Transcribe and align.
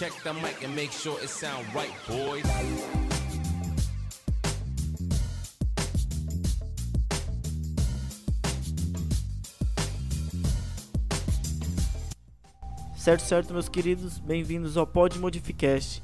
Check 0.00 0.14
the 0.22 0.32
mic 0.32 0.64
and 0.64 0.74
make 0.74 0.92
sure 0.92 1.20
it 1.20 1.28
sound 1.28 1.66
right, 1.74 1.92
boys. 2.08 2.42
Certo, 12.96 13.20
certo, 13.20 13.52
meus 13.52 13.68
queridos, 13.68 14.18
bem-vindos 14.18 14.78
ao 14.78 14.86
Pod 14.86 15.18
Modificast. 15.18 16.02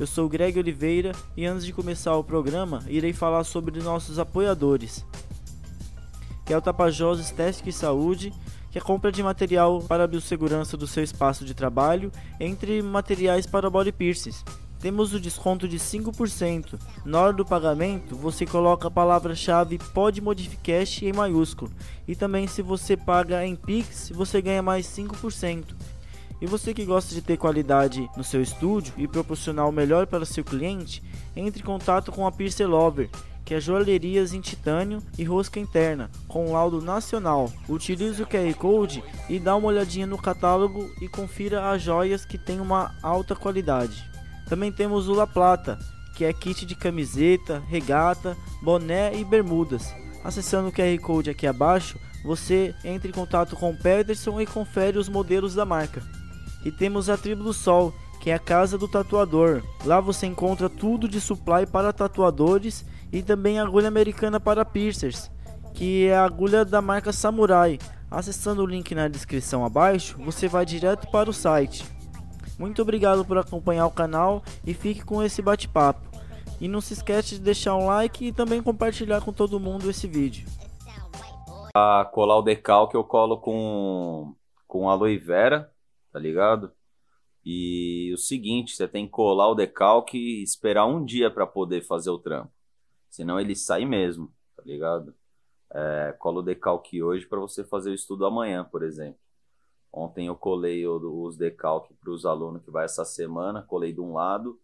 Eu 0.00 0.06
sou 0.06 0.24
o 0.24 0.28
Greg 0.30 0.58
Oliveira 0.58 1.12
e 1.36 1.44
antes 1.44 1.66
de 1.66 1.74
começar 1.74 2.16
o 2.16 2.24
programa, 2.24 2.82
irei 2.88 3.12
falar 3.12 3.44
sobre 3.44 3.82
nossos 3.82 4.18
apoiadores, 4.18 5.04
que 6.46 6.54
é 6.54 6.56
o 6.56 6.62
Tapajós 6.62 7.20
Estética 7.20 7.68
e 7.68 7.72
Saúde, 7.74 8.32
que 8.76 8.78
é 8.78 8.82
compra 8.82 9.10
de 9.10 9.22
material 9.22 9.80
para 9.80 10.04
a 10.04 10.06
biossegurança 10.06 10.76
do 10.76 10.86
seu 10.86 11.02
espaço 11.02 11.46
de 11.46 11.54
trabalho, 11.54 12.12
entre 12.38 12.82
materiais 12.82 13.46
para 13.46 13.70
body 13.70 13.90
piercings. 13.90 14.44
Temos 14.78 15.14
o 15.14 15.18
desconto 15.18 15.66
de 15.66 15.78
5%. 15.78 16.78
Na 17.02 17.22
hora 17.22 17.32
do 17.32 17.42
pagamento, 17.42 18.14
você 18.14 18.44
coloca 18.44 18.88
a 18.88 18.90
palavra-chave 18.90 19.78
PodModificast 19.94 21.06
em 21.06 21.12
maiúsculo. 21.14 21.72
E 22.06 22.14
também 22.14 22.46
se 22.46 22.60
você 22.60 22.98
paga 22.98 23.46
em 23.46 23.56
Pix, 23.56 24.12
você 24.14 24.42
ganha 24.42 24.62
mais 24.62 24.86
5%. 24.88 25.74
E 26.38 26.46
você 26.46 26.74
que 26.74 26.84
gosta 26.84 27.14
de 27.14 27.22
ter 27.22 27.38
qualidade 27.38 28.06
no 28.14 28.22
seu 28.22 28.42
estúdio 28.42 28.92
e 28.98 29.08
proporcionar 29.08 29.66
o 29.66 29.72
melhor 29.72 30.06
para 30.06 30.26
seu 30.26 30.44
cliente, 30.44 31.02
entre 31.34 31.62
em 31.62 31.64
contato 31.64 32.12
com 32.12 32.26
a 32.26 32.30
Piercer 32.30 32.68
Lover, 32.68 33.08
que 33.46 33.54
é 33.54 33.60
joalherias 33.60 34.34
em 34.34 34.40
titânio 34.40 35.00
e 35.16 35.22
rosca 35.22 35.60
interna, 35.60 36.10
com 36.26 36.52
laudo 36.52 36.82
nacional. 36.82 37.50
Utilize 37.68 38.20
o 38.20 38.26
QR 38.26 38.52
Code 38.54 39.04
e 39.28 39.38
dá 39.38 39.54
uma 39.54 39.68
olhadinha 39.68 40.04
no 40.04 40.18
catálogo 40.18 40.90
e 41.00 41.08
confira 41.08 41.70
as 41.70 41.80
joias 41.80 42.24
que 42.24 42.36
têm 42.36 42.60
uma 42.60 42.92
alta 43.00 43.36
qualidade. 43.36 44.04
Também 44.48 44.72
temos 44.72 45.08
o 45.08 45.14
La 45.14 45.28
Plata, 45.28 45.78
que 46.16 46.24
é 46.24 46.32
kit 46.32 46.66
de 46.66 46.74
camiseta, 46.74 47.62
regata, 47.68 48.36
boné 48.60 49.16
e 49.16 49.24
bermudas. 49.24 49.94
Acessando 50.24 50.68
o 50.68 50.72
QR 50.72 50.98
Code 51.00 51.30
aqui 51.30 51.46
abaixo, 51.46 52.00
você 52.24 52.74
entra 52.84 53.08
em 53.08 53.14
contato 53.14 53.54
com 53.54 53.70
o 53.70 53.76
Pederson 53.76 54.40
e 54.40 54.46
confere 54.46 54.98
os 54.98 55.08
modelos 55.08 55.54
da 55.54 55.64
marca. 55.64 56.02
E 56.64 56.72
temos 56.72 57.08
a 57.08 57.16
Tribo 57.16 57.44
do 57.44 57.52
Sol, 57.52 57.94
que 58.20 58.30
é 58.30 58.34
a 58.34 58.40
casa 58.40 58.76
do 58.76 58.88
tatuador. 58.88 59.62
Lá 59.84 60.00
você 60.00 60.26
encontra 60.26 60.68
tudo 60.68 61.08
de 61.08 61.20
supply 61.20 61.64
para 61.64 61.92
tatuadores 61.92 62.84
e 63.16 63.22
também 63.22 63.58
agulha 63.58 63.88
americana 63.88 64.38
para 64.38 64.62
piercers, 64.62 65.30
que 65.72 66.06
é 66.06 66.14
a 66.14 66.24
agulha 66.24 66.66
da 66.66 66.82
marca 66.82 67.14
Samurai. 67.14 67.78
Acessando 68.10 68.62
o 68.62 68.66
link 68.66 68.94
na 68.94 69.08
descrição 69.08 69.64
abaixo, 69.64 70.18
você 70.18 70.46
vai 70.46 70.66
direto 70.66 71.10
para 71.10 71.30
o 71.30 71.32
site. 71.32 71.82
Muito 72.58 72.82
obrigado 72.82 73.24
por 73.24 73.38
acompanhar 73.38 73.86
o 73.86 73.90
canal 73.90 74.42
e 74.66 74.74
fique 74.74 75.02
com 75.02 75.22
esse 75.22 75.40
bate-papo. 75.40 76.06
E 76.60 76.68
não 76.68 76.82
se 76.82 76.92
esquece 76.92 77.36
de 77.36 77.40
deixar 77.40 77.74
um 77.74 77.86
like 77.86 78.26
e 78.26 78.32
também 78.32 78.62
compartilhar 78.62 79.22
com 79.22 79.32
todo 79.32 79.58
mundo 79.58 79.88
esse 79.88 80.06
vídeo. 80.06 80.46
A 81.74 82.04
colar 82.12 82.36
o 82.36 82.42
decalque 82.42 82.96
eu 82.96 83.04
colo 83.04 83.38
com, 83.38 84.34
com 84.66 84.90
aloe 84.90 85.16
vera, 85.16 85.72
tá 86.12 86.18
ligado? 86.18 86.70
E 87.42 88.12
o 88.12 88.18
seguinte, 88.18 88.76
você 88.76 88.86
tem 88.86 89.06
que 89.06 89.12
colar 89.12 89.48
o 89.48 89.54
decalque 89.54 90.18
e 90.18 90.42
esperar 90.42 90.84
um 90.84 91.02
dia 91.02 91.30
para 91.30 91.46
poder 91.46 91.80
fazer 91.80 92.10
o 92.10 92.18
trampo. 92.18 92.55
Senão 93.16 93.40
ele 93.40 93.56
sai 93.56 93.86
mesmo, 93.86 94.30
tá 94.54 94.62
ligado? 94.62 95.14
É, 95.72 96.14
cola 96.18 96.40
o 96.40 96.42
decalque 96.42 97.02
hoje 97.02 97.26
para 97.26 97.40
você 97.40 97.64
fazer 97.64 97.90
o 97.90 97.94
estudo 97.94 98.26
amanhã, 98.26 98.62
por 98.62 98.82
exemplo. 98.82 99.18
Ontem 99.90 100.26
eu 100.26 100.36
colei 100.36 100.86
os 100.86 101.34
decalques 101.34 101.96
para 101.96 102.10
os 102.10 102.26
alunos 102.26 102.62
que 102.62 102.70
vai 102.70 102.84
essa 102.84 103.06
semana, 103.06 103.62
colei 103.62 103.90
de 103.90 104.02
um 104.02 104.12
lado, 104.12 104.60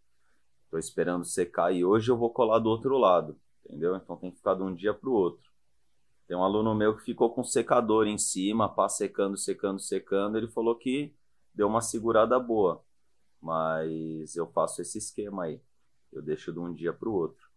estou 0.64 0.78
esperando 0.78 1.24
secar 1.24 1.72
e 1.72 1.82
hoje 1.82 2.10
eu 2.10 2.16
vou 2.18 2.28
colar 2.28 2.58
do 2.58 2.68
outro 2.68 2.98
lado, 2.98 3.40
entendeu? 3.64 3.96
Então 3.96 4.18
tem 4.18 4.30
que 4.30 4.36
ficar 4.36 4.52
de 4.52 4.62
um 4.62 4.74
dia 4.74 4.92
para 4.92 5.08
o 5.08 5.14
outro. 5.14 5.50
Tem 6.28 6.36
um 6.36 6.44
aluno 6.44 6.74
meu 6.74 6.94
que 6.94 7.04
ficou 7.04 7.34
com 7.34 7.42
secador 7.42 8.06
em 8.06 8.18
cima, 8.18 8.68
pá 8.68 8.86
secando, 8.86 9.38
secando, 9.38 9.80
secando. 9.80 10.36
Ele 10.36 10.48
falou 10.48 10.76
que 10.76 11.16
deu 11.54 11.68
uma 11.68 11.80
segurada 11.80 12.38
boa. 12.38 12.84
Mas 13.40 14.36
eu 14.36 14.46
faço 14.48 14.82
esse 14.82 14.98
esquema 14.98 15.44
aí. 15.44 15.58
Eu 16.12 16.20
deixo 16.20 16.52
de 16.52 16.58
um 16.58 16.70
dia 16.70 16.92
para 16.92 17.08
o 17.08 17.14
outro. 17.14 17.50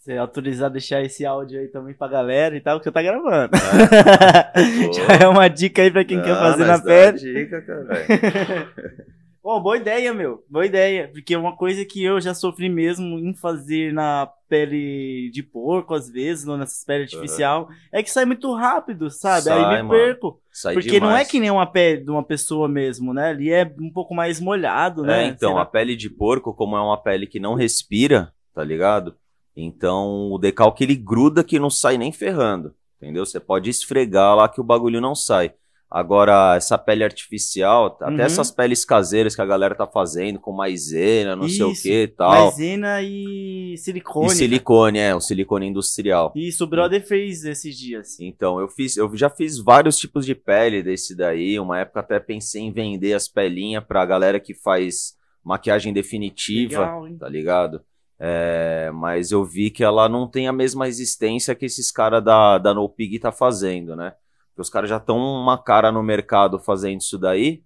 Você 0.00 0.14
é 0.14 0.18
autorizar 0.18 0.70
a 0.70 0.72
deixar 0.72 1.02
esse 1.02 1.26
áudio 1.26 1.60
aí 1.60 1.68
também 1.68 1.92
pra 1.92 2.08
galera 2.08 2.56
e 2.56 2.60
tal, 2.60 2.80
que 2.80 2.88
eu 2.88 2.92
tá 2.92 3.02
gravando. 3.02 3.54
É. 3.54 4.92
Já 4.94 5.26
é 5.26 5.28
uma 5.28 5.46
dica 5.46 5.82
aí 5.82 5.90
pra 5.90 6.06
quem 6.06 6.22
quer 6.22 6.34
fazer 6.36 6.64
na 6.64 6.78
pele. 6.80 7.18
dica, 7.18 7.60
cara. 7.60 8.72
Pô, 9.42 9.60
boa 9.60 9.76
ideia, 9.76 10.14
meu. 10.14 10.42
Boa 10.48 10.64
ideia. 10.64 11.10
Porque 11.12 11.36
uma 11.36 11.54
coisa 11.54 11.84
que 11.84 12.02
eu 12.02 12.18
já 12.18 12.32
sofri 12.32 12.70
mesmo 12.70 13.18
em 13.18 13.34
fazer 13.34 13.92
na 13.92 14.26
pele 14.48 15.30
de 15.34 15.42
porco, 15.42 15.92
às 15.92 16.08
vezes, 16.08 16.46
ou 16.46 16.56
nessas 16.56 16.82
peles 16.82 17.12
artificial, 17.12 17.68
uhum. 17.68 17.74
é 17.92 18.02
que 18.02 18.10
sai 18.10 18.24
muito 18.24 18.54
rápido, 18.54 19.10
sabe? 19.10 19.44
Sai, 19.44 19.76
Aí 19.76 19.82
me 19.82 19.88
perco. 19.90 20.40
Sai 20.50 20.74
porque 20.74 20.92
demais. 20.92 21.12
não 21.12 21.18
é 21.18 21.24
que 21.26 21.38
nem 21.38 21.50
uma 21.50 21.66
pele 21.66 22.04
de 22.04 22.10
uma 22.10 22.24
pessoa 22.24 22.66
mesmo, 22.68 23.12
né? 23.12 23.30
Ali 23.30 23.50
é 23.52 23.70
um 23.78 23.92
pouco 23.92 24.14
mais 24.14 24.40
molhado, 24.40 25.02
né? 25.02 25.24
É, 25.24 25.26
então, 25.26 25.50
Será? 25.50 25.62
a 25.62 25.66
pele 25.66 25.94
de 25.94 26.08
porco, 26.08 26.54
como 26.54 26.74
é 26.74 26.80
uma 26.80 27.02
pele 27.02 27.26
que 27.26 27.38
não 27.38 27.54
respira, 27.54 28.32
tá 28.54 28.64
ligado? 28.64 29.14
Então, 29.62 30.30
o 30.32 30.38
decalque 30.38 30.84
ele 30.84 30.96
gruda 30.96 31.44
que 31.44 31.58
não 31.58 31.70
sai 31.70 31.98
nem 31.98 32.12
ferrando, 32.12 32.74
entendeu? 33.00 33.24
Você 33.26 33.40
pode 33.40 33.70
esfregar 33.70 34.36
lá 34.36 34.48
que 34.48 34.60
o 34.60 34.64
bagulho 34.64 35.00
não 35.00 35.14
sai. 35.14 35.52
Agora, 35.92 36.54
essa 36.54 36.78
pele 36.78 37.02
artificial, 37.02 37.86
até 37.86 38.12
Uhum. 38.12 38.20
essas 38.20 38.52
peles 38.52 38.84
caseiras 38.84 39.34
que 39.34 39.42
a 39.42 39.46
galera 39.46 39.74
tá 39.74 39.88
fazendo, 39.88 40.38
com 40.38 40.52
maisena, 40.52 41.34
não 41.34 41.48
sei 41.48 41.64
o 41.64 41.72
Isso, 41.72 41.82
que 41.82 42.02
e 42.02 42.06
tal. 42.06 42.30
Maisena 42.30 43.02
e 43.02 43.74
silicone. 43.76 44.26
E 44.28 44.30
silicone, 44.36 44.98
é, 45.00 45.12
o 45.16 45.20
silicone 45.20 45.66
industrial. 45.66 46.32
Isso, 46.36 46.62
o 46.62 46.66
brother 46.68 47.04
fez 47.04 47.44
esses 47.44 47.76
dias. 47.76 48.20
Então, 48.20 48.60
eu 48.60 48.68
fiz, 48.68 48.96
eu 48.96 49.10
já 49.16 49.28
fiz 49.28 49.58
vários 49.58 49.96
tipos 49.98 50.24
de 50.24 50.32
pele 50.32 50.80
desse 50.80 51.16
daí. 51.16 51.58
Uma 51.58 51.80
época 51.80 51.98
até 51.98 52.20
pensei 52.20 52.62
em 52.62 52.72
vender 52.72 53.14
as 53.14 53.26
pelinhas 53.26 53.82
pra 53.82 54.06
galera 54.06 54.38
que 54.38 54.54
faz 54.54 55.16
maquiagem 55.42 55.92
definitiva, 55.92 56.82
Legal, 56.82 57.08
tá 57.18 57.28
ligado? 57.28 57.80
É, 58.22 58.90
mas 58.92 59.30
eu 59.30 59.42
vi 59.42 59.70
que 59.70 59.82
ela 59.82 60.06
não 60.06 60.28
tem 60.28 60.46
a 60.46 60.52
mesma 60.52 60.84
resistência 60.84 61.54
que 61.54 61.64
esses 61.64 61.90
caras 61.90 62.22
da, 62.22 62.58
da 62.58 62.74
No 62.74 62.86
Pig 62.86 63.18
tá 63.18 63.32
fazendo, 63.32 63.96
né? 63.96 64.14
Porque 64.48 64.60
os 64.60 64.68
caras 64.68 64.90
já 64.90 64.98
estão 64.98 65.16
uma 65.16 65.56
cara 65.56 65.90
no 65.90 66.02
mercado 66.02 66.58
fazendo 66.58 67.00
isso 67.00 67.16
daí, 67.16 67.62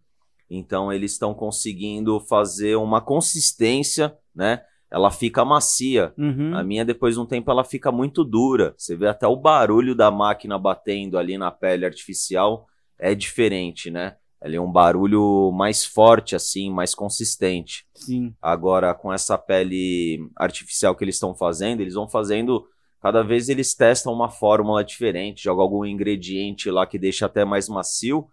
então 0.48 0.92
eles 0.92 1.12
estão 1.12 1.34
conseguindo 1.34 2.20
fazer 2.20 2.76
uma 2.76 3.00
consistência, 3.00 4.16
né? 4.32 4.62
Ela 4.88 5.10
fica 5.10 5.44
macia. 5.44 6.15
Uhum. 6.16 6.56
A 6.56 6.62
minha, 6.62 6.84
depois 6.84 7.16
de 7.16 7.21
um 7.21 7.26
tempo, 7.26 7.50
ela 7.50 7.65
fica 7.65 7.91
muito 7.91 8.22
dura. 8.22 8.76
Você 8.78 8.94
vê 8.94 9.09
até 9.09 9.26
o 9.26 9.34
barulho 9.34 9.92
da 9.92 10.09
máquina 10.09 10.56
batendo 10.56 11.19
ali 11.19 11.36
na 11.36 11.50
pele 11.50 11.84
artificial 11.84 12.69
é 12.97 13.12
diferente, 13.12 13.91
né? 13.91 14.15
Ela 14.44 14.56
é 14.56 14.60
um 14.60 14.71
barulho 14.71 15.50
mais 15.53 15.87
forte, 15.87 16.37
assim, 16.37 16.71
mais 16.71 16.94
consistente. 16.94 17.87
Sim. 17.94 18.34
Agora, 18.43 18.93
com 18.93 19.10
essa 19.10 19.38
pele 19.38 20.21
artificial 20.37 20.94
que 20.94 21.03
eles 21.03 21.15
estão 21.15 21.34
fazendo, 21.34 21.81
eles 21.81 21.94
vão 21.94 22.06
fazendo. 22.06 22.66
Cada 23.00 23.22
vez 23.22 23.49
eles 23.49 23.75
testam 23.75 24.12
uma 24.12 24.28
fórmula 24.28 24.84
diferente, 24.84 25.44
jogam 25.44 25.62
algum 25.62 25.84
ingrediente 25.87 26.71
lá 26.71 26.87
que 26.87 26.99
deixa 26.99 27.25
até 27.25 27.43
mais 27.43 27.71
macio. 27.71 28.28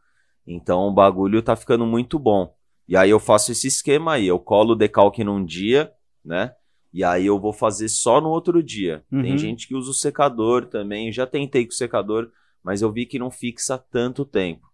Então 0.46 0.90
o 0.90 0.94
bagulho 0.94 1.42
tá 1.42 1.56
ficando 1.56 1.86
muito 1.86 2.20
bom. 2.20 2.54
E 2.90 2.98
aí 2.98 3.10
eu 3.10 3.20
faço 3.20 3.54
esse 3.54 3.68
esquema 3.68 4.14
aí, 4.16 4.28
eu 4.28 4.38
colo 4.38 4.74
o 4.74 4.76
decalque 4.76 5.24
num 5.24 5.46
dia, 5.46 5.94
né? 6.26 6.54
E 6.94 7.06
aí 7.06 7.26
eu 7.26 7.40
vou 7.40 7.54
fazer 7.54 7.88
só 7.88 8.20
no 8.20 8.28
outro 8.28 8.62
dia. 8.62 9.02
Tem 9.10 9.32
Uhum. 9.32 9.38
gente 9.38 9.66
que 9.66 9.76
usa 9.76 9.92
o 9.92 9.94
secador 9.94 10.66
também, 10.66 11.10
já 11.10 11.26
tentei 11.26 11.66
com 11.66 11.72
o 11.72 11.76
secador, 11.76 12.30
mas 12.62 12.82
eu 12.82 12.92
vi 12.92 13.06
que 13.06 13.18
não 13.18 13.32
fixa 13.32 13.78
tanto 13.78 14.26
tempo. 14.26 14.71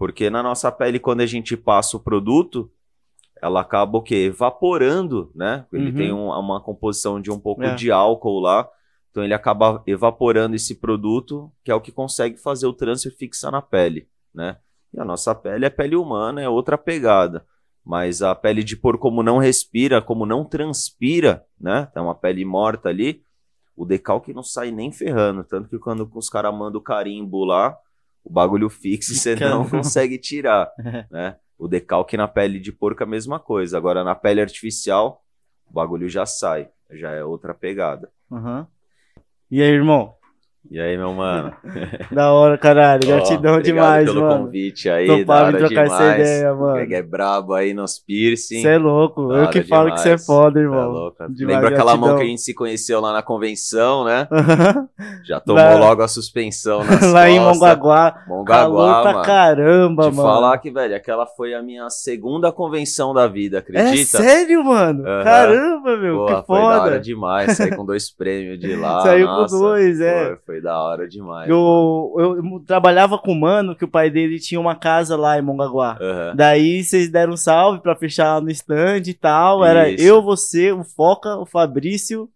Porque 0.00 0.30
na 0.30 0.42
nossa 0.42 0.72
pele, 0.72 0.98
quando 0.98 1.20
a 1.20 1.26
gente 1.26 1.58
passa 1.58 1.94
o 1.94 2.00
produto, 2.00 2.70
ela 3.42 3.60
acaba 3.60 3.98
o 3.98 4.02
quê? 4.02 4.14
Evaporando, 4.32 5.30
né? 5.34 5.66
Ele 5.70 5.90
Uhum. 5.90 5.94
tem 5.94 6.10
um- 6.10 6.30
uma 6.30 6.58
composição 6.58 7.20
de 7.20 7.30
um 7.30 7.38
pouco 7.38 7.62
É. 7.64 7.74
de 7.74 7.92
álcool 7.92 8.40
lá. 8.40 8.66
Então 9.10 9.22
ele 9.22 9.34
acaba 9.34 9.82
evaporando 9.86 10.56
esse 10.56 10.74
produto, 10.80 11.52
que 11.62 11.70
é 11.70 11.74
o 11.74 11.82
que 11.82 11.92
consegue 11.92 12.38
fazer 12.38 12.66
o 12.66 12.72
transfer 12.72 13.14
fixar 13.14 13.52
na 13.52 13.60
pele, 13.60 14.08
né? 14.34 14.56
E 14.90 14.98
a 14.98 15.04
nossa 15.04 15.34
pele 15.34 15.66
é 15.66 15.70
pele 15.70 15.96
humana, 15.96 16.40
é 16.40 16.48
outra 16.48 16.78
pegada. 16.78 17.44
Mas 17.84 18.22
a 18.22 18.34
pele 18.34 18.64
de 18.64 18.78
porco, 18.78 19.02
como 19.02 19.22
não 19.22 19.36
respira, 19.36 20.00
como 20.00 20.24
não 20.24 20.46
transpira, 20.46 21.44
né? 21.60 21.90
Tá 21.92 22.00
uma 22.00 22.14
pele 22.14 22.42
morta 22.46 22.88
ali, 22.88 23.22
o 23.76 23.84
decalque 23.84 24.32
não 24.32 24.42
sai 24.42 24.70
nem 24.70 24.90
ferrando. 24.92 25.44
Tanto 25.44 25.68
que 25.68 25.78
quando 25.78 26.10
os 26.14 26.30
caras 26.30 26.54
mandam 26.54 26.80
o 26.80 26.84
carimbo 26.84 27.44
lá, 27.44 27.76
o 28.24 28.30
bagulho 28.32 28.68
fixa 28.68 29.12
e 29.12 29.16
você 29.16 29.34
não 29.36 29.68
consegue 29.68 30.18
tirar, 30.18 30.70
né? 31.10 31.36
O 31.58 31.68
decalque 31.68 32.16
na 32.16 32.26
pele 32.26 32.58
de 32.58 32.72
porco 32.72 33.02
é 33.02 33.06
a 33.06 33.08
mesma 33.08 33.38
coisa. 33.38 33.76
Agora, 33.76 34.02
na 34.02 34.14
pele 34.14 34.40
artificial, 34.40 35.22
o 35.66 35.72
bagulho 35.72 36.08
já 36.08 36.24
sai. 36.24 36.70
Já 36.90 37.10
é 37.10 37.22
outra 37.22 37.52
pegada. 37.52 38.10
Uhum. 38.30 38.66
E 39.50 39.60
aí, 39.60 39.68
irmão? 39.68 40.14
E 40.68 40.78
aí, 40.78 40.96
meu 40.96 41.12
mano? 41.14 41.52
Da 42.12 42.32
hora, 42.32 42.58
caralho. 42.58 43.00
Gratidão 43.06 43.54
obrigado 43.54 43.62
demais, 43.64 44.04
pelo 44.04 44.20
mano. 44.20 44.44
convite 44.44 44.90
aí, 44.90 45.06
Topar 45.06 45.24
da 45.42 45.46
hora 45.46 45.58
trocar 45.58 45.84
demais. 45.84 45.92
essa 45.92 46.14
ideia, 46.20 46.52
O 46.54 46.60
mano. 46.60 46.74
Greg 46.74 46.94
é 46.94 47.02
brabo 47.02 47.54
aí 47.54 47.72
nos 47.72 47.98
piercing. 47.98 48.60
Você 48.62 48.68
é 48.68 48.78
louco. 48.78 49.32
Eu 49.32 49.48
que 49.48 49.62
falo 49.62 49.90
que 49.92 50.00
você 50.00 50.10
é 50.10 50.18
foda, 50.18 50.54
Cê 50.54 50.60
é 50.60 50.62
irmão. 50.68 50.90
louco. 50.90 51.16
Demais, 51.30 51.56
Lembra 51.56 51.70
aquela 51.70 51.92
mão 51.96 52.00
gratidão. 52.00 52.16
que 52.18 52.22
a 52.22 52.26
gente 52.26 52.40
se 52.42 52.54
conheceu 52.54 53.00
lá 53.00 53.12
na 53.12 53.22
convenção, 53.22 54.04
né? 54.04 54.28
Já 55.24 55.36
Lá- 55.36 55.40
tomou 55.40 55.78
logo 55.78 56.02
a 56.02 56.08
suspensão 56.08 56.84
nas 56.84 57.00
Lá 57.12 57.28
em 57.30 57.38
costas. 57.38 57.56
Mongaguá. 57.58 58.10
Calor 58.12 58.28
Mongaguá, 58.28 59.02
pra 59.02 59.12
mano. 59.12 59.24
caramba, 59.24 60.02
Te 60.10 60.16
mano. 60.16 60.28
falar 60.28 60.58
que, 60.58 60.70
velho, 60.70 60.94
aquela 60.94 61.26
foi 61.26 61.54
a 61.54 61.62
minha 61.62 61.88
segunda 61.90 62.52
convenção 62.52 63.14
da 63.14 63.26
vida, 63.26 63.56
É 63.56 63.60
acredita? 63.60 64.18
sério, 64.18 64.62
mano? 64.64 65.06
Aham. 65.06 65.24
Caramba, 65.24 65.96
meu. 65.96 66.16
Pô, 66.18 66.26
que 66.26 66.46
foi 66.46 66.58
da 66.60 66.64
hora 66.66 66.80
foda. 66.82 67.00
demais. 67.00 67.56
Saí 67.56 67.74
com 67.74 67.84
dois 67.84 68.10
prêmios 68.10 68.58
de 68.60 68.76
lá. 68.76 69.00
Saiu 69.02 69.26
com 69.26 69.46
dois, 69.46 70.00
é. 70.00 70.36
Foi, 70.46 70.49
foi 70.50 70.60
da 70.60 70.76
hora 70.82 71.06
demais. 71.08 71.48
Eu, 71.48 72.12
eu 72.18 72.62
trabalhava 72.66 73.16
com 73.18 73.32
um 73.32 73.38
mano 73.38 73.76
que 73.76 73.84
o 73.84 73.88
pai 73.88 74.10
dele 74.10 74.40
tinha 74.40 74.60
uma 74.60 74.74
casa 74.74 75.16
lá 75.16 75.38
em 75.38 75.42
Mongaguá. 75.42 75.96
Aham. 76.00 76.32
Daí 76.34 76.82
vocês 76.82 77.08
deram 77.08 77.34
um 77.34 77.36
salve 77.36 77.80
pra 77.80 77.94
fechar 77.94 78.42
no 78.42 78.50
stand 78.50 79.02
e 79.06 79.14
tal. 79.14 79.64
Era 79.64 79.88
Isso. 79.88 80.02
eu, 80.02 80.20
você, 80.20 80.72
o 80.72 80.82
Foca, 80.82 81.36
o 81.36 81.46
Fabrício. 81.46 82.28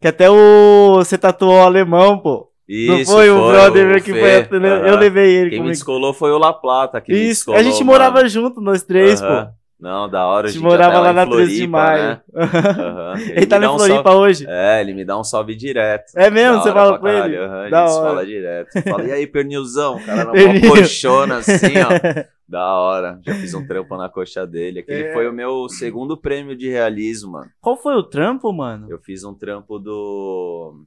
Que 0.00 0.08
até 0.08 0.28
o. 0.28 0.96
Você 0.96 1.16
tatuou 1.16 1.54
o 1.54 1.62
alemão, 1.62 2.18
pô. 2.18 2.50
Não 2.68 2.98
Isso, 2.98 3.12
foi, 3.12 3.30
o 3.30 3.48
brother 3.48 3.86
meu 3.86 4.02
que 4.02 4.12
Fê. 4.12 4.44
foi. 4.44 4.58
Eu 4.90 4.96
levei 4.96 5.30
ele 5.36 5.50
Quem 5.50 5.58
me 5.60 5.64
comigo. 5.66 5.72
descolou 5.72 6.12
foi 6.12 6.32
o 6.32 6.38
La 6.38 6.52
Plata. 6.52 7.00
Que 7.00 7.12
me 7.12 7.28
Isso. 7.30 7.52
A 7.52 7.62
gente 7.62 7.74
mano. 7.84 7.86
morava 7.92 8.28
junto, 8.28 8.60
nós 8.60 8.82
três, 8.82 9.22
Aham. 9.22 9.46
pô. 9.46 9.52
Não, 9.78 10.08
da 10.08 10.26
hora. 10.26 10.48
Gente 10.48 10.62
morava 10.62 10.94
até 10.94 11.00
lá 11.00 11.10
em 11.10 11.14
na 11.14 11.26
13 11.26 11.50
de 11.52 11.56
Floripa, 11.58 11.70
maio. 11.78 12.02
né? 12.02 12.20
Aham. 12.34 13.14
Ele 13.28 13.34
tá 13.34 13.40
me 13.40 13.46
dá 13.46 13.58
na 13.60 13.72
um 13.72 13.76
Floripa 13.78 14.02
salve- 14.04 14.18
hoje. 14.18 14.46
É, 14.48 14.80
ele 14.80 14.94
me 14.94 15.04
dá 15.04 15.18
um 15.18 15.24
salve 15.24 15.54
direto. 15.54 16.12
É 16.16 16.30
mesmo? 16.30 16.62
Você 16.62 16.72
fala 16.72 16.98
com 16.98 17.06
ele? 17.08 17.36
aham, 17.36 17.68
Da 17.70 17.84
a 17.84 17.86
gente 17.86 17.96
hora. 17.98 18.08
fala 18.08 18.26
direto. 18.26 18.82
Fala, 18.82 19.04
e 19.04 19.12
aí, 19.12 19.26
pernilzão? 19.26 19.96
O 19.96 20.04
cara 20.06 20.24
na 20.24 20.32
Pernil. 20.32 20.60
mão 20.62 20.76
coxona 20.78 21.36
assim, 21.36 21.74
ó. 21.78 22.26
Da 22.48 22.74
hora. 22.78 23.18
Já 23.26 23.34
fiz 23.34 23.52
um 23.54 23.66
trampo 23.66 23.96
na 23.96 24.08
coxa 24.08 24.46
dele. 24.46 24.78
Aquele 24.78 25.08
É. 25.08 25.12
foi 25.12 25.28
o 25.28 25.32
meu 25.32 25.68
segundo 25.68 26.16
prêmio 26.16 26.56
de 26.56 26.68
realismo, 26.70 27.32
mano. 27.32 27.50
Qual 27.60 27.76
foi 27.76 27.96
o 27.96 28.04
trampo, 28.04 28.52
mano? 28.52 28.86
Eu 28.88 28.98
fiz 29.00 29.24
um 29.24 29.34
trampo 29.34 29.80
do. 29.80 30.84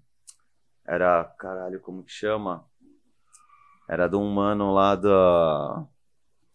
Era. 0.87 1.25
Caralho, 1.37 1.79
como 1.81 2.01
que 2.01 2.11
chama? 2.13 2.63
Era 3.89 4.07
de 4.07 4.15
um 4.15 4.29
mano 4.29 4.73
lá 4.73 4.95
da. 4.95 5.83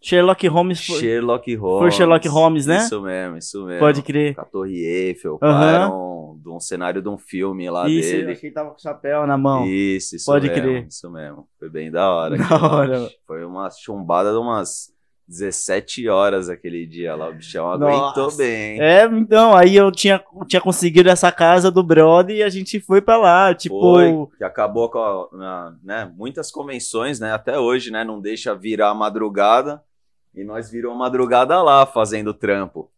Sherlock 0.04 0.46
Holmes 0.48 0.86
foi. 0.86 1.00
Sherlock 1.00 1.54
Holmes. 1.56 1.78
foi 1.80 1.90
Sherlock 1.90 2.28
Holmes, 2.28 2.66
né? 2.66 2.78
Isso 2.78 3.00
mesmo, 3.02 3.36
isso 3.38 3.64
mesmo. 3.64 3.80
Pode 3.80 4.02
crer. 4.02 4.34
Com 4.34 4.40
a 4.40 4.44
Torre 4.44 4.84
Eiffel. 4.84 5.38
Pá, 5.38 5.64
Era 5.66 5.88
um, 5.90 6.38
de 6.42 6.48
um 6.50 6.60
cenário 6.60 7.00
de 7.02 7.08
um 7.08 7.16
filme 7.18 7.68
lá 7.70 7.88
Isso, 7.88 8.10
dele. 8.12 8.36
que 8.36 8.46
ele 8.46 8.54
tava 8.54 8.70
com 8.70 8.76
o 8.76 8.80
chapéu 8.80 9.26
na 9.26 9.38
mão. 9.38 9.64
Isso, 9.66 10.16
isso 10.16 10.26
Pode 10.26 10.48
mesmo, 10.48 10.62
crer. 10.62 10.86
Isso 10.86 11.10
mesmo. 11.10 11.48
Foi 11.58 11.70
bem 11.70 11.90
da 11.90 12.10
hora. 12.12 12.36
Da 12.48 12.56
hora. 12.56 13.08
Foi 13.26 13.44
uma 13.44 13.70
chumbada 13.70 14.30
de 14.30 14.36
umas 14.38 14.92
17 15.26 16.06
horas 16.08 16.50
aquele 16.50 16.86
dia 16.86 17.14
lá. 17.14 17.30
O 17.30 17.34
bichão 17.34 17.64
Nossa. 17.78 17.84
aguentou 17.84 18.36
bem. 18.36 18.78
É, 18.80 19.04
então, 19.06 19.56
aí 19.56 19.74
eu 19.74 19.90
tinha, 19.90 20.22
tinha 20.46 20.60
conseguido 20.60 21.08
essa 21.08 21.32
casa 21.32 21.70
do 21.70 21.82
brother 21.82 22.36
e 22.36 22.42
a 22.42 22.48
gente 22.50 22.78
foi 22.78 23.00
pra 23.00 23.16
lá, 23.16 23.54
tipo... 23.54 23.80
Foi, 23.80 24.12
que 24.36 24.44
acabou 24.44 24.90
com 24.90 24.98
a- 24.98 25.72
né, 25.82 26.12
muitas 26.14 26.50
convenções, 26.50 27.18
né? 27.18 27.32
Até 27.32 27.58
hoje, 27.58 27.90
né? 27.90 28.04
Não 28.04 28.20
deixa 28.20 28.54
virar 28.54 28.90
a 28.90 28.94
madrugada. 28.94 29.82
E 30.34 30.42
nós 30.42 30.70
virou 30.70 30.94
madrugada 30.94 31.62
lá 31.62 31.86
fazendo 31.86 32.34
trampo. 32.34 32.90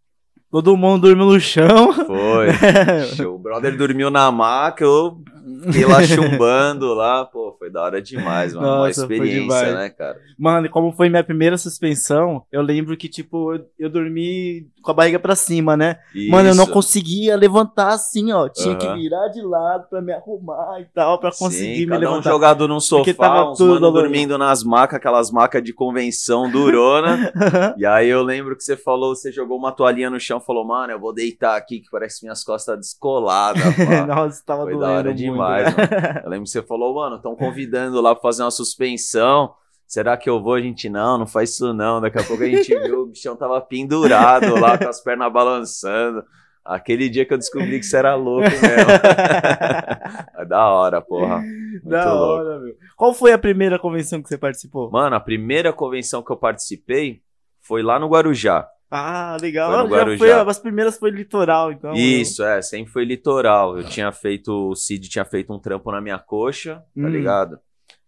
Todo 0.50 0.76
mundo 0.76 1.02
dormiu 1.02 1.26
no 1.26 1.40
chão. 1.40 1.92
Foi. 1.92 2.48
o 3.26 3.38
brother 3.38 3.76
dormiu 3.76 4.10
na 4.10 4.30
maca, 4.32 4.84
eu 4.84 5.20
fiquei 5.66 5.84
lá 5.86 6.02
chumbando 6.06 6.92
lá. 6.94 7.24
Pô, 7.24 7.54
foi 7.58 7.70
da 7.70 7.82
hora 7.82 8.00
demais, 8.02 8.54
mano. 8.54 8.66
Uma 8.66 8.86
Nossa, 8.86 9.06
foi 9.06 9.16
experiência, 9.16 9.42
demais. 9.42 9.74
né, 9.74 9.90
cara? 9.90 10.18
Mano, 10.38 10.68
como 10.70 10.92
foi 10.92 11.08
minha 11.08 11.24
primeira 11.24 11.56
suspensão, 11.56 12.42
eu 12.52 12.62
lembro 12.62 12.96
que, 12.96 13.08
tipo, 13.08 13.54
eu, 13.54 13.64
eu 13.78 13.90
dormi 13.90 14.66
com 14.82 14.90
a 14.90 14.94
barriga 14.94 15.18
pra 15.18 15.34
cima, 15.34 15.76
né? 15.76 15.98
Mano, 16.30 16.50
eu 16.50 16.54
não 16.54 16.64
Isso. 16.64 16.72
conseguia 16.72 17.36
levantar 17.36 17.88
assim, 17.88 18.32
ó. 18.32 18.48
Tinha 18.48 18.76
que 18.76 18.86
Aham. 18.86 18.96
virar 18.96 19.28
de 19.28 19.42
lado 19.42 19.88
pra 19.88 20.00
me 20.00 20.12
arrumar 20.12 20.80
e 20.80 20.84
tal, 20.94 21.18
pra 21.18 21.30
conseguir 21.30 21.74
Sim, 21.74 21.80
me 21.80 21.86
cada 21.86 22.06
um 22.06 22.10
levantar. 22.10 22.30
jogado 22.30 22.68
num 22.68 22.78
Porque 22.78 23.12
sofá, 23.12 23.28
tava 23.28 23.50
uns 23.50 23.58
tudo 23.58 23.90
dormindo 23.90 24.38
nas 24.38 24.62
macas, 24.62 24.96
aquelas 24.96 25.30
macas 25.30 25.62
de 25.62 25.72
convenção 25.72 26.50
durona. 26.50 27.32
e 27.76 27.84
aí 27.84 28.08
eu 28.08 28.22
lembro 28.22 28.56
que 28.56 28.62
você 28.62 28.76
falou, 28.76 29.14
você 29.14 29.32
jogou 29.32 29.58
uma 29.58 29.72
toalhinha 29.72 30.10
no 30.10 30.20
chão, 30.20 30.38
falou, 30.40 30.64
mano, 30.64 30.92
eu 30.92 31.00
vou 31.00 31.12
deitar 31.12 31.56
aqui 31.56 31.80
que 31.80 31.90
parece 31.90 32.20
que 32.20 32.26
minhas 32.26 32.44
costas 32.44 32.76
descoladas. 32.78 33.62
pá. 33.62 34.06
Nossa, 34.06 34.42
tava 34.44 34.62
Foi 34.64 34.72
da 34.74 34.78
doendo 34.78 34.92
hora 34.96 35.08
muito. 35.10 35.35
Demais. 35.36 35.74
Eu 36.24 36.30
lembro 36.30 36.44
que 36.44 36.50
você 36.50 36.62
falou, 36.62 36.94
mano, 36.94 37.16
estão 37.16 37.34
convidando 37.36 38.00
lá 38.00 38.14
pra 38.14 38.22
fazer 38.22 38.42
uma 38.42 38.50
suspensão. 38.50 39.52
Será 39.86 40.16
que 40.16 40.28
eu 40.28 40.42
vou? 40.42 40.54
A 40.54 40.60
gente, 40.60 40.88
não, 40.88 41.16
não 41.16 41.26
faz 41.28 41.50
isso 41.50 41.72
não. 41.72 42.00
Daqui 42.00 42.18
a 42.18 42.24
pouco 42.24 42.42
a 42.42 42.46
gente 42.48 42.74
viu, 42.76 43.02
o 43.02 43.06
bichão 43.06 43.36
tava 43.36 43.60
pendurado 43.60 44.58
lá, 44.58 44.76
com 44.76 44.88
as 44.88 45.00
pernas 45.00 45.32
balançando. 45.32 46.24
Aquele 46.64 47.08
dia 47.08 47.24
que 47.24 47.32
eu 47.32 47.38
descobri 47.38 47.78
que 47.78 47.86
você 47.86 47.96
era 47.96 48.16
louco 48.16 48.42
mesmo. 48.50 48.90
é 50.36 50.44
da 50.44 50.66
hora, 50.68 51.00
porra. 51.00 51.38
Muito 51.38 51.88
Da 51.88 52.12
louco. 52.12 52.42
hora, 52.48 52.58
meu. 52.58 52.74
Qual 52.96 53.14
foi 53.14 53.32
a 53.32 53.38
primeira 53.38 53.78
convenção 53.78 54.20
que 54.20 54.28
você 54.28 54.36
participou? 54.36 54.90
Mano, 54.90 55.14
a 55.14 55.20
primeira 55.20 55.72
convenção 55.72 56.20
que 56.20 56.32
eu 56.32 56.36
participei 56.36 57.22
foi 57.60 57.82
lá 57.82 58.00
no 58.00 58.08
Guarujá. 58.08 58.66
Ah, 58.90 59.36
legal. 59.40 59.72
Foi 59.72 59.82
no 59.82 60.12
Já 60.12 60.18
foi, 60.18 60.32
as 60.32 60.58
primeiras 60.58 60.98
foi 60.98 61.10
litoral, 61.10 61.72
então. 61.72 61.92
Isso, 61.92 62.44
é, 62.44 62.62
sempre 62.62 62.92
foi 62.92 63.04
litoral. 63.04 63.76
Eu 63.78 63.84
tinha 63.84 64.12
feito, 64.12 64.70
o 64.70 64.74
Cid 64.76 65.08
tinha 65.08 65.24
feito 65.24 65.52
um 65.52 65.58
trampo 65.58 65.90
na 65.90 66.00
minha 66.00 66.18
coxa, 66.18 66.76
tá 66.76 67.06
Hum. 67.06 67.08
ligado? 67.08 67.58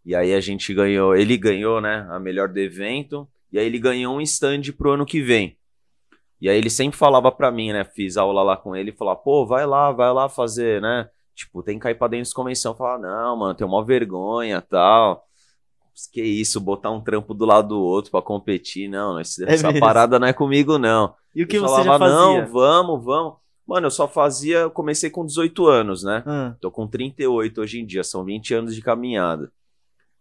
E 0.04 0.14
aí 0.14 0.32
a 0.32 0.40
gente 0.40 0.72
ganhou, 0.72 1.14
ele 1.16 1.36
ganhou, 1.36 1.80
né, 1.80 2.06
a 2.10 2.18
melhor 2.18 2.48
do 2.48 2.58
evento, 2.58 3.28
e 3.52 3.58
aí 3.58 3.66
ele 3.66 3.78
ganhou 3.78 4.16
um 4.16 4.20
stand 4.20 4.62
pro 4.76 4.92
ano 4.92 5.04
que 5.04 5.20
vem. 5.20 5.58
E 6.40 6.48
aí 6.48 6.56
ele 6.56 6.70
sempre 6.70 6.96
falava 6.96 7.30
pra 7.32 7.50
mim, 7.50 7.72
né, 7.72 7.84
fiz 7.84 8.16
aula 8.16 8.42
lá 8.42 8.56
com 8.56 8.74
ele, 8.74 8.92
falava, 8.92 9.18
pô, 9.18 9.44
vai 9.44 9.66
lá, 9.66 9.90
vai 9.92 10.12
lá 10.12 10.28
fazer, 10.28 10.80
né, 10.80 11.08
tipo, 11.34 11.62
tem 11.62 11.74
que 11.76 11.82
cair 11.82 11.96
pra 11.96 12.08
dentro 12.08 12.28
de 12.28 12.34
convenção. 12.34 12.72
Eu 12.72 12.76
falava, 12.76 13.02
não, 13.02 13.36
mano, 13.36 13.54
tem 13.54 13.66
uma 13.66 13.84
vergonha, 13.84 14.60
tal. 14.62 15.27
Que 16.12 16.22
isso, 16.22 16.60
botar 16.60 16.90
um 16.90 17.00
trampo 17.00 17.34
do 17.34 17.44
lado 17.44 17.68
do 17.68 17.80
outro 17.80 18.10
pra 18.10 18.22
competir, 18.22 18.88
não, 18.88 19.20
esse- 19.20 19.44
É 19.44 19.52
essa 19.54 19.72
parada 19.78 20.18
não 20.18 20.26
é 20.28 20.32
comigo, 20.32 20.78
não. 20.78 21.14
E 21.34 21.42
o 21.42 21.46
que 21.46 21.56
Eu 21.56 21.62
você 21.62 21.82
já 21.82 21.84
falava, 21.98 22.04
fazia? 22.04 22.42
não, 22.42 22.52
vamos, 22.52 23.04
vamos. 23.04 23.34
Mano, 23.66 23.86
eu 23.86 23.90
só 23.90 24.08
fazia, 24.08 24.58
eu 24.60 24.70
comecei 24.70 25.10
com 25.10 25.26
18 25.26 25.66
anos, 25.66 26.02
né? 26.02 26.22
Ah, 26.26 26.54
Tô 26.60 26.70
com 26.70 26.86
38 26.86 27.60
hoje 27.60 27.80
em 27.80 27.84
dia, 27.86 28.02
são 28.02 28.24
20 28.24 28.54
anos 28.54 28.74
de 28.74 28.80
caminhada. 28.80 29.52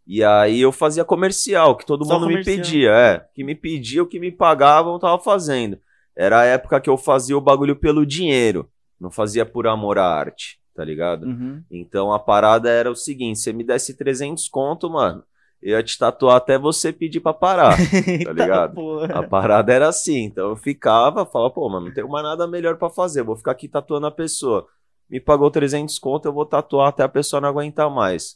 E 0.06 0.24
aí 0.24 0.62
eu 0.62 0.72
fazia 0.72 1.04
comercial, 1.06 1.76
que 1.76 1.86
todo 1.86 2.06
Só 2.06 2.14
mundo 2.16 2.28
comercial. 2.30 2.56
me 2.58 2.62
pedia, 2.64 2.92
é. 2.92 3.26
Que 3.34 3.44
me 3.44 3.56
pedia, 3.56 4.02
o 4.04 4.08
que 4.08 4.20
me 4.20 4.32
pagavam, 4.32 4.94
eu 4.94 5.00
tava 5.00 5.20
fazendo. 5.20 5.78
Era 6.16 6.40
a 6.42 6.46
época 6.46 6.80
que 6.82 6.90
eu 6.90 6.98
fazia 6.98 7.38
o 7.38 7.42
bagulho 7.42 7.76
pelo 7.76 8.06
dinheiro, 8.06 8.70
não 9.00 9.12
fazia 9.12 9.46
por 9.46 9.68
amor 9.68 9.98
à 9.98 10.06
arte, 10.08 10.60
tá 10.74 10.84
ligado? 10.84 11.26
uhum. 11.28 11.62
Então 11.70 12.12
a 12.12 12.20
parada 12.20 12.70
era 12.70 12.90
o 12.90 12.96
seguinte, 12.96 13.40
se 13.40 13.52
me 13.54 13.64
desse 13.64 13.96
300 13.96 14.48
conto, 14.50 14.90
mano, 14.90 15.24
ia 15.62 15.82
te 15.84 15.98
tatuar 15.98 16.36
até 16.38 16.58
você 16.58 16.92
pedir 16.94 17.20
pra 17.20 17.34
parar. 17.34 17.76
Tá 18.26 18.32
ligado? 18.34 18.74
porra. 18.74 19.20
A 19.20 19.24
parada 19.24 19.74
era 19.74 19.88
assim, 19.88 20.24
então 20.26 20.50
eu 20.50 20.56
ficava, 20.56 21.26
falava, 21.26 21.54
pô, 21.54 21.68
mano, 21.70 21.88
não 21.88 21.94
tenho 21.94 22.10
mais 22.10 22.24
nada 22.24 22.48
melhor 22.48 22.78
pra 22.78 22.90
fazer, 22.90 23.24
vou 23.24 23.36
ficar 23.36 23.52
aqui 23.52 23.68
tatuando 23.68 24.08
a 24.08 24.12
pessoa. 24.12 24.66
Me 25.10 25.20
pagou 25.20 25.50
300 25.50 25.98
conto, 26.00 26.28
eu 26.28 26.34
vou 26.34 26.46
tatuar 26.46 26.90
até 26.90 27.04
a 27.04 27.10
pessoa 27.10 27.40
não 27.42 27.50
aguentar 27.50 27.90
mais. 27.90 28.36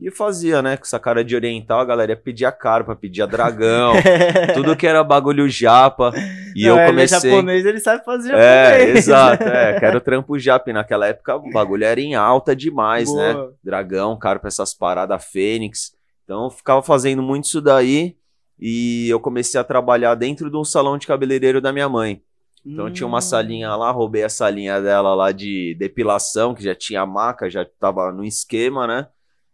E 0.00 0.10
fazia, 0.10 0.62
né, 0.62 0.76
com 0.78 0.84
essa 0.84 0.98
cara 0.98 1.22
de 1.22 1.36
oriental, 1.36 1.78
a 1.80 1.84
galera 1.84 2.12
ia 2.12 2.16
pedir 2.16 2.46
a 2.46 2.52
carpa, 2.52 2.96
pedia 2.96 3.26
dragão, 3.26 3.92
tudo 4.54 4.74
que 4.74 4.86
era 4.86 5.04
bagulho 5.04 5.46
japa. 5.50 6.12
E 6.56 6.66
Não, 6.66 6.70
eu 6.70 6.74
ele 6.76 6.82
é 6.82 6.86
comecei... 6.86 7.30
japonês, 7.30 7.66
ele 7.66 7.78
sabe 7.78 8.02
fazer 8.04 8.32
É, 8.34 8.70
japonês. 8.78 8.96
exato, 8.98 9.42
é, 9.44 9.78
quero 9.80 10.00
trampo 10.00 10.38
japa. 10.38 10.70
E 10.70 10.72
naquela 10.72 11.06
época 11.08 11.36
o 11.36 11.50
bagulho 11.50 11.84
era 11.84 12.00
em 12.00 12.14
alta 12.14 12.56
demais, 12.56 13.12
né? 13.14 13.34
Boa. 13.34 13.54
Dragão, 13.62 14.16
carpa, 14.18 14.48
essas 14.48 14.72
paradas, 14.72 15.22
fênix. 15.26 15.92
Então 16.24 16.44
eu 16.44 16.50
ficava 16.50 16.82
fazendo 16.82 17.22
muito 17.22 17.44
isso 17.44 17.60
daí. 17.60 18.16
E 18.58 19.08
eu 19.08 19.18
comecei 19.18 19.60
a 19.60 19.64
trabalhar 19.64 20.14
dentro 20.14 20.48
de 20.50 20.56
um 20.56 20.64
salão 20.64 20.96
de 20.96 21.06
cabeleireiro 21.06 21.60
da 21.60 21.72
minha 21.72 21.88
mãe. 21.88 22.22
Então 22.64 22.92
tinha 22.92 23.06
uma 23.06 23.18
Hum. 23.18 23.22
salinha 23.22 23.74
lá, 23.74 23.90
roubei 23.90 24.22
a 24.22 24.28
salinha 24.28 24.80
dela 24.80 25.14
lá 25.14 25.32
de 25.32 25.74
depilação, 25.78 26.54
que 26.54 26.62
já 26.62 26.74
tinha 26.74 27.04
maca, 27.04 27.50
já 27.50 27.64
tava 27.64 28.12
no 28.12 28.24
esquema, 28.24 28.86
né? 28.86 29.08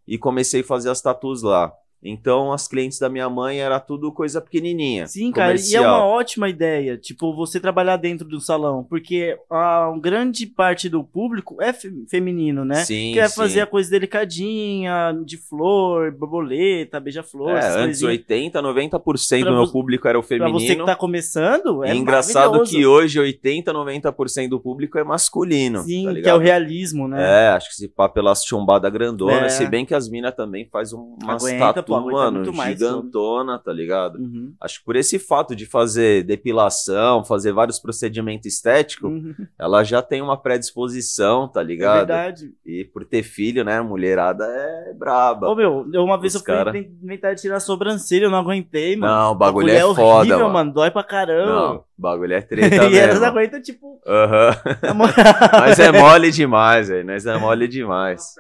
E 0.07 0.19
comecei 0.19 0.61
a 0.61 0.65
fazer 0.65 0.91
as 0.91 1.01
tatus 1.01 1.43
lá. 1.43 1.73
Então, 2.03 2.53
as 2.53 2.69
clientes 2.69 2.99
da 2.99 3.09
minha 3.09 3.29
mãe 3.29 3.59
era 3.61 3.81
tudo 3.81 4.13
coisa 4.13 4.41
pequenininha. 4.41 5.07
Sim, 5.07 5.33
cara, 5.33 5.49
e 5.51 5.55
é 5.55 5.57
comercial. 5.57 5.85
uma 5.85 6.05
ótima 6.07 6.49
ideia, 6.49 6.97
tipo, 6.97 7.35
você 7.35 7.59
trabalhar 7.59 7.97
dentro 7.97 8.29
do 8.29 8.41
salão, 8.41 8.85
porque 8.89 9.37
a 9.51 9.93
grande 10.01 10.47
parte 10.47 10.89
do 10.89 11.03
público 11.03 11.57
é 11.61 11.73
fe- 11.73 11.93
feminino, 12.09 12.65
né? 12.65 12.77
Sim, 12.85 13.13
Quer 13.15 13.29
sim. 13.29 13.37
fazer 13.37 13.61
a 13.63 13.67
coisa 13.67 13.91
delicadinha, 13.91 15.13
de 15.25 15.37
flor, 15.37 16.13
borboleta, 16.13 17.01
beija-flor, 17.01 17.51
É, 17.51 17.67
antes 17.67 17.75
coisinhas. 18.01 18.03
80, 18.03 18.63
90% 18.63 19.41
Pra 19.43 19.51
do 19.51 19.57
meu 19.57 19.71
público 19.71 20.07
era 20.07 20.19
o 20.19 20.23
Pra 20.23 20.29
feminino. 20.29 20.59
você 20.61 20.77
que 20.77 20.85
tá 20.85 20.95
começando, 20.95 21.85
é 21.85 21.95
engraçado 21.95 22.63
que 22.63 22.87
hoje 22.87 23.19
80, 23.19 23.73
90% 23.73 24.49
do 24.51 24.61
público 24.61 24.99
é 24.99 25.05
masculino. 25.05 25.83
Sim, 25.83 26.05
tá 26.07 26.21
que 26.23 26.29
é 26.29 26.35
o 26.35 26.39
realismo, 26.39 27.09
né? 27.09 27.47
É, 27.47 27.49
acho 27.49 27.69
que 27.71 27.75
se 27.75 27.89
pá 27.89 28.09
pelas 28.09 28.45
chumbadas 28.45 28.93
grandona, 28.93 29.47
É. 29.47 29.49
se 29.49 29.67
bem 29.67 29.85
que 29.85 29.95
as 29.95 30.09
minas 30.09 30.35
também 30.35 30.69
faz 30.71 30.93
um- 30.93 31.17
umas 31.23 31.45
Aguenta, 31.45 31.83
pô, 31.89 31.97
aguenta 31.97 32.17
mano, 32.17 32.37
muito 32.39 32.53
mais, 32.53 32.79
gigantona, 32.79 33.59
tá 33.59 33.73
ligado? 33.73 34.17
Uhum. 34.19 34.53
Acho 34.61 34.79
que 34.81 34.85
por 34.85 34.97
esse 34.97 35.19
fato 35.19 35.55
de 35.57 35.67
fazer 35.67 36.23
depilação, 36.25 37.25
fazer 37.25 37.53
vários 37.53 37.79
procedimentos 37.79 38.47
estéticos, 38.47 39.11
Uhum. 39.11 39.35
ela 39.59 39.83
já 39.85 40.01
tem 40.03 40.23
uma 40.23 40.37
predisposição, 40.37 41.49
tá 41.49 41.61
É 41.61 41.65
ligado? 41.65 41.97
verdade. 41.99 42.53
e 42.65 42.85
por 42.85 43.05
ter 43.05 43.23
filho, 43.23 43.65
né, 43.65 43.81
mulherada 43.81 44.45
é 44.45 44.93
braba. 44.95 45.49
Ô, 45.49 45.55
meu, 45.55 45.87
eu- 45.93 46.05
uma 46.05 46.19
vez 46.19 46.35
Os 46.35 46.41
eu 46.41 46.45
fui 46.47 46.55
cara- 46.55 46.77
inventar 46.79 47.35
de 47.35 47.41
tirar 47.43 47.57
a 47.57 47.61
sobrancelha, 47.61 48.25
eu 48.25 48.31
não 48.31 48.39
aguentei, 48.39 48.97
mano. 48.97 49.13
Não, 49.13 49.33
o 49.33 49.35
bagulho 49.35 49.71
é 49.71 49.77
é 49.79 49.85
horrível, 49.85 50.05
foda, 50.05 50.39
mano. 50.39 50.53
mano. 50.53 50.73
Dói 50.73 50.91
pra 50.91 51.03
caramba. 51.03 51.53
Não, 51.53 51.77
o 51.77 51.85
bagulho 51.97 52.35
é 52.35 52.41
treta 52.43 52.75
e 52.75 52.97
elas 52.97 53.15
mesmo. 53.21 53.25
aguentam, 53.27 53.61
tipo. 53.63 54.01
Aham. 54.07 54.51
moral. 54.95 55.15
Mas 55.61 55.79
é 55.79 55.91
mole 55.93 56.31
demais, 56.31 56.89
velho. 56.89 57.07
Nós 57.07 57.27
é 57.27 57.37
mole 57.39 57.67
demais. 57.69 58.35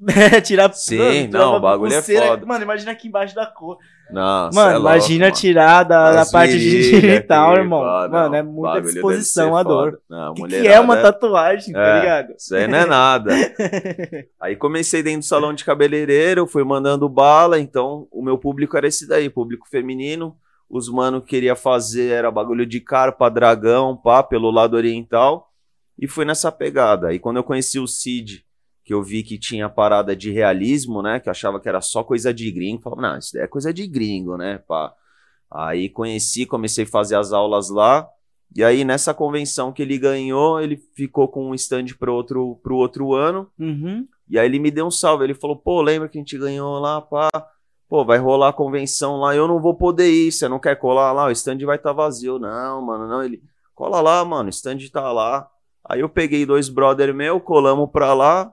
É, 0.08 0.40
tirar 0.40 0.72
Sim, 0.72 1.28
não, 1.28 1.56
o 1.56 1.60
bagulho 1.60 1.92
é 1.92 1.96
pulseira- 1.96 2.26
foda. 2.28 2.46
Mano, 2.46 2.62
imagina 2.64 2.92
aqui 2.92 3.08
embaixo 3.08 3.34
da 3.34 3.44
cor. 3.46 3.76
Nossa, 4.10 4.56
Mano, 4.58 4.70
é 4.70 4.74
louco, 4.78 4.88
imagina 4.88 5.24
mano. 5.26 5.36
tirar 5.36 5.82
da, 5.84 6.12
da 6.12 6.26
parte 6.26 6.56
virilha 6.56 7.00
genital, 7.00 7.50
aqui, 7.52 7.60
irmão. 7.60 7.80
mano, 7.82 8.08
não, 8.30 8.34
é 8.34 8.42
muita 8.42 8.80
disposição 8.80 9.54
a 9.56 9.62
dor. 9.62 10.00
O 10.36 10.44
que, 10.46 10.66
é 10.66 10.80
uma 10.80 10.96
tatuagem, 10.96 11.74
tá 11.74 11.80
É. 11.80 12.00
ligado? 12.00 12.34
Isso 12.36 12.56
aí 12.56 12.66
não 12.66 12.78
é 12.78 12.86
nada. 12.86 13.30
aí 14.40 14.56
comecei 14.56 15.02
dentro 15.02 15.20
do 15.20 15.24
salão 15.26 15.52
de 15.52 15.64
cabeleireiro, 15.64 16.46
fui 16.46 16.64
mandando 16.64 17.08
bala, 17.08 17.58
então 17.60 18.08
o 18.10 18.22
meu 18.22 18.36
público 18.38 18.76
era 18.76 18.88
esse 18.88 19.06
daí, 19.06 19.28
público 19.30 19.68
feminino. 19.68 20.34
Os 20.68 20.88
mano 20.88 21.20
que 21.20 21.28
queria 21.28 21.54
fazer 21.56 22.10
era 22.12 22.30
bagulho 22.30 22.64
de 22.64 22.80
carpa, 22.80 23.28
dragão, 23.30 23.96
pá, 23.96 24.22
pelo 24.22 24.50
lado 24.50 24.76
oriental. 24.76 25.48
E 25.98 26.08
fui 26.08 26.24
nessa 26.24 26.50
pegada. 26.50 27.08
Aí 27.08 27.18
quando 27.18 27.36
eu 27.36 27.44
conheci 27.44 27.78
o 27.78 27.86
Cid, 27.86 28.44
que 28.90 28.94
eu 28.94 29.04
vi 29.04 29.22
que 29.22 29.38
tinha 29.38 29.68
parada 29.68 30.16
de 30.16 30.32
realismo, 30.32 31.00
né? 31.00 31.20
Que 31.20 31.28
eu 31.28 31.30
achava 31.30 31.60
que 31.60 31.68
era 31.68 31.80
só 31.80 32.02
coisa 32.02 32.34
de 32.34 32.50
gringo. 32.50 32.82
Falava, 32.82 33.02
não, 33.02 33.18
isso 33.18 33.30
daí 33.32 33.44
é 33.44 33.46
coisa 33.46 33.72
de 33.72 33.86
gringo, 33.86 34.36
né, 34.36 34.58
pá. 34.66 34.92
Aí 35.48 35.88
conheci, 35.88 36.44
comecei 36.44 36.82
a 36.82 36.88
fazer 36.88 37.14
as 37.14 37.32
aulas 37.32 37.70
lá. 37.70 38.08
E 38.52 38.64
aí, 38.64 38.82
nessa 38.82 39.14
convenção 39.14 39.72
que 39.72 39.80
ele 39.80 39.96
ganhou, 39.96 40.60
ele 40.60 40.76
ficou 40.96 41.28
com 41.28 41.50
um 41.50 41.54
stand 41.54 41.84
pro 42.00 42.12
outro, 42.12 42.58
pro 42.64 42.74
outro 42.74 43.14
ano. 43.14 43.48
Uhum. 43.56 44.08
E 44.28 44.36
aí 44.36 44.46
ele 44.46 44.58
me 44.58 44.72
deu 44.72 44.86
um 44.86 44.90
salve. 44.90 45.22
Ele 45.22 45.34
falou, 45.34 45.54
pô, 45.54 45.80
lembra 45.82 46.08
que 46.08 46.18
a 46.18 46.20
gente 46.20 46.36
ganhou 46.36 46.80
lá, 46.80 47.00
pá? 47.00 47.28
Pô, 47.88 48.04
vai 48.04 48.18
rolar 48.18 48.48
a 48.48 48.52
convenção 48.52 49.18
lá, 49.18 49.36
eu 49.36 49.46
não 49.46 49.60
vou 49.60 49.76
poder 49.76 50.10
ir. 50.10 50.32
Você 50.32 50.48
não 50.48 50.58
quer 50.58 50.74
colar 50.74 51.12
lá? 51.12 51.26
O 51.26 51.30
stand 51.30 51.64
vai 51.64 51.76
estar 51.76 51.92
vazio. 51.92 52.40
Não, 52.40 52.82
mano, 52.82 53.06
não. 53.06 53.22
Ele, 53.22 53.40
cola 53.72 54.00
lá, 54.00 54.24
mano, 54.24 54.48
o 54.48 54.50
stand 54.50 54.78
tá 54.92 55.12
lá. 55.12 55.48
Aí 55.88 56.00
eu 56.00 56.08
peguei 56.08 56.44
dois 56.44 56.68
brother 56.68 57.14
meu, 57.14 57.40
colamos 57.40 57.88
pra 57.92 58.12
lá, 58.14 58.52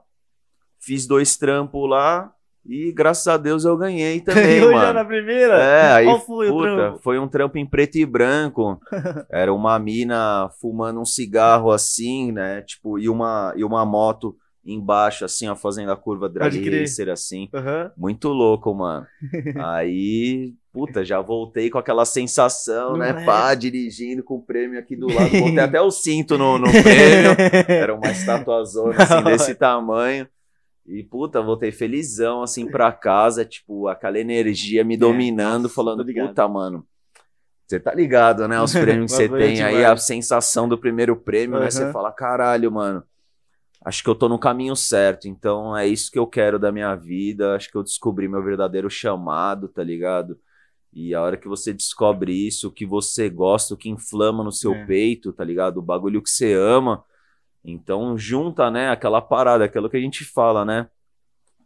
fiz 0.88 1.06
dois 1.06 1.36
trampos 1.36 1.88
lá. 1.88 2.32
E 2.66 2.92
graças 2.92 3.26
a 3.28 3.36
Deus 3.36 3.64
eu 3.64 3.76
ganhei 3.76 4.20
também, 4.24 4.60
Ganhou 4.60 4.70
já 4.72 4.76
mano. 4.78 4.92
na 4.94 5.04
primeira? 5.04 5.54
É, 5.58 5.92
aí 5.92 6.04
Qual 6.06 6.20
foi 6.20 6.48
o 6.48 6.52
puta, 6.52 6.74
trampo? 6.74 6.98
foi 7.02 7.18
um 7.18 7.28
trampo 7.28 7.58
em 7.58 7.66
preto 7.66 7.96
e 7.96 8.06
branco. 8.06 8.80
Era 9.30 9.52
uma 9.52 9.78
mina 9.78 10.50
fumando 10.60 11.00
um 11.00 11.04
cigarro 11.04 11.70
assim, 11.70 12.32
né? 12.32 12.62
Tipo, 12.62 12.98
e 12.98 13.08
uma, 13.08 13.52
e 13.56 13.64
uma 13.64 13.84
moto 13.86 14.34
embaixo, 14.64 15.24
assim, 15.24 15.48
ó, 15.48 15.56
fazendo 15.56 15.90
a 15.92 15.96
curva 15.96 16.28
drag 16.28 16.58
racer, 16.68 17.08
assim. 17.08 17.48
Aham. 17.54 17.90
Muito 17.96 18.28
louco, 18.28 18.74
mano. 18.74 19.06
Aí, 19.64 20.52
puta, 20.70 21.02
já 21.02 21.22
voltei 21.22 21.70
com 21.70 21.78
aquela 21.78 22.04
sensação, 22.04 22.90
Não 22.92 22.98
né? 22.98 23.10
é? 23.22 23.24
Pá, 23.24 23.54
dirigindo 23.54 24.22
com 24.22 24.34
o 24.34 24.42
prêmio 24.42 24.78
aqui 24.78 24.94
do 24.94 25.06
lado. 25.06 25.30
Botei 25.30 25.58
até 25.58 25.80
o 25.80 25.90
cinto 25.90 26.36
no, 26.36 26.58
no 26.58 26.66
prêmio. 26.70 27.34
Era 27.66 27.94
uma 27.94 28.10
estatuazona, 28.10 28.94
assim, 29.02 29.22
desse 29.24 29.54
tamanho. 29.54 30.28
E, 30.88 31.02
puta, 31.02 31.42
voltei 31.42 31.70
felizão, 31.70 32.42
assim, 32.42 32.66
pra 32.66 32.90
casa, 32.90 33.44
tipo, 33.44 33.88
aquela 33.88 34.18
energia 34.18 34.82
me 34.82 34.96
dominando, 34.96 35.66
É, 35.66 35.70
falando, 35.70 36.02
puta, 36.02 36.48
mano, 36.48 36.86
você 37.66 37.78
tá 37.78 37.94
ligado, 37.94 38.48
né? 38.48 38.58
Os 38.60 38.72
prêmios 39.04 39.12
que 39.12 39.16
você 39.18 39.28
tem 39.28 39.62
aí, 39.62 39.84
a 39.84 39.94
sensação 39.98 40.66
do 40.66 40.78
primeiro 40.78 41.14
prêmio, 41.14 41.60
né? 41.60 41.70
Você 41.70 41.92
fala, 41.92 42.10
caralho, 42.10 42.72
mano, 42.72 43.02
acho 43.84 44.02
que 44.02 44.08
eu 44.08 44.14
tô 44.14 44.30
no 44.30 44.38
caminho 44.38 44.74
certo, 44.74 45.28
então 45.28 45.76
é 45.76 45.86
isso 45.86 46.10
que 46.10 46.18
eu 46.18 46.26
quero 46.26 46.58
da 46.58 46.72
minha 46.72 46.94
vida, 46.94 47.54
acho 47.54 47.70
que 47.70 47.76
eu 47.76 47.82
descobri 47.82 48.26
meu 48.26 48.42
verdadeiro 48.42 48.88
chamado, 48.88 49.68
tá 49.68 49.84
ligado? 49.84 50.38
E 50.90 51.14
a 51.14 51.20
hora 51.20 51.36
que 51.36 51.46
você 51.46 51.72
descobre 51.74 52.32
isso, 52.32 52.68
o 52.68 52.72
que 52.72 52.86
você 52.86 53.28
gosta, 53.28 53.74
o 53.74 53.76
que 53.76 53.90
inflama 53.90 54.42
no 54.42 54.50
seu 54.50 54.72
É. 54.72 54.86
peito, 54.86 55.34
tá 55.34 55.44
ligado? 55.44 55.76
O 55.76 55.82
bagulho 55.82 56.22
que 56.22 56.30
você 56.30 56.54
ama, 56.54 57.04
então 57.70 58.16
junta, 58.16 58.70
né, 58.70 58.88
aquela 58.90 59.20
parada, 59.20 59.64
aquilo 59.64 59.88
que 59.90 59.96
a 59.96 60.00
gente 60.00 60.24
fala, 60.24 60.64
né? 60.64 60.88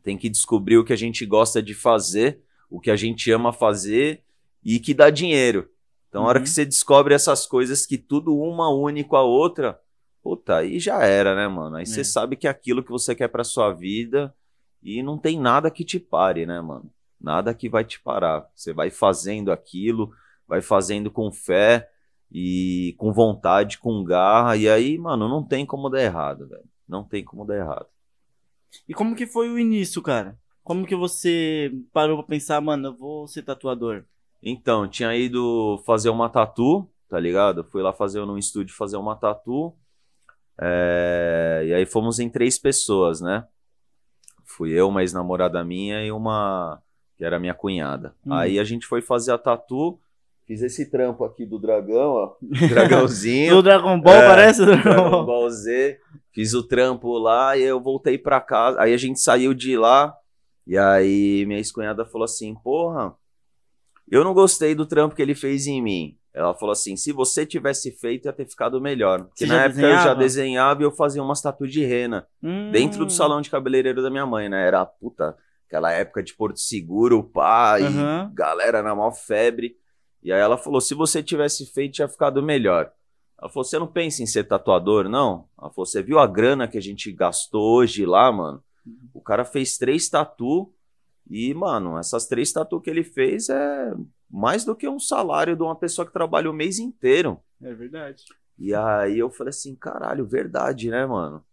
Tem 0.03 0.17
que 0.19 0.29
descobrir 0.29 0.79
o 0.79 0.85
que 0.85 0.93
a 0.93 0.97
gente 0.97 1.25
gosta 1.25 1.63
de 1.63 1.75
fazer, 1.75 2.41
o 2.69 2.81
que 2.81 2.91
a 2.91 2.97
gente 2.97 3.31
ama 3.31 3.53
fazer 3.53 4.23
e 4.65 4.79
que 4.81 4.93
dá 4.95 5.11
dinheiro. 5.11 5.69
Então, 6.09 6.25
a 6.25 6.27
hora 6.29 6.39
Uhum. 6.39 6.45
que 6.45 6.51
você 6.51 6.65
descobre 6.65 7.15
essas 7.15 7.47
coisas 7.47 7.87
que 7.87 7.97
tudo 7.97 8.37
uma 8.37 8.69
une 8.69 9.05
com 9.05 9.17
a 9.17 9.23
outra, 9.23 9.79
puta, 10.23 10.57
aí 10.59 10.79
já 10.79 11.03
era, 11.05 11.35
né, 11.35 11.47
mano? 11.49 11.77
Aí 11.77 11.83
É. 11.83 11.87
você 11.87 12.05
sabe 12.05 12.37
que 12.37 12.47
é 12.47 12.51
aquilo 12.51 12.83
que 12.83 12.91
você 12.91 13.15
quer 13.15 13.29
pra 13.29 13.45
sua 13.45 13.73
vida 13.73 14.35
e 14.83 15.03
não 15.03 15.17
tem 15.17 15.39
nada 15.39 15.71
que 15.71 15.85
te 15.85 15.99
pare, 16.01 16.45
né, 16.47 16.61
mano? 16.61 16.91
Nada 17.21 17.55
que 17.55 17.69
vai 17.69 17.85
te 17.85 18.01
parar. 18.01 18.47
Você 18.55 18.73
vai 18.73 18.91
fazendo 18.91 19.53
aquilo, 19.53 20.13
vai 20.47 20.61
fazendo 20.61 21.11
com 21.11 21.31
fé 21.31 21.89
e 22.33 22.95
com 22.99 23.13
vontade, 23.13 23.79
com 23.79 24.03
garra, 24.03 24.57
e 24.57 24.69
aí, 24.69 24.97
mano, 24.99 25.29
não 25.29 25.43
tem 25.43 25.67
como 25.67 25.91
dar 25.91 26.03
errado, 26.03 26.49
velho. 26.49 26.65
Não 26.89 27.05
tem 27.05 27.23
como 27.23 27.45
dar 27.45 27.57
errado. 27.57 27.87
E 28.89 28.95
como 28.95 29.15
que 29.15 29.27
foi 29.27 29.49
o 29.51 29.59
início, 29.59 30.01
cara? 30.01 30.39
Como 30.65 30.87
que 30.87 30.97
você 30.97 31.71
parou 31.93 32.17
pra 32.19 32.27
pensar, 32.27 32.61
mano, 32.61 32.89
eu 32.89 32.97
vou 32.97 33.27
ser 33.27 33.43
tatuador? 33.43 34.05
Então, 34.43 34.89
tinha 34.89 35.15
ido 35.15 35.81
fazer 35.85 36.09
uma 36.09 36.29
tatu, 36.29 36.89
tá 37.09 37.21
ligado? 37.21 37.65
Fui 37.65 37.83
lá 37.83 37.93
fazer 37.93 38.25
num 38.25 38.39
estúdio 38.39 38.75
fazer 38.75 38.97
uma 38.97 39.15
tatu. 39.15 39.75
É, 40.59 41.65
E 41.67 41.75
aí 41.75 41.87
fomos 41.87 42.19
em 42.19 42.31
três 42.31 42.59
pessoas, 42.59 43.21
né? 43.21 43.47
Fui 44.45 44.71
eu, 44.71 44.89
uma 44.89 45.03
ex-namorada 45.03 45.63
minha 45.65 46.05
e 46.05 46.11
uma 46.11 46.83
que 47.17 47.25
era 47.25 47.39
minha 47.39 47.55
cunhada. 47.55 48.15
Hum. 48.27 48.33
Aí 48.33 48.59
a 48.59 48.65
gente 48.65 48.87
foi 48.87 49.01
fazer 49.01 49.33
a 49.33 49.39
tatu. 49.39 49.99
Fiz 50.53 50.61
esse 50.63 50.91
trampo 50.91 51.25
aqui 51.25 51.47
do 51.47 51.59
dragão, 51.59 52.11
ó. 52.11 52.35
Dragãozinho. 52.69 53.55
Do 53.57 53.63
Dragon 53.63 53.99
Ball, 53.99 54.15
É, 54.15 54.27
parece? 54.29 54.67
Dragon 54.67 54.83
Dragon 54.83 55.25
Ball. 55.25 55.49
Z. 55.51 55.99
Fiz 56.31 56.53
o 56.53 56.63
trampo 56.63 57.17
lá 57.17 57.57
e 57.57 57.63
eu 57.63 57.81
voltei 57.81 58.19
pra 58.19 58.39
casa. 58.39 58.79
Aí 58.81 58.93
a 58.93 58.97
gente 58.99 59.19
saiu 59.19 59.55
de 59.55 59.79
lá. 59.79 60.15
E 60.67 60.77
aí 60.77 61.47
minha 61.47 61.59
ex-cunhada 61.59 62.05
falou 62.05 62.27
assim: 62.27 62.55
Porra, 62.63 63.15
eu 64.11 64.23
não 64.23 64.35
gostei 64.35 64.75
do 64.75 64.85
trampo 64.85 65.15
que 65.17 65.23
ele 65.23 65.35
fez 65.35 65.67
em 65.67 65.81
mim. 65.81 66.19
Ela 66.35 66.53
falou 66.53 66.73
assim: 66.73 66.97
se 66.97 67.13
você 67.13 67.47
tivesse 67.47 67.91
feito, 67.93 68.27
ia 68.27 68.33
ter 68.33 68.47
ficado 68.47 68.79
melhor. 68.79 69.25
Porque 69.25 69.47
na 69.47 69.65
época 69.65 69.81
eu 69.81 69.89
já 69.89 69.95
desenhava? 70.15 70.21
desenhava 70.21 70.83
e 70.83 70.85
eu 70.85 70.93
fazia 70.93 71.23
umas 71.23 71.41
tatu 71.41 71.67
de 71.67 71.83
rena. 71.85 72.27
Hum. 72.43 72.71
Dentro 72.71 73.07
do 73.07 73.11
salão 73.13 73.41
de 73.41 73.49
cabeleireiro 73.49 74.03
da 74.03 74.11
minha 74.11 74.27
mãe, 74.27 74.49
né? 74.51 74.67
Era 74.67 74.85
puta, 74.85 75.35
aquela 75.67 75.91
época 75.93 76.23
de 76.23 76.35
Porto 76.35 76.59
Seguro, 76.61 77.23
pá, 77.25 77.79
e 77.81 77.85
Aham. 77.85 78.31
galera 78.35 78.83
na 78.83 78.95
maior 78.95 79.13
febre. 79.13 79.77
E 80.23 80.33
aí 80.33 80.41
ela 80.41 80.57
falou: 80.57 80.81
se 80.81 80.95
você 80.95 81.23
tivesse 81.23 81.67
feito, 81.67 81.95
tinha 81.95 82.09
ficado 82.09 82.43
melhor. 82.43 82.93
Ela 83.39 83.49
falou: 83.49 83.65
você 83.65 83.79
não 83.79 83.87
pensa 83.87 84.23
em 84.23 84.27
ser 84.27 84.45
tatuador, 84.45 85.09
não? 85.09 85.49
Ela 85.59 85.71
falou: 85.71 85.87
você 85.87 86.03
viu 86.03 86.19
a 86.19 86.27
grana 86.27 86.69
que 86.69 86.79
a 86.79 86.83
gente 86.83 87.11
gastou 87.13 87.77
hoje 87.77 88.07
lá, 88.07 88.31
mano? 88.31 88.63
O 89.13 89.21
cara 89.21 89.45
fez 89.45 89.77
três 89.79 90.09
tatu 90.09 90.73
e, 91.29 91.53
mano, 91.55 91.99
essas 91.99 92.27
três 92.27 92.53
tatu 92.53 92.81
que 92.81 92.91
ele 92.91 93.05
fez 93.05 93.49
é 93.49 93.93
mais 94.29 94.65
do 94.65 94.75
que 94.75 94.89
um 94.89 94.99
salário 94.99 95.57
de 95.57 95.63
uma 95.63 95.77
pessoa 95.77 96.07
que 96.07 96.13
trabalha 96.13 96.51
o 96.51 96.55
mês 96.55 96.79
inteiro. 96.79 97.41
É 97.61 97.73
verdade. 97.75 98.25
E 98.59 98.75
aí 98.75 99.19
eu 99.19 99.31
falei 99.31 99.51
assim, 99.51 99.75
caralho, 99.75 100.27
verdade, 100.27 100.91
né, 100.91 101.07
mano? 101.07 101.45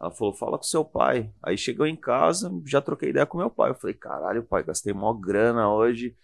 Ela 0.00 0.10
falou, 0.10 0.32
fala 0.32 0.56
com 0.56 0.64
seu 0.64 0.84
pai. 0.84 1.30
Aí 1.42 1.58
chegou 1.58 1.86
em 1.86 1.96
casa, 1.96 2.50
já 2.64 2.80
troquei 2.80 3.10
ideia 3.10 3.26
com 3.26 3.38
meu 3.38 3.50
pai. 3.50 3.70
Eu 3.70 3.74
falei, 3.74 3.94
caralho, 3.94 4.42
pai, 4.42 4.62
gastei 4.62 4.92
mó 4.92 5.12
grana 5.12 5.72
hoje 5.72 6.16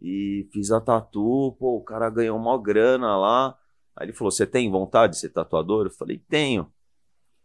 e 0.00 0.48
fiz 0.52 0.70
a 0.70 0.80
tatu, 0.80 1.56
pô, 1.58 1.76
o 1.76 1.84
cara 1.84 2.08
ganhou 2.10 2.38
mó 2.38 2.56
grana 2.58 3.16
lá. 3.16 3.58
Aí 3.96 4.06
ele 4.06 4.12
falou, 4.12 4.30
você 4.30 4.46
tem 4.46 4.70
vontade 4.70 5.14
de 5.14 5.18
ser 5.20 5.30
tatuador? 5.30 5.86
Eu 5.86 5.90
falei, 5.90 6.18
tenho. 6.28 6.72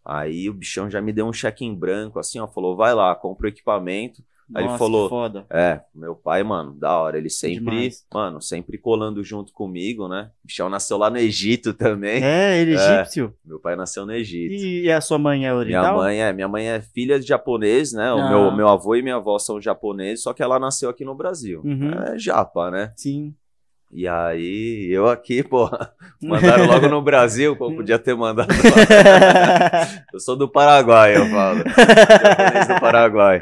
Aí 0.06 0.50
o 0.50 0.54
bichão 0.54 0.90
já 0.90 1.02
me 1.02 1.14
deu 1.14 1.26
um 1.28 1.34
cheque 1.34 1.66
em 1.66 1.74
branco, 1.74 2.20
assim, 2.20 2.40
ó, 2.40 2.48
falou, 2.48 2.76
vai 2.76 2.94
lá, 2.94 3.16
compra 3.16 3.46
o 3.48 3.50
equipamento. 3.50 4.24
Aí 4.54 4.62
ele 4.64 4.68
Nossa, 4.68 4.78
falou, 4.78 5.10
foda. 5.10 5.46
É, 5.50 5.82
meu 5.94 6.16
pai, 6.16 6.44
mano, 6.44 6.74
da 6.74 6.98
hora. 6.98 7.18
Ele 7.18 7.30
sempre, 7.30 7.60
Demais. 7.60 8.06
mano, 8.14 8.42
sempre 8.42 8.78
colando 8.78 9.24
junto 9.24 9.54
comigo, 9.54 10.08
né? 10.08 10.30
O 10.44 10.48
bichão 10.48 10.70
nasceu 10.70 10.98
lá 10.98 11.10
no 11.10 11.18
Egito 11.18 11.74
também. 11.74 12.24
É, 12.24 12.60
ele 12.62 12.76
é 12.76 13.00
egípcio. 13.02 13.34
Meu 13.46 13.60
pai 13.60 13.76
nasceu 13.76 14.06
no 14.06 14.12
Egito. 14.14 14.54
E, 14.54 14.84
e 14.86 14.92
a 14.92 15.00
sua 15.02 15.18
mãe 15.18 15.38
é 15.46 15.50
Minha 15.50 15.56
oriental? 15.56 15.98
mãe 15.98 16.22
é, 16.22 16.34
minha 16.34 16.48
mãe 16.48 16.68
é 16.68 16.82
filha 16.82 17.20
de 17.20 17.26
japonês, 17.28 17.94
né? 17.94 18.12
O 18.14 18.18
Ah. 18.20 18.30
meu, 18.30 18.52
meu 18.56 18.68
avô 18.68 18.96
e 18.96 19.02
minha 19.02 19.16
avó 19.16 19.38
são 19.40 19.62
japoneses, 19.62 20.24
só 20.24 20.34
que 20.34 20.44
ela 20.44 20.60
nasceu 20.60 20.90
aqui 20.90 21.04
no 21.06 21.16
Brasil. 21.16 21.62
Uhum. 21.64 21.92
É 21.92 22.18
japa, 22.18 22.70
né? 22.72 22.92
Sim. 22.96 23.34
E 23.96 24.08
aí, 24.08 24.90
eu 24.92 25.08
aqui, 25.08 25.44
porra, 25.44 25.94
mandaram 26.20 26.66
logo 26.66 26.88
no 26.88 27.00
Brasil, 27.00 27.56
pô, 27.56 27.72
podia 27.72 28.00
ter 28.00 28.16
mandado 28.16 28.50
lá. 28.52 30.04
Eu 30.12 30.20
sou 30.20 30.36
do 30.36 30.50
Paraguai, 30.50 31.16
eu 31.16 31.26
falo. 31.28 31.58
Japonês 31.60 32.68
do 32.68 32.80
Paraguai. 32.80 33.42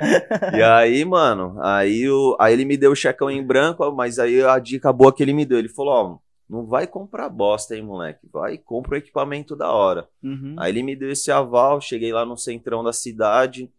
E 0.54 0.62
aí, 0.62 1.06
mano, 1.06 1.56
aí, 1.62 2.10
o, 2.10 2.36
aí 2.40 2.54
ele 2.54 2.66
me 2.66 2.76
deu 2.76 2.92
o 2.92 2.96
checão 2.96 3.30
em 3.30 3.42
branco, 3.42 3.90
mas 3.94 4.20
aí 4.20 4.42
a 4.44 4.60
dica 4.60 4.92
boa 4.92 5.14
que 5.14 5.24
ele 5.24 5.34
me 5.34 5.46
deu, 5.46 5.58
ele 5.58 5.70
falou, 5.70 5.94
ó, 5.94 6.18
não 6.50 6.66
vai 6.66 6.86
comprar 6.86 7.30
bosta, 7.30 7.76
hein, 7.76 7.82
moleque, 7.82 8.28
vai 8.32 8.56
e 8.56 8.58
compra 8.58 8.96
o 8.96 8.98
equipamento 8.98 9.56
da 9.56 9.72
hora. 9.72 10.08
Uhum. 10.22 10.56
Aí 10.60 10.72
ele 10.72 10.84
me 10.84 10.98
deu 10.98 11.10
esse 11.10 11.32
aval, 11.32 11.80
cheguei 11.80 12.12
lá 12.12 12.26
no 12.26 12.36
centrão 12.36 12.84
da 12.84 12.92
cidade, 12.92 13.72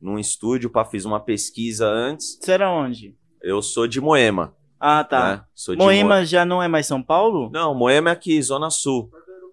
num 0.00 0.16
estúdio, 0.16 0.70
para 0.70 0.84
fiz 0.84 1.04
uma 1.04 1.18
pesquisa 1.18 1.88
antes. 1.88 2.38
Você 2.40 2.52
era 2.52 2.70
onde? 2.70 3.16
Eu 3.42 3.60
sou 3.62 3.88
de 3.88 4.00
Moema, 4.00 4.54
Ah, 4.80 5.04
tá. 5.04 5.36
né? 5.36 5.44
Sou 5.54 5.76
Moema 5.76 6.24
já 6.24 6.44
não 6.44 6.62
é 6.62 6.66
mais 6.66 6.86
São 6.86 7.02
Paulo? 7.02 7.44
Mo- 7.44 7.50
Não, 7.50 7.74
Moema 7.74 8.10
é 8.10 8.12
aqui, 8.14 8.40
Zona 8.42 8.70
Sul. 8.70 9.10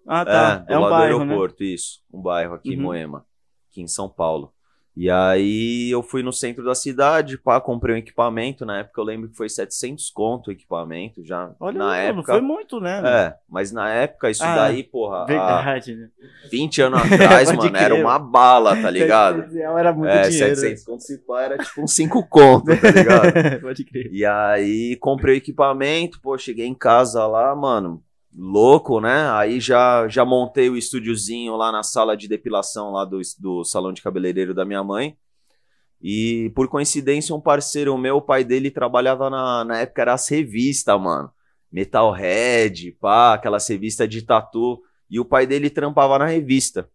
Ah, 0.07 0.23
tá. 0.23 0.55
do 0.59 0.73
É, 0.73 0.77
um 0.77 0.81
lado 0.81 0.89
bairro, 0.91 1.19
do 1.19 1.25
né? 1.25 1.31
aeroporto, 1.33 1.63
isso. 1.63 1.99
Um 2.13 2.21
bairro 2.21 2.53
aqui 2.55 2.75
Uhum. 2.75 2.81
Moema, 2.83 3.25
aqui 3.69 3.81
em 3.81 3.87
São 3.87 4.07
Paulo. 4.07 4.53
E 4.99 5.11
aí 5.11 5.91
eu 5.91 6.01
fui 6.01 6.23
no 6.23 6.33
centro 6.33 6.63
da 6.65 6.73
cidade, 6.73 7.37
pá, 7.37 7.61
comprei 7.61 7.93
um 7.93 7.99
equipamento. 7.99 8.65
Na 8.65 8.79
época 8.79 8.99
eu 8.99 9.05
lembro 9.05 9.29
que 9.29 9.37
foi 9.37 9.47
700 9.47 10.09
conto 10.09 10.47
o 10.47 10.51
equipamento, 10.51 11.23
já 11.23 11.51
Olha, 11.59 11.77
na 11.77 11.85
não 11.85 11.93
época. 11.93 12.31
foi 12.33 12.41
muito, 12.41 12.79
né? 12.79 12.99
É, 13.05 13.35
mas 13.47 13.71
na 13.71 13.87
época 13.91 14.31
isso 14.31 14.43
Ah, 14.43 14.55
daí, 14.55 14.83
porra, 14.83 15.25
Verdade, 15.27 15.95
né? 15.95 16.07
20 16.51 16.81
anos 16.81 16.99
atrás, 16.99 17.47
mano, 17.53 17.77
era 17.77 17.89
crer. 17.93 18.03
uma 18.03 18.17
bala, 18.17 18.75
tá 18.81 18.89
ligado? 18.89 19.35
700 19.41 19.53
real 19.55 19.77
Era 19.77 19.93
muito 19.93 20.09
É, 20.09 20.29
dinheiro. 20.29 20.55
700 20.55 20.83
conto 20.83 21.03
se 21.03 21.17
pá, 21.19 21.41
era 21.43 21.57
tipo 21.59 21.83
uns 21.83 21.93
5 21.93 22.27
conto, 22.27 22.65
tá 22.81 22.89
ligado? 22.89 23.33
Pode 23.61 23.83
crer. 23.85 24.09
E 24.11 24.25
aí 24.25 24.95
comprei 24.99 25.35
o 25.35 25.37
equipamento, 25.37 26.19
pô, 26.21 26.35
cheguei 26.39 26.65
em 26.65 26.73
casa 26.73 27.27
lá, 27.27 27.55
mano, 27.55 28.01
louco, 28.37 29.01
né? 29.01 29.29
Aí 29.31 29.59
já, 29.59 30.07
já 30.07 30.23
montei 30.23 30.69
o 30.69 30.77
estúdiozinho 30.77 31.55
lá 31.55 31.71
na 31.71 31.81
sala 31.81 32.15
de 32.15 32.27
depilação 32.27 32.91
lá 32.91 33.03
do, 33.03 33.19
do 33.39 33.63
salão 33.63 33.91
de 33.91 34.01
cabeleireiro 34.01 34.53
da 34.53 34.63
minha 34.63 34.83
mãe. 34.83 35.17
E 35.99 36.51
por 36.55 36.67
coincidência, 36.67 37.33
um 37.33 37.41
parceiro 37.41 37.97
meu, 37.97 38.17
o 38.17 38.21
pai 38.21 38.43
dele 38.43 38.69
trabalhava 38.69 39.29
na, 39.29 39.63
na 39.63 39.79
época, 39.79 40.03
era 40.03 40.13
as 40.13 40.27
revistas, 40.27 41.01
mano. 41.01 41.31
Metalhead, 41.71 42.91
pá, 43.01 43.33
aquelas 43.33 43.67
revistas 43.67 44.07
de 44.07 44.21
tatu. 44.21 44.79
E 45.09 45.19
o 45.19 45.25
pai 45.25 45.47
dele 45.47 45.69
trampava 45.69 46.19
na 46.19 46.27
revista. 46.27 46.87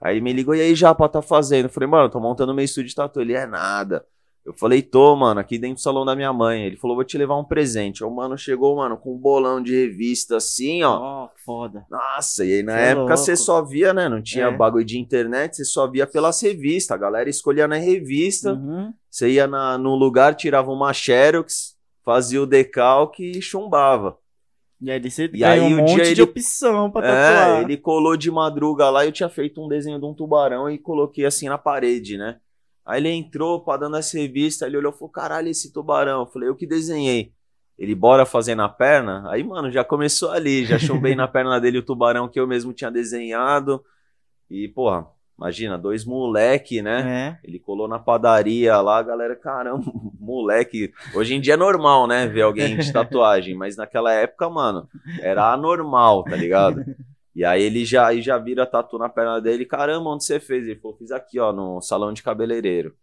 Aí 0.00 0.14
ele 0.14 0.20
me 0.22 0.32
ligou, 0.32 0.54
e 0.54 0.60
aí, 0.60 0.74
Japa, 0.74 1.08
tá 1.08 1.20
fazendo? 1.20 1.66
Eu 1.66 1.70
falei, 1.70 1.88
mano, 1.88 2.08
tô 2.08 2.20
montando 2.20 2.54
meu 2.54 2.64
estúdio 2.64 2.88
de 2.88 2.94
tatu. 2.94 3.20
Ele, 3.20 3.34
é 3.34 3.46
nada. 3.46 4.06
Eu 4.48 4.54
falei, 4.56 4.80
tô, 4.80 5.14
mano, 5.14 5.38
aqui 5.40 5.58
dentro 5.58 5.74
do 5.74 5.80
salão 5.82 6.06
da 6.06 6.16
minha 6.16 6.32
mãe. 6.32 6.64
Ele 6.64 6.76
falou, 6.78 6.96
vou 6.96 7.04
te 7.04 7.18
levar 7.18 7.36
um 7.36 7.44
presente. 7.44 8.02
O 8.02 8.10
mano 8.10 8.38
chegou, 8.38 8.74
mano, 8.76 8.96
com 8.96 9.14
um 9.14 9.18
bolão 9.18 9.62
de 9.62 9.74
revista 9.76 10.38
assim, 10.38 10.82
ó. 10.82 10.98
Ó, 10.98 11.28
foda. 11.44 11.84
Nossa, 11.90 12.46
e 12.46 12.54
aí 12.54 12.62
na 12.62 12.72
Cê 12.72 12.78
é 12.78 12.90
época 12.92 13.16
você 13.18 13.36
só 13.36 13.62
via, 13.62 13.92
né? 13.92 14.08
Não 14.08 14.22
tinha 14.22 14.46
É. 14.46 14.50
bagulho 14.56 14.86
de 14.86 14.98
internet, 14.98 15.54
você 15.56 15.64
só 15.66 15.86
via 15.86 16.06
pelas 16.06 16.40
revistas. 16.40 16.94
A 16.94 16.98
galera 16.98 17.28
escolhia 17.28 17.68
na 17.68 17.76
revista. 17.76 18.54
Uhum. 18.54 18.90
Você 19.10 19.28
ia 19.32 19.46
na, 19.46 19.76
num 19.76 19.96
lugar, 19.96 20.34
tirava 20.34 20.70
uma 20.72 20.94
Xerox, 20.94 21.76
fazia 22.02 22.40
o 22.42 22.46
decalque 22.46 23.32
e 23.38 23.42
chumbava. 23.42 24.16
E 24.80 24.90
aí 24.90 24.98
você 25.10 25.28
E 25.34 25.44
aí, 25.44 25.60
um 25.60 25.64
o 25.66 25.68
dia 25.68 25.76
monte 25.82 26.02
de 26.04 26.10
ele- 26.12 26.22
opção 26.22 26.90
pra 26.90 27.02
tatuar. 27.02 27.58
É, 27.58 27.62
ele 27.64 27.76
colou 27.76 28.16
de 28.16 28.30
madruga 28.30 28.88
lá 28.88 29.04
e 29.04 29.08
eu 29.08 29.12
tinha 29.12 29.28
feito 29.28 29.62
um 29.62 29.68
desenho 29.68 29.98
de 29.98 30.06
um 30.06 30.14
tubarão 30.14 30.70
e 30.70 30.78
coloquei 30.78 31.26
assim 31.26 31.48
na 31.48 31.58
parede, 31.58 32.16
né? 32.16 32.38
Aí 32.88 33.02
ele 33.02 33.10
entrou 33.10 33.60
pra 33.60 33.76
dando 33.76 33.98
essa 33.98 34.18
revista, 34.18 34.66
ele 34.66 34.78
olhou 34.78 34.90
e 34.90 34.94
falou: 34.94 35.10
caralho, 35.10 35.48
esse 35.48 35.70
tubarão. 35.70 36.20
Eu 36.20 36.26
falei, 36.26 36.48
eu 36.48 36.56
que 36.56 36.66
desenhei. 36.66 37.34
Ele, 37.78 37.94
bora 37.94 38.24
fazer 38.24 38.54
na 38.54 38.66
perna? 38.66 39.30
Aí, 39.30 39.44
mano, 39.44 39.70
já 39.70 39.84
começou 39.84 40.30
ali, 40.30 40.64
já 40.64 40.78
chumbei 40.78 41.14
na 41.14 41.28
perna 41.28 41.60
dele 41.60 41.78
o 41.78 41.84
tubarão 41.84 42.26
que 42.26 42.40
eu 42.40 42.46
mesmo 42.46 42.72
tinha 42.72 42.90
desenhado. 42.90 43.84
E, 44.50 44.66
porra, 44.68 45.06
imagina, 45.38 45.76
dois 45.76 46.04
moleque, 46.06 46.80
né? 46.80 47.38
É. 47.44 47.46
Ele 47.46 47.58
colou 47.58 47.86
na 47.86 47.98
padaria 47.98 48.80
lá, 48.80 48.98
a 48.98 49.02
galera, 49.02 49.36
caramba, 49.36 49.84
moleque. 50.18 50.90
Hoje 51.14 51.34
em 51.34 51.40
dia 51.42 51.54
é 51.54 51.58
normal, 51.58 52.06
né? 52.06 52.26
Ver 52.26 52.40
alguém 52.40 52.78
de 52.78 52.90
tatuagem, 52.90 53.54
mas 53.54 53.76
naquela 53.76 54.12
época, 54.14 54.48
mano, 54.48 54.88
era 55.20 55.52
anormal, 55.52 56.24
tá 56.24 56.34
ligado? 56.34 56.82
E 57.38 57.44
aí 57.44 57.62
ele 57.62 57.84
já, 57.84 58.08
aí 58.08 58.20
já 58.20 58.36
vira 58.36 58.66
tatu 58.66 58.98
na 58.98 59.08
perna 59.08 59.40
dele, 59.40 59.64
caramba, 59.64 60.10
onde 60.10 60.24
você 60.24 60.40
fez? 60.40 60.66
Ele 60.66 60.74
falou, 60.74 60.96
fiz 60.96 61.12
aqui, 61.12 61.38
ó, 61.38 61.52
no 61.52 61.80
salão 61.80 62.12
de 62.12 62.20
cabeleireiro. 62.20 62.96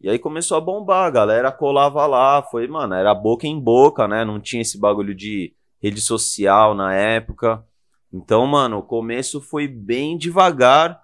E 0.00 0.08
aí 0.08 0.16
começou 0.16 0.56
a 0.56 0.60
bombar, 0.60 1.06
a 1.06 1.10
galera 1.10 1.50
colava 1.50 2.06
lá, 2.06 2.40
foi, 2.40 2.68
mano, 2.68 2.94
era 2.94 3.12
boca 3.12 3.48
em 3.48 3.58
boca, 3.58 4.06
né? 4.06 4.24
Não 4.24 4.38
tinha 4.38 4.62
esse 4.62 4.78
bagulho 4.78 5.12
de 5.12 5.56
rede 5.82 6.00
social 6.00 6.72
na 6.72 6.94
época. 6.94 7.66
Então, 8.12 8.46
mano, 8.46 8.78
o 8.78 8.82
começo 8.84 9.40
foi 9.40 9.66
bem 9.66 10.16
devagar, 10.16 11.02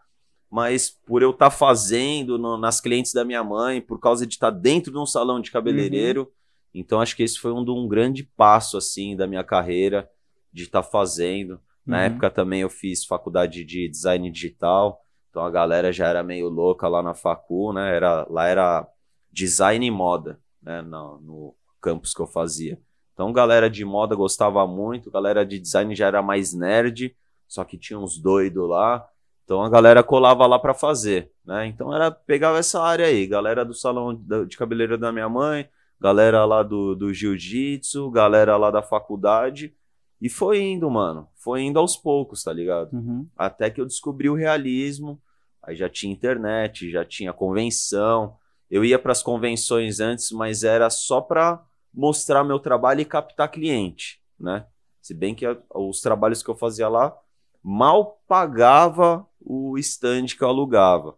mas 0.49 0.89
por 0.89 1.23
eu 1.23 1.31
estar 1.31 1.51
fazendo 1.51 2.39
no- 2.39 2.57
nas 2.57 2.81
clientes 2.81 3.13
da 3.13 3.25
minha 3.25 3.43
mãe, 3.43 3.81
por 3.81 3.99
causa 3.99 4.25
de 4.25 4.35
estar 4.35 4.51
dentro 4.51 4.93
de 4.93 4.99
um 4.99 5.07
salão 5.07 5.41
de 5.41 5.51
cabeleireiro, 5.51 6.33
então 6.73 7.01
acho 7.01 7.17
que 7.17 7.25
esse 7.25 7.37
foi 7.41 7.51
um, 7.51 7.65
de 7.65 7.73
um 7.73 7.89
grande 7.89 8.23
passo, 8.23 8.77
assim, 8.79 9.17
da 9.17 9.27
minha 9.27 9.43
carreira, 9.43 10.09
de 10.53 10.63
estar 10.63 10.85
fazendo. 10.85 11.61
Na 11.87 11.99
Uhum. 11.99 12.03
época 12.05 12.31
também 12.31 12.61
eu 12.63 12.71
fiz 12.71 13.05
faculdade 13.05 13.65
de 13.65 13.89
design 13.89 14.31
digital, 14.31 15.01
então 15.31 15.45
a 15.45 15.51
galera 15.51 15.93
já 15.93 16.09
era 16.09 16.23
meio 16.23 16.49
louca 16.49 16.89
lá 16.89 17.03
na 17.03 17.15
facu, 17.15 17.73
né? 17.73 17.95
Era, 17.95 18.27
lá 18.29 18.47
era 18.47 18.87
design 19.31 19.87
e 19.87 19.91
moda, 19.91 20.41
né? 20.63 20.83
No, 20.83 21.21
no 21.21 21.55
campus 21.81 22.13
que 22.15 22.21
eu 22.21 22.27
fazia. 22.27 22.79
Então 23.15 23.33
galera 23.33 23.71
de 23.71 23.85
moda 23.85 24.15
gostava 24.15 24.67
muito, 24.67 25.11
galera 25.11 25.45
de 25.47 25.59
design 25.59 25.95
já 25.95 26.07
era 26.07 26.23
mais 26.23 26.53
nerd, 26.53 27.17
só 27.49 27.65
que 27.65 27.79
tinha 27.79 27.99
uns 27.99 28.19
doidos 28.19 28.69
lá. 28.69 29.07
Então 29.45 29.63
a 29.63 29.69
galera 29.71 30.03
colava 30.03 30.45
lá 30.47 30.59
pra 30.59 30.75
fazer, 30.75 31.31
né? 31.45 31.67
Então 31.67 31.95
era 31.95 32.11
pegava 32.11 32.59
essa 32.59 32.83
área 32.83 33.07
aí, 33.07 33.27
galera 33.27 33.65
do 33.65 33.73
salão 33.75 34.15
de 34.47 34.57
cabeleireiro 34.57 35.01
da 35.01 35.13
minha 35.13 35.29
mãe, 35.29 35.69
galera 36.01 36.45
lá 36.45 36.63
do, 36.65 36.95
do 36.97 37.13
jiu-jitsu, 37.15 38.11
galera 38.11 38.57
lá 38.57 38.71
da 38.73 38.83
faculdade. 38.83 39.73
E 40.21 40.29
foi 40.29 40.61
indo, 40.63 40.91
mano. 40.91 41.29
Foi 41.37 41.63
indo 41.63 41.79
aos 41.79 41.97
poucos, 41.97 42.43
tá 42.43 42.53
ligado? 42.53 42.93
Uhum. 42.95 43.27
Até 43.37 43.71
que 43.71 43.81
eu 43.81 43.85
descobri 43.87 44.29
o 44.29 44.35
realismo. 44.35 45.21
Aí 45.63 45.77
já 45.77 45.89
tinha 45.89 46.13
internet, 46.13 46.91
já 46.91 47.05
tinha 47.05 47.33
convenção. 47.33 48.37
Eu 48.71 48.85
ia 48.85 48.99
para 48.99 49.13
as 49.13 49.23
convenções 49.23 50.01
antes, 50.01 50.31
mas 50.31 50.63
era 50.65 50.89
só 50.91 51.21
para 51.21 51.63
mostrar 51.93 52.45
meu 52.45 52.59
trabalho 52.59 53.01
e 53.01 53.05
captar 53.05 53.51
cliente, 53.51 54.21
né? 54.39 54.67
Se 55.01 55.15
bem 55.15 55.35
que 55.35 55.47
a- 55.47 55.57
os 55.75 56.01
trabalhos 56.01 56.43
que 56.43 56.51
eu 56.51 56.57
fazia 56.57 56.89
lá 56.89 57.17
mal 57.63 58.21
pagava 58.29 59.27
o 59.41 59.77
stand 59.79 60.27
que 60.37 60.43
eu 60.43 60.49
alugava. 60.49 61.17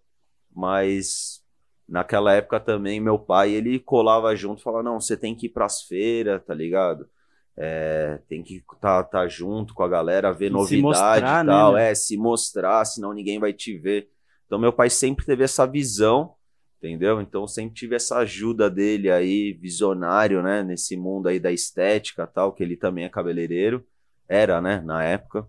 Mas 0.54 1.42
naquela 1.88 2.32
época 2.34 2.60
também 2.60 3.00
meu 3.00 3.18
pai, 3.18 3.50
ele 3.52 3.78
colava 3.78 4.34
junto, 4.36 4.62
falava: 4.62 4.82
"Não, 4.82 5.00
você 5.00 5.16
tem 5.16 5.34
que 5.34 5.46
ir 5.46 5.50
pras 5.50 5.82
feiras, 5.82 6.42
tá 6.44 6.54
ligado? 6.54 7.08
É, 7.60 8.20
tem 8.28 8.40
que 8.40 8.62
estar 8.72 9.02
tá, 9.02 9.26
junto 9.26 9.74
com 9.74 9.82
a 9.82 9.88
galera, 9.88 10.32
ver 10.32 10.48
novidade 10.48 10.82
mostrar, 10.82 11.18
e 11.18 11.44
né, 11.44 11.52
tal, 11.52 11.72
né? 11.72 11.90
é, 11.90 11.94
se 11.94 12.16
mostrar, 12.16 12.84
senão 12.84 13.12
ninguém 13.12 13.40
vai 13.40 13.52
te 13.52 13.76
ver. 13.76 14.08
Então 14.46 14.60
meu 14.60 14.72
pai 14.72 14.88
sempre 14.88 15.26
teve 15.26 15.42
essa 15.42 15.66
visão, 15.66 16.34
entendeu? 16.78 17.20
Então 17.20 17.48
sempre 17.48 17.74
tive 17.74 17.96
essa 17.96 18.18
ajuda 18.18 18.70
dele 18.70 19.10
aí, 19.10 19.52
visionário, 19.52 20.40
né, 20.40 20.62
nesse 20.62 20.96
mundo 20.96 21.26
aí 21.26 21.40
da 21.40 21.50
estética, 21.50 22.28
tal, 22.28 22.52
que 22.52 22.62
ele 22.62 22.76
também 22.76 23.04
é 23.04 23.08
cabeleireiro, 23.08 23.84
era, 24.28 24.60
né, 24.60 24.80
na 24.80 25.02
época. 25.02 25.44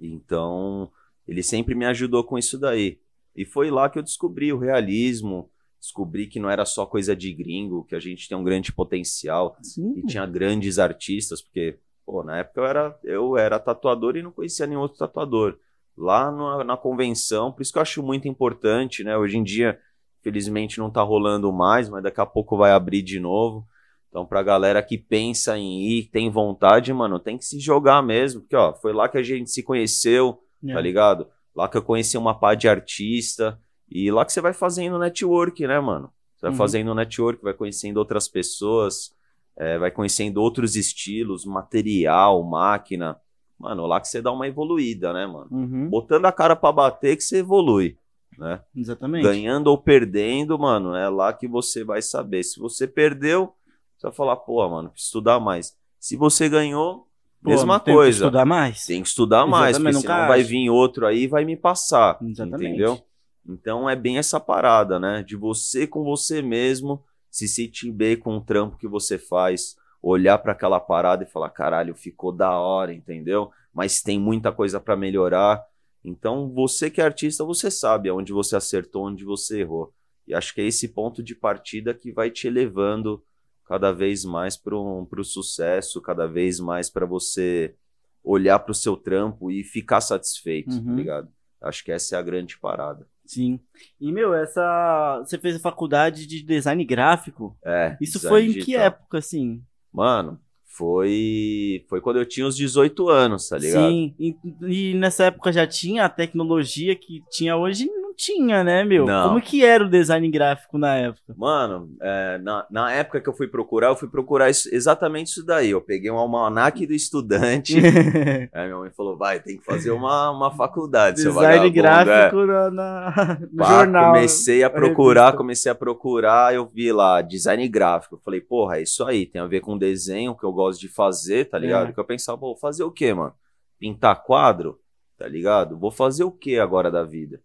Então, 0.00 0.90
ele 1.28 1.42
sempre 1.44 1.76
me 1.76 1.86
ajudou 1.86 2.24
com 2.24 2.36
isso 2.36 2.58
daí. 2.58 2.98
E 3.36 3.44
foi 3.44 3.70
lá 3.70 3.88
que 3.88 3.96
eu 3.96 4.02
descobri 4.02 4.52
o 4.52 4.58
realismo, 4.58 5.51
descobri 5.82 6.28
que 6.28 6.38
não 6.38 6.48
era 6.48 6.64
só 6.64 6.86
coisa 6.86 7.14
de 7.16 7.34
gringo, 7.34 7.84
que 7.84 7.96
a 7.96 7.98
gente 7.98 8.28
tem 8.28 8.38
um 8.38 8.44
grande 8.44 8.72
potencial 8.72 9.56
Sim. 9.60 9.94
e 9.96 10.06
tinha 10.06 10.24
grandes 10.24 10.78
artistas, 10.78 11.42
porque, 11.42 11.76
pô, 12.06 12.22
na 12.22 12.38
época 12.38 12.60
eu 12.60 12.64
era, 12.66 12.98
eu 13.02 13.36
era 13.36 13.58
tatuador 13.58 14.16
e 14.16 14.22
não 14.22 14.30
conhecia 14.30 14.64
nenhum 14.64 14.80
outro 14.80 14.98
tatuador. 14.98 15.58
Lá 15.98 16.30
na, 16.30 16.62
na 16.62 16.76
convenção, 16.76 17.50
por 17.50 17.62
isso 17.62 17.72
que 17.72 17.78
eu 17.78 17.82
acho 17.82 18.00
muito 18.00 18.28
importante, 18.28 19.02
né? 19.02 19.18
Hoje 19.18 19.36
em 19.36 19.42
dia, 19.42 19.76
felizmente 20.22 20.78
não 20.78 20.88
tá 20.88 21.02
rolando 21.02 21.52
mais, 21.52 21.88
mas 21.88 22.00
daqui 22.04 22.20
a 22.20 22.26
pouco 22.26 22.56
vai 22.56 22.70
abrir 22.70 23.02
de 23.02 23.18
novo. 23.18 23.66
Então, 24.08 24.24
pra 24.24 24.40
galera 24.42 24.80
que 24.84 24.96
pensa 24.96 25.58
em 25.58 25.80
ir, 25.82 26.04
tem 26.12 26.30
vontade, 26.30 26.92
mano, 26.92 27.18
tem 27.18 27.36
que 27.36 27.44
se 27.44 27.58
jogar 27.58 28.02
mesmo, 28.02 28.42
porque, 28.42 28.54
ó, 28.54 28.72
foi 28.72 28.92
lá 28.92 29.08
que 29.08 29.18
a 29.18 29.22
gente 29.22 29.50
se 29.50 29.64
conheceu, 29.64 30.38
É. 30.64 30.72
tá 30.74 30.80
ligado? 30.80 31.26
Lá 31.56 31.68
que 31.68 31.76
eu 31.76 31.82
conheci 31.82 32.16
uma 32.16 32.38
pá 32.38 32.54
de 32.54 32.68
artista, 32.68 33.58
e 33.94 34.10
lá 34.10 34.24
que 34.24 34.32
você 34.32 34.40
vai 34.40 34.52
fazendo 34.52 34.98
network, 34.98 35.66
né, 35.66 35.78
mano? 35.80 36.10
Você 36.36 36.42
vai 36.42 36.50
Uhum. 36.52 36.56
fazendo 36.56 36.94
network, 36.94 37.42
vai 37.42 37.54
conhecendo 37.54 37.96
outras 37.98 38.28
pessoas, 38.28 39.14
é, 39.56 39.78
vai 39.78 39.90
conhecendo 39.90 40.40
outros 40.40 40.76
estilos, 40.76 41.44
material, 41.44 42.42
máquina. 42.42 43.16
Mano, 43.58 43.86
lá 43.86 44.00
que 44.00 44.08
você 44.08 44.20
dá 44.20 44.32
uma 44.32 44.46
evoluída, 44.48 45.12
né, 45.12 45.26
mano? 45.26 45.46
Uhum, 45.50 45.88
Botando 45.88 46.24
a 46.26 46.32
cara 46.32 46.56
pra 46.56 46.72
bater 46.72 47.16
que 47.16 47.22
você 47.22 47.38
evolui, 47.38 47.96
né? 48.36 48.60
exatamente. 48.74 49.22
Ganhando 49.22 49.68
ou 49.68 49.78
perdendo, 49.78 50.58
mano, 50.58 50.96
é 50.96 51.08
lá 51.08 51.32
que 51.32 51.46
você 51.46 51.84
vai 51.84 52.02
saber. 52.02 52.42
Se 52.42 52.58
você 52.58 52.88
perdeu, 52.88 53.52
você 53.96 54.08
vai 54.08 54.12
falar, 54.12 54.36
pô, 54.36 54.68
mano, 54.68 54.90
estudar 54.96 55.38
mais. 55.38 55.76
Se 56.00 56.16
você 56.16 56.48
ganhou, 56.48 57.06
Pô, 57.40 57.50
mesma 57.50 57.78
tem 57.78 57.92
que 57.94 57.98
coisa. 57.98 58.24
estudar 58.24 58.44
mais. 58.44 58.84
Tem 58.84 59.00
que 59.02 59.08
estudar 59.08 59.46
mais, 59.46 59.76
porque 59.76 59.88
Exatamente, 59.90 60.02
senão 60.02 60.16
nunca 60.16 60.28
vai 60.28 60.42
vir 60.42 60.70
outro 60.70 61.06
aí 61.06 61.22
e 61.22 61.28
vai 61.28 61.44
me 61.44 61.56
passar. 61.56 62.18
Exatamente. 62.20 62.64
Entendeu? 62.68 63.00
Então 63.46 63.88
é 63.88 63.96
bem 63.96 64.18
essa 64.18 64.38
parada, 64.38 64.98
né? 64.98 65.22
De 65.22 65.36
você 65.36 65.86
com 65.86 66.04
você 66.04 66.40
mesmo 66.42 67.04
se 67.30 67.48
sentir 67.48 67.90
bem 67.90 68.16
com 68.16 68.36
o 68.36 68.40
trampo 68.40 68.76
que 68.76 68.86
você 68.86 69.18
faz, 69.18 69.76
olhar 70.02 70.38
pra 70.38 70.52
aquela 70.52 70.78
parada 70.78 71.24
e 71.24 71.26
falar, 71.26 71.50
caralho, 71.50 71.94
ficou 71.94 72.30
da 72.32 72.58
hora, 72.58 72.92
entendeu? 72.92 73.50
Mas 73.72 74.02
tem 74.02 74.18
muita 74.18 74.52
coisa 74.52 74.78
pra 74.78 74.96
melhorar. 74.96 75.64
Então, 76.04 76.50
você 76.52 76.90
que 76.90 77.00
é 77.00 77.04
artista, 77.04 77.44
você 77.44 77.70
sabe 77.70 78.08
aonde 78.08 78.32
você 78.32 78.56
acertou, 78.56 79.06
onde 79.06 79.24
você 79.24 79.60
errou. 79.60 79.94
E 80.26 80.34
acho 80.34 80.54
que 80.54 80.60
é 80.60 80.66
esse 80.66 80.88
ponto 80.88 81.22
de 81.22 81.34
partida 81.34 81.94
que 81.94 82.12
vai 82.12 82.30
te 82.30 82.46
elevando 82.48 83.24
cada 83.64 83.92
vez 83.92 84.24
mais 84.24 84.56
para 84.56 84.76
o 84.76 85.24
sucesso, 85.24 86.00
cada 86.02 86.26
vez 86.26 86.60
mais 86.60 86.90
para 86.90 87.06
você 87.06 87.74
olhar 88.22 88.58
para 88.58 88.72
o 88.72 88.74
seu 88.74 88.96
trampo 88.96 89.50
e 89.50 89.64
ficar 89.64 90.00
satisfeito, 90.00 90.70
tá 90.82 90.90
Uhum. 90.90 90.96
ligado? 90.96 91.28
Acho 91.60 91.84
que 91.84 91.92
essa 91.92 92.16
é 92.16 92.18
a 92.18 92.22
grande 92.22 92.58
parada. 92.58 93.06
Sim. 93.32 93.58
E, 93.98 94.12
meu, 94.12 94.34
essa. 94.34 95.22
Você 95.24 95.38
fez 95.38 95.56
a 95.56 95.60
faculdade 95.60 96.26
de 96.26 96.42
design 96.42 96.84
gráfico. 96.84 97.56
É. 97.64 97.96
Isso 97.98 98.20
foi 98.20 98.44
em 98.44 98.52
que 98.52 98.60
digital. 98.60 98.84
época, 98.84 99.18
assim? 99.18 99.62
Mano, 99.90 100.38
foi 100.66 101.86
foi 101.88 102.02
quando 102.02 102.18
eu 102.18 102.26
tinha 102.26 102.46
uns 102.46 102.54
18 102.56 103.08
anos, 103.08 103.48
tá 103.48 103.56
ligado? 103.56 103.88
Sim. 103.88 104.14
E, 104.18 104.36
e 104.62 104.94
nessa 104.94 105.24
época 105.24 105.50
já 105.50 105.66
tinha 105.66 106.04
a 106.04 106.10
tecnologia 106.10 106.94
que 106.94 107.22
tinha 107.30 107.56
hoje? 107.56 107.88
Não 108.12 108.16
tinha, 108.16 108.62
né, 108.62 108.84
meu? 108.84 109.06
Não. 109.06 109.28
Como 109.30 109.40
que 109.40 109.64
era 109.64 109.82
o 109.84 109.88
design 109.88 110.30
gráfico 110.30 110.76
na 110.76 110.94
época? 110.96 111.34
Mano, 111.34 111.88
é, 112.00 112.38
na, 112.42 112.66
na 112.70 112.92
época 112.92 113.22
que 113.22 113.28
eu 113.28 113.32
fui 113.32 113.48
procurar, 113.48 113.88
eu 113.88 113.96
fui 113.96 114.06
procurar 114.08 114.50
isso- 114.50 114.68
exatamente 114.70 115.28
isso 115.28 115.46
daí. 115.46 115.70
Eu 115.70 115.80
peguei 115.80 116.10
um 116.10 116.18
almanaque 116.18 116.86
do 116.86 116.92
estudante. 116.92 117.74
aí 118.52 118.66
minha 118.66 118.76
mãe 118.78 118.90
falou: 118.90 119.16
vai, 119.16 119.40
tem 119.40 119.56
que 119.56 119.64
fazer 119.64 119.90
uma, 119.92 120.30
uma 120.30 120.50
faculdade, 120.50 121.20
seu 121.22 121.32
design 121.32 121.70
vagabundo. 121.70 121.78
é. 121.78 121.82
gráfico 121.82 122.46
na, 122.46 122.70
na- 122.70 123.38
no 123.50 123.56
Pá, 123.56 123.64
jornal. 123.78 124.12
Comecei 124.12 124.62
a 124.62 124.66
a 124.66 124.70
procurar, 124.70 125.20
revista. 125.22 125.36
comecei 125.38 125.72
a 125.72 125.74
procurar, 125.74 126.54
eu 126.54 126.66
vi 126.66 126.92
lá 126.92 127.22
design 127.22 127.66
gráfico. 127.68 128.16
Eu 128.16 128.20
falei, 128.20 128.40
porra, 128.42 128.76
é 128.76 128.82
isso 128.82 129.02
aí, 129.04 129.24
tem 129.24 129.40
a 129.40 129.46
ver 129.46 129.60
com 129.60 129.78
desenho 129.78 130.36
que 130.36 130.44
eu 130.44 130.52
gosto 130.52 130.80
de 130.80 130.88
fazer, 130.88 131.46
tá 131.46 131.58
ligado? 131.58 131.88
É. 131.88 131.92
Que 131.92 131.98
eu 132.00 132.04
pensava, 132.04 132.36
vou 132.38 132.56
fazer 132.56 132.84
o 132.84 132.90
quê, 132.90 133.14
mano? 133.14 133.32
Pintar 133.78 134.22
quadro, 134.22 134.78
tá 135.16 135.26
ligado? 135.26 135.78
Vou 135.78 135.90
fazer 135.90 136.24
o 136.24 136.30
quê 136.30 136.58
agora 136.58 136.90
da 136.90 137.02
vida? 137.04 137.40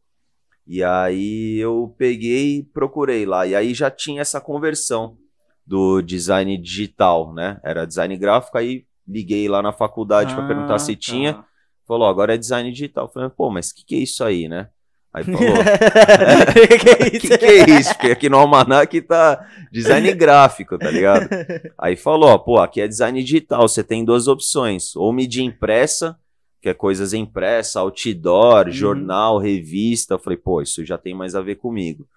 E 0.67 0.83
aí 0.83 1.57
eu 1.57 1.95
peguei 1.97 2.57
e 2.57 2.63
procurei 2.63 3.25
lá, 3.25 3.47
e 3.47 3.55
aí 3.55 3.73
já 3.73 3.89
tinha 3.89 4.21
essa 4.21 4.41
conversão 4.41 5.15
do 5.65 6.01
design 6.01 6.57
digital, 6.57 7.33
né? 7.33 7.59
Era 7.63 7.85
design 7.87 8.15
gráfico, 8.17 8.57
aí 8.57 8.85
liguei 9.07 9.47
lá 9.47 9.61
na 9.61 9.71
faculdade 9.71 10.33
pra 10.35 10.45
perguntar 10.45 10.75
Ah, 10.75 10.79
se 10.79 10.93
tá. 10.93 10.99
tinha. 11.01 11.45
Falou, 11.87 12.07
agora 12.07 12.35
é 12.35 12.37
design 12.37 12.69
digital. 12.69 13.05
Eu 13.05 13.09
falei, 13.09 13.29
pô, 13.29 13.49
mas 13.49 13.69
o 13.69 13.75
que, 13.75 13.85
que 13.85 13.95
é 13.95 13.99
isso 13.99 14.23
aí, 14.23 14.49
né? 14.49 14.67
Aí 15.13 15.23
falou, 15.25 15.39
que 15.39 17.17
o 17.17 17.21
que, 17.21 17.37
que 17.37 17.45
é 17.45 17.79
isso? 17.79 17.93
Porque 17.93 18.11
aqui 18.11 18.29
no 18.29 18.37
Almanac 18.37 19.01
tá 19.01 19.47
design 19.71 20.13
gráfico, 20.13 20.77
tá 20.77 20.91
ligado? 20.91 21.29
Aí 21.79 21.95
falou, 21.95 22.37
pô, 22.39 22.59
aqui 22.59 22.81
é 22.81 22.87
design 22.87 23.23
digital, 23.23 23.67
você 23.67 23.83
tem 23.83 24.03
duas 24.03 24.27
opções. 24.27 24.95
Ou 24.95 25.13
mídia 25.13 25.41
impressa, 25.41 26.17
que 26.61 26.69
é 26.69 26.73
coisas 26.73 27.13
impressa, 27.13 27.79
outdoor, 27.79 28.67
Uhum. 28.67 28.71
jornal, 28.71 29.37
revista. 29.37 30.15
Eu 30.15 30.19
falei, 30.19 30.37
pô, 30.37 30.61
isso 30.61 30.83
já 30.85 30.97
tem 30.97 31.13
mais 31.13 31.35
a 31.35 31.41
ver 31.41 31.55
comigo. 31.55 32.07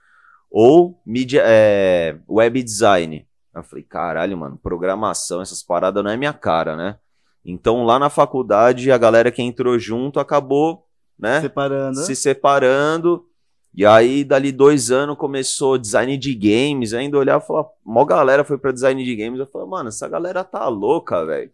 Ou 0.50 1.00
mídia, 1.06 1.42
é, 1.44 2.18
web 2.28 2.62
design. 2.62 3.26
Eu 3.54 3.62
falei, 3.62 3.84
caralho, 3.84 4.36
mano, 4.36 4.58
programação, 4.62 5.40
essas 5.40 5.62
paradas 5.62 6.02
não 6.02 6.10
é 6.10 6.16
minha 6.16 6.32
cara, 6.32 6.76
né? 6.76 6.96
Então 7.44 7.84
lá 7.84 7.98
na 7.98 8.10
faculdade, 8.10 8.90
a 8.92 8.98
galera 8.98 9.30
que 9.30 9.42
entrou 9.42 9.78
junto 9.78 10.20
acabou, 10.20 10.86
né? 11.18 11.40
Separando. 11.40 11.96
se 12.00 12.14
separando. 12.16 13.26
E 13.72 13.86
aí, 13.86 14.24
dali 14.24 14.50
dois 14.50 14.90
anos, 14.90 15.16
começou 15.16 15.78
design 15.78 16.16
de 16.18 16.34
games. 16.34 16.92
Ainda 16.92 17.16
olhava 17.18 17.42
e 17.42 17.46
falava, 17.46 17.68
mó 17.84 18.04
galera 18.04 18.42
foi 18.44 18.58
pra 18.58 18.72
design 18.72 19.02
de 19.04 19.14
games. 19.16 19.38
Eu 19.38 19.46
falei, 19.46 19.68
mano, 19.68 19.88
essa 19.88 20.08
galera 20.08 20.42
tá 20.42 20.66
louca, 20.68 21.24
velho. 21.24 21.50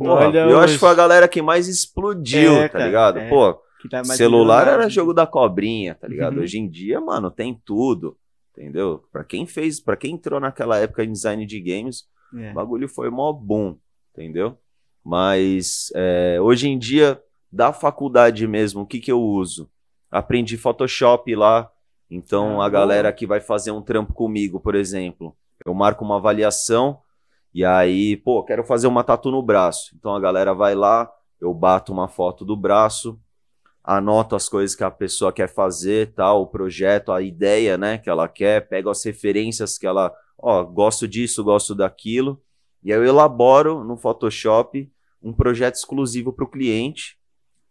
Eu 0.00 0.12
acho 0.58 0.64
hoje. 0.64 0.72
que 0.74 0.78
foi 0.78 0.88
a 0.90 0.94
galera 0.94 1.26
que 1.28 1.42
mais 1.42 1.66
explodiu, 1.66 2.52
É, 2.52 2.68
tá 2.68 2.74
cara, 2.74 2.86
ligado? 2.86 3.18
é. 3.18 3.28
Pô, 3.28 3.58
tá 3.90 4.04
celular 4.04 4.68
era 4.68 4.88
jogo 4.88 5.12
da 5.12 5.26
cobrinha, 5.26 5.94
tá 5.96 6.06
ligado? 6.06 6.36
Uhum. 6.36 6.42
Hoje 6.44 6.58
em 6.58 6.68
dia, 6.68 7.00
mano, 7.00 7.28
tem 7.30 7.60
tudo, 7.64 8.16
entendeu? 8.56 9.02
Pra 9.12 9.24
quem 9.24 9.44
fez, 9.44 9.80
para 9.80 9.96
quem 9.96 10.14
entrou 10.14 10.38
naquela 10.38 10.78
época 10.78 11.02
em 11.02 11.10
design 11.12 11.44
de 11.44 11.60
games, 11.60 12.04
É. 12.36 12.52
o 12.52 12.54
bagulho 12.54 12.88
foi 12.88 13.10
mó 13.10 13.32
boom, 13.32 13.76
entendeu? 14.14 14.56
Mas 15.04 15.90
é, 15.94 16.38
hoje 16.40 16.68
em 16.68 16.78
dia, 16.78 17.20
da 17.50 17.72
faculdade 17.72 18.46
mesmo, 18.46 18.82
o 18.82 18.86
que 18.86 19.00
que 19.00 19.10
eu 19.10 19.20
uso? 19.20 19.68
Aprendi 20.10 20.56
Photoshop 20.56 21.34
lá, 21.34 21.70
então 22.10 22.60
Ah, 22.60 22.66
a 22.66 22.68
galera 22.68 23.12
que 23.12 23.26
vai 23.26 23.40
fazer 23.40 23.70
um 23.70 23.82
trampo 23.82 24.14
comigo, 24.14 24.58
por 24.58 24.74
exemplo, 24.74 25.36
eu 25.64 25.74
marco 25.74 26.04
uma 26.04 26.16
avaliação 26.16 27.00
e 27.52 27.64
aí, 27.64 28.16
pô, 28.16 28.42
quero 28.42 28.64
fazer 28.64 28.86
uma 28.86 29.04
tatu 29.04 29.30
no 29.30 29.42
braço. 29.42 29.94
Então 29.96 30.14
a 30.14 30.20
galera 30.20 30.54
vai 30.54 30.74
lá, 30.74 31.10
eu 31.40 31.52
bato 31.52 31.92
uma 31.92 32.08
foto 32.08 32.44
do 32.44 32.56
braço, 32.56 33.20
anoto 33.82 34.36
as 34.36 34.48
coisas 34.48 34.76
que 34.76 34.84
a 34.84 34.90
pessoa 34.90 35.32
quer 35.32 35.48
fazer, 35.48 36.12
tal, 36.14 36.42
o 36.42 36.46
projeto, 36.46 37.12
a 37.12 37.22
ideia, 37.22 37.78
né, 37.78 37.98
que 37.98 38.08
ela 38.08 38.28
quer, 38.28 38.68
pego 38.68 38.90
as 38.90 39.04
referências 39.04 39.78
que 39.78 39.86
ela, 39.86 40.14
ó, 40.38 40.62
gosto 40.62 41.08
disso, 41.08 41.42
gosto 41.42 41.74
daquilo, 41.74 42.40
e 42.82 42.92
aí 42.92 42.98
eu 42.98 43.04
elaboro 43.04 43.82
no 43.84 43.96
Photoshop 43.96 44.90
um 45.22 45.32
projeto 45.32 45.74
exclusivo 45.74 46.32
para 46.32 46.44
o 46.44 46.50
cliente. 46.50 47.17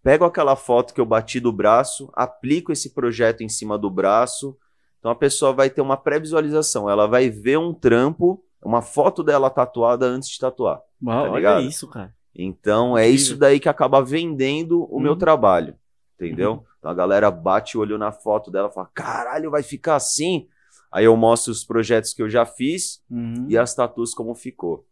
Pego 0.07 0.23
aquela 0.23 0.55
foto 0.55 0.93
que 0.93 1.01
eu 1.01 1.05
bati 1.05 1.37
do 1.37 1.51
braço, 1.51 2.09
aplico 2.13 2.71
esse 2.71 2.93
projeto 2.93 3.41
em 3.41 3.49
cima 3.49 3.77
do 3.77 3.91
braço. 3.91 4.57
Então 4.99 5.11
a 5.11 5.15
pessoa 5.15 5.51
vai 5.51 5.69
ter 5.69 5.81
uma 5.81 5.97
pré-visualização, 5.97 6.89
ela 6.89 7.05
vai 7.07 7.29
ver 7.29 7.59
um 7.59 7.73
trampo, 7.73 8.41
uma 8.63 8.81
foto 8.81 9.21
dela 9.21 9.49
tatuada 9.49 10.05
antes 10.05 10.29
de 10.29 10.39
tatuar. 10.39 10.79
Uau, 11.03 11.25
tá 11.25 11.31
olha 11.31 11.59
isso, 11.59 11.89
cara. 11.89 12.15
Então 12.33 12.97
é 12.97 13.05
isso 13.05 13.35
daí 13.35 13.59
que 13.59 13.67
acaba 13.67 14.01
vendendo 14.01 14.85
o 14.85 14.97
meu 14.97 15.11
Uhum. 15.11 15.17
trabalho, 15.17 15.75
entendeu? 16.15 16.53
Uhum. 16.53 16.63
Então 16.79 16.89
a 16.89 16.93
galera 16.93 17.29
bate 17.29 17.77
o 17.77 17.81
olho 17.81 17.97
na 17.97 18.13
foto 18.13 18.49
dela 18.49 18.69
e 18.69 18.73
fala: 18.73 18.89
caralho, 18.93 19.51
vai 19.51 19.61
ficar 19.61 19.97
assim? 19.97 20.47
Aí 20.89 21.03
eu 21.03 21.17
mostro 21.17 21.51
os 21.51 21.65
projetos 21.65 22.13
que 22.13 22.21
eu 22.21 22.29
já 22.29 22.45
fiz 22.45 23.03
Uhum. 23.11 23.45
e 23.49 23.57
as 23.57 23.75
tatuas 23.75 24.13
como 24.13 24.33
ficou. 24.33 24.85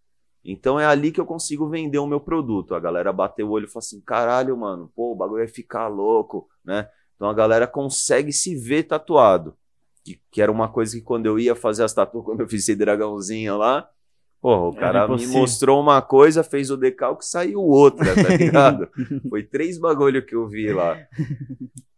Então 0.46 0.80
é 0.80 0.86
ali 0.86 1.12
que 1.12 1.20
eu 1.20 1.26
consigo 1.26 1.68
vender 1.68 1.98
o 1.98 2.06
meu 2.06 2.20
produto. 2.20 2.76
A 2.76 2.80
galera 2.80 3.12
bateu 3.12 3.48
o 3.48 3.50
olho 3.50 3.66
e 3.66 3.68
fala 3.68 3.80
assim: 3.80 4.00
caralho, 4.00 4.56
mano, 4.56 4.92
pô, 4.96 5.12
o 5.12 5.16
bagulho 5.16 5.40
vai 5.40 5.48
ficar 5.48 5.88
louco, 5.88 6.48
né? 6.64 6.88
Então 7.16 7.28
a 7.28 7.34
galera 7.34 7.66
consegue 7.66 8.32
se 8.32 8.56
ver 8.56 8.84
tatuado. 8.84 9.58
Que, 10.04 10.22
que 10.30 10.40
era 10.40 10.52
uma 10.52 10.70
coisa 10.70 10.96
que 10.96 11.02
quando 11.02 11.26
eu 11.26 11.40
ia 11.40 11.56
fazer 11.56 11.84
as 11.84 11.94
tatuas, 11.94 12.24
quando 12.26 12.42
eu 12.42 12.48
fiz 12.48 12.62
esse 12.62 12.76
dragãozinho 12.76 13.58
lá, 13.58 13.90
porra, 14.40 14.68
o 14.68 14.76
cara 14.76 15.08
me 15.08 15.26
mostrou 15.26 15.82
uma 15.82 16.00
coisa, 16.00 16.44
fez 16.44 16.70
o 16.70 16.78
decalque, 16.78 17.26
saiu 17.26 17.62
outra, 17.62 18.14
tá 18.14 18.30
ligado? 18.38 18.88
Foi 19.28 19.42
três 19.42 19.80
bagulho 19.80 20.24
que 20.24 20.36
eu 20.36 20.48
vi 20.48 20.72
lá. 20.72 20.96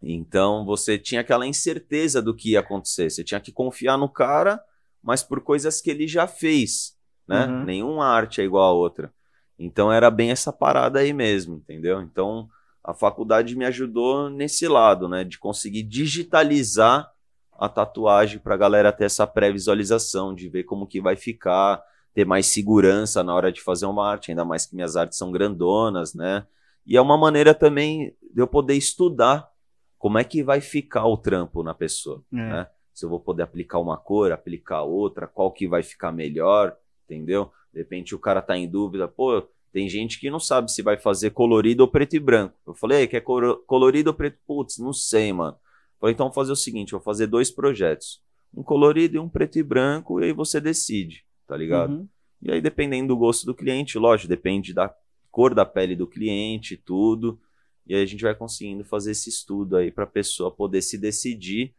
Então 0.02 0.66
você 0.66 0.98
tinha 0.98 1.20
aquela 1.20 1.46
incerteza 1.46 2.22
do 2.22 2.34
que 2.34 2.52
ia 2.52 2.62
acontecer. 2.62 3.10
Você 3.10 3.26
tinha 3.26 3.42
que 3.42 3.52
confiar 3.52 3.98
no 3.98 4.08
cara, 4.08 4.58
mas 5.04 5.22
por 5.22 5.42
coisas 5.42 5.82
que 5.82 5.90
ele 5.90 6.08
já 6.08 6.28
fez, 6.28 6.97
né? 7.28 7.46
Uhum. 7.46 7.64
Nenhuma 7.66 8.06
arte 8.06 8.42
é 8.42 8.44
igual 8.44 8.64
a 8.70 8.74
outra. 8.74 9.12
Então 9.60 9.92
era 9.92 10.10
bem 10.12 10.32
essa 10.32 10.54
parada 10.54 11.00
aí 11.00 11.14
mesmo, 11.14 11.56
entendeu? 11.56 12.02
Então 12.02 12.48
a 12.84 12.94
faculdade 12.94 13.56
me 13.56 13.66
ajudou 13.66 14.30
nesse 14.30 14.68
lado, 14.68 15.10
né? 15.10 15.24
De 15.24 15.38
conseguir 15.38 15.84
digitalizar 15.84 17.12
a 17.60 17.68
tatuagem 17.68 18.40
para 18.40 18.54
a 18.54 18.58
galera 18.58 18.92
ter 18.92 19.06
essa 19.06 19.26
pré-visualização, 19.26 20.34
de 20.34 20.48
ver 20.48 20.64
como 20.64 20.86
que 20.86 21.02
vai 21.02 21.16
ficar, 21.16 21.82
ter 22.14 22.24
mais 22.26 22.46
segurança 22.46 23.24
na 23.24 23.34
hora 23.34 23.52
de 23.52 23.62
fazer 23.62 23.88
uma 23.88 24.08
arte, 24.08 24.32
ainda 24.32 24.46
mais 24.46 24.66
que 24.66 24.76
minhas 24.76 24.96
artes 24.96 25.18
são 25.18 25.32
grandonas, 25.32 26.14
né? 26.14 26.46
E 26.86 26.96
é 26.96 27.02
uma 27.02 27.18
maneira 27.18 27.54
também 27.54 28.16
de 28.34 28.42
eu 28.42 28.48
poder 28.48 28.76
estudar 28.76 29.50
como 29.98 30.18
é 30.20 30.24
que 30.24 30.44
vai 30.44 30.62
ficar 30.62 31.06
o 31.08 31.18
trampo 31.18 31.64
na 31.64 31.74
pessoa, 31.74 32.24
É. 32.32 32.36
né? 32.36 32.68
Se 32.94 33.06
eu 33.06 33.10
vou 33.10 33.20
poder 33.20 33.44
aplicar 33.44 33.80
uma 33.80 33.98
cor, 33.98 34.32
aplicar 34.32 34.84
outra, 34.84 35.28
qual 35.28 35.52
que 35.52 35.68
vai 35.68 35.84
ficar 35.84 36.12
melhor, 36.12 36.76
entendeu? 37.10 37.52
De 37.74 37.80
repente 37.80 38.14
o 38.16 38.20
cara 38.20 38.42
tá 38.42 38.58
em 38.58 38.68
dúvida, 38.68 39.08
pô, 39.08 39.42
tem 39.72 39.88
gente 39.90 40.20
que 40.20 40.30
não 40.30 40.40
sabe 40.40 40.72
se 40.72 40.82
vai 40.82 40.98
fazer 40.98 41.32
colorido 41.32 41.84
ou 41.84 41.88
preto 41.90 42.16
e 42.16 42.20
branco. 42.20 42.56
Eu 42.66 42.74
falei, 42.74 43.02
"Ei, 43.02 43.08
quer 43.08 43.22
colorido 43.22 44.10
ou 44.10 44.14
preto? 44.16 44.38
Putz, 44.48 44.78
não 44.80 44.94
sei, 44.94 45.32
mano. 45.34 45.54
Eu 45.56 46.00
falei, 46.00 46.14
então 46.14 46.28
vou 46.28 46.34
fazer 46.34 46.52
o 46.52 46.56
seguinte, 46.56 46.92
vou 46.92 47.02
fazer 47.02 47.28
dois 47.28 47.52
projetos. 47.52 48.22
um 48.56 48.64
colorido 48.64 49.18
e 49.18 49.20
um 49.20 49.30
preto 49.30 49.60
e 49.60 49.64
branco, 49.64 50.20
e 50.22 50.26
aí 50.26 50.34
você 50.34 50.60
decide, 50.60 51.24
tá 51.46 51.56
ligado? 51.56 51.92
Uhum. 51.94 52.08
E 52.42 52.52
aí, 52.52 52.62
dependendo 52.62 53.10
do 53.10 53.18
gosto 53.18 53.46
do 53.46 53.54
cliente, 53.54 53.98
lógico, 54.00 54.30
depende 54.30 54.74
da 54.74 54.92
cor 55.30 55.54
da 55.54 55.66
pele 55.66 55.96
do 55.96 56.08
cliente, 56.08 56.78
tudo. 56.78 57.40
E 57.86 57.94
aí 57.94 58.02
a 58.02 58.06
gente 58.06 58.24
vai 58.24 58.34
conseguindo 58.34 58.84
fazer 58.84 59.12
esse 59.12 59.30
estudo 59.30 59.76
aí 59.76 59.92
pra 59.92 60.08
pessoa 60.08 60.50
poder 60.50 60.82
se 60.82 60.98
decidir 60.98 61.76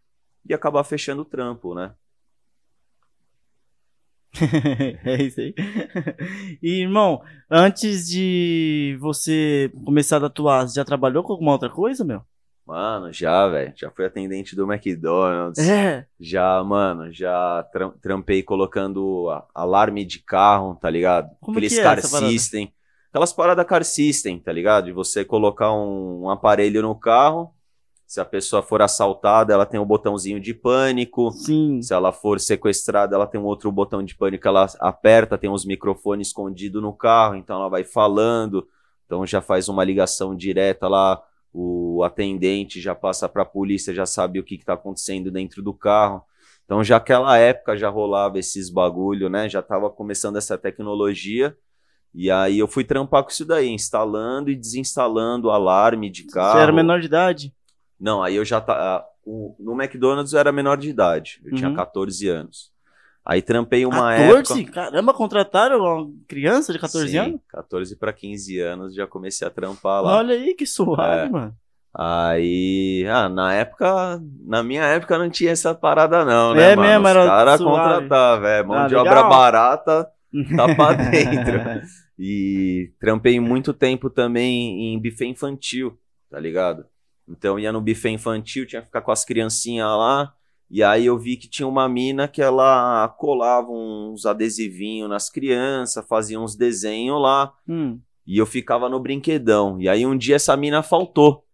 e 0.48 0.54
acabar 0.54 0.84
fechando 0.84 1.22
o 1.22 1.24
trampo, 1.24 1.74
né? 1.74 1.94
é 5.05 5.22
isso 5.22 5.40
aí. 5.40 5.55
E, 6.62 6.83
irmão, 6.83 7.20
antes 7.51 8.09
de 8.09 8.96
você 9.01 9.70
começar 9.85 10.18
a 10.18 10.20
tatuar, 10.20 10.68
você 10.68 10.74
já 10.77 10.85
trabalhou 10.85 11.22
com 11.22 11.33
alguma 11.33 11.53
outra 11.53 11.68
coisa, 11.70 12.05
meu? 12.05 12.22
Mano, 12.66 13.11
já, 13.12 13.48
velho. 13.48 13.72
Já 13.74 13.90
fui 13.90 14.05
atendente 14.05 14.55
do 14.55 14.70
McDonald's. 14.70 15.59
É. 15.66 16.07
Já, 16.20 16.62
mano, 16.62 17.11
já 17.11 17.62
tram- 17.72 17.94
trampei 18.03 18.42
colocando 18.42 19.29
alarme 19.55 20.05
de 20.05 20.18
carro, 20.18 20.74
tá 20.74 20.90
ligado? 20.90 21.31
Como 21.40 21.57
Aqueles 21.57 21.74
que 21.74 21.81
é 21.81 21.83
car 21.83 21.98
essa 21.98 22.11
parada? 22.11 22.31
system. 22.31 22.72
Aquelas 23.11 23.33
paradas 23.33 23.64
car 23.66 23.83
system, 23.85 24.38
tá 24.38 24.53
ligado? 24.53 24.85
De 24.85 24.92
você 24.92 25.24
colocar 25.24 25.72
um, 25.72 26.24
um 26.24 26.31
aparelho 26.31 26.83
no 26.83 26.94
carro. 26.94 27.55
Se 28.09 28.23
a 28.23 28.25
pessoa 28.25 28.62
for 28.62 28.81
assaltada, 28.81 29.53
ela 29.53 29.66
tem 29.66 29.79
um 29.79 29.85
botãozinho 29.85 30.40
de 30.40 30.55
pânico. 30.55 31.31
Sim. 31.31 31.83
Se 31.83 31.92
ela 31.92 32.11
for 32.11 32.40
sequestrada, 32.40 33.14
ela 33.14 33.27
tem 33.27 33.38
um 33.38 33.44
outro 33.44 33.71
botão 33.71 34.03
de 34.03 34.16
pânico, 34.16 34.49
ela 34.49 34.66
aperta, 34.81 35.37
tem 35.37 35.51
uns 35.51 35.66
microfones 35.66 36.29
escondidos 36.29 36.81
no 36.81 36.94
carro, 36.94 37.35
então 37.35 37.57
ela 37.57 37.68
vai 37.68 37.85
falando. 37.85 38.66
Então 39.05 39.27
já 39.27 39.42
faz 39.42 39.68
uma 39.68 39.85
ligação 39.85 40.35
direta 40.35 40.88
lá, 40.88 41.23
o 41.53 42.03
atendente 42.03 42.81
já 42.81 42.94
passa 42.94 43.29
para 43.29 43.42
a 43.42 43.47
polícia, 43.47 43.92
já 43.92 44.07
sabe 44.07 44.40
o 44.40 44.44
que 44.44 44.55
está 44.55 44.73
acontecendo 44.73 45.31
dentro 45.31 45.62
do 45.62 45.75
carro. 45.75 46.23
Então 46.64 46.83
já 46.83 46.97
aquela 46.97 47.37
época 47.37 47.77
já 47.77 47.90
rolava 47.90 48.38
esses 48.38 48.71
bagulho, 48.71 49.29
né? 49.29 49.51
Já 49.51 49.61
estava 49.61 49.90
começando 49.90 50.37
essa 50.37 50.57
tecnologia. 50.57 51.55
E 52.14 52.31
aí 52.31 52.59
eu 52.59 52.66
fui 52.66 52.85
trampar 52.85 53.23
com 53.23 53.29
isso 53.29 53.44
daí, 53.44 53.68
instalando 53.68 54.51
e 54.51 54.57
desinstalando 54.57 55.51
alarme 55.51 56.09
de 56.09 56.25
carro. 56.25 56.57
Você 56.57 56.62
era 56.62 56.73
menor 56.73 57.01
de 57.01 57.07
idade? 57.07 57.58
Não, 58.00 58.22
aí 58.22 58.37
eu 58.37 58.44
já 58.44 58.61
tá. 58.61 59.04
o- 59.24 59.54
No 59.58 59.72
McDonald's 59.80 60.32
eu 60.32 60.38
era 60.38 60.52
menor 60.52 60.76
de 60.78 60.88
idade. 60.88 61.40
Eu 61.44 61.54
tinha 61.54 61.68
Uhum. 61.68 61.74
14 61.76 62.28
anos. 62.28 62.70
Aí 63.24 63.42
trampei 63.42 63.84
uma 63.84 64.14
14? 64.16 64.61
época. 64.62 64.72
Caramba, 64.72 65.12
contrataram 65.12 65.78
uma 65.80 66.11
criança 66.26 66.72
de 66.72 66.78
14 66.78 67.11
Sim, 67.11 67.18
anos? 67.18 67.40
14 67.48 67.94
para 67.96 68.12
15 68.12 68.58
anos 68.58 68.94
já 68.94 69.06
comecei 69.06 69.46
a 69.46 69.50
trampar 69.50 70.02
lá. 70.02 70.16
Olha 70.16 70.34
aí 70.34 70.54
que 70.54 70.64
suave, 70.64 71.26
É. 71.26 71.28
mano. 71.28 71.54
Aí, 71.94 73.04
ah, 73.08 73.28
na 73.28 73.52
época, 73.54 74.20
na 74.46 74.62
minha 74.62 74.82
época 74.84 75.18
não 75.18 75.28
tinha 75.28 75.50
essa 75.50 75.74
parada 75.74 76.24
não, 76.24 76.54
né, 76.54 76.72
É 76.72 76.76
mano? 76.76 76.88
mesmo, 76.88 77.04
Os 77.04 77.11
era 77.11 77.26
caras 77.26 77.58
suave. 77.61 77.76
contratavam, 78.00 78.46
é, 78.48 78.62
mão 78.62 78.78
Ah, 78.78 78.87
de 78.87 78.94
legal. 78.94 79.06
obra 79.06 79.22
barata, 79.28 80.08
tá 80.56 80.74
pra 80.74 80.92
dentro. 80.94 81.82
E 82.18 82.92
trampei 83.00 83.38
muito 83.40 83.72
tempo 83.72 84.08
também 84.08 84.94
em 84.94 84.98
buffet 85.02 85.26
infantil, 85.26 85.98
tá 86.30 86.38
ligado? 86.40 86.84
Então 87.28 87.58
ia 87.58 87.72
no 87.72 87.80
buffet 87.80 88.10
infantil, 88.10 88.66
tinha 88.66 88.80
que 88.80 88.86
ficar 88.86 89.02
com 89.02 89.10
as 89.10 89.24
criancinhas 89.24 89.86
lá. 89.86 90.32
E 90.70 90.82
aí 90.82 91.06
eu 91.06 91.18
vi 91.18 91.36
que 91.36 91.48
tinha 91.48 91.66
uma 91.66 91.88
mina 91.88 92.28
que 92.28 92.42
ela 92.42 93.08
colava 93.18 93.68
uns 93.70 94.26
adesivinhos 94.26 95.08
nas 95.08 95.30
crianças, 95.30 96.06
fazia 96.06 96.38
uns 96.38 96.54
desenhos 96.54 97.20
lá. 97.20 97.52
Hum. 97.66 97.98
E 98.26 98.36
eu 98.36 98.44
ficava 98.44 98.88
no 98.88 99.00
brinquedão. 99.00 99.80
E 99.80 99.88
aí 99.88 100.04
um 100.04 100.16
dia 100.16 100.36
essa 100.36 100.56
mina 100.56 100.82
faltou. 100.82 101.44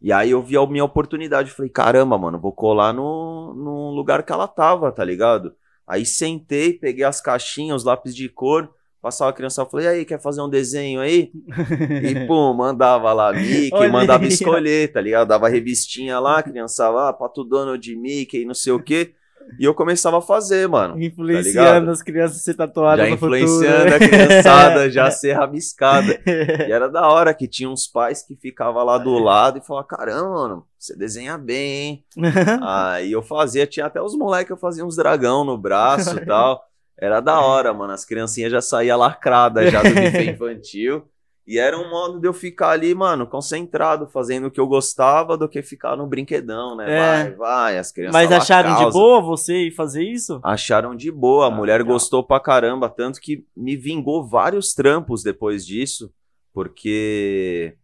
E 0.00 0.12
aí 0.12 0.30
eu 0.30 0.42
vi 0.42 0.56
a 0.56 0.66
minha 0.66 0.84
oportunidade. 0.84 1.50
Falei, 1.50 1.70
caramba, 1.70 2.16
mano, 2.16 2.38
vou 2.38 2.52
colar 2.52 2.92
no, 2.94 3.52
no 3.54 3.90
lugar 3.90 4.22
que 4.22 4.32
ela 4.32 4.48
tava, 4.48 4.90
tá 4.90 5.04
ligado? 5.04 5.54
Aí 5.86 6.06
sentei, 6.06 6.72
peguei 6.72 7.04
as 7.04 7.20
caixinhas, 7.20 7.78
os 7.78 7.84
lápis 7.84 8.14
de 8.14 8.28
cor, 8.28 8.72
passava 9.00 9.30
a 9.30 9.32
criança, 9.32 9.64
falei, 9.66 9.86
e 9.86 9.88
aí, 9.88 10.04
quer 10.04 10.20
fazer 10.20 10.40
um 10.40 10.48
desenho 10.48 11.00
aí? 11.00 11.30
E 12.02 12.26
pum, 12.26 12.52
mandava 12.54 13.12
lá 13.12 13.32
Mickey, 13.32 13.70
Olha 13.72 13.88
mandava 13.90 14.24
aí, 14.24 14.28
escolher, 14.28 14.92
tá 14.92 15.00
ligado? 15.00 15.28
Dava 15.28 15.48
revistinha 15.48 16.18
lá, 16.18 16.38
a 16.38 16.42
criança 16.42 16.88
lá, 16.88 17.12
Pato 17.12 17.44
Donald, 17.44 17.96
Mickey, 17.96 18.44
não 18.44 18.54
sei 18.54 18.72
o 18.72 18.82
quê. 18.82 19.14
E 19.58 19.64
eu 19.64 19.74
começava 19.74 20.18
a 20.18 20.20
fazer, 20.20 20.68
mano. 20.68 21.00
Influenciando 21.00 21.90
as 21.90 22.02
crianças 22.02 22.38
a 22.38 22.40
ser 22.40 22.54
tatuadas 22.54 23.06
Já 23.06 23.10
no 23.10 23.16
futuro. 23.18 23.38
influenciando 23.38 23.94
a 23.94 23.98
criançada, 23.98 24.90
já 24.90 25.06
a 25.06 25.10
ser 25.10 25.32
rabiscada. 25.32 26.20
E 26.26 26.72
era 26.72 26.88
da 26.88 27.08
hora 27.08 27.32
que 27.32 27.48
tinha 27.48 27.70
uns 27.70 27.86
pais 27.86 28.22
que 28.22 28.36
ficavam 28.36 28.84
lá 28.84 28.98
do 28.98 29.18
lado 29.18 29.58
e 29.58 29.66
falavam: 29.66 29.88
caramba, 29.88 30.28
mano, 30.28 30.66
você 30.78 30.96
desenha 30.96 31.38
bem, 31.38 31.72
hein? 31.72 32.04
Aí 32.62 33.12
eu 33.12 33.22
fazia, 33.22 33.66
tinha 33.66 33.86
até 33.86 34.02
os 34.02 34.14
moleques, 34.14 34.50
eu 34.50 34.56
fazia 34.56 34.84
uns 34.84 34.96
dragão 34.96 35.44
no 35.44 35.56
braço 35.56 36.16
e 36.16 36.26
tal. 36.26 36.62
Era 37.00 37.20
da 37.20 37.40
hora, 37.40 37.72
mano. 37.72 37.92
As 37.92 38.04
criancinhas 38.04 38.50
já 38.50 38.60
saíam 38.60 38.98
lacradas 38.98 39.70
já 39.70 39.82
do 39.82 39.90
buffet 39.94 40.30
infantil. 40.34 41.04
E 41.46 41.58
era 41.58 41.78
um 41.78 41.88
modo 41.88 42.20
de 42.20 42.28
eu 42.28 42.34
ficar 42.34 42.70
ali, 42.70 42.94
mano, 42.94 43.26
concentrado, 43.26 44.06
fazendo 44.06 44.48
o 44.48 44.50
que 44.50 44.60
eu 44.60 44.66
gostava 44.66 45.34
do 45.34 45.48
que 45.48 45.62
ficar 45.62 45.96
no 45.96 46.06
brinquedão, 46.06 46.76
né? 46.76 46.84
É. 46.90 46.98
Vai, 46.98 47.34
vai, 47.36 47.78
as 47.78 47.90
crianças. 47.90 48.12
Mas 48.12 48.30
acharam 48.30 48.74
de 48.74 48.80
causam. 48.82 49.00
boa 49.00 49.22
você 49.22 49.68
ir 49.68 49.70
fazer 49.70 50.02
isso? 50.02 50.40
Acharam 50.44 50.94
de 50.94 51.10
boa, 51.10 51.46
a 51.46 51.48
Ah, 51.48 51.50
mulher 51.50 51.78
legal. 51.80 51.94
gostou 51.94 52.22
pra 52.22 52.38
caramba, 52.38 52.90
tanto 52.90 53.18
que 53.18 53.46
me 53.56 53.76
vingou 53.76 54.26
vários 54.28 54.74
trampos 54.74 55.22
depois 55.22 55.64
disso, 55.64 56.12
porque 56.52 57.76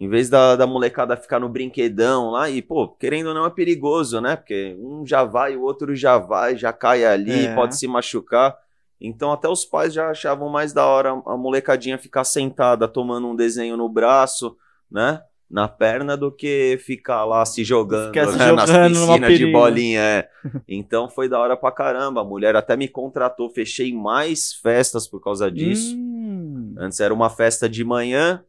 em 0.00 0.08
vez 0.08 0.30
da, 0.30 0.56
da 0.56 0.66
molecada 0.66 1.14
ficar 1.14 1.38
no 1.38 1.48
brinquedão 1.48 2.30
lá, 2.30 2.48
e 2.48 2.62
pô, 2.62 2.88
querendo 2.88 3.26
ou 3.28 3.34
não 3.34 3.44
é 3.44 3.50
perigoso, 3.50 4.18
né? 4.18 4.34
Porque 4.34 4.74
um 4.80 5.06
já 5.06 5.24
vai, 5.24 5.54
o 5.56 5.62
outro 5.62 5.94
já 5.94 6.16
vai, 6.16 6.56
já 6.56 6.72
cai 6.72 7.04
ali, 7.04 7.44
É. 7.46 7.54
pode 7.54 7.76
se 7.76 7.86
machucar. 7.86 8.56
Então 8.98 9.30
até 9.30 9.46
os 9.46 9.64
pais 9.64 9.92
já 9.92 10.08
achavam 10.10 10.48
mais 10.48 10.72
da 10.72 10.86
hora 10.86 11.10
a 11.26 11.36
molecadinha 11.36 11.98
ficar 11.98 12.24
sentada 12.24 12.88
tomando 12.88 13.28
um 13.28 13.36
desenho 13.36 13.76
no 13.76 13.88
braço, 13.90 14.56
né? 14.90 15.20
Na 15.50 15.66
perna 15.66 16.16
do 16.16 16.30
que 16.30 16.78
ficar 16.80 17.24
lá 17.24 17.44
se 17.44 17.64
jogando, 17.64 18.14
se 18.14 18.38
né, 18.38 18.52
nas 18.52 18.70
jogando 18.70 18.94
numa 19.00 19.18
piscinas 19.18 19.38
de 19.38 19.52
bolinha. 19.52 20.00
É. 20.00 20.28
Então 20.68 21.10
foi 21.10 21.28
da 21.28 21.40
hora 21.40 21.56
pra 21.56 21.72
caramba. 21.72 22.20
A 22.20 22.24
mulher 22.24 22.54
até 22.56 22.76
me 22.76 22.86
contratou, 22.88 23.50
fechei 23.50 23.92
mais 23.92 24.52
festas 24.52 25.08
por 25.08 25.20
causa 25.20 25.50
disso. 25.50 25.94
Hum. 25.96 26.74
Antes 26.78 27.00
era 27.00 27.12
uma 27.12 27.28
festa 27.28 27.68
de 27.68 27.82
manhã 27.84 28.44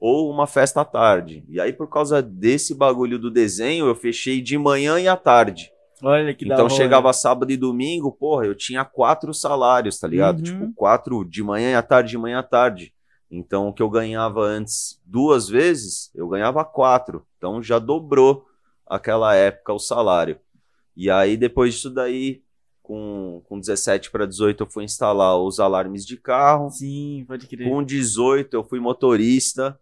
ou 0.00 0.30
uma 0.30 0.46
festa 0.46 0.80
à 0.80 0.84
tarde. 0.84 1.44
E 1.46 1.60
aí, 1.60 1.72
por 1.72 1.88
causa 1.88 2.22
desse 2.22 2.74
bagulho 2.74 3.18
do 3.18 3.30
desenho, 3.30 3.86
eu 3.86 3.94
fechei 3.94 4.40
de 4.40 4.56
manhã 4.56 4.98
e 4.98 5.06
à 5.06 5.16
tarde. 5.16 5.70
Olha 6.02 6.34
que 6.34 6.46
então 6.46 6.64
hora. 6.64 6.70
chegava 6.70 7.12
sábado 7.12 7.52
e 7.52 7.56
domingo, 7.58 8.10
porra, 8.10 8.46
eu 8.46 8.54
tinha 8.54 8.84
quatro 8.84 9.34
salários, 9.34 9.98
tá 9.98 10.08
ligado? 10.08 10.38
Uhum. 10.38 10.44
Tipo, 10.44 10.72
quatro 10.74 11.24
de 11.24 11.42
manhã 11.42 11.72
e 11.72 11.74
à 11.74 11.82
tarde, 11.82 12.10
de 12.10 12.18
manhã 12.18 12.38
à 12.38 12.42
tarde. 12.42 12.94
Então 13.30 13.68
o 13.68 13.72
que 13.72 13.82
eu 13.82 13.90
ganhava 13.90 14.40
antes 14.40 14.98
duas 15.04 15.48
vezes, 15.48 16.10
eu 16.14 16.26
ganhava 16.26 16.64
quatro. 16.64 17.26
Então 17.36 17.62
já 17.62 17.78
dobrou 17.78 18.46
aquela 18.86 19.34
época 19.34 19.74
o 19.74 19.78
salário. 19.78 20.38
E 20.96 21.10
aí, 21.10 21.36
depois 21.36 21.74
disso 21.74 21.90
daí, 21.90 22.42
com, 22.82 23.42
com 23.44 23.60
17 23.60 24.10
para 24.10 24.26
18, 24.26 24.64
eu 24.64 24.66
fui 24.66 24.84
instalar 24.84 25.38
os 25.38 25.60
alarmes 25.60 26.04
de 26.04 26.16
carro. 26.16 26.70
Sim, 26.70 27.24
pode 27.28 27.46
crer. 27.46 27.68
Com 27.68 27.84
18, 27.84 28.52
eu 28.54 28.64
fui 28.64 28.80
motorista. 28.80 29.78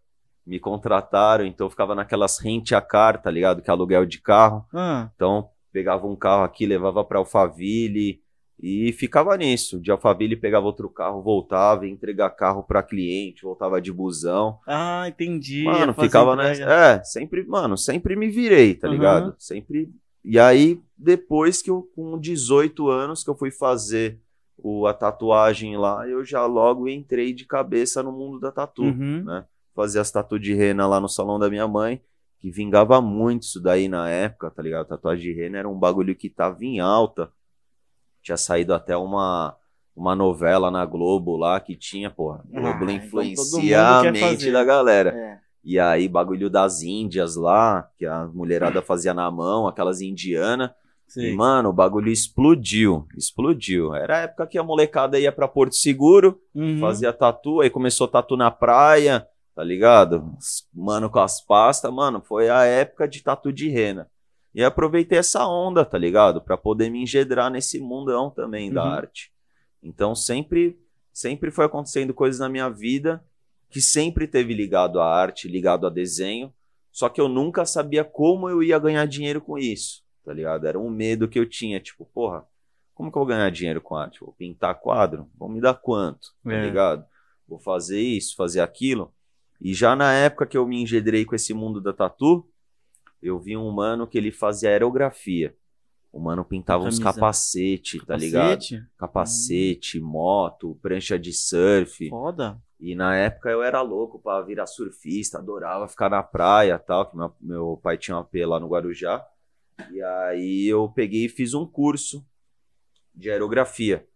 Me 0.49 0.59
contrataram, 0.59 1.45
então 1.45 1.67
eu 1.67 1.71
ficava 1.71 1.95
naquelas 1.95 2.39
rente 2.39 2.75
a 2.75 2.81
car, 2.81 3.21
tá 3.21 3.31
ligado? 3.31 3.61
Que 3.61 3.69
é 3.71 3.73
aluguel 3.73 4.07
de 4.07 4.19
carro. 4.21 4.65
Ah, 4.73 5.11
Então, 5.15 5.49
pegava 5.73 6.07
um 6.07 6.17
carro 6.17 6.43
aqui, 6.45 6.65
levava 6.65 7.05
para 7.05 7.19
Alphaville 7.19 8.21
e 8.61 8.93
ficava 8.95 9.37
nisso. 9.37 9.79
De 9.79 9.91
Alphaville 9.91 10.35
pegava 10.37 10.65
outro 10.67 10.89
carro, 10.89 11.23
voltava, 11.23 11.87
ia 11.87 11.93
entregar 11.93 12.31
carro 12.31 12.63
para 12.63 12.83
cliente, 12.83 13.43
voltava 13.43 13.81
de 13.81 13.93
busão. 13.93 14.59
ah, 14.67 15.05
entendi. 15.07 15.65
Mano, 15.65 15.93
ficava 15.93 16.35
nessa. 16.35 16.63
É, 16.65 17.05
sempre, 17.05 17.45
mano, 17.47 17.77
sempre 17.77 18.17
me 18.17 18.29
virei, 18.29 18.75
tá 18.75 18.87
Uhum. 18.89 18.95
ligado? 18.95 19.35
Sempre. 19.39 19.91
E 20.25 20.39
aí, 20.39 20.81
depois 20.97 21.61
que 21.63 21.71
eu, 21.71 21.89
com 21.95 22.19
18 22.19 22.89
anos, 22.89 23.23
que 23.23 23.31
eu 23.31 23.37
fui 23.37 23.51
fazer 23.51 24.19
o, 24.57 24.87
a 24.87 24.95
tatuagem 24.95 25.77
lá, 25.77 26.09
eu 26.09 26.25
já 26.25 26.45
logo 26.47 26.89
entrei 26.89 27.33
de 27.33 27.45
cabeça 27.45 28.03
no 28.03 28.11
mundo 28.13 28.41
da 28.41 28.51
tatu. 28.51 28.83
Uhum. 28.83 29.25
né? 29.25 29.45
Fazia 29.79 30.01
as 30.01 30.11
tatu 30.11 30.41
de 30.41 30.55
rena 30.55 30.89
lá 30.89 30.99
no 30.99 31.09
salão 31.09 31.39
da 31.39 31.49
minha 31.49 31.69
mãe, 31.69 32.03
que 32.41 32.51
vingava 32.51 33.01
muito 33.01 33.45
isso 33.45 33.63
daí 33.63 33.89
na 33.89 34.11
época, 34.11 34.51
tá 34.51 34.61
ligado? 34.61 34.89
Tatuagem 34.89 35.33
de 35.33 35.41
rena 35.41 35.59
era 35.59 35.69
um 35.69 35.79
bagulho 35.79 36.17
que 36.17 36.29
tava 36.29 36.65
em 36.65 36.81
alta. 36.81 37.31
Tinha 38.21 38.37
saído 38.37 38.75
até 38.75 38.97
uma, 38.97 39.55
uma 39.95 40.17
novela 40.17 40.69
na 40.69 40.85
Globo 40.85 41.37
lá 41.37 41.61
que 41.61 41.77
tinha, 41.77 42.11
porra. 42.11 42.45
Ah, 42.53 42.61
Globo 42.61 42.91
então 42.91 42.91
influencia 42.91 43.79
mundo 43.79 44.09
a 44.09 44.11
mente 44.11 44.21
fazer. 44.21 44.51
da 44.53 44.65
galera. 44.65 45.11
É. 45.11 45.39
E 45.63 45.79
aí, 45.79 46.09
bagulho 46.09 46.51
das 46.51 46.83
Índias 46.83 47.37
lá, 47.37 47.89
que 47.97 48.05
a 48.05 48.27
mulherada 48.27 48.83
fazia 48.83 49.15
na 49.15 49.31
mão, 49.31 49.69
aquelas 49.69 50.01
indianas. 50.01 50.71
E, 51.17 51.33
mano, 51.37 51.69
o 51.69 51.73
bagulho 51.73 52.11
explodiu. 52.11 53.07
Explodiu. 53.17 53.95
Era 53.95 54.17
a 54.17 54.21
época 54.23 54.47
que 54.49 54.59
a 54.59 54.63
molecada 54.65 55.21
ia 55.21 55.31
pra 55.31 55.47
Porto 55.47 55.77
Seguro, 55.77 56.41
Uhum. 56.53 56.81
fazia 56.81 57.13
tatu, 57.13 57.61
aí 57.61 57.71
começou 57.71 58.09
tatu 58.09 58.37
na 58.37 58.51
praia, 58.51 59.25
tá 59.59 59.65
ligado? 59.65 60.37
Mano 60.73 61.11
com 61.11 61.19
as 61.19 61.41
pastas, 61.45 61.93
mano, 61.93 62.23
foi 62.25 62.49
a 62.49 62.63
época 62.65 63.09
de 63.09 63.21
tatu 63.25 63.53
de 63.53 63.69
rena. 63.69 64.09
E 64.55 64.63
aproveitei 64.63 65.19
essa 65.19 65.45
onda, 65.49 65.85
tá 65.85 65.99
ligado? 65.99 66.41
Pra 66.41 66.57
poder 66.57 66.89
me 66.91 67.03
engedrar 67.03 67.51
nesse 67.51 67.81
mundão 67.81 68.31
também 68.31 68.73
da 68.73 68.85
Uhum. 68.85 68.89
arte. 68.93 69.33
Então 69.83 70.15
sempre, 70.15 70.79
sempre 71.13 71.51
foi 71.51 71.65
acontecendo 71.65 72.15
coisas 72.15 72.39
na 72.39 72.49
minha 72.49 72.69
vida 72.69 73.21
que 73.69 73.81
sempre 73.81 74.29
teve 74.29 74.55
ligado 74.55 75.01
à 75.01 75.07
arte, 75.13 75.49
ligado 75.49 75.89
a 75.89 75.91
desenho, 75.91 76.55
só 76.93 77.09
que 77.09 77.21
eu 77.21 77.29
nunca 77.29 77.67
sabia 77.67 78.05
como 78.05 78.49
eu 78.49 78.63
ia 78.63 78.79
ganhar 78.79 79.07
dinheiro 79.09 79.41
com 79.41 79.59
isso, 79.59 80.05
tá 80.25 80.33
ligado? 80.33 80.69
Era 80.69 80.79
um 80.79 80.89
medo 80.89 81.27
que 81.27 81.37
eu 81.39 81.49
tinha, 81.49 81.81
tipo, 81.81 82.05
porra, 82.15 82.47
como 82.95 83.11
que 83.11 83.19
eu 83.19 83.21
vou 83.23 83.27
ganhar 83.29 83.51
dinheiro 83.51 83.81
com 83.81 83.97
arte? 83.97 84.21
Vou 84.21 84.33
pintar 84.35 84.77
quadro? 84.79 85.29
Vão 85.37 85.49
me 85.49 85.61
dar 85.61 85.75
quanto? 85.75 86.29
Tá 86.45 86.53
É. 86.53 86.65
ligado? 86.65 87.05
Vou 87.49 87.59
fazer 87.59 88.01
isso, 88.01 88.37
fazer 88.37 88.61
aquilo. 88.61 89.13
E 89.61 89.75
já 89.75 89.97
na 89.97 90.13
época 90.13 90.47
que 90.47 90.57
eu 90.57 90.67
me 90.67 90.81
engedrei 90.81 91.25
com 91.25 91.35
esse 91.35 91.53
mundo 91.53 91.81
da 91.81 91.93
tatu, 91.93 92.49
eu 93.21 93.39
vi 93.39 93.57
um 93.57 93.71
mano 93.71 94.07
que 94.07 94.17
ele 94.17 94.31
fazia 94.31 94.71
aerografia. 94.71 95.55
O 96.13 96.21
mano 96.21 96.45
pintava 96.45 96.85
uns 96.85 96.99
Camisa. 96.99 97.15
capacete, 97.15 98.05
tá 98.07 98.17
ligado? 98.17 98.61
Capacete? 98.61 98.87
Capacete, 98.97 100.01
moto, 100.01 100.79
prancha 100.81 101.19
de 101.19 101.33
surf. 101.33 102.09
Foda. 102.09 102.61
E 102.81 102.95
na 102.95 103.17
época 103.17 103.51
eu 103.51 103.63
era 103.63 103.83
louco 103.83 104.19
pra 104.19 104.41
virar 104.41 104.67
surfista, 104.67 105.39
adorava 105.39 105.89
ficar 105.89 106.09
na 106.09 106.23
praia 106.23 106.75
e 106.75 106.79
tal, 106.79 107.11
que 107.11 107.17
meu, 107.17 107.35
meu 107.41 107.81
pai 107.83 107.99
tinha 107.99 108.17
um 108.17 108.21
AP 108.21 108.35
lá 108.47 108.61
no 108.61 108.69
Guarujá. 108.69 109.27
E 109.91 110.01
aí 110.01 110.67
eu 110.67 110.89
peguei 110.89 111.27
e 111.27 111.29
fiz 111.29 111.55
um 111.55 111.67
curso 111.67 112.25
de 113.15 113.31
aerografia. 113.31 114.07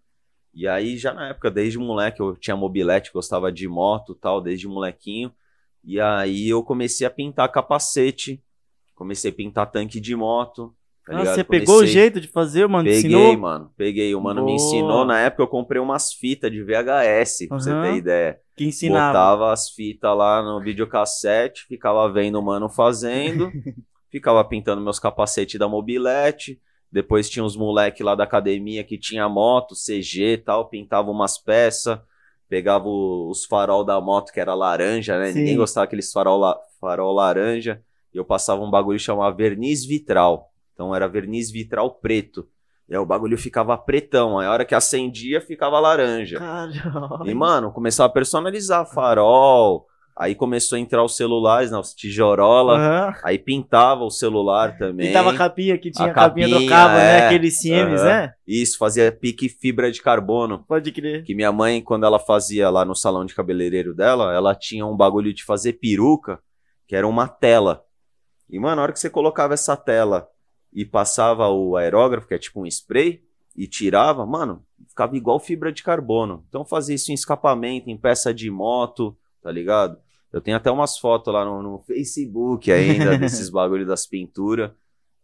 E 0.55 0.69
aí 0.69 0.97
já 0.99 1.15
na 1.15 1.29
época, 1.29 1.51
desde 1.51 1.79
moleque, 1.79 2.21
eu 2.21 2.37
tinha 2.37 2.57
mobilete, 2.57 3.11
gostava 3.13 3.51
de 3.51 3.67
moto 3.69 4.13
e 4.13 4.21
tal, 4.21 4.41
desde 4.41 4.69
molequinho. 4.69 5.33
E 5.85 6.01
aí 6.01 6.49
eu 6.49 6.63
comecei 6.63 7.07
a 7.07 7.11
pintar 7.11 7.51
capacete, 7.51 8.43
comecei 8.95 9.31
a 9.31 9.35
pintar 9.35 9.71
tanque 9.71 9.99
de 10.01 10.15
moto. 10.15 10.75
Tá 11.05 11.15
Ah, 11.15 11.19
ligado? 11.19 11.35
você 11.35 11.43
pegou 11.43 11.75
o 11.75 11.79
Comecei- 11.79 11.95
jeito 11.95 12.21
de 12.21 12.29
fazer, 12.29 12.69
mano? 12.69 12.85
Peguei, 12.85 12.99
Ensinou? 13.01 13.37
mano. 13.39 13.73
Peguei. 13.77 14.15
O 14.15 14.21
mano 14.21 14.41
me 14.45 14.53
Boa. 14.53 14.55
ensinou. 14.55 15.05
Na 15.05 15.19
época 15.19 15.43
eu 15.43 15.49
comprei 15.49 15.81
umas 15.83 16.13
fitas 16.13 16.49
de 16.53 16.63
VHS, 16.63 17.49
pra 17.49 17.59
você 17.59 17.71
Aham. 17.73 17.83
ter 17.83 17.97
ideia. 17.97 18.39
Que 18.57 18.67
ensinava. 18.67 19.09
Botava 19.09 19.53
as 19.53 19.69
fitas 19.71 20.17
lá 20.17 20.41
no 20.43 20.61
videocassete, 20.63 21.65
ficava 21.67 22.09
vendo 22.13 22.39
o 22.39 22.43
mano 22.43 22.69
fazendo, 22.69 23.51
ficava 24.13 24.45
pintando 24.45 24.81
meus 24.81 25.01
capacetes 25.01 25.59
da 25.59 25.67
mobilete. 25.69 26.61
Depois 26.93 27.31
tinha 27.31 27.43
uns 27.45 27.57
moleque 27.57 28.03
lá 28.03 28.15
da 28.15 28.25
academia 28.25 28.85
que 28.85 28.99
tinha 28.99 29.27
moto, 29.29 29.75
CG 29.75 30.35
e 30.35 30.39
tal, 30.39 30.69
pintava 30.69 31.11
umas 31.11 31.39
peças, 31.39 31.99
pegava 32.49 32.87
o- 32.87 33.31
os 33.31 33.47
farol 33.47 33.83
da 33.83 33.99
moto 34.01 34.31
que 34.31 34.39
era 34.39 34.53
laranja, 34.55 35.19
né? 35.19 35.33
Sim. 35.33 35.39
Ninguém 35.39 35.57
gostava 35.57 35.87
daqueles 35.87 36.13
farol, 36.13 36.39
la- 36.39 36.59
farol 36.81 37.15
laranja. 37.15 37.81
E 38.13 38.19
eu 38.19 38.25
passava 38.27 38.63
um 38.63 38.71
bagulho 38.71 38.99
que 38.99 39.05
chamava 39.05 39.35
verniz 39.35 39.87
vitral. 39.87 40.51
Então 40.75 40.95
era 40.95 41.09
verniz 41.09 41.51
vitral 41.51 41.91
preto. 41.95 42.47
E 42.87 42.95
aí 42.95 42.99
o 43.01 43.07
bagulho 43.07 43.39
ficava 43.39 43.79
pretão. 43.79 44.39
Aí 44.39 44.47
a 44.47 44.51
hora 44.53 44.65
que 44.67 44.75
acendia, 44.75 45.41
ficava 45.41 45.81
laranja. 45.81 46.39
Caralho. 46.39 47.25
E, 47.25 47.33
mano, 47.33 47.73
começava 47.73 48.11
a 48.11 48.13
personalizar 48.13 48.85
farol. 48.85 49.87
Aí 50.17 50.35
começou 50.35 50.77
a 50.77 50.79
entrar 50.79 51.03
os 51.03 51.17
celulares, 51.17 51.71
né? 51.71 51.79
Os 51.79 51.95
tijorola. 51.95 52.77
Aham. 52.77 53.15
Aí 53.25 53.39
pintava 53.39 54.05
o 54.05 54.11
celular 54.11 54.77
também. 54.77 55.07
Pintava 55.09 55.31
a 55.31 55.37
capinha 55.37 55.79
que 55.79 55.91
tinha 55.91 56.11
A 56.11 56.15
capinha, 56.15 56.47
capinha, 56.49 56.61
trocava, 56.69 56.95
né? 56.95 57.19
é. 57.19 57.27
Aqueles 57.27 57.61
CMs, 57.61 58.01
Aham. 58.03 58.05
né? 58.05 58.33
Isso, 58.47 58.77
fazia 58.79 59.11
pique 59.11 59.49
fibra 59.49 59.91
de 59.91 60.03
carbono. 60.03 60.65
Pode 60.69 60.93
crer. 60.93 61.25
Que 61.25 61.35
minha 61.35 61.51
mãe, 61.51 61.81
quando 61.81 62.05
ela 62.05 62.19
fazia 62.19 62.69
lá 62.69 62.85
no 62.85 62.95
salão 62.95 63.25
de 63.25 63.35
cabeleireiro 63.35 63.95
dela, 63.95 64.35
ela 64.35 64.55
tinha 64.55 64.85
um 64.87 64.97
bagulho 64.97 65.33
de 65.33 65.45
fazer 65.45 65.75
peruca, 65.75 66.39
que 66.87 66.95
era 66.95 67.09
uma 67.09 67.27
tela. 67.27 67.83
E, 68.51 68.59
mano, 68.59 68.77
na 68.77 68.83
hora 68.83 68.93
que 68.93 69.01
você 69.01 69.09
colocava 69.09 69.55
essa 69.55 69.77
tela 69.77 70.29
e 70.73 70.85
passava 70.85 71.49
o 71.49 71.75
aerógrafo, 71.77 72.29
que 72.29 72.35
é 72.35 72.39
tipo 72.39 72.61
um 72.61 72.67
spray, 72.67 73.23
e 73.57 73.67
tirava, 73.67 74.25
mano, 74.27 74.63
ficava 74.89 75.17
igual 75.17 75.39
fibra 75.41 75.73
de 75.73 75.83
carbono. 75.83 76.45
Então 76.49 76.65
fazia 76.65 76.95
isso 76.95 77.11
em 77.11 77.15
escapamento, 77.15 77.89
em 77.91 77.97
peça 77.97 78.33
de 78.33 78.51
moto, 78.51 79.17
tá 79.43 79.51
ligado? 79.51 79.99
Eu 80.33 80.41
tenho 80.41 80.57
até 80.57 80.71
umas 80.71 80.97
fotos 80.99 81.33
lá 81.33 81.45
no, 81.45 81.63
no 81.63 81.79
Facebook 81.81 82.71
ainda 82.73 83.17
desses 83.19 83.51
bagulho 83.51 83.85
das 83.87 84.07
pinturas. 84.07 84.71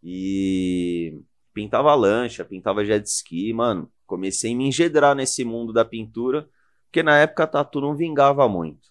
E 0.03 1.19
pintava 1.53 1.93
lancha, 1.95 2.45
pintava 2.45 2.85
jet 2.85 3.05
ski, 3.07 3.51
mano. 3.53 3.91
Comecei 4.05 4.53
a 4.53 4.55
me 4.55 4.65
engedrar 4.67 5.15
nesse 5.15 5.43
mundo 5.43 5.71
da 5.73 5.83
pintura, 5.85 6.47
porque 6.85 7.03
na 7.03 7.17
época 7.17 7.43
a 7.43 7.47
tatu 7.47 7.79
não 7.81 7.95
vingava 7.95 8.47
muito. 8.47 8.89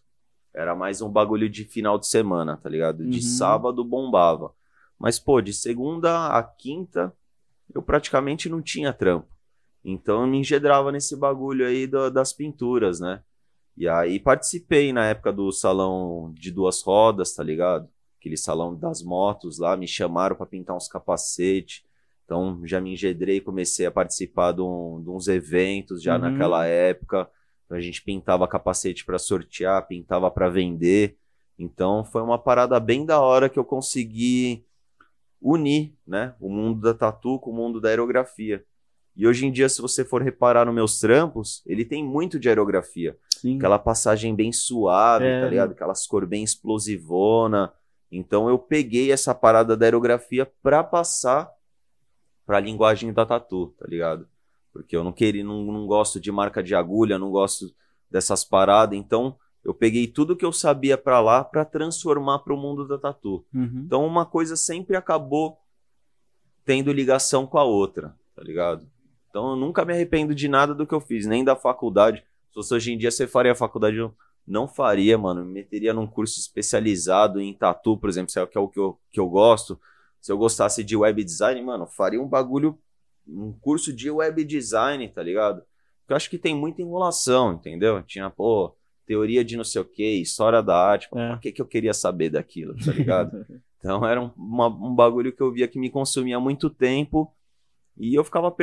Era 0.54 0.74
mais 0.74 1.00
um 1.00 1.08
bagulho 1.10 1.48
de 1.48 1.64
final 1.64 1.98
de 1.98 2.06
semana, 2.06 2.56
tá 2.56 2.68
ligado? 2.68 3.04
De 3.06 3.16
Uhum. 3.18 3.22
sábado 3.22 3.84
bombava. 3.84 4.52
Mas, 4.98 5.18
pô, 5.18 5.40
de 5.40 5.52
segunda 5.52 6.28
a 6.36 6.42
quinta, 6.42 7.12
eu 7.74 7.82
praticamente 7.82 8.48
não 8.48 8.60
tinha 8.60 8.92
trampo. 8.92 9.28
Então 9.84 10.22
eu 10.22 10.26
me 10.26 10.38
engedrava 10.38 10.90
nesse 10.92 11.16
bagulho 11.16 11.66
aí 11.66 11.86
da- 11.86 12.08
das 12.10 12.32
pinturas, 12.32 12.98
né? 13.00 13.22
E 13.78 13.86
aí 13.88 14.18
participei 14.18 14.92
na 14.92 15.06
época 15.06 15.32
do 15.32 15.52
salão 15.52 16.32
de 16.34 16.50
duas 16.50 16.82
rodas, 16.82 17.32
tá 17.34 17.44
ligado? 17.44 17.88
Aquele 18.18 18.36
salão 18.36 18.74
das 18.74 19.02
motos 19.02 19.58
lá, 19.58 19.76
me 19.76 19.86
chamaram 19.86 20.34
pra 20.34 20.44
pintar 20.46 20.76
uns 20.76 20.88
capacetes. 20.88 21.84
Então 22.24 22.60
já 22.66 22.80
me 22.80 22.92
engedrei, 22.92 23.40
comecei 23.40 23.86
a 23.86 23.90
participar 23.90 24.50
de, 24.52 24.60
um- 24.62 25.00
de 25.00 25.08
uns 25.08 25.28
eventos 25.28 26.02
já 26.02 26.14
Uhum. 26.16 26.22
naquela 26.22 26.66
época. 26.66 27.30
Então, 27.64 27.78
a 27.78 27.80
gente 27.80 28.02
pintava 28.02 28.48
capacete 28.48 29.04
pra 29.04 29.18
sortear, 29.18 29.86
pintava 29.86 30.28
pra 30.30 30.48
vender. 30.48 31.16
Então 31.56 32.04
foi 32.04 32.20
uma 32.22 32.38
parada 32.38 32.80
bem 32.80 33.06
da 33.06 33.20
hora 33.20 33.48
que 33.48 33.58
eu 33.58 33.64
consegui 33.64 34.64
unir, 35.40 35.94
né, 36.06 36.34
o 36.40 36.48
mundo 36.48 36.80
da 36.80 36.92
tatu 36.94 37.38
com 37.38 37.50
o 37.50 37.54
mundo 37.54 37.80
da 37.80 37.88
aerografia. 37.90 38.64
E 39.18 39.26
hoje 39.26 39.44
em 39.44 39.50
dia, 39.50 39.68
se 39.68 39.82
você 39.82 40.04
for 40.04 40.22
reparar 40.22 40.64
nos 40.64 40.74
meus 40.74 41.00
trampos, 41.00 41.60
ele 41.66 41.84
tem 41.84 42.04
muito 42.04 42.38
de 42.38 42.48
aerografia. 42.48 43.18
Sim. 43.36 43.56
Aquela 43.56 43.76
passagem 43.78 44.32
bem 44.32 44.52
suave, 44.52 45.24
É. 45.24 45.40
tá 45.42 45.48
ligado? 45.48 45.72
Aquelas 45.72 46.06
cor 46.06 46.24
bem 46.24 46.44
explosivona. 46.44 47.72
Então 48.12 48.48
eu 48.48 48.56
peguei 48.56 49.10
essa 49.10 49.34
parada 49.34 49.76
da 49.76 49.84
aerografia 49.84 50.46
pra 50.62 50.84
passar 50.84 51.50
pra 52.46 52.60
linguagem 52.60 53.12
da 53.12 53.26
tatu, 53.26 53.74
tá 53.76 53.86
ligado? 53.88 54.28
Porque 54.72 54.96
eu 54.96 55.02
não 55.02 55.12
queria, 55.12 55.42
não, 55.42 55.64
não 55.64 55.86
gosto 55.86 56.20
de 56.20 56.30
marca 56.30 56.62
de 56.62 56.74
agulha, 56.76 57.18
não 57.18 57.30
gosto 57.32 57.74
dessas 58.08 58.44
paradas, 58.44 58.96
então 58.96 59.36
eu 59.64 59.74
peguei 59.74 60.06
tudo 60.06 60.36
que 60.36 60.44
eu 60.44 60.52
sabia 60.52 60.96
pra 60.96 61.20
lá 61.20 61.42
pra 61.44 61.64
transformar 61.64 62.38
pro 62.38 62.56
mundo 62.56 62.86
da 62.86 62.96
tatu. 62.96 63.44
Uhum. 63.52 63.82
Então 63.84 64.06
uma 64.06 64.24
coisa 64.24 64.54
sempre 64.56 64.96
acabou 64.96 65.58
tendo 66.64 66.92
ligação 66.92 67.46
com 67.46 67.58
a 67.58 67.64
outra, 67.64 68.14
tá 68.34 68.42
ligado? 68.42 68.86
Então 69.38 69.50
eu 69.50 69.56
nunca 69.56 69.84
me 69.84 69.92
arrependo 69.92 70.34
de 70.34 70.48
nada 70.48 70.74
do 70.74 70.84
que 70.84 70.92
eu 70.92 71.00
fiz, 71.00 71.24
nem 71.24 71.44
da 71.44 71.54
faculdade. 71.54 72.24
Se 72.48 72.54
fosse 72.54 72.74
hoje 72.74 72.92
em 72.92 72.98
dia 72.98 73.08
você 73.08 73.24
faria 73.24 73.52
a 73.52 73.54
faculdade, 73.54 73.96
eu 73.96 74.12
não 74.44 74.66
faria, 74.66 75.16
mano. 75.16 75.44
Me 75.44 75.52
meteria 75.52 75.94
num 75.94 76.08
curso 76.08 76.40
especializado 76.40 77.40
em 77.40 77.54
tatu, 77.54 77.96
por 77.96 78.10
exemplo, 78.10 78.32
se 78.32 78.40
o 78.40 78.46
que 78.48 78.58
é 78.58 78.60
o 78.60 78.66
que 78.66 78.80
eu, 78.80 78.98
que 79.12 79.20
eu 79.20 79.28
gosto. 79.28 79.78
Se 80.20 80.32
eu 80.32 80.36
gostasse 80.36 80.82
de 80.82 80.96
web 80.96 81.22
design, 81.22 81.62
mano, 81.62 81.86
faria 81.86 82.20
um 82.20 82.26
bagulho, 82.26 82.76
um 83.28 83.52
curso 83.52 83.92
de 83.92 84.10
web 84.10 84.44
design, 84.44 85.08
tá 85.08 85.22
ligado? 85.22 85.62
Porque 86.00 86.12
eu 86.14 86.16
acho 86.16 86.28
que 86.28 86.38
tem 86.38 86.56
muita 86.56 86.82
enrolação, 86.82 87.52
entendeu? 87.52 88.02
Tinha, 88.02 88.28
pô, 88.28 88.74
teoria 89.06 89.44
de 89.44 89.56
não 89.56 89.62
sei 89.62 89.80
o 89.80 89.84
que, 89.84 90.02
história 90.20 90.60
da 90.60 90.76
arte. 90.76 91.06
É. 91.06 91.28
Pra 91.28 91.38
que, 91.38 91.52
que 91.52 91.62
eu 91.62 91.66
queria 91.66 91.94
saber 91.94 92.30
daquilo, 92.30 92.74
tá 92.84 92.90
ligado? 92.90 93.46
Então 93.80 94.04
era 94.04 94.20
um, 94.20 94.32
uma- 94.36 94.66
um 94.66 94.92
bagulho 94.92 95.32
que 95.32 95.40
eu 95.40 95.52
via 95.52 95.68
que 95.68 95.78
me 95.78 95.88
consumia 95.88 96.40
muito 96.40 96.68
tempo 96.68 97.32
e 97.98 98.14
eu 98.14 98.22
ficava 98.22 98.54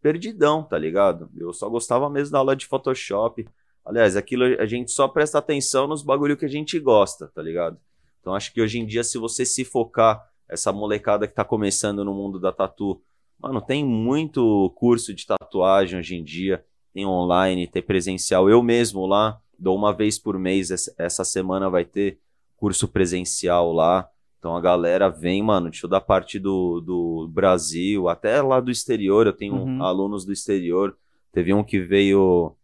perdidão, 0.00 0.62
tá 0.62 0.78
ligado? 0.78 1.28
Eu 1.36 1.52
só 1.52 1.68
gostava 1.68 2.08
mesmo 2.08 2.32
da 2.32 2.38
aula 2.38 2.54
de 2.54 2.66
Photoshop. 2.66 3.46
Aliás, 3.84 4.16
aquilo 4.16 4.44
a 4.44 4.66
gente 4.66 4.92
só 4.92 5.08
presta 5.08 5.38
atenção 5.38 5.88
nos 5.88 6.02
bagulho 6.02 6.36
que 6.36 6.44
a 6.44 6.48
gente 6.48 6.78
gosta, 6.78 7.28
tá 7.34 7.42
ligado? 7.42 7.78
Então 8.20 8.34
acho 8.34 8.52
que 8.52 8.60
hoje 8.60 8.78
em 8.78 8.86
dia, 8.86 9.02
se 9.02 9.18
você 9.18 9.44
se 9.44 9.64
focar, 9.64 10.22
essa 10.48 10.72
molecada 10.72 11.26
que 11.26 11.34
tá 11.34 11.44
começando 11.44 12.04
no 12.04 12.14
mundo 12.14 12.38
da 12.38 12.52
tatu, 12.52 13.02
mano, 13.38 13.60
tem 13.60 13.84
muito 13.84 14.72
curso 14.76 15.12
de 15.12 15.26
tatuagem 15.26 15.98
hoje 15.98 16.16
em 16.16 16.24
dia, 16.24 16.64
tem 16.94 17.04
online, 17.04 17.66
tem 17.66 17.82
presencial. 17.82 18.48
Eu 18.48 18.62
mesmo 18.62 19.06
lá 19.06 19.40
dou 19.58 19.76
uma 19.76 19.92
vez 19.92 20.18
por 20.18 20.38
mês, 20.38 20.70
essa 20.96 21.24
semana 21.24 21.68
vai 21.68 21.84
ter 21.84 22.18
curso 22.56 22.88
presencial 22.88 23.72
lá. 23.72 24.08
Então 24.38 24.56
a 24.56 24.60
galera 24.60 25.08
vem, 25.08 25.42
mano, 25.42 25.68
deixa 25.70 25.86
eu 25.86 25.90
da 25.90 26.00
parte 26.00 26.38
do, 26.38 26.80
do 26.80 27.28
Brasil, 27.32 28.08
até 28.08 28.40
lá 28.40 28.60
do 28.60 28.70
exterior, 28.70 29.26
eu 29.26 29.32
tenho 29.32 29.54
Uhum. 29.56 29.82
alunos 29.82 30.24
do 30.24 30.32
exterior. 30.32 30.96
Teve 31.32 31.52
um 31.52 31.64
que 31.64 31.80
veio 31.80 32.54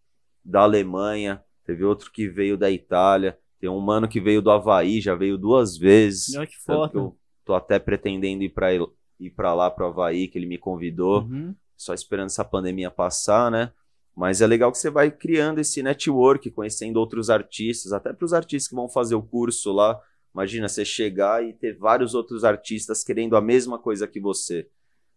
da 0.44 0.62
Alemanha, 0.62 1.42
teve 1.64 1.84
outro 1.84 2.10
que 2.12 2.28
veio 2.28 2.56
da 2.56 2.70
Itália, 2.70 3.36
tem 3.58 3.68
um 3.68 3.80
mano 3.80 4.06
que 4.08 4.20
veio 4.20 4.40
do 4.40 4.50
Havaí, 4.50 5.00
já 5.00 5.14
veio 5.14 5.36
duas 5.36 5.76
vezes. 5.76 6.34
Olha 6.36 6.46
que 6.46 6.56
foda. 6.56 6.92
eu 6.98 7.16
tô 7.44 7.54
até 7.54 7.78
pretendendo 7.78 8.42
ir 8.44 8.50
pra, 8.50 8.72
ir 8.72 9.30
pra 9.34 9.52
lá, 9.54 9.70
pro 9.70 9.86
Havaí, 9.86 10.28
que 10.28 10.38
ele 10.38 10.46
me 10.46 10.58
convidou 10.58 11.22
Uhum. 11.22 11.54
só 11.76 11.92
esperando 11.92 12.26
essa 12.26 12.44
pandemia 12.44 12.90
passar, 12.90 13.50
né? 13.50 13.72
Mas 14.16 14.40
é 14.40 14.46
legal 14.46 14.70
que 14.70 14.78
você 14.78 14.90
vai 14.90 15.10
criando 15.10 15.58
esse 15.58 15.82
network, 15.82 16.48
conhecendo 16.52 16.98
outros 17.00 17.30
artistas, 17.30 17.92
até 17.92 18.12
para 18.12 18.24
os 18.24 18.32
artistas 18.32 18.68
que 18.68 18.74
vão 18.76 18.88
fazer 18.88 19.16
o 19.16 19.22
curso 19.22 19.72
lá, 19.72 19.98
Imagina 20.34 20.68
você 20.68 20.84
chegar 20.84 21.44
e 21.44 21.52
ter 21.52 21.78
vários 21.78 22.14
outros 22.14 22.44
artistas 22.44 23.04
querendo 23.04 23.36
a 23.36 23.40
mesma 23.40 23.78
coisa 23.78 24.08
que 24.08 24.18
você. 24.18 24.68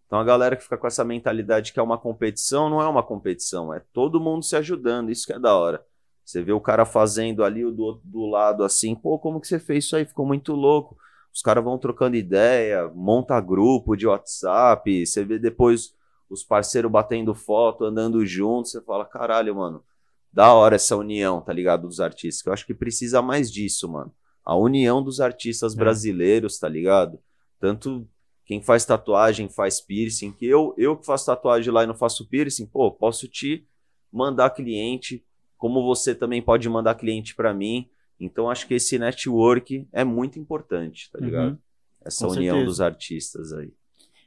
Então 0.06 0.20
a 0.20 0.24
galera 0.24 0.56
que 0.56 0.64
fica 0.64 0.78
com 0.78 0.88
essa 0.88 1.04
mentalidade 1.04 1.74
que 1.74 1.80
é 1.80 1.84
uma 1.84 1.98
competição, 1.98 2.70
não 2.70 2.82
é 2.82 2.88
uma 2.88 3.04
competição, 3.04 3.74
é 3.74 3.82
todo 3.92 4.20
mundo 4.20 4.46
se 4.46 4.56
ajudando, 4.56 5.10
isso 5.10 5.26
que 5.26 5.34
é 5.34 5.40
da 5.40 5.56
hora. 5.58 5.84
Você 6.24 6.42
vê 6.42 6.52
o 6.52 6.62
cara 6.62 6.86
fazendo 6.86 7.44
ali 7.44 7.64
do, 7.64 8.00
do 8.04 8.26
lado 8.26 8.64
assim, 8.64 8.94
pô, 8.94 9.18
como 9.18 9.42
que 9.42 9.48
você 9.48 9.60
fez 9.60 9.86
isso 9.86 9.96
aí? 9.96 10.06
Ficou 10.06 10.26
muito 10.26 10.54
louco. 10.54 10.98
Os 11.34 11.42
caras 11.42 11.64
vão 11.64 11.78
trocando 11.78 12.16
ideia, 12.16 12.88
monta 12.94 13.40
grupo 13.40 13.96
de 13.96 14.08
WhatsApp, 14.08 15.06
você 15.06 15.24
vê 15.24 15.40
depois 15.40 15.96
os 16.30 16.44
parceiros 16.44 16.92
batendo 16.92 17.34
foto, 17.34 17.86
andando 17.86 18.26
juntos, 18.26 18.72
você 18.72 18.82
fala, 18.82 19.06
caralho, 19.06 19.56
mano, 19.56 19.84
da 20.32 20.54
hora 20.54 20.76
essa 20.76 20.96
união, 20.96 21.42
tá 21.42 21.54
ligado? 21.54 21.88
Dos 21.88 22.00
artistas. 22.00 22.46
Eu 22.46 22.54
acho 22.54 22.66
que 22.66 22.74
precisa 22.74 23.22
mais 23.22 23.52
disso, 23.52 23.90
mano. 23.90 24.14
A 24.48 24.56
união 24.56 25.04
dos 25.04 25.20
artistas 25.20 25.74
é. 25.74 25.78
brasileiros, 25.78 26.58
tá 26.58 26.70
ligado? 26.70 27.20
Tanto 27.60 28.08
quem 28.46 28.62
faz 28.62 28.86
tatuagem 28.86 29.50
faz 29.50 29.82
piercing, 29.82 30.32
que 30.32 30.46
eu, 30.46 30.74
eu 30.78 30.96
que 30.96 31.06
faço 31.06 31.26
tatuagem 31.26 31.70
lá 31.70 31.84
e 31.84 31.86
não 31.86 31.94
faço 31.94 32.26
piercing, 32.30 32.66
pô, 32.66 32.90
posso 32.90 33.28
te 33.28 33.68
mandar 34.10 34.52
cliente, 34.52 35.22
como 35.58 35.84
você 35.84 36.16
também 36.16 36.42
pode 36.42 36.70
mandar 36.70 36.96
cliente 36.96 37.36
para 37.36 37.54
mim. 37.54 37.90
Então 38.18 38.50
acho 38.50 38.66
que 38.66 38.76
esse 38.76 38.98
network 38.98 39.86
é 39.92 40.06
muito 40.06 40.40
importante, 40.40 41.12
tá 41.12 41.20
ligado? 41.20 41.52
Uhum. 41.52 41.58
Essa 42.06 42.26
Com 42.26 42.32
união 42.32 42.56
certeza. 42.56 42.66
dos 42.66 42.80
artistas 42.80 43.52
aí. 43.52 43.74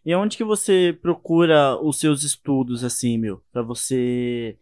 E 0.05 0.15
onde 0.15 0.37
que 0.37 0.45
você 0.45 0.99
procura 1.01 1.81
os 1.83 1.99
seus 1.99 2.25
estudos 2.25 2.85
assim, 2.85 3.17
meu, 3.17 3.43
para 3.51 3.63
você 3.63 4.59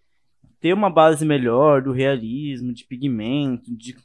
ter 0.61 0.73
uma 0.73 0.89
base 0.89 1.27
melhor 1.27 1.83
do 1.83 1.91
realismo, 1.91 2.73
de 2.73 2.85
pigmento, 2.85 3.77
de 3.77 3.97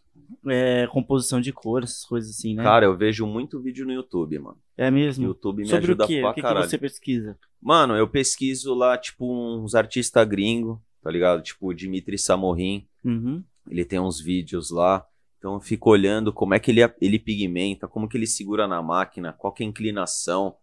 é, 0.47 0.87
composição 0.87 1.39
de 1.39 1.51
cor, 1.51 1.83
essas 1.83 2.05
coisas 2.05 2.31
assim, 2.31 2.55
né? 2.55 2.63
Cara, 2.63 2.85
eu 2.85 2.95
vejo 2.95 3.25
muito 3.25 3.61
vídeo 3.61 3.85
no 3.85 3.93
YouTube, 3.93 4.39
mano. 4.39 4.57
É 4.77 4.89
mesmo? 4.89 5.25
YouTube 5.25 5.59
me 5.59 5.67
Sobre 5.67 5.83
ajuda 5.83 6.05
o 6.05 6.07
quê? 6.07 6.19
pra 6.21 6.29
o 6.31 6.33
que 6.33 6.41
caralho. 6.41 6.63
que 6.65 6.69
você 6.69 6.77
pesquisa? 6.77 7.37
Mano, 7.61 7.95
eu 7.95 8.07
pesquiso 8.07 8.73
lá, 8.73 8.97
tipo, 8.97 9.25
uns 9.25 9.75
artistas 9.75 10.27
gringos, 10.27 10.77
tá 11.01 11.09
ligado? 11.11 11.41
Tipo, 11.41 11.67
o 11.67 11.73
Dimitri 11.73 12.17
Samorin. 12.17 12.87
Uhum. 13.03 13.43
Ele 13.69 13.85
tem 13.85 13.99
uns 13.99 14.19
vídeos 14.19 14.69
lá. 14.71 15.05
Então 15.37 15.55
eu 15.55 15.59
fico 15.59 15.89
olhando 15.89 16.31
como 16.31 16.53
é 16.53 16.59
que 16.59 16.71
ele, 16.71 16.81
ele 17.01 17.19
pigmenta, 17.19 17.87
como 17.87 18.07
que 18.07 18.17
ele 18.17 18.25
segura 18.27 18.67
na 18.67 18.81
máquina, 18.81 19.33
qual 19.33 19.51
que 19.51 19.63
é 19.63 19.65
a 19.65 19.69
inclinação. 19.69 20.55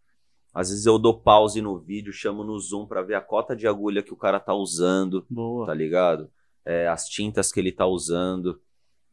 Às 0.55 0.71
vezes 0.71 0.87
eu 0.87 0.99
dou 0.99 1.21
pause 1.21 1.61
no 1.61 1.79
vídeo, 1.79 2.13
chamo 2.13 2.43
no 2.43 2.59
zoom 2.59 2.87
para 2.87 3.03
ver 3.03 3.15
a 3.15 3.21
cota 3.21 3.55
de 3.55 3.67
agulha 3.67 4.03
que 4.03 4.13
o 4.13 4.17
cara 4.17 4.41
tá 4.41 4.55
usando. 4.55 5.25
Boa. 5.29 5.67
Tá 5.67 5.75
ligado? 5.75 6.31
É, 6.65 6.89
as 6.89 7.09
tintas 7.09 7.53
que 7.53 7.61
ele 7.61 7.73
tá 7.73 7.87
usando 7.87 8.61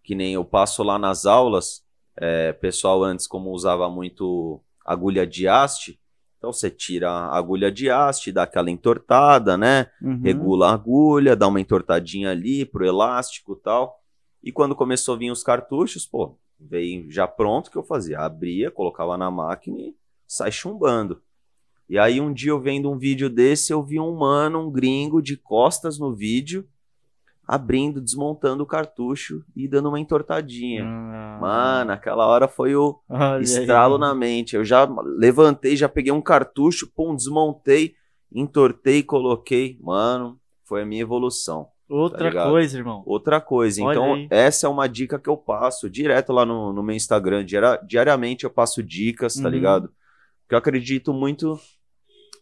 que 0.08 0.16
nem 0.16 0.36
eu 0.36 0.46
passo 0.46 0.84
lá 0.84 0.98
nas 0.98 1.26
aulas, 1.26 1.84
é, 2.16 2.54
pessoal 2.54 3.04
antes 3.04 3.28
como 3.28 3.52
usava 3.52 3.90
muito 3.90 4.62
agulha 4.86 5.28
de 5.28 5.50
haste, 5.50 6.00
então 6.38 6.54
você 6.54 6.72
tira 6.72 7.10
a 7.10 7.38
agulha 7.38 7.70
de 7.70 7.90
haste, 7.90 8.32
dá 8.32 8.44
aquela 8.44 8.72
entortada, 8.72 9.58
né? 9.58 9.88
Uhum. 10.02 10.22
Regula 10.22 10.70
a 10.70 10.74
agulha, 10.74 11.36
dá 11.36 11.46
uma 11.46 11.60
entortadinha 11.60 12.32
ali 12.32 12.64
pro 12.64 12.86
elástico 12.86 13.58
e 13.60 13.62
tal. 13.62 14.00
E 14.42 14.50
quando 14.50 14.74
começou 14.74 15.16
a 15.16 15.18
vir 15.18 15.30
os 15.30 15.44
cartuchos, 15.44 16.06
pô, 16.06 16.40
veio 16.58 17.12
já 17.12 17.28
pronto 17.28 17.70
que 17.70 17.78
eu 17.78 17.84
fazia, 17.84 18.20
abria, 18.20 18.72
colocava 18.72 19.18
na 19.18 19.30
máquina 19.30 19.78
e 19.78 19.94
sai 20.26 20.54
chumbando. 20.54 21.22
E 21.90 22.00
aí 22.00 22.22
um 22.22 22.32
dia 22.32 22.52
eu 22.52 22.62
vendo 22.62 22.90
um 22.90 22.98
vídeo 22.98 23.30
desse, 23.30 23.74
eu 23.74 23.84
vi 23.84 24.00
um 24.00 24.16
mano, 24.16 24.68
um 24.68 24.72
gringo 24.72 25.22
de 25.22 25.36
costas 25.36 26.00
no 26.00 26.16
vídeo, 26.16 26.66
abrindo, 27.48 28.02
desmontando 28.02 28.64
o 28.64 28.68
cartucho 28.68 29.42
e 29.56 29.68
dando 29.68 29.88
uma 29.90 30.00
entortadinha. 30.00 30.84
Ah. 30.86 31.38
Mano, 31.40 31.92
aquela 31.94 32.28
hora 32.28 32.48
foi 32.48 32.76
o 32.76 33.00
Olha 33.10 33.42
estralo 33.42 33.96
aí. 33.96 34.02
na 34.02 34.14
mente. 34.14 34.56
Eu 34.56 34.66
já 34.66 34.86
levantei, 35.18 35.76
já 35.78 35.88
peguei 35.88 36.12
um 36.12 36.22
cartucho, 36.22 36.92
pum, 36.94 37.16
desmontei, 37.16 37.94
entortei, 38.34 39.02
coloquei. 39.02 39.78
Mano, 39.82 40.38
foi 40.66 40.82
a 40.82 40.86
minha 40.86 41.02
evolução. 41.02 41.70
Outra 41.90 42.28
ligado? 42.28 42.50
coisa, 42.50 42.78
irmão. 42.78 43.02
Outra 43.06 43.40
coisa. 43.40 43.82
Olha 43.82 43.94
então, 43.96 44.14
aí. 44.16 44.28
essa 44.30 44.68
é 44.68 44.70
uma 44.70 44.88
dica 44.90 45.18
que 45.18 45.30
eu 45.30 45.38
passo 45.38 45.90
direto 45.90 46.34
lá 46.34 46.46
no, 46.46 46.74
no 46.74 46.84
meu 46.84 46.94
Instagram. 46.96 47.46
Diari- 47.46 47.80
diariamente 47.88 48.44
eu 48.44 48.50
passo 48.50 48.84
dicas, 48.84 49.36
tá 49.36 49.44
Uhum. 49.44 49.50
ligado? 49.50 49.90
Porque 50.42 50.54
eu 50.56 50.60
acredito 50.60 51.14
muito 51.14 51.58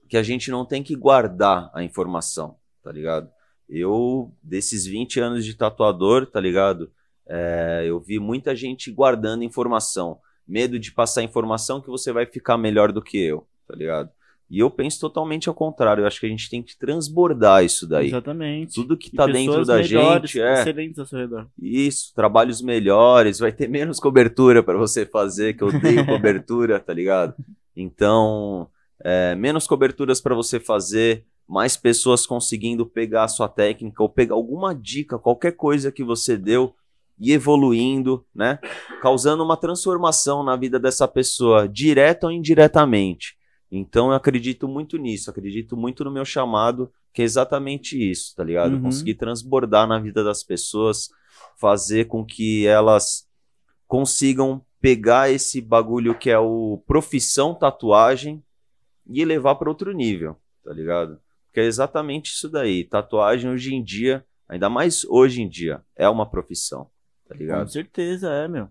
que 0.10 0.18
a 0.18 0.24
gente 0.24 0.50
não 0.50 0.66
tem 0.66 0.82
que 0.82 0.96
guardar 0.96 1.70
a 1.76 1.84
informação, 1.84 2.56
tá 2.84 2.92
ligado? 2.92 3.30
Eu, 3.70 4.32
desses 4.44 4.86
20 4.86 5.20
anos 5.20 5.46
de 5.46 5.56
tatuador, 5.56 6.26
tá 6.26 6.40
ligado? 6.40 6.92
É, 7.28 7.84
eu 7.86 8.00
vi 8.00 8.20
muita 8.20 8.56
gente 8.56 8.92
guardando 8.92 9.44
informação. 9.44 10.20
Medo 10.48 10.78
de 10.78 10.92
passar 10.92 11.24
informação 11.24 11.82
que 11.82 11.90
você 11.90 12.12
vai 12.12 12.26
ficar 12.26 12.58
melhor 12.58 12.92
do 12.92 13.02
que 13.02 13.18
eu, 13.18 13.48
tá 13.68 13.76
ligado? 13.76 14.12
E 14.50 14.60
eu 14.60 14.70
penso 14.70 15.00
totalmente 15.00 15.50
ao 15.50 15.56
contrário. 15.56 16.04
Eu 16.04 16.08
acho 16.08 16.20
que 16.20 16.26
a 16.26 16.30
gente 16.30 16.50
tem 16.50 16.62
que 16.62 16.78
transbordar 16.78 17.64
isso 17.64 17.88
daí. 17.88 18.08
Exatamente. 18.08 18.76
Tudo 18.76 18.96
que 18.96 19.10
E 19.12 19.16
tá 19.16 19.26
dentro 19.26 19.66
da 19.66 19.78
melhores, 19.78 20.32
gente 20.32 20.42
é. 20.42 20.62
Excelentes 20.62 21.00
ao 21.00 21.06
seu 21.06 21.20
redor. 21.20 21.48
Isso, 21.60 22.14
trabalhos 22.14 22.62
melhores, 22.62 23.40
vai 23.40 23.52
ter 23.52 23.68
menos 23.68 24.00
cobertura 24.00 24.62
para 24.62 24.78
você 24.78 25.06
fazer, 25.06 25.56
que 25.56 25.64
eu 25.64 25.70
odeio 25.70 26.06
cobertura, 26.06 26.80
tá 26.80 26.94
ligado? 26.94 27.34
Então, 27.76 28.70
é, 29.04 29.34
menos 29.36 29.66
coberturas 29.66 30.22
para 30.22 30.36
você 30.36 30.60
fazer, 30.60 31.26
mais 31.48 31.78
pessoas 31.78 32.26
conseguindo 32.26 32.86
pegar 32.86 33.24
a 33.24 33.28
sua 33.28 33.48
técnica 33.48 34.02
ou 34.02 34.10
pegar 34.10 34.36
alguma 34.36 34.74
dica, 34.74 35.20
qualquer 35.20 35.52
coisa 35.52 35.92
que 35.92 36.04
você 36.04 36.38
deu 36.38 36.74
e 37.20 37.32
evoluindo, 37.32 38.26
né? 38.34 38.60
Causando 39.02 39.44
uma 39.44 39.56
transformação 39.56 40.44
na 40.44 40.56
vida 40.56 40.80
dessa 40.80 41.08
pessoa, 41.08 41.68
direta 41.68 42.28
ou 42.28 42.32
indiretamente. 42.32 43.38
Então, 43.72 44.10
eu 44.10 44.14
acredito 44.14 44.68
muito 44.68 44.98
nisso, 44.98 45.30
acredito 45.30 45.76
muito 45.76 46.04
no 46.04 46.12
meu 46.12 46.26
chamado, 46.26 46.92
que 47.14 47.22
é 47.22 47.26
exatamente 47.26 47.98
isso, 47.98 48.36
tá 48.36 48.44
ligado? 48.44 48.74
Uhum. 48.74 48.84
Conseguir 48.84 49.16
transbordar 49.16 49.88
na 49.88 50.00
vida 50.00 50.24
das 50.24 50.44
pessoas, 50.44 51.10
fazer 51.58 52.06
com 52.06 52.26
que 52.26 52.66
elas 52.68 53.28
consigam 53.88 54.64
pegar 54.80 55.32
esse 55.32 55.62
bagulho 55.62 56.18
que 56.18 56.30
é 56.30 56.38
o 56.38 56.84
profissão 56.86 57.56
tatuagem 57.56 58.44
e 59.08 59.24
levar 59.24 59.56
para 59.56 59.70
outro 59.70 59.92
nível, 59.92 60.36
tá 60.64 60.74
ligado? 60.74 61.20
Porque 61.56 61.62
é 61.62 61.68
exatamente 61.68 62.32
isso 62.34 62.50
daí. 62.50 62.84
Tatuagem 62.84 63.50
hoje 63.50 63.74
em 63.74 63.82
dia, 63.82 64.26
ainda 64.46 64.70
mais 64.70 65.06
hoje 65.06 65.42
em 65.42 65.48
dia, 65.48 65.82
é 65.96 66.10
uma 66.10 66.30
profissão, 66.30 66.90
tá 67.30 67.34
Com 67.34 67.40
ligado? 67.40 67.70
certeza, 67.70 68.30
é, 68.30 68.46
meu. 68.46 68.68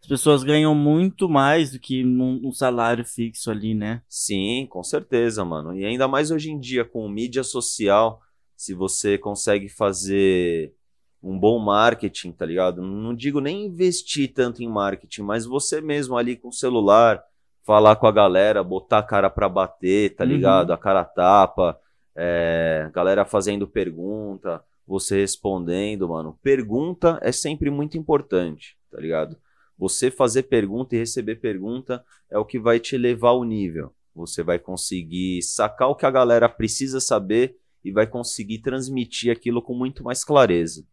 As 0.00 0.06
pessoas 0.06 0.44
ganham 0.44 0.72
muito 0.72 1.28
mais 1.28 1.72
do 1.72 1.80
que 1.80 2.04
num, 2.04 2.40
um 2.44 2.52
salário 2.52 3.04
fixo 3.04 3.50
ali, 3.50 3.74
né? 3.74 4.02
Sim, 4.08 4.68
com 4.70 4.84
certeza, 4.84 5.44
mano. 5.44 5.74
E 5.74 5.84
ainda 5.84 6.06
mais 6.06 6.30
hoje 6.30 6.52
em 6.52 6.60
dia, 6.60 6.84
com 6.84 7.08
mídia 7.08 7.42
social, 7.42 8.20
se 8.56 8.72
você 8.72 9.18
consegue 9.18 9.68
fazer 9.68 10.72
um 11.20 11.36
bom 11.36 11.58
marketing, 11.58 12.30
tá 12.30 12.46
ligado? 12.46 12.82
Não 12.82 13.12
digo 13.16 13.40
nem 13.40 13.64
investir 13.64 14.32
tanto 14.32 14.62
em 14.62 14.68
marketing, 14.68 15.22
mas 15.22 15.44
você 15.44 15.80
mesmo 15.80 16.16
ali 16.16 16.36
com 16.36 16.48
o 16.48 16.52
celular, 16.52 17.20
falar 17.64 17.96
com 17.96 18.06
a 18.06 18.12
galera, 18.12 18.62
botar 18.62 18.98
a 18.98 19.02
cara 19.02 19.28
pra 19.28 19.48
bater, 19.48 20.14
tá 20.14 20.22
Uhum. 20.22 20.30
ligado? 20.30 20.72
A 20.72 20.78
cara 20.78 21.04
tapa, 21.04 21.78
é, 22.14 22.90
galera 22.92 23.24
fazendo 23.24 23.66
pergunta, 23.66 24.62
você 24.86 25.20
respondendo, 25.20 26.08
mano. 26.08 26.38
Pergunta 26.42 27.18
é 27.22 27.32
sempre 27.32 27.70
muito 27.70 27.96
importante, 27.96 28.76
tá 28.90 29.00
ligado? 29.00 29.36
Você 29.78 30.10
fazer 30.10 30.44
pergunta 30.44 30.94
e 30.94 30.98
receber 30.98 31.36
pergunta 31.36 32.04
é 32.30 32.38
o 32.38 32.44
que 32.44 32.58
vai 32.58 32.78
te 32.78 32.96
levar 32.96 33.30
ao 33.30 33.44
nível. 33.44 33.92
Você 34.14 34.42
vai 34.42 34.58
conseguir 34.58 35.42
sacar 35.42 35.88
o 35.88 35.94
que 35.94 36.06
a 36.06 36.10
galera 36.10 36.48
precisa 36.48 37.00
saber 37.00 37.56
e 37.84 37.90
vai 37.90 38.06
conseguir 38.06 38.58
transmitir 38.58 39.32
aquilo 39.32 39.62
com 39.62 39.74
muito 39.74 40.04
mais 40.04 40.24
clareza. 40.24 40.86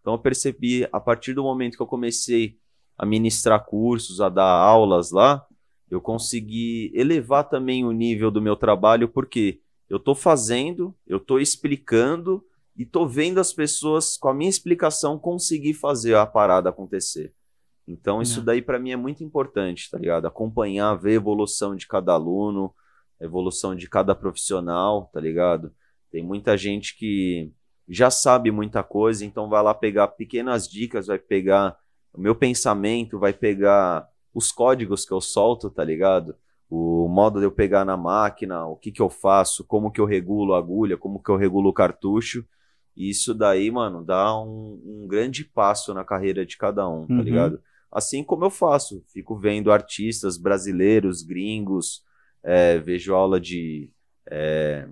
Então 0.00 0.14
eu 0.14 0.18
percebi, 0.18 0.86
a 0.92 1.00
partir 1.00 1.32
do 1.32 1.42
momento 1.42 1.76
que 1.76 1.82
eu 1.82 1.86
comecei 1.86 2.58
a 2.98 3.06
ministrar 3.06 3.64
cursos, 3.64 4.20
a 4.20 4.28
dar 4.28 4.44
aulas 4.44 5.10
lá, 5.10 5.46
eu 5.90 6.00
consegui 6.00 6.90
elevar 6.94 7.48
também 7.48 7.84
o 7.84 7.92
nível 7.92 8.30
do 8.30 8.42
meu 8.42 8.56
trabalho, 8.56 9.08
porque 9.08 9.60
eu 9.88 9.98
estou 9.98 10.14
fazendo, 10.14 10.94
eu 11.06 11.18
estou 11.18 11.40
explicando 11.40 12.44
e 12.76 12.82
estou 12.82 13.08
vendo 13.08 13.38
as 13.38 13.52
pessoas, 13.52 14.16
com 14.16 14.28
a 14.28 14.34
minha 14.34 14.50
explicação, 14.50 15.18
conseguir 15.18 15.74
fazer 15.74 16.14
a 16.14 16.26
parada 16.26 16.68
acontecer. 16.70 17.32
Então, 17.88 18.20
isso 18.20 18.40
É. 18.40 18.42
daí 18.42 18.62
para 18.62 18.78
mim 18.78 18.90
é 18.90 18.96
muito 18.96 19.22
importante, 19.22 19.88
tá 19.90 19.96
ligado? 19.98 20.26
Acompanhar, 20.26 20.94
ver 20.94 21.10
a 21.12 21.14
evolução 21.14 21.76
de 21.76 21.86
cada 21.86 22.12
aluno, 22.12 22.74
a 23.20 23.24
evolução 23.24 23.74
de 23.74 23.88
cada 23.88 24.14
profissional, 24.14 25.08
tá 25.12 25.20
ligado? 25.20 25.72
Tem 26.10 26.22
muita 26.22 26.56
gente 26.56 26.96
que 26.96 27.52
já 27.88 28.10
sabe 28.10 28.50
muita 28.50 28.82
coisa, 28.82 29.24
então 29.24 29.48
vai 29.48 29.62
lá 29.62 29.72
pegar 29.72 30.08
pequenas 30.08 30.68
dicas, 30.68 31.06
vai 31.06 31.18
pegar 31.18 31.78
o 32.12 32.20
meu 32.20 32.34
pensamento, 32.34 33.18
vai 33.18 33.32
pegar 33.32 34.08
os 34.34 34.50
códigos 34.50 35.04
que 35.06 35.12
eu 35.12 35.20
solto, 35.20 35.70
tá 35.70 35.84
ligado? 35.84 36.34
O 36.68 37.08
modo 37.08 37.38
de 37.38 37.46
eu 37.46 37.52
pegar 37.52 37.84
na 37.84 37.96
máquina, 37.96 38.66
o 38.66 38.76
que 38.76 38.90
que 38.90 39.00
eu 39.02 39.08
faço, 39.08 39.64
como 39.64 39.90
que 39.90 40.00
eu 40.00 40.04
regulo 40.04 40.54
a 40.54 40.58
agulha, 40.58 40.96
como 40.96 41.22
que 41.22 41.30
eu 41.30 41.36
regulo 41.36 41.68
o 41.70 41.72
cartucho. 41.72 42.44
E 42.96 43.10
isso 43.10 43.34
daí, 43.34 43.70
mano, 43.70 44.04
dá 44.04 44.36
um, 44.40 44.80
um 44.84 45.06
grande 45.06 45.44
passo 45.44 45.92
na 45.94 46.04
carreira 46.04 46.44
de 46.46 46.56
cada 46.56 46.88
um, 46.88 47.06
tá 47.06 47.14
Uhum. 47.14 47.20
ligado? 47.22 47.62
Assim 47.92 48.24
como 48.24 48.44
eu 48.44 48.50
faço. 48.50 49.02
Fico 49.12 49.36
vendo 49.36 49.70
artistas 49.70 50.36
brasileiros, 50.36 51.22
gringos, 51.22 52.02
é, 52.42 52.78
vejo 52.78 53.14
aula 53.14 53.40
de 53.40 53.90
é, 54.28 54.88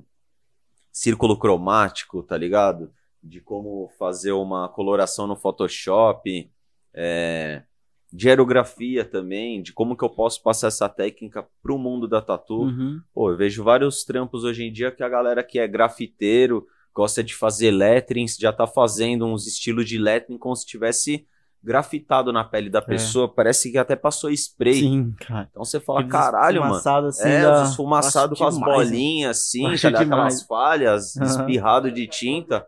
círculo 0.92 1.38
cromático, 1.38 2.22
tá 2.22 2.36
ligado? 2.36 2.92
De 3.22 3.40
como 3.40 3.90
fazer 3.98 4.32
uma 4.32 4.68
coloração 4.68 5.26
no 5.26 5.36
Photoshop, 5.36 6.50
é, 6.92 7.62
de 8.14 8.28
aerografia 8.28 9.04
também, 9.04 9.60
de 9.60 9.72
como 9.72 9.96
que 9.96 10.04
eu 10.04 10.08
posso 10.08 10.40
passar 10.40 10.68
essa 10.68 10.88
técnica 10.88 11.44
pro 11.60 11.76
mundo 11.76 12.06
da 12.06 12.22
tatu. 12.22 12.60
Uhum. 12.62 13.00
Pô, 13.12 13.32
eu 13.32 13.36
vejo 13.36 13.64
vários 13.64 14.04
trampos 14.04 14.44
hoje 14.44 14.62
em 14.62 14.72
dia 14.72 14.92
que 14.92 15.02
a 15.02 15.08
galera 15.08 15.42
que 15.42 15.58
é 15.58 15.66
grafiteiro, 15.66 16.64
gosta 16.94 17.24
de 17.24 17.34
fazer 17.34 17.72
letterings, 17.72 18.36
já 18.38 18.52
tá 18.52 18.68
fazendo 18.68 19.26
uns 19.26 19.48
estilos 19.48 19.84
de 19.88 19.98
lettering 19.98 20.38
como 20.38 20.54
se 20.54 20.64
tivesse 20.64 21.26
grafitado 21.60 22.32
na 22.32 22.44
pele 22.44 22.70
da 22.70 22.80
pessoa, 22.80 23.26
parece 23.26 23.72
que 23.72 23.78
até 23.78 23.96
passou 23.96 24.30
spray. 24.30 24.74
É. 24.78 24.80
Sim, 24.80 25.12
cara. 25.18 25.48
Então 25.50 25.64
você 25.64 25.80
fala, 25.80 26.04
caralho, 26.06 26.60
mano. 26.60 26.74
assim 27.08 27.28
é, 27.28 27.42
da- 27.42 27.64
os 27.64 27.70
esfumaçados 27.70 28.38
com 28.38 28.44
as 28.44 28.54
demais, 28.54 28.90
né? 28.90 28.96
bolinhas, 28.96 29.38
assim, 29.40 29.62
ligado? 29.66 29.80
demais. 29.80 30.00
aquelas 30.02 30.42
falhas, 30.44 31.16
Aham. 31.16 31.26
espirrado 31.26 31.90
de 31.90 32.06
tinta. 32.06 32.64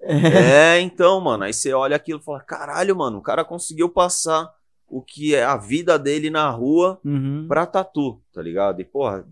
É, 0.00 0.78
então, 0.80 1.20
mano, 1.20 1.42
aí 1.42 1.52
você 1.52 1.72
olha 1.72 1.96
aquilo 1.96 2.20
e 2.20 2.24
fala, 2.24 2.38
caralho, 2.40 2.94
mano, 2.94 3.18
o 3.18 3.22
cara 3.22 3.44
conseguiu 3.44 3.88
passar 3.88 4.48
o 4.90 5.00
que 5.02 5.34
é 5.34 5.44
a 5.44 5.56
vida 5.56 5.98
dele 5.98 6.28
na 6.30 6.50
rua 6.50 7.00
Uhum. 7.04 7.46
pra 7.48 7.64
tatu, 7.66 8.20
tá 8.32 8.42
ligado? 8.42 8.80
E, 8.80 8.84
porra, 8.84 9.26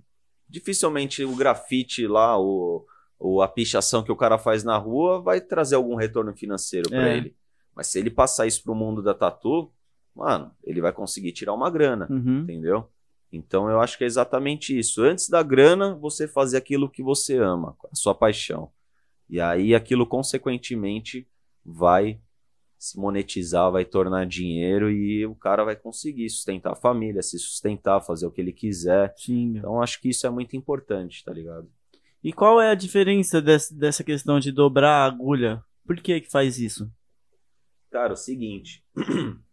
dificilmente 0.48 1.24
o 1.24 1.34
grafite 1.34 2.06
lá, 2.06 2.38
o, 2.40 2.86
o, 3.18 3.42
a 3.42 3.48
pichação 3.48 4.02
que 4.02 4.12
o 4.12 4.16
cara 4.16 4.38
faz 4.38 4.64
na 4.64 4.76
rua 4.78 5.20
vai 5.20 5.40
trazer 5.40 5.74
algum 5.76 5.94
retorno 5.96 6.34
financeiro 6.36 6.88
pra 6.88 7.08
É. 7.08 7.16
ele. 7.16 7.36
Mas 7.74 7.88
se 7.88 7.98
ele 7.98 8.10
passar 8.10 8.46
isso 8.46 8.62
pro 8.62 8.74
mundo 8.74 9.02
da 9.02 9.14
tatu, 9.14 9.70
mano, 10.14 10.50
ele 10.64 10.80
vai 10.80 10.92
conseguir 10.92 11.32
tirar 11.32 11.52
uma 11.54 11.70
grana, 11.70 12.06
Uhum. 12.10 12.40
entendeu? 12.40 12.88
Então 13.32 13.68
eu 13.68 13.80
acho 13.80 13.98
que 13.98 14.04
é 14.04 14.06
exatamente 14.06 14.76
isso. 14.78 15.02
Antes 15.02 15.28
da 15.28 15.42
grana, 15.42 15.94
você 15.94 16.26
fazer 16.26 16.56
aquilo 16.56 16.88
que 16.88 17.02
você 17.02 17.36
ama, 17.36 17.76
a 17.92 17.94
sua 17.94 18.14
paixão. 18.14 18.70
E 19.28 19.38
aí 19.40 19.74
aquilo, 19.74 20.06
consequentemente, 20.06 21.28
vai 21.64 22.18
se 22.78 22.98
monetizar, 22.98 23.70
vai 23.72 23.84
tornar 23.84 24.26
dinheiro 24.26 24.90
e 24.90 25.26
o 25.26 25.34
cara 25.34 25.64
vai 25.64 25.74
conseguir 25.74 26.30
sustentar 26.30 26.72
a 26.72 26.76
família, 26.76 27.22
se 27.22 27.38
sustentar, 27.38 28.00
fazer 28.00 28.26
o 28.26 28.30
que 28.30 28.40
ele 28.40 28.52
quiser. 28.52 29.12
Sim. 29.16 29.56
Então 29.56 29.82
acho 29.82 30.00
que 30.00 30.08
isso 30.08 30.26
é 30.26 30.30
muito 30.30 30.56
importante, 30.56 31.24
tá 31.24 31.32
ligado? 31.32 31.68
E 32.22 32.32
qual 32.32 32.60
é 32.60 32.70
a 32.70 32.74
diferença 32.74 33.42
dessa, 33.42 33.74
dessa 33.74 34.04
questão 34.04 34.38
de 34.38 34.52
dobrar 34.52 35.02
a 35.02 35.06
agulha? 35.06 35.62
Por 35.86 35.96
que 35.96 36.20
que 36.20 36.30
faz 36.30 36.58
isso? 36.58 36.90
Cara, 37.90 38.12
o 38.12 38.16
seguinte. 38.16 38.84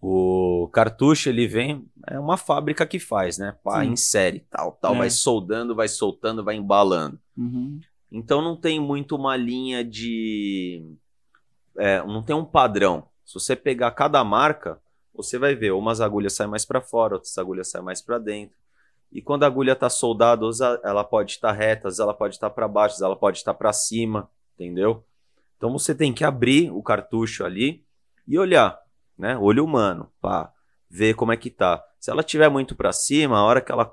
O 0.00 0.68
cartucho, 0.72 1.28
ele 1.28 1.48
vem. 1.48 1.84
É 2.06 2.20
uma 2.20 2.36
fábrica 2.36 2.86
que 2.86 3.00
faz, 3.00 3.36
né? 3.36 3.56
Pá, 3.64 3.82
Sim. 3.82 3.90
insere, 3.90 4.46
tal, 4.48 4.72
tal. 4.80 4.94
É. 4.94 4.98
Vai 4.98 5.10
soldando, 5.10 5.74
vai 5.74 5.88
soltando, 5.88 6.44
vai 6.44 6.54
embalando. 6.54 7.18
Uhum. 7.36 7.80
Então 8.10 8.40
não 8.40 8.56
tem 8.56 8.80
muito 8.80 9.16
uma 9.16 9.36
linha 9.36 9.84
de. 9.84 10.96
É, 11.78 12.02
não 12.04 12.22
tem 12.22 12.34
um 12.34 12.44
padrão. 12.44 13.08
Se 13.24 13.34
você 13.34 13.54
pegar 13.54 13.90
cada 13.92 14.22
marca, 14.24 14.80
você 15.14 15.38
vai 15.38 15.54
ver, 15.54 15.72
umas 15.72 16.00
agulhas 16.00 16.34
saem 16.34 16.50
mais 16.50 16.64
para 16.64 16.80
fora, 16.80 17.14
outras 17.14 17.36
agulhas 17.38 17.70
saem 17.70 17.84
mais 17.84 18.00
para 18.02 18.18
dentro. 18.18 18.56
E 19.10 19.22
quando 19.22 19.44
a 19.44 19.46
agulha 19.46 19.72
está 19.72 19.88
soldada, 19.88 20.44
ela 20.84 21.02
pode 21.02 21.32
estar 21.32 21.52
reta, 21.52 21.88
ela 21.98 22.12
pode 22.12 22.34
estar 22.34 22.50
para 22.50 22.68
baixo, 22.68 23.02
ela 23.02 23.16
pode 23.16 23.38
estar 23.38 23.54
para 23.54 23.72
cima, 23.72 24.28
entendeu? 24.54 25.04
Então 25.56 25.72
você 25.72 25.94
tem 25.94 26.12
que 26.12 26.24
abrir 26.24 26.70
o 26.70 26.82
cartucho 26.82 27.44
ali 27.44 27.84
e 28.26 28.38
olhar, 28.38 28.78
né? 29.16 29.36
Olho 29.38 29.64
humano, 29.64 30.10
pá, 30.20 30.52
ver 30.90 31.14
como 31.14 31.32
é 31.32 31.36
que 31.36 31.50
tá. 31.50 31.82
Se 31.98 32.10
ela 32.10 32.22
tiver 32.22 32.48
muito 32.48 32.76
para 32.76 32.92
cima, 32.92 33.38
a 33.38 33.44
hora 33.44 33.60
que 33.60 33.72
ela 33.72 33.90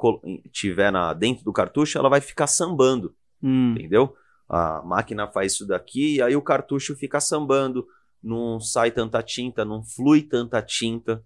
tiver 0.52 0.92
na 0.92 1.14
dentro 1.14 1.44
do 1.44 1.54
cartucho, 1.54 1.98
ela 1.98 2.10
vai 2.10 2.22
ficar 2.22 2.48
sambando 2.48 3.16
Hum. 3.42 3.74
entendeu? 3.78 4.16
A 4.48 4.82
máquina 4.84 5.28
faz 5.28 5.54
isso 5.54 5.66
daqui 5.66 6.16
e 6.18 6.22
aí 6.22 6.36
o 6.36 6.42
cartucho 6.42 6.96
fica 6.96 7.20
sambando, 7.20 7.88
não 8.22 8.60
sai 8.60 8.92
tanta 8.92 9.22
tinta, 9.24 9.66
não 9.66 9.84
flui 9.84 10.22
tanta 10.22 10.62
tinta. 10.62 11.24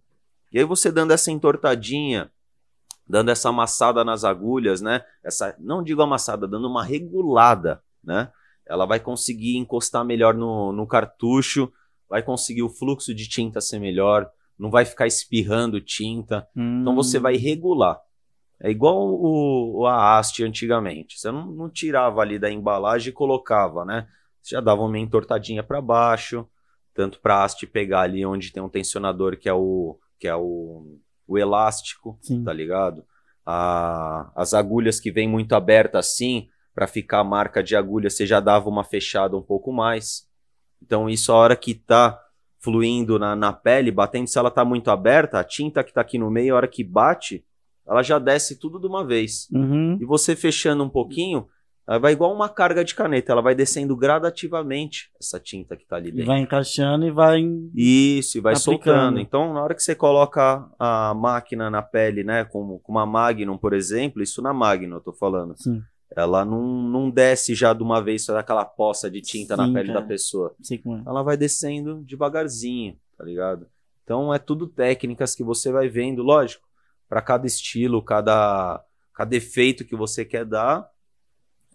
E 0.51 0.59
aí 0.59 0.65
você 0.65 0.91
dando 0.91 1.11
essa 1.11 1.31
entortadinha, 1.31 2.31
dando 3.07 3.29
essa 3.29 3.49
amassada 3.49 4.03
nas 4.03 4.23
agulhas, 4.23 4.81
né? 4.81 5.03
Essa, 5.23 5.55
não 5.59 5.83
digo 5.83 6.01
amassada, 6.01 6.47
dando 6.47 6.67
uma 6.67 6.83
regulada, 6.83 7.81
né? 8.03 8.31
Ela 8.65 8.85
vai 8.85 8.99
conseguir 8.99 9.57
encostar 9.57 10.05
melhor 10.05 10.33
no, 10.33 10.71
no 10.71 10.85
cartucho, 10.87 11.71
vai 12.07 12.21
conseguir 12.23 12.63
o 12.63 12.69
fluxo 12.69 13.13
de 13.13 13.27
tinta 13.27 13.59
ser 13.59 13.79
melhor, 13.79 14.29
não 14.57 14.69
vai 14.69 14.85
ficar 14.85 15.07
espirrando 15.07 15.81
tinta. 15.81 16.47
Então 16.81 16.95
você 16.95 17.17
Hum. 17.17 17.21
vai 17.21 17.35
regular. 17.35 17.99
É 18.61 18.69
igual 18.69 18.97
o, 18.97 19.85
a 19.87 20.17
haste 20.17 20.43
antigamente. 20.43 21.17
Você 21.19 21.31
não, 21.31 21.45
não 21.47 21.69
tirava 21.69 22.21
ali 22.21 22.37
da 22.37 22.51
embalagem 22.51 23.09
e 23.09 23.13
colocava, 23.13 23.85
né? 23.85 24.07
Você 24.41 24.55
já 24.55 24.61
dava 24.61 24.81
uma 24.81 24.99
entortadinha 24.99 25.63
para 25.63 25.81
baixo, 25.81 26.47
tanto 26.93 27.19
para 27.19 27.35
a 27.35 27.43
haste 27.45 27.65
pegar 27.65 28.01
ali 28.01 28.25
onde 28.25 28.51
tem 28.51 28.61
um 28.61 28.69
tensionador 28.69 29.37
que 29.37 29.47
é 29.47 29.53
o 29.53 29.97
que 30.19 30.27
é 30.27 30.35
o, 30.35 30.99
o 31.25 31.37
elástico, 31.37 32.17
Sim. 32.21 32.43
tá 32.43 32.51
ligado? 32.51 33.05
A- 33.45 34.29
as 34.35 34.53
agulhas 34.53 34.99
que 34.99 35.11
vêm 35.11 35.27
muito 35.29 35.53
abertas 35.55 36.07
assim, 36.07 36.49
para 36.75 36.87
ficar 36.87 37.19
a 37.19 37.23
marca 37.23 37.63
de 37.63 37.75
agulha, 37.75 38.09
você 38.09 38.25
já 38.25 38.39
dava 38.41 38.67
uma 38.69 38.83
fechada 38.83 39.37
um 39.37 39.41
pouco 39.41 39.71
mais. 39.71 40.27
Então 40.81 41.09
isso 41.09 41.31
a 41.31 41.35
hora 41.35 41.55
que 41.55 41.73
tá 41.73 42.21
fluindo 42.59 43.17
na, 43.17 43.35
na 43.35 43.53
pele, 43.53 43.91
batendo, 43.91 44.27
se 44.27 44.37
ela 44.37 44.51
tá 44.51 44.65
muito 44.65 44.91
aberta, 44.91 45.39
a 45.39 45.43
tinta 45.43 45.83
que 45.83 45.93
tá 45.93 46.01
aqui 46.01 46.17
no 46.17 46.29
meio, 46.29 46.53
a 46.53 46.57
hora 46.57 46.67
que 46.67 46.83
bate, 46.83 47.45
ela 47.89 48.03
já 48.03 48.19
desce 48.19 48.59
tudo 48.59 48.79
de 48.79 48.87
uma 48.87 49.05
vez. 49.05 49.47
Uhum. 49.51 49.97
E 49.99 50.05
você 50.05 50.35
fechando 50.35 50.83
um 50.83 50.89
pouquinho, 50.89 51.47
ela 51.87 51.97
vai 51.97 52.11
igual 52.13 52.31
uma 52.33 52.47
carga 52.47 52.85
de 52.85 52.93
caneta, 52.93 53.31
ela 53.31 53.41
vai 53.41 53.55
descendo 53.55 53.95
gradativamente 53.97 55.09
essa 55.19 55.39
tinta 55.39 55.75
que 55.75 55.85
tá 55.87 55.95
ali 55.95 56.09
E 56.09 56.11
dentro. 56.11 56.27
vai 56.27 56.39
encaixando 56.39 57.05
e 57.05 57.11
vai. 57.11 57.41
Isso, 57.75 58.37
e 58.37 58.41
vai 58.41 58.53
Aplicando. 58.53 58.83
soltando. 58.83 59.19
Então, 59.19 59.53
na 59.53 59.63
hora 59.63 59.73
que 59.73 59.81
você 59.83 59.95
coloca 59.95 60.69
a 60.77 61.13
máquina 61.15 61.69
na 61.69 61.81
pele, 61.81 62.23
né, 62.23 62.45
com, 62.45 62.77
com 62.79 62.91
uma 62.91 63.05
Magnum, 63.05 63.57
por 63.57 63.73
exemplo, 63.73 64.21
isso 64.21 64.41
na 64.41 64.53
Magnum, 64.53 64.97
eu 64.97 65.01
tô 65.01 65.13
falando, 65.13 65.55
Sim, 65.57 65.81
ela 66.15 66.45
não, 66.45 66.61
não 66.83 67.09
desce 67.09 67.55
já 67.55 67.73
de 67.73 67.81
uma 67.81 68.01
vez 68.03 68.23
só 68.23 68.33
daquela 68.33 68.65
poça 68.65 69.09
de 69.09 69.21
tinta 69.21 69.57
na 69.57 69.65
Sim, 69.65 69.73
pele 69.73 69.87
cara. 69.87 70.01
da 70.01 70.05
pessoa. 70.07 70.53
como 70.83 70.97
é. 70.97 71.03
Ela 71.07 71.23
vai 71.23 71.37
descendo 71.37 72.03
devagarzinho, 72.03 72.95
tá 73.17 73.23
ligado? 73.23 73.65
Então, 74.03 74.31
é 74.33 74.37
tudo 74.39 74.67
técnicas 74.67 75.33
que 75.35 75.43
você 75.43 75.71
vai 75.71 75.87
vendo, 75.89 76.21
lógico, 76.23 76.67
para 77.09 77.21
cada 77.21 77.47
estilo, 77.47 78.01
cada, 78.03 78.81
cada 79.13 79.35
efeito 79.35 79.83
que 79.83 79.95
você 79.95 80.23
quer 80.23 80.45
dar, 80.45 80.87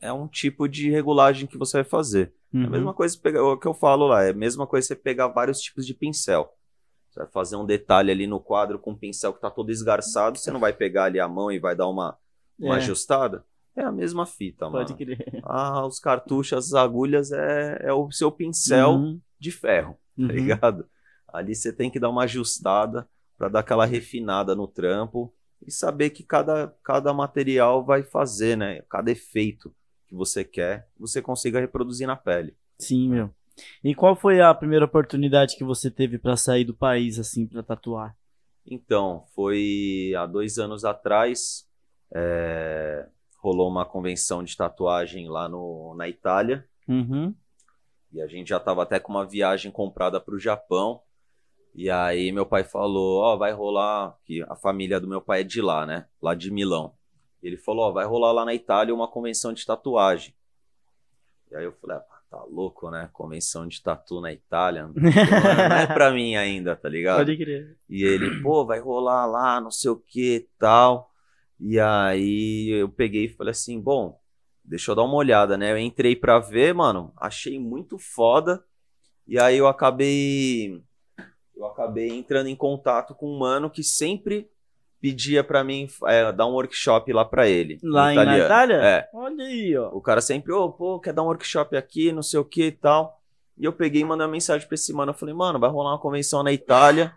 é 0.01 0.12
um 0.12 0.28
tipo 0.28 0.68
de 0.68 0.91
regulagem 0.91 1.47
que 1.47 1.59
você 1.59 1.78
vai 1.78 1.85
fazer. 1.85 2.32
É 2.53 2.57
Uhum. 2.59 2.66
a 2.66 2.70
mesma 2.70 2.95
coisa 2.95 3.18
pegar, 3.18 3.43
o 3.43 3.59
que 3.59 3.66
eu 3.66 3.74
falo 3.74 4.07
lá, 4.07 4.22
é 4.22 4.30
a 4.30 4.35
mesma 4.35 4.66
coisa 4.66 4.87
você 4.87 4.95
pegar 4.97 5.26
vários 5.28 5.59
tipos 5.61 5.85
de 5.85 5.93
pincel. 5.93 6.55
Você 7.11 7.20
vai 7.20 7.28
fazer 7.28 7.57
um 7.57 7.66
detalhe 7.66 8.11
ali 8.12 8.26
no 8.26 8.41
quadro 8.41 8.78
com 8.78 8.93
um 8.93 8.97
pincel 8.97 9.32
que 9.35 9.41
tá 9.41 9.51
todo 9.51 9.70
esgarçado, 9.70 10.39
você 10.39 10.51
não 10.53 10.61
vai 10.61 10.72
pegar 10.72 11.05
ali 11.05 11.18
a 11.18 11.26
mão 11.28 11.51
e 11.51 11.59
vai 11.59 11.74
dar 11.74 11.89
uma, 11.89 12.16
uma 12.59 12.74
É, 12.74 12.76
ajustada? 12.78 13.45
É 13.76 13.82
a 13.82 13.91
mesma 13.91 14.24
fita, 14.24 14.70
mano. 14.70 14.87
Pode 14.87 14.95
crer. 14.97 15.41
Ah, 15.43 15.85
os 15.85 15.99
cartuchos, 15.99 16.53
as 16.68 16.74
agulhas 16.74 17.32
é, 17.32 17.78
é 17.82 17.93
o 17.93 18.09
seu 18.12 18.30
pincel 18.30 18.93
Uhum. 18.93 19.20
de 19.39 19.51
ferro, 19.51 19.99
tá 20.16 20.22
Uhum. 20.22 20.28
ligado? 20.28 20.89
Ali 21.28 21.55
você 21.57 21.72
tem 21.72 21.91
que 21.91 21.99
dar 21.99 22.09
uma 22.11 22.22
ajustada 22.22 23.09
pra 23.37 23.49
dar 23.49 23.61
aquela 23.61 23.85
refinada 23.85 24.55
no 24.55 24.66
trampo 24.66 25.32
e 25.66 25.70
saber 25.70 26.11
que 26.11 26.22
cada, 26.22 26.74
cada 26.82 27.12
material 27.12 27.85
vai 27.85 28.03
fazer, 28.03 28.57
né? 28.57 28.82
Cada 28.89 29.11
efeito 29.11 29.74
que 30.07 30.14
você 30.14 30.45
quer, 30.45 30.89
você 30.99 31.22
consiga 31.22 31.61
reproduzir 31.61 32.07
na 32.07 32.16
pele. 32.16 32.57
Sim, 32.78 33.09
meu. 33.09 33.30
E 33.82 33.95
qual 33.95 34.16
foi 34.16 34.41
a 34.41 34.53
primeira 34.53 34.85
oportunidade 34.85 35.57
que 35.57 35.64
você 35.64 35.91
teve 35.91 36.18
pra 36.18 36.37
sair 36.37 36.64
do 36.64 36.74
país, 36.74 37.18
assim, 37.18 37.47
pra 37.47 37.62
tatuar? 37.62 38.16
Então, 38.66 39.24
foi 39.35 40.12
há 40.16 40.26
dois 40.26 40.59
anos 40.59 40.85
atrás, 40.85 41.68
é, 42.12 43.07
rolou 43.39 43.68
uma 43.68 43.85
convenção 43.85 44.43
de 44.43 44.57
tatuagem 44.57 45.28
lá 45.28 45.49
no, 45.49 45.95
na 45.97 46.09
Itália. 46.09 46.66
Uhum. 46.89 47.35
E 48.12 48.22
a 48.22 48.26
gente 48.26 48.49
já 48.49 48.61
tava 48.61 48.82
até 48.82 48.99
com 48.99 49.12
uma 49.12 49.26
viagem 49.26 49.70
comprada 49.70 50.20
pro 50.20 50.39
Japão. 50.39 51.03
E 51.75 51.91
aí 51.91 52.31
meu 52.31 52.47
pai 52.47 52.62
falou, 52.62 53.20
ó, 53.20 53.37
vai 53.37 53.53
rolar, 53.53 54.16
que 54.25 54.43
a 54.43 54.55
família 54.55 55.01
do 55.01 55.09
meu 55.09 55.20
pai 55.20 55.41
é 55.41 55.45
de 55.45 55.61
lá, 55.61 55.85
né? 55.85 56.07
Lá 56.22 56.35
de 56.35 56.51
Milão. 56.51 56.95
Ele 57.43 57.57
falou, 57.57 57.87
ó, 57.87 57.93
vai 57.93 58.07
rolar 58.07 58.33
lá 58.33 58.45
na 58.45 58.55
Itália 58.55 58.95
uma 58.95 59.09
convenção 59.09 59.53
de 59.53 59.66
tatuagem. 59.66 60.35
E 61.51 61.57
aí 61.57 61.64
eu 61.64 61.72
falei, 61.72 61.97
ah, 61.97 62.05
tá 62.31 62.43
louco, 62.45 62.91
né? 62.91 63.11
Convenção 63.12 63.66
de 63.66 63.83
tatu 63.83 64.20
na 64.20 64.33
Itália. 64.33 64.89
Não 64.89 65.77
é 65.77 65.87
pra 65.87 66.11
mim 66.11 66.37
ainda, 66.37 66.77
tá 66.77 66.89
ligado? 66.89 67.18
Pode 67.18 67.37
crer. 67.37 67.77
E 67.89 68.05
ele, 68.05 68.41
pô, 68.41 68.64
vai 68.64 68.79
rolar 68.79 69.27
lá, 69.27 69.61
não 69.61 69.70
sei 69.70 69.91
o 69.91 69.97
que 69.97 70.49
tal. 70.59 71.11
E 71.59 71.79
aí 71.79 72.70
eu 72.70 72.89
peguei 72.89 73.25
e 73.25 73.29
falei 73.29 73.51
assim, 73.51 73.81
bom, 73.81 74.18
deixa 74.64 74.91
eu 74.91 74.95
dar 74.95 75.03
uma 75.03 75.14
olhada, 75.14 75.57
né? 75.59 75.72
Eu 75.72 75.79
entrei 75.79 76.16
pra 76.16 76.39
ver, 76.39 76.72
mano, 76.72 77.12
achei 77.16 77.59
muito 77.59 77.99
foda. 77.99 78.64
E 79.27 79.39
aí 79.39 79.57
eu 79.57 79.66
acabei 79.66 80.83
eu 81.57 81.66
acabei 81.66 82.09
entrando 82.11 82.48
em 82.48 82.57
contato 82.57 83.14
com 83.14 83.26
um 83.30 83.38
mano 83.38 83.70
que 83.70 83.82
sempre 83.82 84.48
pedia 85.00 85.44
pra 85.44 85.62
mim 85.62 85.86
é, 86.07 86.32
dar 86.32 86.46
um 86.46 86.52
workshop 86.52 87.12
lá 87.12 87.24
pra 87.24 87.46
ele. 87.46 87.78
Lá 87.82 88.11
em 88.11 88.14
italiano. 88.14 88.44
Itália? 88.44 88.74
É. 88.76 89.09
Olha 89.12 89.44
aí, 89.44 89.76
ó. 89.76 89.88
O 89.92 90.00
cara 90.00 90.20
sempre, 90.20 90.52
ô, 90.52 90.70
pô, 90.70 90.98
quer 90.98 91.12
dar 91.12 91.22
um 91.22 91.26
workshop 91.26 91.76
aqui, 91.76 92.11
não 92.11 92.22
sei 92.22 92.40
o 92.40 92.44
que 92.44 92.64
e 92.66 92.72
tal. 92.72 93.20
E 93.59 93.64
eu 93.64 93.72
peguei 93.72 94.00
e 94.00 94.05
mandei 94.05 94.24
uma 94.26 94.32
mensagem 94.32 94.66
pra 94.66 94.74
esse 94.74 94.92
mano. 94.92 95.11
Eu 95.11 95.16
falei, 95.16 95.34
mano, 95.34 95.59
vai 95.61 95.68
rolar 95.70 95.90
uma 95.92 95.98
convenção 95.98 96.42
na 96.42 96.52
Itália. 96.52 97.14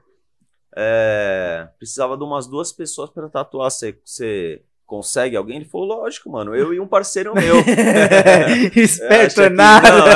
É, 0.75 1.67
precisava 1.79 2.15
de 2.17 2.23
umas 2.23 2.45
duas 2.45 2.71
pessoas 2.71 3.09
pra 3.09 3.29
tatuar. 3.29 3.71
Você, 3.71 4.61
consegue 4.85 5.35
alguém? 5.35 5.55
Ele 5.57 5.65
falou, 5.65 5.87
lógico, 5.87 6.29
mano. 6.29 6.53
Eu 6.55 6.73
e 6.73 6.79
um 6.79 6.87
parceiro 6.87 7.33
meu. 7.33 7.55
Esperto 8.75 9.41
acha 9.41 9.43
é 9.45 9.49
que 9.49 9.55
nada. 9.55 9.89
não, 9.89 10.07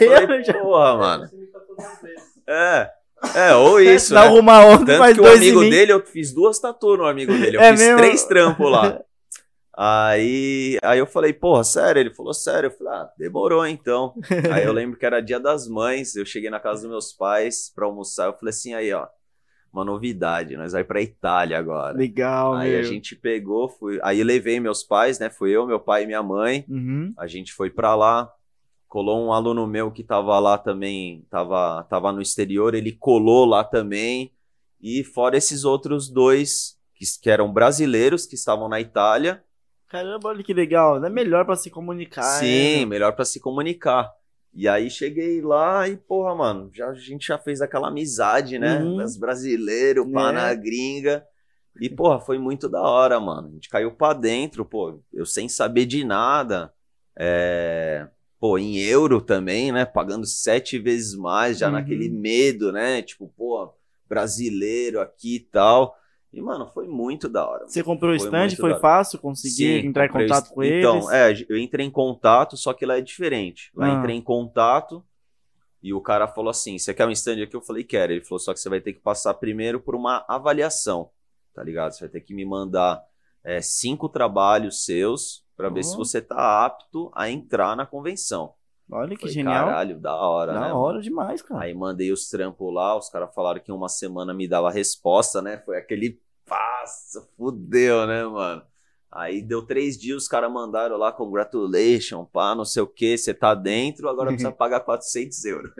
Eu 0.00 0.12
Eu 0.12 0.20
falei, 0.22 0.44
já- 0.44 0.54
porra, 0.54 0.96
mano. 0.96 1.30
É, 2.48 2.90
é, 3.34 3.54
ou 3.54 3.78
isso, 3.82 4.14
Dá 4.14 4.30
né? 4.30 4.38
uma 4.40 4.64
onda, 4.64 4.96
Tanto 4.98 5.14
que 5.14 5.20
o 5.20 5.32
amigo 5.32 5.60
dele, 5.60 5.92
eu 5.92 6.04
fiz 6.04 6.32
duas 6.32 6.58
tatuas 6.58 6.98
no 6.98 7.04
amigo 7.06 7.32
dele. 7.32 7.56
Eu 7.56 7.60
É 7.60 7.70
fiz 7.72 7.80
mesmo? 7.80 7.98
três 7.98 8.24
trampos 8.24 8.70
lá. 8.70 9.00
Aí, 9.80 10.76
aí 10.82 10.98
eu 10.98 11.06
falei, 11.06 11.32
porra, 11.32 11.62
sério? 11.62 12.00
Ele 12.00 12.12
falou, 12.12 12.34
sério. 12.34 12.66
Eu 12.66 12.70
falei, 12.72 12.92
ah, 12.94 13.08
demorou 13.16 13.64
então. 13.64 14.12
aí 14.52 14.64
eu 14.64 14.72
lembro 14.72 14.98
que 14.98 15.06
era 15.06 15.20
dia 15.22 15.38
das 15.38 15.68
mães, 15.68 16.16
eu 16.16 16.26
cheguei 16.26 16.50
na 16.50 16.58
casa 16.58 16.80
dos 16.82 16.90
meus 16.90 17.12
pais 17.12 17.70
pra 17.72 17.86
almoçar. 17.86 18.26
Eu 18.26 18.32
falei 18.32 18.50
assim, 18.50 18.74
aí 18.74 18.92
ó, 18.92 19.06
uma 19.72 19.84
novidade, 19.84 20.56
nós 20.56 20.72
vai 20.72 20.82
pra 20.82 21.00
Itália 21.00 21.56
agora. 21.60 21.96
Legal, 21.96 22.54
Aí 22.54 22.70
meu. 22.72 22.80
a 22.80 22.82
gente 22.82 23.14
pegou, 23.14 23.68
fui, 23.68 24.00
aí 24.02 24.24
levei 24.24 24.58
meus 24.58 24.82
pais, 24.82 25.20
né? 25.20 25.30
Fui 25.30 25.50
eu, 25.52 25.64
meu 25.64 25.78
pai 25.78 26.02
e 26.02 26.06
minha 26.08 26.24
mãe. 26.24 26.64
Uhum. 26.68 27.12
A 27.16 27.28
gente 27.28 27.52
foi 27.52 27.70
pra 27.70 27.94
lá, 27.94 28.28
colou 28.88 29.24
um 29.24 29.32
aluno 29.32 29.66
meu 29.66 29.90
que 29.90 30.02
tava 30.02 30.38
lá 30.38 30.56
também, 30.56 31.24
tava, 31.30 31.84
tava 31.84 32.10
no 32.10 32.22
exterior, 32.22 32.74
ele 32.74 32.92
colou 32.92 33.44
lá 33.44 33.62
também. 33.62 34.32
E 34.80 35.04
fora 35.04 35.36
esses 35.36 35.64
outros 35.64 36.08
dois 36.08 36.78
que, 36.94 37.04
que 37.20 37.30
eram 37.30 37.52
brasileiros 37.52 38.26
que 38.26 38.34
estavam 38.34 38.68
na 38.68 38.80
Itália. 38.80 39.42
Caramba, 39.88 40.28
olha 40.28 40.42
que 40.42 40.54
legal. 40.54 41.04
É 41.04 41.10
melhor 41.10 41.44
pra 41.44 41.56
se 41.56 41.70
comunicar. 41.70 42.22
Sim, 42.22 42.80
né? 42.80 42.84
melhor 42.86 43.12
pra 43.14 43.24
se 43.24 43.40
comunicar. 43.40 44.12
E 44.52 44.66
aí 44.66 44.90
cheguei 44.90 45.40
lá 45.40 45.88
e, 45.88 45.96
porra, 45.96 46.34
mano, 46.34 46.70
já, 46.72 46.88
a 46.88 46.94
gente 46.94 47.26
já 47.26 47.38
fez 47.38 47.60
aquela 47.60 47.88
amizade, 47.88 48.58
né? 48.58 48.78
Uhum. 48.82 49.02
Os 49.02 49.16
brasileiros, 49.16 50.10
pá 50.10 50.30
É. 50.30 50.32
na 50.32 50.54
gringa. 50.54 51.24
E, 51.80 51.88
porra, 51.88 52.18
foi 52.18 52.38
muito 52.38 52.68
da 52.68 52.82
hora, 52.82 53.20
mano. 53.20 53.48
A 53.48 53.50
gente 53.52 53.68
caiu 53.68 53.92
pra 53.92 54.12
dentro, 54.12 54.64
pô, 54.64 55.00
eu 55.12 55.24
sem 55.24 55.48
saber 55.48 55.86
de 55.86 56.04
nada. 56.04 56.72
É... 57.16 58.08
Pô, 58.40 58.56
em 58.58 58.78
euro 58.78 59.20
também, 59.20 59.72
né? 59.72 59.84
Pagando 59.84 60.26
sete 60.26 60.78
vezes 60.78 61.14
mais, 61.16 61.58
já 61.58 61.66
Uhum. 61.66 61.72
naquele 61.72 62.08
medo, 62.08 62.70
né? 62.70 63.02
Tipo, 63.02 63.32
pô, 63.36 63.72
brasileiro 64.08 65.00
aqui 65.00 65.36
e 65.36 65.40
tal. 65.40 65.96
E, 66.32 66.40
mano, 66.40 66.70
foi 66.72 66.86
muito 66.86 67.28
da 67.28 67.48
hora. 67.48 67.66
Você 67.66 67.82
comprou 67.82 68.12
o 68.12 68.14
stand, 68.14 68.50
foi 68.56 68.74
fácil 68.74 69.18
conseguir 69.18 69.84
entrar 69.86 70.06
em 70.06 70.10
contato 70.10 70.44
est- 70.44 70.54
com 70.54 70.62
então, 70.62 71.10
eles? 71.10 71.10
é, 71.40 71.46
eu 71.48 71.58
entrei 71.58 71.86
em 71.86 71.90
contato, 71.90 72.56
só 72.56 72.72
que 72.72 72.84
lá 72.86 72.98
é 72.98 73.00
diferente. 73.00 73.70
Lá 73.74 73.88
Ah. 73.88 73.94
entrei 73.94 74.14
em 74.16 74.22
contato 74.22 75.02
e 75.82 75.92
o 75.94 76.00
cara 76.00 76.28
falou 76.28 76.50
assim: 76.50 76.78
você 76.78 76.92
quer 76.94 77.06
um 77.06 77.10
stand 77.10 77.42
aqui? 77.42 77.56
Eu 77.56 77.62
falei, 77.62 77.82
quero. 77.84 78.12
Ele 78.12 78.24
falou, 78.24 78.38
só 78.38 78.52
que 78.52 78.60
você 78.60 78.68
vai 78.68 78.80
ter 78.80 78.92
que 78.92 79.00
passar 79.00 79.34
primeiro 79.34 79.80
por 79.80 79.94
uma 79.94 80.24
avaliação, 80.28 81.10
tá 81.54 81.62
ligado? 81.62 81.92
Você 81.92 82.00
vai 82.00 82.08
ter 82.08 82.20
que 82.20 82.34
me 82.34 82.44
mandar 82.44 83.02
é, 83.42 83.60
cinco 83.62 84.08
trabalhos 84.08 84.84
seus 84.84 85.44
pra 85.58 85.68
ver 85.68 85.80
Oh. 85.80 85.82
se 85.82 85.96
você 85.96 86.22
tá 86.22 86.64
apto 86.64 87.10
a 87.14 87.28
entrar 87.28 87.76
na 87.76 87.84
convenção. 87.84 88.54
Olha 88.90 89.10
que 89.14 89.20
Falei, 89.20 89.34
genial. 89.34 89.66
Caralho, 89.66 90.00
da 90.00 90.14
hora, 90.16 90.52
da 90.54 90.60
né? 90.60 90.72
hora 90.72 90.92
mano? 90.94 91.02
demais, 91.02 91.42
cara. 91.42 91.64
Aí 91.64 91.74
mandei 91.74 92.10
os 92.10 92.30
trampos 92.30 92.72
lá, 92.72 92.96
os 92.96 93.10
caras 93.10 93.34
falaram 93.34 93.60
que 93.60 93.70
em 93.70 93.74
uma 93.74 93.88
semana 93.90 94.32
me 94.32 94.48
dava 94.48 94.68
a 94.68 94.72
resposta, 94.72 95.42
né? 95.42 95.58
Foi 95.66 95.76
aquele 95.76 96.18
passa, 96.46 97.28
fudeu, 97.36 98.06
né, 98.06 98.24
mano? 98.24 98.62
Aí 99.10 99.40
deu 99.42 99.62
três 99.64 99.98
dias, 99.98 100.22
os 100.22 100.28
caras 100.28 100.50
mandaram 100.52 100.96
lá, 100.98 101.10
congratulation, 101.12 102.24
pá, 102.26 102.54
não 102.54 102.64
sei 102.64 102.82
o 102.82 102.86
que, 102.86 103.16
você 103.16 103.32
tá 103.34 103.54
dentro, 103.54 104.08
agora 104.08 104.28
precisa 104.28 104.52
pagar 104.52 104.80
400 104.80 105.44
euros. 105.46 105.70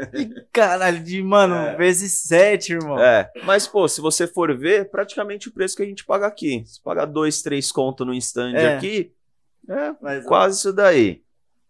Caralho, 0.53 1.03
de, 1.03 1.23
mano, 1.23 1.55
É. 1.55 1.77
vezes 1.77 2.23
sete, 2.27 2.73
irmão. 2.73 2.99
É, 2.99 3.31
mas 3.45 3.67
pô, 3.67 3.87
se 3.89 4.01
você 4.01 4.27
for 4.27 4.57
ver, 4.57 4.91
praticamente 4.91 5.49
o 5.49 5.53
preço 5.53 5.77
que 5.77 5.83
a 5.83 5.87
gente 5.87 6.05
paga 6.05 6.27
aqui. 6.27 6.63
Se 6.67 6.83
pagar 6.83 7.05
dois, 7.07 7.43
três 7.43 7.71
conto 7.71 8.05
no 8.05 8.15
stand 8.15 8.53
É. 8.55 8.77
aqui, 8.77 9.13
é 9.69 9.95
Mas, 10.01 10.25
quase 10.27 10.59
isso 10.59 10.73
daí. 10.73 11.23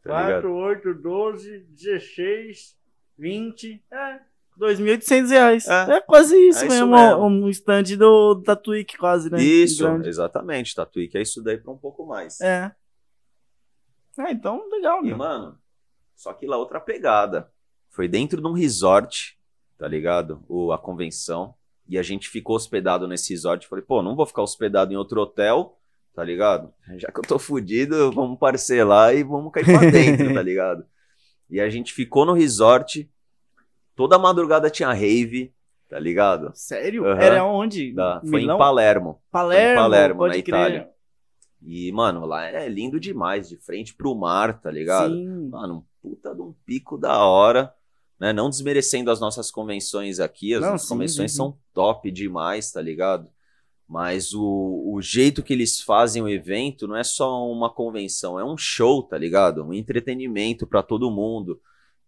Tá 0.02 0.22
ligado? 0.22 0.42
4, 0.42 0.54
8, 0.54 0.94
12, 0.94 1.58
16, 1.70 2.76
20. 3.18 3.84
É. 3.90 4.20
2.800 4.58 5.28
reais. 5.30 5.68
É. 5.68 5.96
É. 5.96 6.00
quase 6.00 6.36
isso 6.36 6.64
É 6.64 6.66
isso 6.66 6.86
mesmo. 6.86 6.96
mesmo. 6.96 7.22
Um 7.24 7.48
stand 7.48 7.96
do, 7.96 8.34
da 8.34 8.56
Twitch, 8.56 8.96
quase, 8.96 9.30
né? 9.30 9.40
Isso, 9.40 9.84
Grande. 9.84 10.08
exatamente, 10.08 10.74
Tatuí, 10.74 11.06
que 11.08 11.16
é 11.16 11.22
isso 11.22 11.40
daí 11.42 11.58
pra 11.58 11.72
um 11.72 11.78
pouco 11.78 12.04
mais. 12.04 12.40
É. 12.40 12.74
É, 14.18 14.32
então, 14.32 14.68
legal, 14.68 15.00
E, 15.04 15.08
meu. 15.08 15.16
mano, 15.16 15.56
só 16.16 16.32
que 16.32 16.44
lá 16.46 16.56
outra 16.56 16.80
pegada. 16.80 17.50
Foi 17.88 18.08
dentro 18.08 18.40
de 18.40 18.46
um 18.48 18.52
resort, 18.52 19.38
tá 19.76 19.86
ligado? 19.86 20.42
O, 20.48 20.72
a 20.72 20.78
convenção. 20.78 21.54
E 21.88 21.96
a 21.96 22.02
gente 22.02 22.28
ficou 22.28 22.56
hospedado 22.56 23.06
nesse 23.06 23.32
resort. 23.32 23.66
Falei, 23.66 23.84
pô, 23.84 24.02
não 24.02 24.16
vou 24.16 24.26
ficar 24.26 24.42
hospedado 24.42 24.92
em 24.92 24.96
outro 24.96 25.20
hotel, 25.20 25.77
tá 26.18 26.24
ligado? 26.24 26.72
Já 26.96 27.12
que 27.12 27.20
eu 27.20 27.22
tô 27.22 27.38
fudido, 27.38 28.10
vamos 28.10 28.40
parcelar 28.40 29.14
e 29.14 29.22
vamos 29.22 29.52
cair 29.52 29.64
pra 29.64 29.88
dentro, 29.88 30.34
tá 30.34 30.42
ligado? 30.42 30.84
E 31.48 31.60
a 31.60 31.70
gente 31.70 31.92
ficou 31.92 32.26
no 32.26 32.32
resort. 32.32 33.08
Toda 33.94 34.18
madrugada 34.18 34.68
tinha 34.68 34.92
rave, 34.92 35.54
tá 35.88 35.96
ligado? 35.96 36.50
Sério? 36.54 37.06
Aham. 37.06 37.20
Era 37.20 37.44
onde? 37.44 37.94
Foi 38.28 38.42
em 38.42 38.48
Palermo. 38.48 39.22
Palermo, 39.30 39.70
em 39.70 39.76
Palermo, 39.76 40.26
na 40.26 40.32
crer. 40.32 40.40
Itália. 40.40 40.90
E, 41.62 41.92
mano, 41.92 42.26
lá 42.26 42.46
é 42.46 42.68
lindo 42.68 42.98
demais, 42.98 43.48
de 43.48 43.56
frente 43.56 43.94
pro 43.94 44.12
mar, 44.16 44.60
tá 44.60 44.72
ligado? 44.72 45.14
Sim. 45.14 45.48
Mano, 45.50 45.76
um 45.76 45.84
puta 46.02 46.34
de 46.34 46.42
um 46.42 46.52
pico 46.66 46.98
da 46.98 47.24
hora, 47.24 47.72
né? 48.18 48.32
Não 48.32 48.50
desmerecendo 48.50 49.12
as 49.12 49.20
nossas 49.20 49.52
convenções 49.52 50.18
aqui, 50.18 50.52
as 50.52 50.62
Não, 50.62 50.72
nossas 50.72 50.88
sim, 50.88 50.94
convenções 50.94 51.30
sim. 51.30 51.36
são 51.36 51.56
top 51.72 52.10
demais, 52.10 52.72
tá 52.72 52.82
ligado? 52.82 53.30
Mas 53.88 54.34
o, 54.34 54.92
o 54.92 55.00
jeito 55.00 55.42
que 55.42 55.52
eles 55.52 55.80
fazem 55.80 56.22
o 56.22 56.28
evento 56.28 56.86
não 56.86 56.96
é 56.96 57.02
só 57.02 57.50
uma 57.50 57.72
convenção, 57.72 58.38
é 58.38 58.44
um 58.44 58.56
show, 58.56 59.02
tá 59.02 59.16
ligado? 59.16 59.64
Um 59.64 59.72
entretenimento 59.72 60.66
pra 60.66 60.82
todo 60.82 61.10
mundo. 61.10 61.58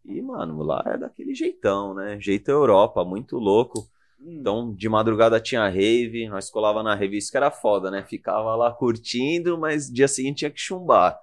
E, 0.05 0.21
mano, 0.21 0.63
lá 0.63 0.83
é 0.87 0.99
daquele 0.99 1.35
jeitão, 1.35 1.95
né? 1.95 2.19
Jeito 2.21 2.51
Europa, 2.51 3.05
muito 3.05 3.39
louco. 3.39 3.89
Hum. 4.21 4.37
Então, 4.41 4.75
de 4.75 4.89
madrugada 4.89 5.41
tinha 5.41 5.69
rave, 5.69 6.29
nós 6.29 6.51
colava 6.51 6.83
na 6.83 6.95
rave, 6.95 7.17
isso 7.17 7.31
que 7.31 7.37
era 7.37 7.51
foda, 7.51 7.91
né? 7.91 8.03
Ficava 8.03 8.55
lá 8.57 8.71
curtindo, 8.71 9.57
mas 9.59 9.91
dia 9.91 10.09
seguinte 10.09 10.41
tinha 10.41 10.51
que 10.51 10.61
chumbar. 10.61 11.19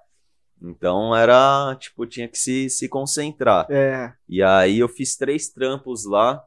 Então 0.60 1.14
era, 1.14 1.76
tipo, 1.78 2.04
tinha 2.04 2.26
que 2.26 2.36
se, 2.36 2.68
se 2.68 2.88
concentrar. 2.88 3.66
É. 3.70 4.12
E 4.28 4.42
aí 4.42 4.80
eu 4.80 4.88
fiz 4.88 5.16
três 5.16 5.48
trampos 5.48 6.04
lá. 6.04 6.42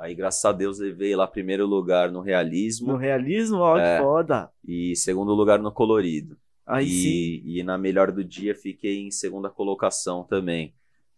Aí, 0.00 0.14
graças 0.14 0.44
a 0.44 0.52
Deus, 0.52 0.78
levei 0.78 1.14
lá 1.14 1.26
primeiro 1.26 1.66
lugar 1.66 2.10
no 2.10 2.20
realismo 2.20 2.88
No 2.88 2.96
realismo, 2.96 3.58
ó, 3.58 3.78
É. 3.78 3.96
que 3.98 4.02
foda. 4.02 4.48
e 4.66 4.96
segundo 4.96 5.32
lugar 5.34 5.58
no 5.58 5.70
colorido. 5.70 6.36
Aí 6.66 6.88
sim. 6.88 7.08
e, 7.44 7.58
e 7.58 7.62
na 7.62 7.76
melhor 7.76 8.10
do 8.12 8.24
dia 8.24 8.54
fiquei 8.54 8.98
em 9.06 9.10
segunda 9.10 9.48
colocação 9.50 10.22
também. 10.24 10.72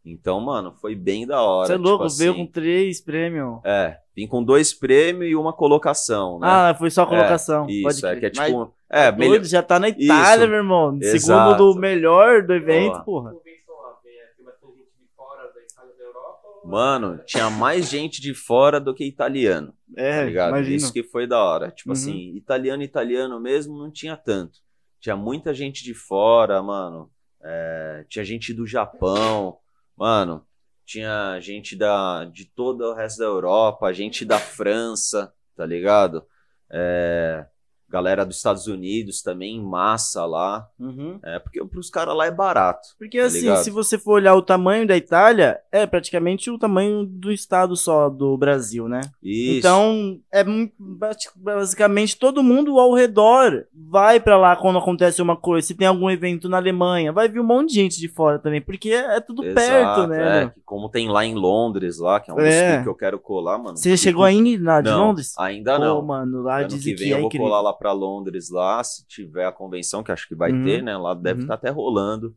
Então, 0.05 0.41
mano, 0.41 0.75
foi 0.81 0.97
bem 0.97 1.25
da 1.27 1.41
hora. 1.43 1.67
Você 1.69 1.75
é 1.75 1.77
tipo 1.77 1.89
louco, 1.89 2.09
veio 2.09 2.33
assim. 2.33 2.41
com 2.47 2.51
três 2.51 3.01
prêmios. 3.01 3.61
É, 3.65 3.99
vim 4.17 4.27
com 4.27 4.43
dois 4.43 4.75
prêmios 4.75 5.31
e 5.31 5.37
uma 5.37 5.53
colocação, 5.53 6.41
né? 6.41 6.49
Ah, 6.51 6.75
foi 6.77 6.91
só 6.91 7.03
a 7.03 7.07
colocação. 7.07 7.67
Isso, 7.69 7.83
pode 7.83 8.05
é 8.07 8.17
crer. 8.17 8.21
que 8.21 8.27
é 8.27 8.41
Mas 8.41 8.49
tipo. 8.51 8.75
É, 8.91 9.13
doido, 9.13 9.31
melhor. 9.31 9.45
já 9.45 9.63
tá 9.63 9.79
na 9.79 9.89
Itália, 9.91 10.41
Isso. 10.43 10.49
meu 10.49 10.57
irmão. 10.59 10.91
Segundo 11.01 11.15
Exato. 11.15 11.73
do 11.75 11.79
melhor 11.81 12.43
do 12.43 12.53
evento, 12.53 13.05
porra. 13.05 13.33
Mano, 16.65 17.19
tinha 17.27 17.51
mais 17.51 17.89
gente 17.91 18.21
de 18.21 18.35
fora 18.35 18.81
do 18.81 18.95
que 18.95 19.05
italiano, 19.05 19.75
É, 19.97 20.21
tá 20.21 20.25
ligado? 20.27 20.61
Isso 20.61 20.93
que 20.93 21.03
foi 21.03 21.27
da 21.27 21.43
hora. 21.43 21.71
Tipo 21.71 21.91
Uhum. 21.91 21.93
assim, 21.93 22.37
italiano, 22.37 22.83
italiano 22.83 23.41
mesmo 23.41 23.77
não 23.77 23.91
tinha 23.91 24.17
tanto. 24.17 24.61
Tinha 25.01 25.17
muita 25.17 25.53
gente 25.53 25.83
de 25.83 25.93
fora, 25.95 26.63
mano. 26.63 27.11
É, 27.43 28.05
tinha 28.09 28.25
gente 28.25 28.55
do 28.55 28.67
Japão, 28.67 29.59
mano. 29.97 30.47
Tinha 30.87 31.39
gente 31.41 31.75
da, 31.77 32.25
de 32.27 32.45
todo 32.45 32.83
o 32.85 32.95
resto 32.95 33.19
da 33.19 33.25
Europa, 33.25 33.93
gente 33.93 34.25
da 34.25 34.39
França, 34.39 35.33
tá 35.57 35.67
ligado? 35.67 36.25
É, 36.71 37.47
Galera 37.93 38.25
dos 38.25 38.37
Estados 38.39 38.67
Unidos 38.67 39.21
também, 39.23 39.57
em 39.57 39.63
massa 39.63 40.25
lá. 40.25 40.67
Uhum. 40.81 41.19
É, 41.23 41.39
porque 41.39 41.63
pros 41.67 41.91
caras 41.91 42.17
lá 42.17 42.25
é 42.27 42.31
barato. 42.31 42.89
Porque 42.99 43.21
Tá 43.21 43.27
assim, 43.27 43.41
ligado? 43.43 43.63
se 43.65 43.71
você 43.71 43.99
for 43.99 44.13
olhar 44.15 44.35
o 44.35 44.41
tamanho 44.43 44.87
da 44.87 44.97
Itália, 44.97 45.61
é 45.71 45.85
praticamente 45.87 46.51
o 46.51 46.59
tamanho 46.59 47.05
do 47.05 47.31
estado 47.31 47.77
só 47.77 48.09
do 48.09 48.37
Brasil, 48.39 48.89
né? 48.89 49.03
Isso. 49.23 49.59
Então, 49.59 50.19
é 50.33 50.43
basicamente 51.37 52.19
todo 52.19 52.43
mundo 52.43 52.79
ao 52.79 52.95
redor 52.95 53.67
vai 53.73 54.21
pra 54.21 54.37
lá 54.39 54.57
quando 54.57 54.79
acontece 54.79 55.21
uma 55.21 55.37
coisa. 55.37 55.67
Se 55.67 55.75
tem 55.75 55.87
algum 55.87 56.11
evento 56.11 56.49
na 56.49 56.57
Alemanha, 56.57 57.13
vai 57.13 57.29
vir 57.29 57.41
um 57.41 57.45
monte 57.45 57.71
de 57.71 57.75
gente 57.75 57.99
de 58.01 58.09
fora 58.09 58.39
também, 58.39 58.61
porque 58.61 58.91
é, 58.91 59.17
é 59.17 59.21
tudo 59.21 59.45
Exato, 59.45 59.61
perto, 59.61 60.07
né? 60.07 60.45
é, 60.45 60.53
como 60.65 60.89
tem 60.89 61.09
lá 61.09 61.25
em 61.25 61.35
Londres, 61.35 61.99
lá, 61.99 62.21
que 62.21 62.31
é 62.31 62.35
um 62.35 62.41
É. 62.41 62.83
que 62.83 62.89
eu 62.89 62.95
quero 62.95 63.19
colar, 63.19 63.59
mano. 63.59 63.77
Você 63.77 63.97
chegou 63.97 64.25
aí 64.25 64.59
na 64.59 64.81
de 64.81 64.91
não, 64.91 65.09
Londres? 65.09 65.35
Ainda 65.39 65.75
Pô, 65.77 65.85
não. 65.85 66.03
mano, 66.03 66.43
lá 66.43 66.63
dizem 66.63 66.95
que 66.95 66.99
que, 66.99 67.05
vem 67.05 67.13
é 67.13 67.15
eu 67.15 67.19
vou 67.19 67.27
incrível. 67.27 67.47
colar 67.49 67.61
lá 67.61 67.73
pra 67.83 67.93
Londres 67.93 68.49
lá, 68.51 68.83
se 68.85 69.07
tiver 69.07 69.45
a 69.47 69.53
convenção, 69.53 70.03
que 70.05 70.13
acho 70.13 70.29
que 70.29 70.35
vai 70.35 70.53
Uhum. 70.53 70.63
ter, 70.63 70.83
né? 70.83 70.97
Lá 70.97 71.15
deve 71.15 71.41
Uhum. 71.41 71.45
estar 71.45 71.55
até 71.55 71.71
rolando. 71.71 72.37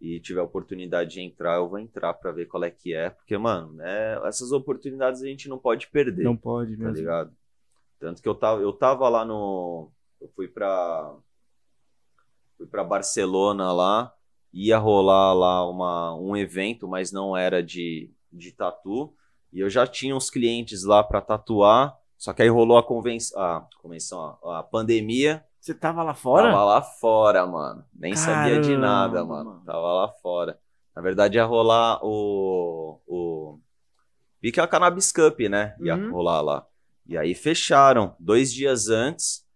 E 0.00 0.18
tiver 0.18 0.40
a 0.40 0.44
oportunidade 0.44 1.10
de 1.10 1.20
entrar, 1.20 1.56
eu 1.56 1.68
vou 1.68 1.78
entrar 1.78 2.14
pra 2.14 2.32
ver 2.32 2.46
qual 2.46 2.64
é 2.64 2.70
que 2.70 2.94
é. 2.94 3.10
Porque, 3.10 3.36
mano, 3.36 3.72
né, 3.74 4.18
essas 4.26 4.50
oportunidades 4.50 5.22
a 5.22 5.26
gente 5.26 5.48
não 5.48 5.58
pode 5.58 5.88
perder, 5.88 6.24
Não 6.24 6.36
pode 6.36 6.76
tá 6.76 6.84
mesmo. 6.84 6.96
ligado? 6.96 7.32
Tanto 7.98 8.22
que 8.22 8.28
eu 8.28 8.34
tava, 8.34 8.62
eu 8.62 8.72
tava 8.72 9.08
lá 9.10 9.24
no. 9.24 9.90
Eu 10.20 10.28
fui 10.34 10.48
pra. 10.48 11.14
Fui 12.56 12.66
pra 12.66 12.82
Barcelona 12.84 13.72
lá. 13.72 14.12
Ia 14.52 14.78
rolar 14.78 15.32
lá 15.34 15.68
uma, 15.68 16.14
um 16.16 16.36
evento, 16.36 16.88
mas 16.88 17.12
não 17.12 17.36
era 17.36 17.62
de, 17.62 18.10
de 18.32 18.52
tatu. 18.52 19.14
E 19.52 19.60
eu 19.60 19.68
já 19.70 19.86
tinha 19.86 20.16
uns 20.16 20.30
clientes 20.30 20.82
lá 20.84 21.04
pra 21.04 21.20
tatuar. 21.20 21.96
Só 22.20 22.34
que 22.34 22.42
aí 22.42 22.48
rolou 22.50 22.76
a 22.76 22.82
convenção. 22.82 23.40
A 23.40 23.66
convenção, 23.80 24.36
a 24.44 24.62
pandemia. 24.62 25.42
Você 25.58 25.72
tava 25.72 26.02
lá 26.02 26.12
fora? 26.12 26.50
Tava 26.50 26.64
lá 26.64 26.82
fora, 26.82 27.46
mano. 27.46 27.82
Nem 27.94 28.14
sabia 28.14 28.60
de 28.60 28.68
Caramba, 28.68 28.86
nada, 28.86 29.24
mano. 29.24 29.50
mano. 29.52 29.62
Tava 29.64 29.78
lá 29.94 30.08
fora. 30.22 30.58
Na 30.94 31.00
verdade, 31.00 31.38
ia 31.38 31.44
rolar 31.46 31.98
o. 32.04 33.00
o... 33.06 33.58
Vi 34.42 34.52
que 34.52 34.60
é 34.60 34.62
a 34.62 34.66
Cannabis 34.66 35.10
Cup, 35.10 35.40
né? 35.48 35.74
Ia 35.80 35.96
Uhum. 35.96 36.12
rolar 36.12 36.42
lá. 36.42 36.66
E 37.06 37.16
aí 37.16 37.34
fecharam 37.34 38.14
dois 38.20 38.52
dias 38.52 38.88
antes. 38.90 39.46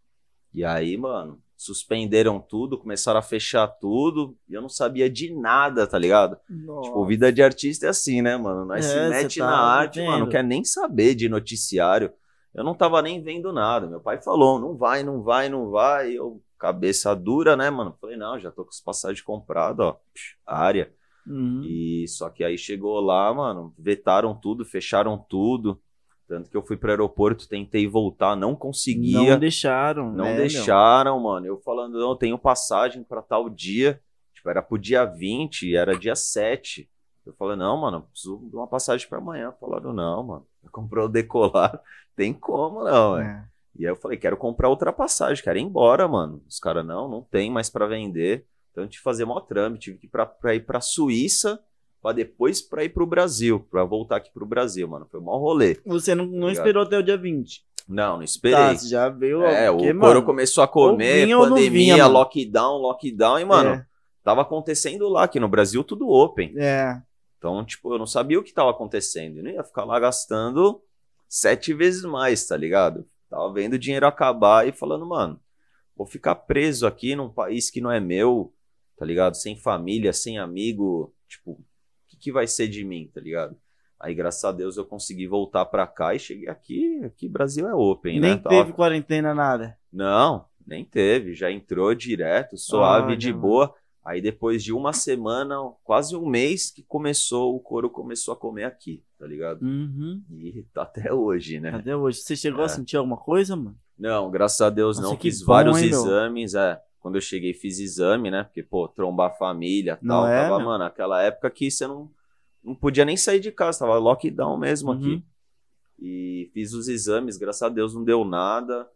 E 0.55 0.65
aí, 0.65 0.97
mano, 0.97 1.43
suspenderam 1.59 2.41
tudo, 2.41 2.79
começaram 2.79 3.19
a 3.19 3.23
fechar 3.23 3.67
tudo. 3.69 4.39
E 4.49 4.55
eu 4.55 4.63
não 4.63 4.71
sabia 4.71 5.11
de 5.11 5.35
nada, 5.35 5.87
tá 5.87 5.99
ligado? 5.99 6.39
Nossa. 6.49 6.89
Tipo, 6.89 7.05
vida 7.05 7.31
de 7.31 7.43
artista 7.43 7.85
é 7.85 7.89
assim, 7.91 8.23
né, 8.23 8.39
mano? 8.39 8.65
Nós 8.65 8.87
É, 8.87 8.89
se 8.89 8.95
cê 8.95 9.09
mete 9.11 9.39
tá 9.41 9.47
na 9.47 9.59
arte, 9.59 10.03
mano, 10.03 10.21
não 10.21 10.29
quer 10.31 10.43
nem 10.43 10.65
saber 10.65 11.15
de 11.15 11.29
noticiário. 11.29 12.11
Eu 12.55 12.63
não 12.63 12.75
tava 12.75 13.03
nem 13.03 13.21
vendo 13.23 13.53
nada. 13.53 13.87
Meu 13.87 14.01
pai 14.01 14.23
falou, 14.23 14.61
não 14.61 14.77
vai, 14.77 15.03
não 15.03 15.23
vai, 15.23 15.49
não 15.49 15.71
vai. 15.71 16.13
Eu, 16.13 16.41
cabeça 16.59 17.15
dura, 17.15 17.57
né, 17.57 17.69
mano? 17.69 17.97
Falei, 18.01 18.17
não, 18.17 18.39
já 18.39 18.51
tô 18.51 18.63
com 18.65 18.71
as 18.71 18.81
passagens 18.81 19.21
compradas, 19.23 19.87
ó. 19.87 20.01
Área. 20.47 20.93
Uhum. 21.27 21.63
E 21.65 22.07
só 22.07 22.31
que 22.31 22.45
aí 22.45 22.57
chegou 22.57 23.01
lá, 23.01 23.33
mano, 23.33 23.75
vetaram 23.79 24.35
tudo, 24.35 24.65
fecharam 24.65 25.19
tudo. 25.19 25.81
Tanto 26.27 26.49
que 26.49 26.57
eu 26.57 26.63
fui 26.63 26.77
pro 26.77 26.91
aeroporto, 26.91 27.49
tentei 27.49 27.87
voltar, 27.87 28.35
não 28.35 28.55
conseguia. 28.55 29.33
Não 29.33 29.39
deixaram, 29.39 30.11
Não 30.11 30.25
né, 30.25 30.31
meu? 30.31 30.37
deixaram, 30.39 31.21
mano. 31.21 31.47
Eu 31.47 31.59
falando, 31.61 31.99
não, 31.99 32.11
eu 32.11 32.17
tenho 32.17 32.39
passagem 32.39 33.03
pra 33.03 33.21
tal 33.21 33.51
dia. 33.51 34.01
Tipo, 34.35 34.49
era 34.49 34.63
pro 34.63 34.79
dia 34.79 35.05
20, 35.05 35.69
e 35.69 35.77
era 35.77 35.99
dia 35.99 36.15
7. 36.17 36.89
Eu 37.27 37.35
falei, 37.35 37.57
não, 37.57 37.77
mano, 37.79 38.03
preciso 38.11 38.39
de 38.49 38.57
uma 38.57 38.67
passagem 38.67 39.09
pra 39.09 39.19
amanhã. 39.19 39.53
Falaram, 39.61 39.93
não, 39.93 40.23
mano. 40.23 40.47
Comprou 40.73 41.07
o 41.07 41.09
decolar. 41.09 41.81
Tem 42.17 42.33
como, 42.33 42.85
não. 42.85 43.19
É. 43.19 43.45
E 43.77 43.85
aí 43.85 43.91
eu 43.93 43.97
falei, 43.97 44.17
quero 44.17 44.37
comprar 44.37 44.69
outra 44.69 44.93
passagem, 44.93 45.43
quero 45.43 45.59
ir 45.59 45.63
embora, 45.63 46.07
mano. 46.07 46.41
Os 46.49 46.61
caras, 46.61 46.87
não, 46.87 47.09
não 47.09 47.23
tem 47.23 47.51
mais 47.51 47.69
pra 47.69 47.87
vender. 47.87 48.47
Então 48.71 48.85
eu 48.85 48.89
tive 48.89 48.99
que 49.01 49.05
fazer 49.05 49.25
mó 49.25 49.41
trâmite, 49.41 49.85
tive 49.87 49.99
que 49.99 50.07
ir 50.07 50.11
pra, 50.11 50.25
pra 50.27 50.55
ir 50.55 50.65
pra 50.65 50.81
Suíça, 50.81 51.61
pra 52.01 52.13
depois 52.13 52.61
pra 52.63 52.85
ir 52.85 52.91
pro 52.91 53.07
Brasil, 53.07 53.67
pra 53.71 53.83
voltar 53.85 54.17
aqui 54.17 54.31
pro 54.33 54.47
Brasil, 54.47 54.87
mano. 54.87 55.07
Foi 55.11 55.21
mó 55.21 55.37
rolê. 55.39 55.81
Você 55.87 56.15
não, 56.15 56.25
não 56.27 56.51
esperou 56.51 56.83
até 56.85 56.99
o 56.99 57.03
dia 57.03 57.17
20. 57.17 57.65
Não, 57.89 58.17
não 58.17 58.23
esperei. 58.23 58.57
Tá, 58.57 58.75
já 58.75 59.09
veio. 59.09 59.43
É, 59.45 59.71
porque, 59.71 59.91
o 59.91 59.95
mano, 59.95 60.23
começou 60.23 60.63
a 60.65 60.69
comer, 60.69 61.25
vinha 61.27 61.37
pandemia, 61.37 61.71
vinha, 61.71 62.07
lockdown, 62.07 62.79
lockdown, 62.79 63.39
e, 63.41 63.45
mano, 63.45 63.71
É, 63.71 63.87
tava 64.23 64.43
acontecendo 64.43 65.09
lá, 65.09 65.25
aqui 65.25 65.39
no 65.39 65.49
Brasil, 65.49 65.83
tudo 65.85 66.09
open. 66.09 66.55
é. 66.57 67.03
Então, 67.45 67.63
tipo, 67.63 67.93
eu 67.93 67.99
não 67.99 68.07
sabia 68.07 68.41
o 68.41 68.43
que 68.43 68.55
tava 68.55 68.71
acontecendo. 68.71 69.37
Eu 69.37 69.45
não 69.45 69.51
ia 69.51 69.63
ficar 69.63 69.85
lá 69.85 70.01
gastando 70.01 70.81
sete 71.29 71.75
vezes 71.75 72.03
mais, 72.03 72.47
tá 72.47 72.57
ligado? 72.57 73.07
Tava 73.29 73.53
vendo 73.53 73.75
o 73.75 73.79
dinheiro 73.79 74.07
acabar 74.07 74.67
e 74.67 74.73
falando, 74.73 75.05
mano, 75.05 75.39
vou 75.95 76.07
ficar 76.07 76.37
preso 76.37 76.87
aqui 76.87 77.15
num 77.15 77.29
país 77.29 77.71
que 77.71 77.83
não 77.83 77.91
é 77.93 78.01
meu, 78.01 78.55
tá 78.97 79.05
ligado? 79.05 79.35
Sem 79.37 79.59
família, 79.59 80.11
sem 80.11 80.39
amigo, 80.39 81.15
tipo, 81.29 81.51
o 81.51 81.65
que, 82.09 82.17
que 82.17 82.33
vai 82.33 82.47
ser 82.47 82.67
de 82.67 82.83
mim, 82.83 83.11
tá 83.13 83.21
ligado? 83.21 83.55
Aí, 84.01 84.15
graças 84.15 84.43
a 84.43 84.51
Deus, 84.51 84.79
eu 84.79 84.87
consegui 84.87 85.27
voltar 85.27 85.67
pra 85.67 85.87
cá 85.87 86.15
e 86.15 86.19
cheguei 86.19 86.49
aqui. 86.49 87.05
Aqui, 87.05 87.29
Brasil 87.29 87.69
é 87.69 87.75
open, 87.75 88.21
Nem 88.21 88.37
né? 88.37 88.41
Tava- 88.43 88.63
teve 88.63 88.73
quarentena, 88.73 89.35
nada. 89.35 89.77
não, 89.93 90.47
nem 90.67 90.83
teve. 90.83 91.35
Já 91.35 91.51
entrou 91.53 91.95
direto, 91.95 92.57
suave, 92.57 93.09
Olha, 93.09 93.17
de 93.19 93.31
boa. 93.35 93.75
Aí 94.05 94.21
depois 94.21 94.63
de 94.63 94.73
uma 94.73 94.93
semana, 94.93 95.57
quase 95.83 96.15
um 96.15 96.27
mês, 96.29 96.71
que 96.71 96.83
começou, 96.83 97.57
o 97.57 97.61
couro 97.61 97.89
começou 97.89 98.35
a 98.35 98.37
comer 98.37 98.65
aqui, 98.65 99.03
tá 99.19 99.27
ligado? 99.27 99.63
Uhum. 99.63 100.23
E 100.31 100.63
tá 100.75 100.83
até 100.83 101.13
hoje, 101.13 101.59
né? 101.59 101.71
Até 101.71 101.97
hoje. 101.97 102.19
Você 102.19 102.37
chegou 102.37 102.61
É. 102.63 102.65
a 102.67 102.69
sentir 102.69 102.97
alguma 102.99 103.17
coisa, 103.17 103.57
mano? 103.57 103.77
Não, 103.99 104.31
graças 104.31 104.61
a 104.61 104.69
Deus 104.69 104.99
Nossa, 104.99 105.11
não. 105.11 105.17
Fiz 105.19 105.41
bom, 105.41 105.47
vários 105.47 105.79
hein, 105.79 105.89
meu? 105.91 106.01
exames, 106.01 106.55
é. 106.55 106.83
Quando 107.01 107.15
eu 107.17 107.21
cheguei, 107.21 107.55
fiz 107.55 107.79
exame, 107.79 108.31
né? 108.31 108.45
Porque, 108.45 108.63
pô, 108.63 108.89
trombar 108.89 109.31
a 109.31 109.35
família 109.35 109.99
e 110.03 110.07
tal. 110.07 110.27
é, 110.27 110.43
tava, 110.43 110.59
meu? 110.59 110.67
mano, 110.67 110.85
aquela 110.85 111.23
época 111.23 111.51
que 111.51 111.71
você 111.71 111.87
não, 111.87 112.11
não 112.63 112.75
podia 112.75 113.05
nem 113.07 113.17
sair 113.17 113.41
de 113.41 113.51
casa, 113.53 113.79
tava 113.81 113.97
lockdown 113.99 114.59
mesmo 114.59 114.91
Uhum. 114.91 114.97
aqui. 114.99 115.25
E 115.99 116.51
fiz 116.53 116.73
os 116.75 116.89
exames, 116.89 117.37
graças 117.39 117.63
a 117.63 117.69
Deus 117.71 117.95
não 117.95 118.05
deu 118.05 118.25
nada. 118.25 118.87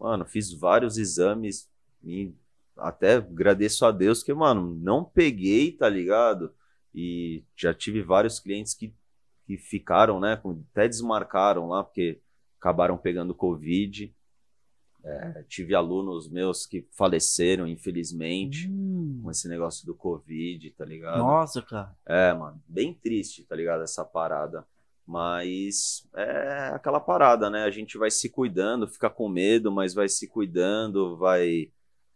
Mano, 0.00 0.24
fiz 0.24 0.52
vários 0.52 0.96
exames 0.96 1.68
e 2.04 2.32
até 2.76 3.14
agradeço 3.14 3.84
a 3.84 3.90
Deus 3.90 4.22
que, 4.22 4.32
mano, 4.32 4.74
não 4.80 5.04
peguei, 5.04 5.72
tá 5.72 5.88
ligado? 5.88 6.52
E 6.94 7.44
já 7.54 7.74
tive 7.74 8.02
vários 8.02 8.40
clientes 8.40 8.74
que, 8.74 8.94
que 9.46 9.56
ficaram, 9.56 10.18
né? 10.20 10.40
Até 10.72 10.88
desmarcaram 10.88 11.68
lá, 11.68 11.84
porque 11.84 12.20
acabaram 12.58 12.96
pegando 12.96 13.34
Covid. 13.34 14.14
É, 15.04 15.44
tive 15.48 15.72
alunos 15.72 16.28
meus 16.28 16.66
que 16.66 16.84
faleceram, 16.90 17.66
infelizmente, 17.66 18.68
Hum. 18.68 19.20
com 19.22 19.30
esse 19.30 19.46
negócio 19.48 19.86
do 19.86 19.94
Covid, 19.94 20.68
tá 20.70 20.84
ligado? 20.84 21.18
Nossa, 21.18 21.62
cara. 21.62 21.94
É, 22.04 22.34
mano, 22.34 22.60
bem 22.66 22.92
triste, 22.92 23.44
tá 23.44 23.54
ligado? 23.54 23.84
Essa 23.84 24.04
parada. 24.04 24.66
Mas 25.06 26.08
é 26.16 26.70
aquela 26.74 26.98
parada, 26.98 27.48
né? 27.48 27.62
A 27.62 27.70
gente 27.70 27.96
vai 27.96 28.10
se 28.10 28.28
cuidando, 28.28 28.88
fica 28.88 29.08
com 29.08 29.28
medo, 29.28 29.70
mas 29.70 29.94
vai 29.94 30.08
se 30.08 30.26
cuidando, 30.26 31.16
vai 31.16 31.70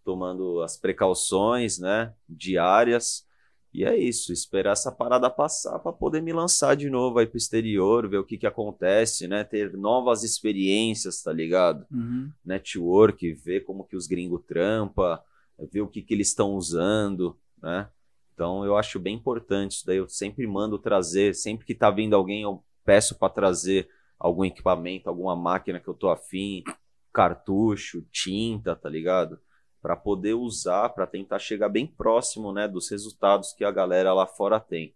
tomando 0.05 0.61
as 0.63 0.77
precauções, 0.77 1.79
né? 1.79 2.13
Diárias. 2.29 3.29
E 3.73 3.85
é 3.85 3.97
isso, 3.97 4.33
esperar 4.33 4.73
essa 4.73 4.91
parada 4.91 5.31
passar 5.31 5.79
para 5.79 5.93
poder 5.93 6.21
me 6.21 6.33
lançar 6.33 6.75
de 6.75 6.91
novo 6.91 7.21
aí 7.21 7.27
pro 7.27 7.39
exterior, 7.39 8.09
ver 8.09 8.19
o 8.19 8.25
que 8.25 8.37
que 8.37 8.47
acontece, 8.47 9.29
né? 9.29 9.45
Ter 9.45 9.77
novas 9.77 10.25
experiências, 10.25 11.23
tá 11.23 11.33
ligado? 11.33 11.87
Uhum. 11.91 12.33
network, 12.45 13.33
ver 13.35 13.61
como 13.61 13.85
que 13.85 13.97
os 13.97 14.09
gringos 14.09 14.43
trampa, 14.45 15.23
ver 15.71 15.83
o 15.83 15.89
que 15.89 16.03
que 16.03 16.15
eles 16.15 16.29
estão 16.29 16.55
usando, 16.55 17.39
né? 17.63 17.89
Então 18.35 18.65
eu 18.65 18.77
acho 18.77 18.99
bem 18.99 19.15
importante 19.15 19.73
isso 19.73 19.87
daí. 19.87 19.99
Eu 19.99 20.09
sempre 20.09 20.47
mando 20.47 20.79
trazer, 20.79 21.35
sempre 21.35 21.65
que 21.65 21.75
tá 21.75 21.91
vindo 21.91 22.17
alguém, 22.17 22.43
eu 22.43 22.65
peço 22.85 23.17
para 23.17 23.33
trazer 23.33 23.89
algum 24.19 24.45
equipamento, 24.45 25.09
alguma 25.09 25.37
máquina 25.37 25.79
que 25.79 25.89
eu 25.89 25.95
tô 25.95 26.09
afim, 26.09 26.65
cartucho, 27.13 28.03
tinta, 28.11 28.75
tá 28.75 28.89
ligado? 28.89 29.39
Para 29.81 29.97
poder 29.97 30.35
usar, 30.35 30.91
para 30.91 31.07
tentar 31.07 31.39
chegar 31.39 31.69
bem 31.69 31.87
próximo, 31.87 32.53
né, 32.53 32.69
dos 32.69 32.91
resultados 32.91 33.53
que 33.53 33.65
a 33.65 33.71
galera 33.71 34.13
lá 34.13 34.27
fora 34.27 34.61
tem. 34.61 34.95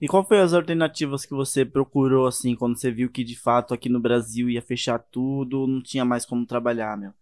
E 0.00 0.08
qual 0.08 0.24
foi 0.24 0.40
as 0.40 0.52
alternativas 0.52 1.24
que 1.24 1.34
você 1.34 1.64
procurou, 1.64 2.26
assim, 2.26 2.54
quando 2.54 2.76
você 2.76 2.90
viu 2.90 3.10
que 3.10 3.24
de 3.24 3.38
fato 3.38 3.72
aqui 3.72 3.88
no 3.88 4.00
Brasil 4.00 4.50
ia 4.50 4.60
fechar 4.60 4.98
tudo, 4.98 5.66
não 5.66 5.82
tinha 5.82 6.04
mais 6.04 6.26
como 6.26 6.44
trabalhar, 6.44 6.96
meu? 6.98 7.12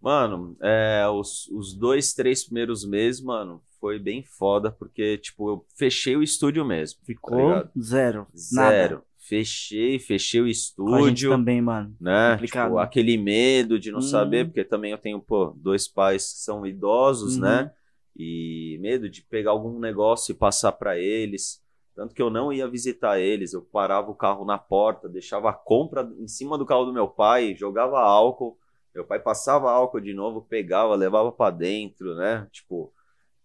Mano, 0.00 0.56
é, 0.60 1.06
os, 1.08 1.48
os 1.48 1.72
dois, 1.72 2.12
três 2.12 2.44
primeiros 2.44 2.84
meses, 2.84 3.22
mano, 3.22 3.62
foi 3.80 3.98
bem 3.98 4.22
foda, 4.22 4.70
porque, 4.70 5.16
tipo, 5.18 5.48
eu 5.48 5.66
fechei 5.76 6.16
o 6.16 6.22
estúdio 6.22 6.64
mesmo. 6.64 7.00
tá 7.00 7.06
Ficou 7.06 7.38
ligado? 7.38 7.70
zero. 7.80 8.26
Zero. 8.36 8.96
Nada. 8.96 9.02
Fechei, 9.26 9.98
fechei 9.98 10.40
o 10.40 10.46
estúdio, 10.46 11.30
também, 11.30 11.60
mano. 11.62 11.96
né? 12.00 12.32
complicado. 12.34 12.68
Tipo, 12.68 12.78
aquele 12.78 13.16
medo 13.16 13.78
de 13.78 13.90
não 13.90 13.98
Hum. 13.98 14.02
saber, 14.02 14.44
porque 14.46 14.64
também 14.64 14.92
eu 14.92 14.98
tenho, 14.98 15.20
pô, 15.20 15.54
dois 15.56 15.88
pais 15.88 16.32
que 16.32 16.38
são 16.40 16.66
idosos, 16.66 17.36
Uhum. 17.36 17.42
né? 17.42 17.72
E 18.16 18.78
medo 18.80 19.08
de 19.08 19.22
pegar 19.22 19.52
algum 19.52 19.78
negócio 19.78 20.32
e 20.32 20.36
passar 20.36 20.72
pra 20.72 20.98
eles. 20.98 21.62
Tanto 21.94 22.14
que 22.14 22.20
eu 22.20 22.28
não 22.28 22.52
ia 22.52 22.68
visitar 22.68 23.18
eles, 23.18 23.52
eu 23.54 23.62
parava 23.62 24.10
o 24.10 24.14
carro 24.14 24.44
na 24.44 24.58
porta, 24.58 25.08
deixava 25.08 25.50
a 25.50 25.52
compra 25.52 26.08
em 26.18 26.28
cima 26.28 26.58
do 26.58 26.66
carro 26.66 26.84
do 26.84 26.92
meu 26.92 27.08
pai, 27.08 27.54
jogava 27.56 28.00
álcool, 28.00 28.58
Meu 28.94 29.04
pai 29.04 29.18
passava 29.18 29.70
álcool 29.72 30.00
de 30.00 30.14
novo, 30.14 30.42
pegava, 30.42 30.94
levava 30.94 31.32
pra 31.32 31.50
dentro, 31.50 32.14
né? 32.14 32.46
Tipo, 32.52 32.92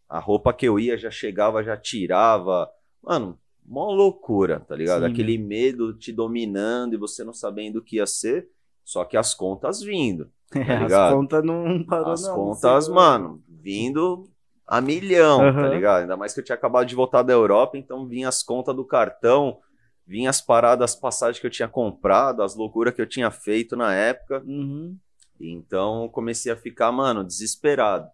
a 0.07 0.19
roupa 0.19 0.53
que 0.53 0.67
eu 0.67 0.80
ia 0.80 0.97
já 0.97 1.09
chegava, 1.11 1.63
já 1.63 1.75
tirava. 1.77 2.69
Mano, 3.01 3.39
mó 3.70 3.91
loucura, 3.91 4.59
tá 4.61 4.76
ligado? 4.76 5.05
Sim, 5.05 5.11
Aquele 5.11 5.38
medo 5.38 5.93
te 5.93 6.11
dominando 6.11 6.95
e 6.95 6.97
você 6.97 7.24
não 7.24 7.34
sabendo 7.34 7.78
o 7.78 7.82
que 7.84 7.97
ia 7.97 8.07
ser, 8.07 8.49
só 8.84 9.05
que 9.05 9.15
as 9.17 9.34
contas 9.36 9.82
vindo. 9.82 10.32
É, 10.53 10.61
as 10.76 10.84
ligado? 10.84 11.15
contas 11.15 11.43
não 11.43 11.84
parou, 11.86 12.13
As 12.13 12.24
não. 12.24 12.36
contas, 12.36 12.86
Você- 12.86 12.91
mano, 12.93 13.43
vindo 13.47 14.30
a 14.67 14.82
milhão, 14.82 15.39
tá 15.39 15.67
Aham. 15.67 15.70
ligado? 15.70 16.01
Ainda 16.01 16.17
mais 16.17 16.34
que 16.34 16.39
eu 16.39 16.43
tinha 16.43 16.55
acabado 16.55 16.88
de 16.88 16.95
voltar 16.95 17.22
da 17.24 17.34
Europa, 17.34 17.78
então 17.78 18.07
vinha 18.07 18.28
as 18.30 18.43
contas 18.43 18.76
do 18.76 18.86
cartão, 18.86 19.59
vinha 20.05 20.30
as 20.30 20.41
paradas, 20.41 20.91
as 20.93 20.99
passagens 20.99 21.39
que 21.39 21.45
eu 21.47 21.51
tinha 21.51 21.67
comprado, 21.67 22.41
as 22.43 22.55
loucuras 22.55 22.93
que 22.93 23.01
eu 23.01 23.07
tinha 23.07 23.30
feito 23.32 23.76
na 23.76 23.93
época. 23.93 24.43
Uhum. 24.45 24.97
Então 25.39 26.09
comecei 26.09 26.51
a 26.51 26.55
ficar, 26.55 26.91
mano, 26.91 27.24
desesperado. 27.24 28.09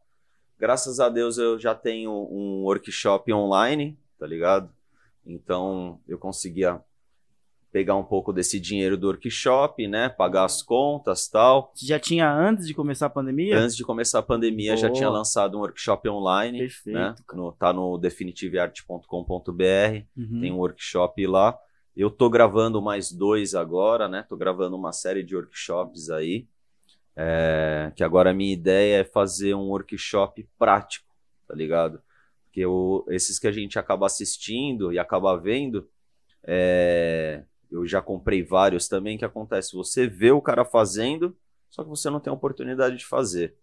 Graças 0.59 0.99
a 0.99 1.09
Deus 1.09 1.37
eu 1.37 1.59
já 1.59 1.75
tenho 1.75 2.11
um 2.11 2.63
workshop 2.63 3.31
online, 3.33 3.97
tá 4.19 4.25
ligado? 4.27 4.69
Então 5.25 5.99
eu 6.07 6.17
conseguia 6.17 6.81
pegar 7.71 7.95
um 7.95 8.05
pouco 8.05 8.31
desse 8.31 8.57
dinheiro 8.57 8.95
do 8.95 9.07
workshop, 9.07 9.85
né? 9.85 10.07
Pagar 10.07 10.45
as 10.45 10.63
contas 10.63 11.27
tal. 11.27 11.73
Você 11.75 11.85
já 11.85 11.99
tinha 11.99 12.31
antes 12.31 12.65
de 12.65 12.73
começar 12.73 13.07
a 13.07 13.09
pandemia? 13.09 13.57
Antes 13.57 13.75
de 13.75 13.83
começar 13.83 14.19
a 14.19 14.23
pandemia, 14.23 14.77
já 14.77 14.87
Boa. 14.87 14.97
tinha 14.97 15.09
lançado 15.09 15.57
um 15.57 15.61
workshop 15.61 16.07
online, 16.07 16.59
Perfeito, 16.59 16.95
né? 16.95 17.15
No, 17.33 17.51
tá 17.51 17.73
no 17.73 17.97
definitiveart.com.br, 17.97 20.05
Uhum. 20.15 20.39
tem 20.39 20.51
um 20.53 20.57
workshop 20.57 21.27
lá. 21.27 21.57
Eu 21.95 22.09
tô 22.09 22.29
gravando 22.29 22.81
mais 22.81 23.11
dois 23.11 23.55
agora, 23.55 24.07
né? 24.07 24.23
Tô 24.27 24.37
gravando 24.37 24.75
uma 24.77 24.91
série 24.91 25.23
de 25.23 25.35
workshops 25.35 26.09
aí. 26.09 26.47
É, 27.17 27.91
que 27.95 28.03
agora 28.03 28.31
a 28.31 28.33
minha 28.33 28.53
ideia 28.53 28.99
é 28.99 29.03
fazer 29.03 29.53
um 29.53 29.69
workshop 29.69 30.47
prático, 30.57 31.07
tá 31.47 31.55
ligado? 31.55 32.01
Porque 32.55 33.13
esses 33.13 33.37
que 33.37 33.47
a 33.47 33.51
gente 33.51 33.77
acaba 33.77 34.05
assistindo 34.05 34.93
e 34.93 34.97
acaba 34.97 35.35
vendo, 35.35 35.89
é, 36.41 37.43
eu 37.69 37.85
já 37.85 38.01
comprei 38.01 38.43
vários 38.43 38.87
também, 38.87 39.17
que 39.17 39.25
acontece, 39.25 39.75
você 39.75 40.07
vê 40.07 40.31
o 40.31 40.41
cara 40.41 40.63
fazendo, 40.63 41.35
só 41.69 41.83
que 41.83 41.89
você 41.89 42.09
não 42.09 42.21
tem 42.21 42.31
a 42.31 42.33
oportunidade 42.33 42.95
de 42.95 43.05
fazer. 43.05 43.57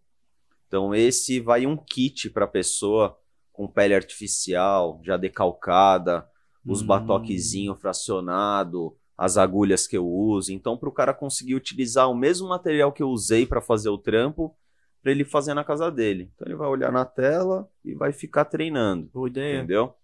Então 0.68 0.94
esse 0.94 1.40
vai 1.40 1.64
um 1.64 1.74
kit 1.74 2.28
para 2.28 2.46
pessoa 2.46 3.18
com 3.50 3.66
pele 3.66 3.94
artificial, 3.94 5.00
já 5.02 5.16
decalcada, 5.16 6.28
os 6.66 6.82
Hum. 6.82 6.86
batoquezinho 6.88 7.74
fracionado, 7.74 8.94
as 9.16 9.38
agulhas 9.38 9.86
que 9.86 9.96
eu 9.96 10.06
uso. 10.06 10.52
Então, 10.52 10.76
para 10.76 10.88
o 10.88 10.92
cara 10.92 11.14
conseguir 11.14 11.54
utilizar 11.54 12.10
o 12.10 12.14
mesmo 12.14 12.48
material 12.48 12.92
que 12.92 13.02
eu 13.02 13.08
usei 13.08 13.46
para 13.46 13.60
fazer 13.62 13.88
o 13.88 13.98
trampo, 13.98 14.54
para 15.02 15.10
ele 15.12 15.24
fazer 15.24 15.52
na 15.54 15.64
casa 15.64 15.90
dele. 15.90 16.30
Então, 16.34 16.46
ele 16.46 16.56
vai 16.56 16.68
olhar 16.68 16.92
na 16.92 17.04
tela 17.04 17.68
e 17.84 17.94
vai 17.94 18.12
ficar 18.12 18.44
treinando, 18.44 19.10
Boa 19.12 19.28
ideia. 19.28 19.58
entendeu? 19.58 19.94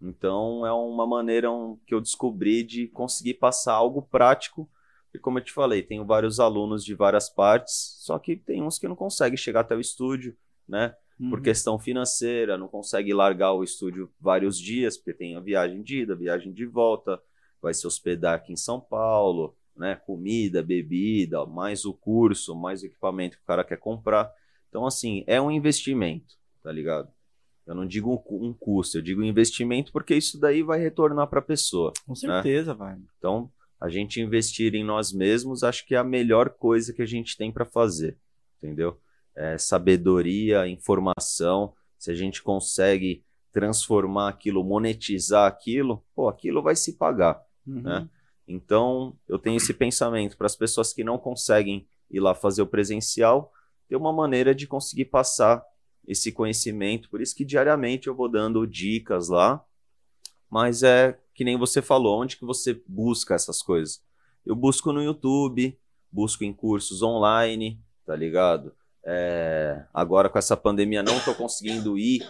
Então, 0.00 0.66
é 0.66 0.72
uma 0.72 1.06
maneira 1.06 1.48
que 1.86 1.94
eu 1.94 2.00
descobri 2.00 2.62
de 2.62 2.86
conseguir 2.88 3.34
passar 3.34 3.74
algo 3.74 4.02
prático. 4.02 4.68
E 5.14 5.18
como 5.18 5.38
eu 5.38 5.44
te 5.44 5.52
falei, 5.52 5.82
tenho 5.82 6.04
vários 6.04 6.38
alunos 6.38 6.84
de 6.84 6.94
várias 6.94 7.28
partes, 7.30 7.96
só 8.00 8.18
que 8.18 8.36
tem 8.36 8.62
uns 8.62 8.78
que 8.78 8.86
não 8.86 8.94
conseguem 8.94 9.36
chegar 9.36 9.60
até 9.60 9.74
o 9.74 9.80
estúdio, 9.80 10.36
né? 10.68 10.94
por 11.30 11.38
Uhum. 11.38 11.42
questão 11.42 11.78
financeira, 11.80 12.56
não 12.56 12.68
consegue 12.68 13.12
largar 13.12 13.52
o 13.52 13.64
estúdio 13.64 14.08
vários 14.20 14.56
dias, 14.56 14.96
porque 14.96 15.12
tem 15.12 15.34
a 15.34 15.40
viagem 15.40 15.82
de 15.82 16.02
ida, 16.02 16.14
viagem 16.14 16.52
de 16.52 16.64
volta, 16.64 17.20
vai 17.60 17.74
se 17.74 17.84
hospedar 17.88 18.34
aqui 18.36 18.52
em 18.52 18.56
São 18.56 18.80
Paulo, 18.80 19.56
né? 19.76 19.96
Comida, 19.96 20.62
bebida, 20.62 21.44
mais 21.44 21.84
o 21.84 21.92
curso, 21.92 22.54
mais 22.54 22.82
o 22.82 22.86
equipamento 22.86 23.36
que 23.36 23.42
o 23.42 23.46
cara 23.46 23.64
quer 23.64 23.78
comprar. 23.78 24.32
Então, 24.68 24.86
assim, 24.86 25.24
é 25.26 25.40
um 25.40 25.50
investimento, 25.50 26.34
tá 26.62 26.70
ligado? 26.70 27.08
Eu 27.66 27.74
não 27.74 27.86
digo 27.86 28.12
um 28.12 28.16
cu- 28.16 28.54
custo, 28.54 28.98
eu 28.98 29.02
digo 29.02 29.22
investimento 29.22 29.92
porque 29.92 30.14
isso 30.14 30.38
daí 30.40 30.62
vai 30.62 30.78
retornar 30.78 31.26
para 31.26 31.38
a 31.40 31.42
pessoa. 31.42 31.92
Com 32.06 32.14
certeza, 32.14 32.74
vai. 32.74 32.96
Então, 33.18 33.50
a 33.80 33.88
gente 33.88 34.20
investir 34.20 34.74
em 34.74 34.84
nós 34.84 35.12
mesmos, 35.12 35.62
acho 35.62 35.86
que 35.86 35.94
é 35.94 35.98
a 35.98 36.04
melhor 36.04 36.50
coisa 36.50 36.92
que 36.92 37.02
a 37.02 37.06
gente 37.06 37.36
tem 37.36 37.52
para 37.52 37.64
fazer, 37.64 38.16
entendeu? 38.56 38.98
É, 39.36 39.56
sabedoria, 39.58 40.66
informação, 40.66 41.74
se 41.98 42.10
a 42.10 42.14
gente 42.14 42.42
consegue 42.42 43.22
transformar 43.52 44.28
aquilo, 44.28 44.64
monetizar 44.64 45.46
aquilo, 45.46 46.04
pô, 46.14 46.28
aquilo 46.28 46.62
vai 46.62 46.74
se 46.76 46.96
pagar. 46.96 47.40
Uhum. 47.66 47.82
né? 47.82 48.08
Então, 48.46 49.14
eu 49.28 49.38
tenho 49.38 49.56
esse 49.56 49.74
pensamento 49.74 50.36
para 50.36 50.46
as 50.46 50.56
pessoas 50.56 50.92
que 50.92 51.04
não 51.04 51.18
conseguem 51.18 51.86
ir 52.10 52.20
lá 52.20 52.34
fazer 52.34 52.62
o 52.62 52.66
presencial, 52.66 53.52
ter 53.88 53.96
uma 53.96 54.12
maneira 54.12 54.54
de 54.54 54.66
conseguir 54.66 55.06
passar 55.06 55.64
esse 56.06 56.30
conhecimento. 56.32 57.08
Por 57.08 57.20
isso 57.20 57.34
que 57.34 57.44
diariamente 57.44 58.08
eu 58.08 58.14
vou 58.14 58.28
dando 58.28 58.66
dicas 58.66 59.28
lá, 59.28 59.64
mas 60.50 60.82
é 60.82 61.18
que 61.34 61.44
nem 61.44 61.56
você 61.56 61.80
falou, 61.80 62.20
onde 62.20 62.36
que 62.36 62.44
você 62.44 62.82
busca 62.86 63.34
essas 63.34 63.62
coisas? 63.62 64.02
Eu 64.44 64.56
busco 64.56 64.92
no 64.92 65.02
YouTube, 65.02 65.78
busco 66.10 66.44
em 66.44 66.52
cursos 66.52 67.02
online, 67.02 67.80
tá 68.04 68.16
ligado? 68.16 68.74
É, 69.04 69.84
agora 69.94 70.28
com 70.28 70.38
essa 70.38 70.56
pandemia 70.56 71.02
não 71.02 71.20
tô 71.20 71.34
conseguindo 71.34 71.98
ir 71.98 72.26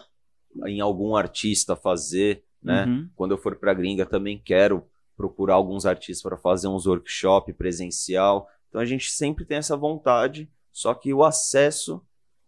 em 0.66 0.80
algum 0.80 1.16
artista 1.16 1.74
fazer, 1.74 2.44
né? 2.62 2.84
Uhum. 2.84 3.08
Quando 3.16 3.32
eu 3.32 3.38
for 3.38 3.56
para 3.56 3.74
gringa 3.74 4.04
também 4.04 4.38
quero 4.38 4.84
procurar 5.16 5.54
alguns 5.54 5.86
artistas 5.86 6.22
para 6.22 6.36
fazer 6.36 6.68
uns 6.68 6.86
workshop 6.86 7.52
presencial. 7.52 8.48
Então 8.68 8.80
a 8.80 8.84
gente 8.84 9.10
sempre 9.10 9.44
tem 9.44 9.56
essa 9.56 9.76
vontade, 9.76 10.50
só 10.78 10.94
que 10.94 11.12
o 11.12 11.24
acesso 11.24 12.00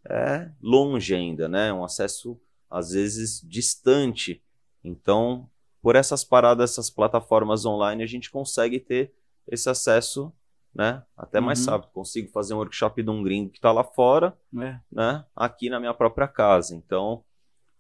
é 0.09 0.49
longe 0.63 1.15
ainda, 1.15 1.49
né? 1.49 1.73
Um 1.73 1.83
acesso 1.83 2.41
às 2.71 2.91
vezes 2.91 3.41
distante. 3.45 4.41
Então, 4.85 5.51
por 5.83 5.97
essas 5.97 6.23
paradas, 6.23 6.71
essas 6.71 6.89
plataformas 6.89 7.67
online, 7.67 8.05
a 8.05 8.07
gente 8.07 8.31
consegue 8.31 8.79
ter 8.79 9.13
esse 9.49 9.69
acesso, 9.69 10.33
né? 10.73 11.03
Até 11.17 11.41
mais 11.41 11.67
Uhum. 11.67 11.73
rápido. 11.73 11.91
Consigo 11.91 12.31
fazer 12.31 12.55
um 12.55 12.59
workshop 12.59 13.03
de 13.03 13.11
um 13.11 13.21
gringo 13.25 13.51
que 13.51 13.59
está 13.59 13.73
lá 13.73 13.83
fora, 13.83 14.39
É. 14.57 14.79
né? 14.93 15.25
Aqui 15.35 15.69
na 15.69 15.81
minha 15.81 15.93
própria 15.93 16.29
casa. 16.29 16.77
Então, 16.77 17.25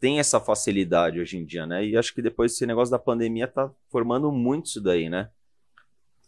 tem 0.01 0.19
essa 0.19 0.41
facilidade 0.41 1.21
hoje 1.21 1.39
em 1.39 1.45
dia, 1.45 1.65
né? 1.65 1.85
E 1.87 1.97
acho 1.97 2.13
que 2.13 2.21
depois 2.23 2.51
desse 2.53 2.67
negócio 2.67 2.91
da 2.91 2.99
pandemia 2.99 3.47
tá 3.47 3.71
formando 3.89 4.33
muito 4.33 4.67
isso 4.67 4.81
daí, 4.81 5.09
né? 5.09 5.31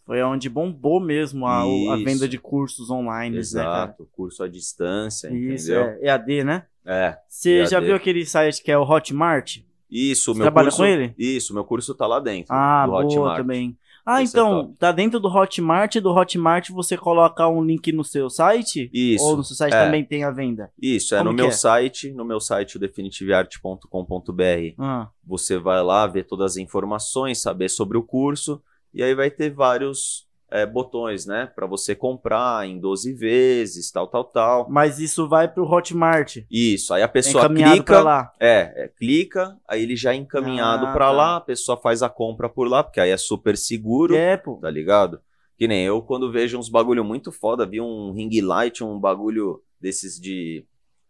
Foi 0.05 0.21
onde 0.21 0.49
bombou 0.49 0.99
mesmo 0.99 1.45
a, 1.47 1.61
a 1.61 1.95
venda 1.97 2.27
de 2.27 2.37
cursos 2.37 2.89
online, 2.89 3.35
né? 3.35 3.39
Exato, 3.39 4.07
curso 4.11 4.43
à 4.43 4.47
distância, 4.47 5.27
Isso, 5.29 5.71
entendeu? 5.71 5.97
é 6.01 6.07
EAD, 6.07 6.43
né? 6.43 6.63
É. 6.85 7.17
Você 7.27 7.65
já 7.65 7.79
viu 7.79 7.95
aquele 7.95 8.25
site 8.25 8.61
que 8.61 8.71
é 8.71 8.77
o 8.77 8.83
Hotmart? 8.83 9.59
Isso, 9.89 10.33
Você 10.33 10.37
meu 10.39 10.43
trabalha 10.45 10.65
curso. 10.65 10.77
com 10.79 10.85
ele? 10.85 11.13
Isso, 11.17 11.53
meu 11.53 11.63
curso 11.63 11.95
tá 11.95 12.05
lá 12.05 12.19
dentro. 12.19 12.53
Ah, 12.53 12.85
boa 12.85 13.05
Hotmart. 13.05 13.37
também. 13.37 13.77
Ah, 14.05 14.21
Esse 14.21 14.35
é 14.35 14.41
então, 14.41 14.63
top. 14.65 14.75
tá 14.77 14.91
dentro 14.91 15.17
do 15.17 15.29
Hotmart, 15.29 15.95
do 15.95 16.11
Hotmart 16.11 16.69
você 16.71 16.97
coloca 16.97 17.47
um 17.47 17.63
link 17.63 17.89
no 17.93 18.03
seu 18.03 18.29
site? 18.29 18.89
Isso. 18.93 19.23
Ou 19.23 19.37
no 19.37 19.43
seu 19.45 19.55
site 19.55 19.73
é. 19.73 19.85
também 19.85 20.03
tem 20.03 20.25
a 20.25 20.31
venda? 20.31 20.69
Isso, 20.81 21.15
é 21.15 21.19
Como 21.19 21.29
no 21.29 21.35
meu 21.37 21.47
é? 21.47 21.51
site, 21.51 22.11
no 22.11 22.25
meu 22.25 22.41
site, 22.41 22.75
o 22.75 22.79
definitiveart.com.br. 22.79 24.73
Ah, 24.77 25.07
Você 25.25 25.57
vai 25.57 25.81
lá 25.81 26.05
ver 26.05 26.25
todas 26.25 26.51
as 26.53 26.57
informações, 26.57 27.41
saber 27.41 27.69
sobre 27.69 27.97
o 27.97 28.03
curso, 28.03 28.61
e 28.93 29.01
aí 29.03 29.13
vai 29.15 29.29
ter 29.31 29.49
vários 29.51 30.27
é, 30.51 30.65
botões, 30.67 31.25
né? 31.25 31.47
Para 31.55 31.65
você 31.65 31.95
comprar 31.95 32.67
em 32.67 32.79
12 32.79 33.11
vezes, 33.13 33.91
tal, 33.91 34.05
tal, 34.07 34.23
tal. 34.23 34.69
mas 34.69 34.99
isso 34.99 35.27
vai 35.27 35.47
pro 35.47 35.63
Hotmart. 35.65 36.37
Isso, 36.51 36.93
aí 36.93 37.01
a 37.01 37.05
É 37.05 37.07
pessoa 37.07 37.49
clica. 37.49 37.83
pra 37.83 38.01
lá. 38.03 38.33
É, 38.39 38.83
é, 38.83 38.87
clica, 38.87 39.57
aí 39.67 39.81
ele 39.81 39.95
já 39.95 40.11
é 40.13 40.15
encaminhado 40.15 40.85
Ah, 40.85 40.93
pra 40.93 41.05
tá. 41.07 41.11
lá, 41.11 41.35
a 41.37 41.41
pessoa 41.41 41.75
faz 41.77 42.03
a 42.03 42.09
compra 42.09 42.47
por 42.47 42.67
lá, 42.67 42.83
porque 42.83 42.99
aí 42.99 43.09
é 43.09 43.17
super 43.17 43.57
seguro, 43.57 44.15
É, 44.15 44.37
pô. 44.37 44.57
tá 44.57 44.69
ligado? 44.69 45.19
Que 45.57 45.67
nem 45.67 45.85
eu, 45.85 46.01
quando 46.01 46.31
vejo 46.31 46.57
uns 46.59 46.69
bagulho 46.69 47.03
muito 47.03 47.31
foda, 47.31 47.65
vi 47.65 47.79
um 47.81 48.11
ring 48.11 48.41
light, 48.41 48.83
um 48.83 48.99
bagulho 48.99 49.61
desses 49.79 50.19
de, 50.19 50.65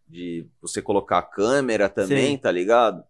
de 0.08 0.48
você 0.62 0.82
colocar 0.82 1.18
a 1.18 1.22
câmera 1.24 1.90
também, 1.90 2.32
Sim. 2.32 2.38
tá 2.38 2.52
ligado? 2.52 3.04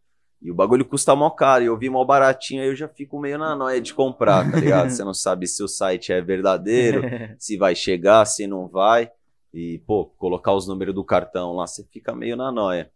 E 0.44 0.52
o 0.52 0.54
bagulho 0.54 0.84
custa 0.84 1.16
mó 1.16 1.30
caro, 1.30 1.64
e 1.64 1.68
eu 1.68 1.78
vi 1.78 1.90
mó 1.90 2.04
baratinho, 2.04 2.62
aí 2.62 2.68
eu 2.68 2.76
já 2.76 2.88
fico 2.90 3.18
meio 3.18 3.38
na 3.38 3.56
noia 3.56 3.80
de 3.80 3.94
comprar, 3.94 4.52
tá 4.52 4.60
ligado? 4.60 4.90
Você 4.90 5.02
não 5.02 5.14
sabe 5.14 5.48
se 5.48 5.64
o 5.64 5.70
site 5.70 6.12
é 6.12 6.22
verdadeiro, 6.22 7.02
se 7.40 7.56
vai 7.56 7.74
chegar, 7.74 8.26
se 8.26 8.46
não 8.46 8.68
vai. 8.68 9.10
E, 9.54 9.82
pô, 9.88 10.06
colocar 10.18 10.52
os 10.54 10.68
números 10.68 10.94
do 10.94 11.04
cartão 11.04 11.54
lá, 11.54 11.66
você 11.66 11.88
fica 11.92 12.14
meio 12.14 12.36
na 12.36 12.52
noia. 12.52 12.92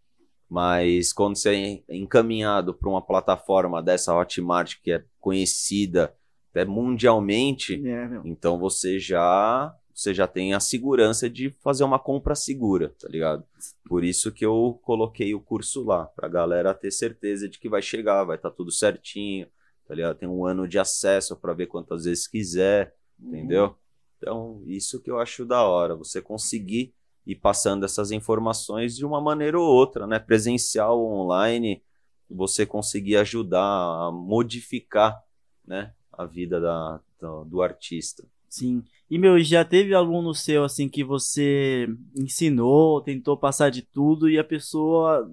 Mas 0.50 1.14
quando 1.14 1.38
você 1.38 1.84
é 1.88 1.96
encaminhado 1.96 2.74
para 2.74 2.90
uma 2.90 3.02
plataforma 3.02 3.82
dessa 3.82 4.14
Hotmart, 4.14 4.76
que 4.84 4.92
é 4.92 5.04
conhecida 5.20 6.14
até 6.52 6.66
mundialmente, 6.66 7.82
É, 7.88 8.10
então 8.26 8.58
você 8.58 9.00
já 9.00 9.74
você 9.98 10.14
já 10.14 10.28
tem 10.28 10.54
a 10.54 10.60
segurança 10.60 11.28
de 11.28 11.50
fazer 11.60 11.84
uma 11.84 11.98
compra 11.98 12.36
segura, 12.36 12.94
tá 13.00 13.08
ligado? 13.10 13.44
Por 13.84 14.04
isso 14.04 14.32
que 14.32 14.46
eu 14.46 14.80
coloquei 14.84 15.34
o 15.34 15.42
curso 15.42 15.84
lá, 15.84 16.06
pra 16.06 16.28
galera 16.28 16.72
ter 16.72 16.92
certeza 16.92 17.50
de 17.50 17.58
que 17.58 17.68
vai 17.68 17.82
chegar, 17.82 18.24
vai 18.24 18.36
estar 18.36 18.52
tudo 18.52 18.72
certinho, 18.72 19.48
tá 19.88 19.96
ligado? 19.96 20.16
Tem 20.16 20.30
um 20.30 20.46
ano 20.46 20.68
de 20.68 20.78
acesso 20.78 21.36
para 21.36 21.52
ver 21.52 21.66
quantas 21.66 22.04
vezes 22.06 22.28
quiser, 22.28 22.94
entendeu? 23.20 23.76
Então, 24.20 24.62
isso 24.68 25.02
que 25.02 25.10
eu 25.10 25.20
acho 25.20 25.44
da 25.44 25.64
hora, 25.64 25.96
você 25.96 26.22
conseguir 26.22 26.94
e 27.26 27.36
passando 27.36 27.84
essas 27.84 28.12
informações 28.12 28.96
de 28.96 29.04
uma 29.04 29.20
maneira 29.20 29.60
ou 29.60 29.66
outra, 29.66 30.06
né? 30.06 30.20
Presencial 30.20 31.04
online, 31.04 31.84
você 32.30 32.68
conseguir 32.68 33.18
ajudar 33.18 33.64
a 33.64 34.12
modificar, 34.12 35.20
né? 35.66 35.96
A 36.14 36.24
vida 36.24 36.62
da, 36.62 37.02
do, 37.20 37.46
do 37.46 37.62
artista. 37.64 38.24
Sim. 38.50 38.84
E, 39.10 39.18
meu, 39.18 39.40
já 39.42 39.64
teve 39.64 39.94
aluno 39.94 40.34
seu, 40.34 40.64
assim, 40.64 40.90
que 40.90 41.04
você 41.04 41.88
ensinou, 42.16 43.02
tentou 43.02 43.38
passar 43.38 43.70
de 43.70 43.82
tudo 43.82 44.30
e 44.30 44.38
a 44.38 44.44
pessoa 44.44 45.32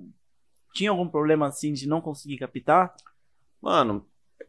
tinha 0.73 0.91
algum 0.91 1.09
problema, 1.09 1.47
assim, 1.47 1.73
de 1.73 1.89
não 1.89 2.01
conseguir 2.01 2.39
captar? 2.39 2.95
Mano, 3.61 4.07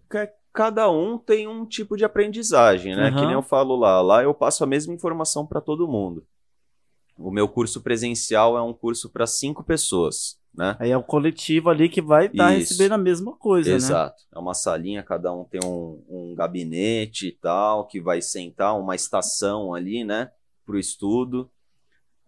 ca- 0.09 0.29
cada 0.53 0.89
um 0.89 1.17
tem 1.17 1.47
um 1.47 1.65
tipo 1.65 1.95
de 1.97 2.05
aprendizagem, 2.05 2.95
né? 2.95 3.07
Aham. 3.09 3.19
Que 3.19 3.25
nem 3.25 3.33
eu 3.33 3.41
falo 3.41 3.75
lá. 3.75 4.01
Lá 4.01 4.23
eu 4.23 4.33
passo 4.33 4.63
a 4.63 4.67
mesma 4.67 4.93
informação 4.93 5.45
para 5.45 5.61
todo 5.61 5.87
mundo. 5.87 6.25
O 7.17 7.31
meu 7.31 7.47
curso 7.47 7.81
presencial 7.81 8.57
é 8.57 8.61
um 8.61 8.73
curso 8.73 9.09
para 9.09 9.25
cinco 9.25 9.63
pessoas, 9.63 10.37
né? 10.57 10.75
Aí 10.79 10.91
é 10.91 10.97
o 10.97 11.03
coletivo 11.03 11.69
ali 11.69 11.89
que 11.89 12.01
vai 12.01 12.27
estar 12.27 12.51
Isso. 12.53 12.71
recebendo 12.71 12.93
a 12.93 12.97
mesma 12.97 13.35
coisa, 13.35 13.69
né? 13.69 13.75
Exato. 13.75 14.23
É 14.33 14.39
uma 14.39 14.53
salinha, 14.53 15.03
cada 15.03 15.33
um 15.33 15.43
tem 15.43 15.59
um, 15.63 16.03
um 16.07 16.35
gabinete 16.35 17.27
e 17.27 17.31
tal, 17.31 17.87
que 17.87 17.99
vai 17.99 18.21
sentar 18.21 18.79
uma 18.79 18.95
estação 18.95 19.73
ali, 19.73 20.03
né, 20.03 20.31
pro 20.65 20.79
estudo. 20.79 21.51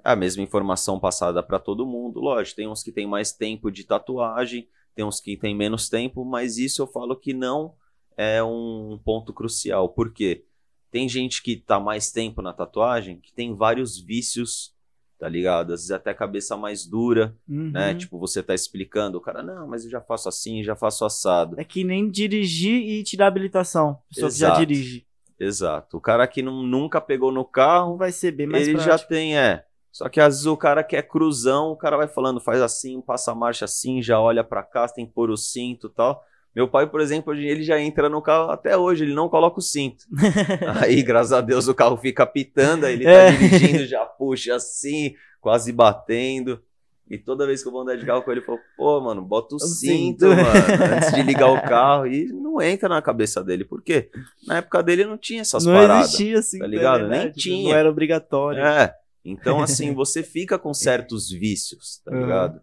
É 0.04 0.12
a 0.12 0.16
mesma 0.16 0.44
informação 0.44 1.00
passada 1.00 1.42
para 1.42 1.60
todo 1.60 1.86
mundo, 1.86 2.20
lógico. 2.20 2.58
Tem 2.58 2.68
uns 2.68 2.84
que 2.84 2.92
tem 2.92 3.08
mais 3.08 3.32
tempo 3.32 3.72
de 3.72 3.84
tatuagem, 3.84 4.68
tem 4.96 5.06
uns 5.06 5.20
que 5.20 5.38
tem 5.38 5.56
menos 5.56 5.90
tempo, 5.90 6.26
mas 6.26 6.58
isso 6.58 6.82
eu 6.82 6.88
falo 6.88 7.16
que 7.16 7.34
não 7.34 7.76
é 8.16 8.44
um 8.44 9.00
ponto 9.04 9.34
crucial. 9.34 9.90
Por 9.90 10.12
quê? 10.12 10.46
Tem 10.90 11.08
gente 11.08 11.44
que 11.44 11.56
tá 11.56 11.80
mais 11.80 12.12
tempo 12.12 12.42
na 12.42 12.54
tatuagem 12.54 13.20
que 13.20 13.34
tem 13.34 13.56
vários 13.56 14.00
vícios, 14.00 14.74
tá 15.20 15.28
ligado? 15.28 15.74
Às 15.74 15.82
vezes 15.82 15.92
até 15.92 16.14
cabeça 16.14 16.56
mais 16.56 16.86
dura, 16.86 17.36
Uhum. 17.48 17.72
né? 17.72 17.94
Tipo, 17.96 18.20
você 18.20 18.42
tá 18.44 18.54
explicando, 18.54 19.18
o 19.18 19.22
cara, 19.22 19.42
não, 19.44 19.68
mas 19.68 19.84
eu 19.86 19.90
já 19.92 20.00
faço 20.02 20.30
assim, 20.30 20.64
já 20.64 20.76
faço 20.76 21.04
assado. 21.06 21.60
É 21.60 21.64
que 21.64 21.84
nem 21.84 22.10
dirigir 22.10 22.82
e 22.82 23.04
tirar 23.04 23.28
habilitação. 23.28 23.98
Pessoa 24.10 24.32
que 24.32 24.38
já 24.38 24.54
dirige. 24.56 25.06
Exato. 25.40 25.98
O 25.98 26.02
cara 26.02 26.26
que 26.28 26.42
não, 26.42 26.64
nunca 26.64 27.00
pegou 27.00 27.32
no 27.32 27.46
carro, 27.46 27.96
Vai 27.98 28.12
ser 28.12 28.32
bem 28.32 28.48
mais 28.48 28.68
ele 28.68 28.78
já 28.80 28.86
prático. 28.86 29.10
tem, 29.10 29.38
é. 29.38 29.64
Só 29.92 30.10
que 30.10 30.20
às 30.20 30.36
vezes 30.36 30.46
o 30.46 30.58
cara 30.58 30.84
que 30.84 30.96
é 30.96 31.02
cruzão, 31.02 31.72
o 31.72 31.76
cara 31.76 31.98
vai 31.98 32.08
falando, 32.08 32.40
faz 32.40 32.62
assim, 32.62 33.02
passa 33.02 33.32
a 33.32 33.36
marcha 33.36 33.66
assim, 33.66 34.02
já 34.02 34.20
olha 34.20 34.44
pra 34.44 34.62
cá, 34.64 34.88
tem 34.88 35.06
que 35.08 35.14
pôr 35.14 35.30
o 35.32 35.38
cinto 35.38 35.88
e 35.88 35.90
tal. 35.96 36.24
Meu 36.58 36.68
pai, 36.68 36.88
por 36.90 37.00
exemplo, 37.00 37.36
ele 37.36 37.62
já 37.62 37.80
entra 37.80 38.10
no 38.10 38.20
carro, 38.20 38.50
até 38.50 38.76
hoje 38.76 39.04
ele 39.04 39.14
não 39.14 39.30
coloca 39.30 39.60
o 39.60 39.62
cinto. 39.62 40.06
Aí, 40.82 41.04
graças 41.04 41.32
a 41.32 41.40
Deus, 41.40 41.68
o 41.68 41.76
carro 41.76 41.96
fica 41.98 42.26
pitando, 42.26 42.86
aí 42.86 42.94
ele 42.96 43.04
tá 43.04 43.12
É. 43.12 43.32
dirigindo, 43.32 43.86
já 43.86 44.04
puxa 44.06 44.56
assim, 44.56 45.14
quase 45.40 45.72
batendo. 45.72 46.60
E 47.08 47.16
toda 47.18 47.46
vez 47.46 47.62
que 47.62 47.68
eu 47.68 47.72
vou 47.72 47.82
andar 47.82 47.96
de 47.96 48.06
carro 48.06 48.24
com 48.24 48.32
ele, 48.32 48.42
eu 48.42 48.46
falo, 48.46 48.58
pô, 48.76 49.00
mano, 49.00 49.22
bota 49.22 49.54
o, 49.54 49.58
O 49.58 49.60
cinto, 49.60 50.26
cinto. 50.26 50.28
mano, 50.30 50.96
antes 50.98 51.14
de 51.14 51.22
ligar 51.22 51.48
o 51.52 51.62
carro. 51.62 52.08
E 52.08 52.26
não 52.34 52.60
entra 52.60 52.90
na 52.90 53.02
cabeça 53.04 53.44
dele. 53.44 53.64
Por 53.64 53.84
quê? 53.84 54.10
Na 54.48 54.58
época 54.58 54.82
dele 54.82 55.06
não 55.06 55.16
tinha 55.18 55.42
essas 55.42 55.64
não 55.64 55.74
paradas. 55.74 56.08
existia 56.08 56.40
assim, 56.40 56.58
tá 56.60 56.66
ligado? 56.68 57.08
Nem 57.08 57.32
tinha. 57.32 57.70
Não 57.70 57.78
era 57.78 57.88
obrigatório. 57.90 58.62
É. 58.66 58.94
Então, 59.24 59.62
assim, 59.62 59.94
você 59.96 60.24
fica 60.24 60.58
com 60.58 60.74
certos 60.74 61.30
vícios, 61.30 62.02
tá 62.04 62.12
Uhum. 62.12 62.20
ligado? 62.22 62.62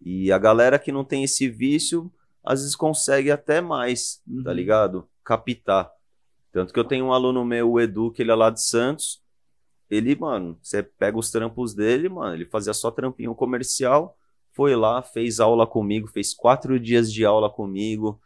E 0.00 0.30
a 0.32 0.38
galera 0.38 0.78
que 0.78 0.92
não 0.92 1.04
tem 1.04 1.24
esse 1.24 1.48
vício, 1.48 2.10
às 2.44 2.60
vezes 2.60 2.76
consegue 2.76 3.30
até 3.30 3.60
mais, 3.60 4.22
tá 4.44 4.50
Uhum. 4.50 4.56
ligado? 4.56 5.08
Captar. 5.24 5.90
Tanto 6.52 6.72
que 6.72 6.78
eu 6.80 6.84
tenho 6.84 7.06
um 7.06 7.12
aluno 7.12 7.44
meu, 7.44 7.70
o 7.72 7.80
Edu, 7.80 8.10
que 8.12 8.22
ele 8.22 8.30
é 8.30 8.34
lá 8.34 8.50
de 8.50 8.62
Santos. 8.62 9.22
Ele, 9.90 10.16
mano, 10.16 10.58
você 10.62 10.82
pega 10.82 11.18
os 11.18 11.30
trampos 11.30 11.74
dele, 11.74 12.08
mano, 12.08 12.34
ele 12.34 12.46
fazia 12.46 12.72
só 12.74 12.90
trampinho 12.90 13.34
comercial, 13.34 14.16
foi 14.52 14.74
lá, 14.74 15.02
fez 15.02 15.40
aula 15.40 15.66
comigo, 15.66 16.08
fez 16.08 16.34
quatro 16.34 16.78
dias 16.80 17.12
de 17.12 17.24
aula 17.24 17.50
comigo, 17.50 18.20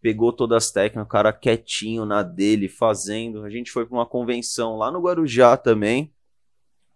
pegou 0.00 0.32
todas 0.32 0.64
as 0.66 0.70
técnicas, 0.72 1.04
o 1.06 1.08
cara 1.08 1.32
quietinho 1.32 2.04
na 2.04 2.22
dele, 2.22 2.68
fazendo. 2.68 3.44
A 3.44 3.50
gente 3.50 3.70
foi 3.70 3.84
pra 3.86 3.96
uma 3.96 4.06
convenção 4.06 4.76
lá 4.76 4.90
no 4.92 5.00
Guarujá 5.00 5.56
também. 5.56 6.12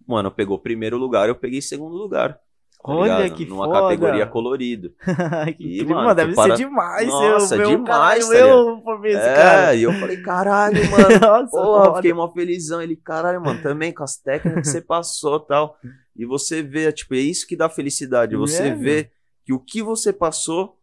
Mano, 0.06 0.30
pegou 0.30 0.58
primeiro 0.58 0.98
lugar, 0.98 1.28
eu 1.28 1.34
peguei 1.36 1.60
segundo 1.62 1.94
lugar. 1.96 2.40
Tá 2.83 2.93
Olha 2.93 3.22
ligado? 3.22 3.37
que 3.37 3.47
Numa 3.47 3.66
foda. 3.66 3.80
categoria 3.80 4.26
colorido. 4.26 4.93
que 5.57 5.80
E, 5.80 5.85
mano, 5.85 5.95
mano, 6.03 6.14
deve 6.14 6.35
para- 6.35 6.57
ser 6.57 6.64
demais. 6.64 7.07
Nossa, 7.09 7.55
eu, 7.55 7.59
meu, 7.61 7.70
demais, 7.70 8.28
caralho, 8.28 8.28
tá 8.28 8.49
eu 8.49 8.80
formei 8.83 9.12
esse 9.12 9.20
é, 9.28 9.35
cara. 9.35 9.74
e 9.74 9.83
eu 9.83 9.93
falei, 9.93 10.16
caralho, 10.22 10.76
mano. 10.91 11.20
Nossa, 11.20 11.51
Porra, 11.51 11.97
fiquei 11.97 12.12
mó 12.12 12.33
felizão. 12.33 12.83
Ele, 12.83 12.97
caralho, 12.97 13.41
mano, 13.41 13.62
também 13.62 13.93
com 13.93 14.03
as 14.03 14.16
técnicas 14.16 14.62
que 14.64 14.68
você 14.68 14.80
passou 14.80 15.37
e 15.37 15.47
tal. 15.47 15.76
E 16.16 16.26
você 16.26 16.62
vê, 16.62 16.93
tipo, 16.93 17.14
é 17.14 17.18
isso 17.18 17.47
que 17.47 17.57
dá 17.57 17.68
felicidade. 17.68 18.37
Você 18.37 18.68
É, 18.68 18.74
vê 18.74 19.11
que 19.45 19.53
o 19.53 19.59
que 19.59 19.83
você 19.83 20.12
passou 20.12 20.76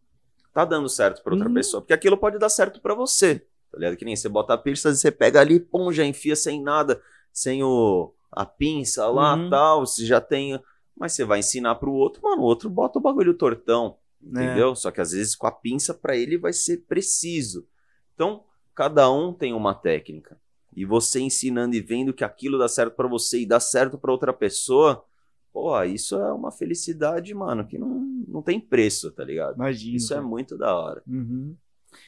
tá 0.52 0.64
dando 0.64 0.88
certo 0.88 1.22
pra 1.22 1.32
outra 1.32 1.48
Uhum. 1.48 1.54
pessoa. 1.54 1.80
Porque 1.80 1.92
aquilo 1.92 2.16
pode 2.16 2.38
dar 2.38 2.48
certo 2.48 2.80
pra 2.80 2.94
você. 2.94 3.38
Tá 3.70 3.78
ligado? 3.78 3.96
Que 3.96 4.04
nem 4.04 4.16
você 4.16 4.28
bota 4.28 4.54
a 4.54 4.58
piercing, 4.58 4.94
você 4.94 5.12
pega 5.12 5.38
ali, 5.40 5.60
pum, 5.60 5.92
já 5.92 6.04
enfia 6.04 6.34
sem 6.34 6.60
nada, 6.60 7.00
sem 7.32 7.62
o, 7.62 8.12
a 8.32 8.44
pinça 8.44 9.06
lá 9.06 9.34
Uhum. 9.36 9.48
tal. 9.48 9.86
Você 9.86 10.04
já 10.04 10.20
tem. 10.20 10.60
Mas 11.00 11.14
você 11.14 11.24
vai 11.24 11.38
ensinar 11.38 11.76
pro 11.76 11.90
outro, 11.90 12.22
mano, 12.22 12.42
o 12.42 12.44
outro 12.44 12.68
bota 12.68 12.98
o 12.98 13.02
bagulho 13.02 13.32
tortão. 13.32 13.96
É. 14.22 14.28
Entendeu? 14.28 14.76
Só 14.76 14.90
que 14.90 15.00
às 15.00 15.12
vezes 15.12 15.34
com 15.34 15.46
a 15.46 15.50
pinça 15.50 15.94
pra 15.94 16.14
ele 16.14 16.36
vai 16.36 16.52
ser 16.52 16.84
preciso. 16.86 17.66
Então, 18.14 18.44
cada 18.74 19.10
um 19.10 19.32
tem 19.32 19.54
uma 19.54 19.74
técnica. 19.74 20.38
E 20.76 20.84
você 20.84 21.18
ensinando 21.18 21.74
e 21.74 21.80
vendo 21.80 22.12
que 22.12 22.22
aquilo 22.22 22.58
dá 22.58 22.68
certo 22.68 22.94
pra 22.94 23.08
você 23.08 23.40
e 23.40 23.46
dá 23.46 23.58
certo 23.58 23.96
pra 23.96 24.12
outra 24.12 24.30
pessoa, 24.30 25.02
pô, 25.50 25.82
isso 25.84 26.16
é 26.16 26.32
uma 26.34 26.52
felicidade, 26.52 27.32
mano, 27.34 27.66
que 27.66 27.78
não, 27.78 27.88
não 28.28 28.42
tem 28.42 28.60
preço, 28.60 29.10
tá 29.10 29.24
ligado? 29.24 29.56
Imagina. 29.56 29.96
Isso 29.96 30.12
é 30.12 30.20
muito 30.20 30.58
da 30.58 30.76
hora. 30.76 31.02
Uhum. 31.08 31.56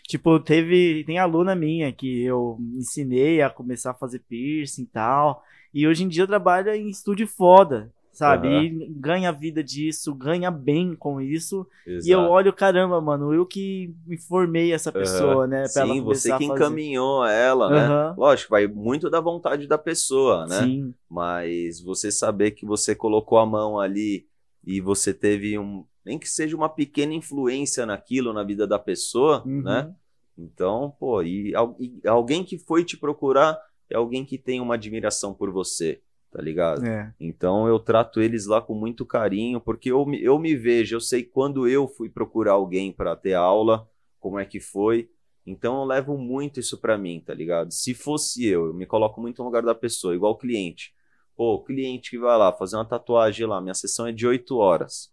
Tipo, 0.06 0.38
teve. 0.38 1.02
Tem 1.04 1.18
aluna 1.18 1.54
minha 1.54 1.90
que 1.92 2.22
eu 2.22 2.58
ensinei 2.74 3.40
a 3.40 3.48
começar 3.48 3.92
a 3.92 3.94
fazer 3.94 4.18
piercing 4.20 4.82
e 4.82 4.86
tal. 4.86 5.42
E 5.72 5.88
hoje 5.88 6.04
em 6.04 6.08
dia 6.08 6.26
trabalha 6.26 6.76
em 6.76 6.90
estúdio 6.90 7.26
foda, 7.26 7.90
sabe? 8.12 8.48
Aham. 8.48 8.62
E 8.64 8.88
ganha 8.90 9.32
vida 9.32 9.62
disso, 9.64 10.14
ganha 10.14 10.50
bem 10.50 10.94
com 10.94 11.20
isso. 11.20 11.66
Exato. 11.86 12.08
E 12.08 12.10
eu 12.10 12.20
olho, 12.20 12.52
caramba, 12.52 13.00
mano, 13.00 13.32
eu 13.34 13.46
que 13.46 13.94
informei 14.08 14.72
essa 14.72 14.92
pessoa, 14.92 15.46
né? 15.46 15.68
Pra 15.68 15.82
ela 15.82 15.94
Sim, 15.94 16.00
você 16.02 16.36
que 16.36 16.44
encaminhou 16.44 17.24
ela, 17.26 17.70
né? 17.70 17.78
Aham. 17.86 18.14
Lógico, 18.16 18.50
vai 18.50 18.66
muito 18.66 19.08
da 19.10 19.20
vontade 19.20 19.66
da 19.66 19.78
pessoa, 19.78 20.46
né? 20.46 20.64
Sim. 20.66 20.94
Mas 21.08 21.80
você 21.80 22.10
saber 22.10 22.52
que 22.52 22.64
você 22.66 22.94
colocou 22.94 23.38
a 23.38 23.46
mão 23.46 23.78
ali 23.78 24.26
e 24.64 24.80
você 24.80 25.12
teve 25.12 25.58
um. 25.58 25.84
Nem 26.04 26.18
que 26.18 26.28
seja 26.28 26.56
uma 26.56 26.68
pequena 26.68 27.14
influência 27.14 27.86
naquilo 27.86 28.32
na 28.32 28.42
vida 28.42 28.66
da 28.66 28.78
pessoa, 28.78 29.42
Uhum. 29.46 29.62
né? 29.62 29.94
Então, 30.36 30.94
pô, 30.98 31.22
e, 31.22 31.52
e 31.78 32.08
alguém 32.08 32.42
que 32.42 32.58
foi 32.58 32.84
te 32.84 32.96
procurar 32.96 33.58
é 33.90 33.96
alguém 33.96 34.24
que 34.24 34.38
tem 34.38 34.60
uma 34.60 34.74
admiração 34.74 35.34
por 35.34 35.50
você, 35.52 36.00
tá 36.32 36.40
ligado? 36.42 36.84
É. 36.86 37.12
Então 37.20 37.68
eu 37.68 37.78
trato 37.78 38.20
eles 38.20 38.46
lá 38.46 38.60
com 38.60 38.74
muito 38.74 39.04
carinho, 39.06 39.60
porque 39.60 39.90
eu, 39.92 40.04
me- 40.06 40.22
eu 40.22 40.38
me 40.38 40.56
vejo, 40.56 40.96
eu 40.96 41.00
sei 41.00 41.22
quando 41.22 41.68
eu 41.68 41.86
fui 41.86 42.08
procurar 42.08 42.52
alguém 42.52 42.90
para 42.92 43.14
ter 43.14 43.34
aula, 43.34 43.86
como 44.18 44.38
é 44.38 44.44
que 44.44 44.58
foi. 44.60 45.10
Então 45.46 45.78
eu 45.80 45.84
levo 45.84 46.16
muito 46.16 46.58
isso 46.60 46.78
pra 46.78 46.96
mim, 46.96 47.20
tá 47.20 47.34
ligado? 47.34 47.70
Se 47.72 47.94
fosse 47.94 48.46
eu, 48.46 48.66
eu 48.66 48.74
me 48.74 48.86
coloco 48.86 49.20
muito 49.20 49.38
no 49.40 49.44
lugar 49.46 49.62
da 49.62 49.74
pessoa, 49.74 50.14
igual 50.14 50.32
o 50.32 50.38
cliente. 50.38 50.94
Pô, 51.36 51.54
o 51.54 51.62
cliente 51.64 52.10
que 52.10 52.18
vai 52.18 52.36
lá 52.38 52.52
fazer 52.52 52.76
uma 52.76 52.84
tatuagem 52.84 53.46
lá, 53.46 53.60
minha 53.60 53.74
sessão 53.74 54.06
é 54.06 54.12
de 54.12 54.26
8 54.26 54.56
horas. 54.58 55.10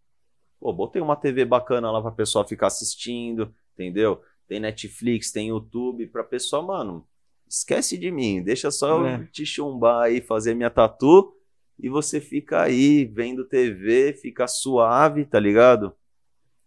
Pô, 0.60 0.72
botei 0.74 1.02
uma 1.02 1.16
TV 1.16 1.46
bacana 1.46 1.90
lá 1.92 2.02
pra 2.02 2.12
pessoa 2.12 2.46
ficar 2.48 2.68
assistindo, 2.68 3.54
entendeu? 3.74 4.22
Tem 4.48 4.60
Netflix, 4.60 5.32
tem 5.32 5.48
YouTube, 5.50 6.08
pra 6.08 6.24
pessoa, 6.24 6.62
mano, 6.62 7.08
esquece 7.50 7.98
de 7.98 8.12
mim, 8.12 8.42
deixa 8.44 8.70
só 8.72 9.06
É. 9.06 9.16
eu 9.18 9.28
te 9.28 9.46
chumbar 9.46 10.04
aí, 10.04 10.22
fazer 10.22 10.54
minha 10.54 10.70
tatu, 10.70 11.34
e 11.80 11.90
você 11.90 12.22
fica 12.22 12.62
aí 12.62 13.06
vendo 13.06 13.44
TV, 13.46 14.14
fica 14.14 14.48
suave, 14.48 15.26
tá 15.26 15.40
ligado? 15.40 15.94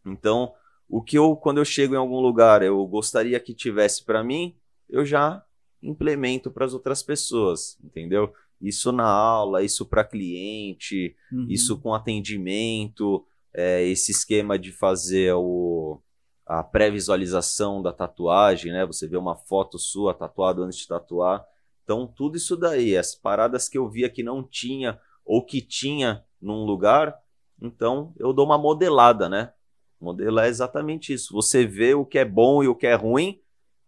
Então, 0.04 0.52
o 0.88 1.00
que 1.02 1.16
eu, 1.16 1.36
quando 1.36 1.58
eu 1.58 1.64
chego 1.64 1.94
em 1.94 1.98
algum 1.98 2.18
lugar, 2.20 2.62
eu 2.62 2.84
gostaria 2.86 3.38
que 3.38 3.54
tivesse 3.54 4.04
pra 4.04 4.24
mim, 4.24 4.56
eu 4.90 5.04
já 5.04 5.42
implemento 5.82 6.50
para 6.50 6.64
as 6.64 6.74
outras 6.74 7.02
pessoas, 7.02 7.78
entendeu? 7.82 8.32
Isso 8.60 8.92
na 8.92 9.06
aula, 9.08 9.62
isso 9.62 9.84
para 9.86 10.04
cliente, 10.04 11.14
Uhum. 11.32 11.46
isso 11.48 11.78
com 11.80 11.94
atendimento, 11.94 13.24
é, 13.54 13.84
esse 13.86 14.12
esquema 14.12 14.58
de 14.58 14.72
fazer 14.72 15.32
o, 15.34 16.00
a 16.46 16.62
pré-visualização 16.62 17.82
da 17.82 17.92
tatuagem, 17.92 18.72
né? 18.72 18.84
Você 18.86 19.06
vê 19.06 19.16
uma 19.16 19.36
foto 19.36 19.78
sua 19.78 20.12
tatuada 20.14 20.62
antes 20.62 20.78
de 20.80 20.88
tatuar. 20.88 21.44
Então, 21.84 22.06
tudo 22.06 22.36
isso 22.36 22.56
daí, 22.56 22.96
as 22.96 23.14
paradas 23.14 23.68
que 23.68 23.78
eu 23.78 23.88
via 23.88 24.08
que 24.08 24.22
não 24.22 24.42
tinha 24.42 24.98
ou 25.24 25.44
que 25.44 25.60
tinha 25.60 26.24
num 26.40 26.64
lugar, 26.64 27.16
então 27.60 28.12
eu 28.18 28.32
dou 28.32 28.44
uma 28.44 28.58
modelada, 28.58 29.28
né? 29.28 29.52
Modelar 30.00 30.46
é 30.46 30.48
exatamente 30.48 31.12
isso. 31.12 31.32
Você 31.34 31.64
vê 31.64 31.94
o 31.94 32.04
que 32.04 32.18
é 32.18 32.24
bom 32.24 32.62
e 32.62 32.68
o 32.68 32.74
que 32.74 32.86
é 32.86 32.94
ruim 32.94 33.40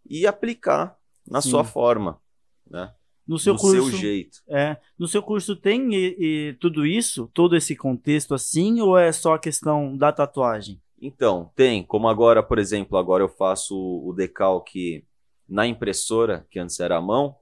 e 0.08 0.26
aplicar 0.26 0.96
na 1.26 1.40
Sim. 1.40 1.50
sua 1.50 1.64
forma, 1.64 2.20
né? 2.70 2.92
No 3.26 3.38
seu 3.38 3.54
do 3.54 3.60
curso, 3.60 3.90
seu 3.90 3.98
jeito. 3.98 4.42
é, 4.46 4.76
no 4.98 5.08
seu 5.08 5.22
curso 5.22 5.56
tem 5.56 5.94
e- 5.94 6.16
e 6.18 6.52
tudo 6.60 6.84
isso, 6.86 7.28
todo 7.32 7.56
esse 7.56 7.74
contexto 7.74 8.34
assim, 8.34 8.80
ou 8.82 8.98
é 8.98 9.10
só 9.10 9.34
a 9.34 9.38
questão 9.38 9.96
da 9.96 10.12
tatuagem? 10.12 10.80
Então, 11.06 11.50
tem, 11.54 11.84
como 11.84 12.08
agora, 12.08 12.42
por 12.42 12.58
exemplo, 12.58 12.96
agora 12.96 13.22
eu 13.22 13.28
faço 13.28 13.76
o 13.76 14.10
decalque 14.14 15.06
na 15.46 15.66
impressora, 15.66 16.46
que 16.50 16.58
antes 16.58 16.80
era 16.80 16.96
à 16.96 17.00
mão, 17.00 17.36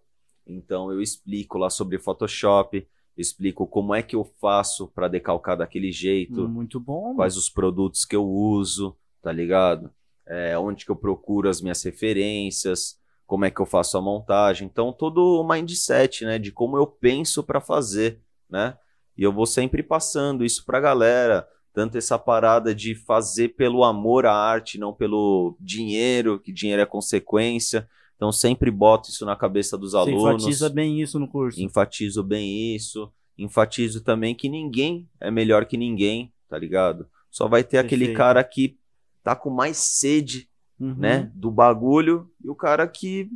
então 0.45 0.91
eu 0.91 1.01
explico 1.01 1.59
lá 1.59 1.71
sobre 1.71 1.97
Photoshop, 1.97 2.85
explico 3.17 3.65
como 3.65 3.95
é 3.95 4.03
que 4.03 4.17
eu 4.17 4.25
faço 4.41 4.89
para 4.89 5.07
decalcar 5.07 5.57
daquele 5.57 5.93
jeito, 5.93 6.49
Muito 6.49 6.81
bom. 6.81 7.15
quais 7.15 7.37
os 7.37 7.49
produtos 7.49 8.05
que 8.05 8.17
eu 8.17 8.29
uso, 8.29 8.97
tá 9.23 9.31
ligado? 9.31 9.93
É, 10.27 10.59
onde 10.59 10.85
que 10.85 10.91
eu 10.91 10.97
procuro 10.97 11.49
as 11.49 11.61
minhas 11.61 11.81
referências, 11.85 12.99
como 13.27 13.45
é 13.45 13.51
que 13.51 13.61
eu 13.61 13.67
faço 13.67 13.97
a 13.97 14.03
montagem. 14.03 14.67
Então, 14.67 14.93
todo 14.93 15.41
o 15.41 15.47
mindset, 15.47 16.25
né, 16.25 16.37
de 16.37 16.51
como 16.51 16.77
eu 16.77 16.87
penso 16.87 17.45
para 17.45 17.61
fazer, 17.61 18.21
né? 18.51 18.77
E 19.17 19.23
eu 19.23 19.33
vou 19.33 19.47
sempre 19.47 19.85
passando 19.85 20.45
isso 20.45 20.65
pra 20.65 20.81
galera, 20.81 21.47
tanto 21.73 21.97
essa 21.99 22.19
parada 22.19 22.75
de 22.75 22.95
fazer 22.95 23.51
pelo 23.51 23.83
amor 23.85 24.27
à 24.27 24.35
arte, 24.35 24.79
não 24.79 24.93
pelo 24.93 25.57
dinheiro, 25.61 26.39
que 26.39 26.53
dinheiro 26.53 26.83
é 26.83 26.87
consequência. 26.87 27.89
Então, 28.17 28.31
sempre 28.31 28.71
boto 28.71 29.09
isso 29.11 29.25
na 29.27 29.35
cabeça 29.35 29.77
dos 29.77 29.93
Você 29.93 30.11
alunos 30.11 30.43
enfatiza 30.45 30.69
bem 30.71 31.01
isso 31.01 31.19
no 31.19 31.27
curso. 31.27 31.61
enfatizo 31.61 32.23
bem 32.23 32.75
isso, 32.75 33.13
enfatizo 33.37 34.03
também 34.05 34.35
que 34.35 34.49
ninguém 34.49 35.09
é 35.21 35.31
melhor 35.31 35.65
que 35.67 35.77
ninguém, 35.77 36.33
tá 36.49 36.57
ligado? 36.59 37.09
Só 37.31 37.49
vai 37.49 37.65
ter 37.65 37.79
aquele 37.79 38.05
Perfeito. 38.07 38.19
cara 38.19 38.45
que 38.45 38.79
tá 39.25 39.35
com 39.35 39.51
mais 39.51 39.77
sede, 39.79 40.49
Uhum. 40.81 40.95
né, 40.99 41.31
do 41.35 41.49
bagulho 41.51 42.29
e 42.45 42.51
o 42.51 42.57
cara 42.57 42.89
que 42.89 43.29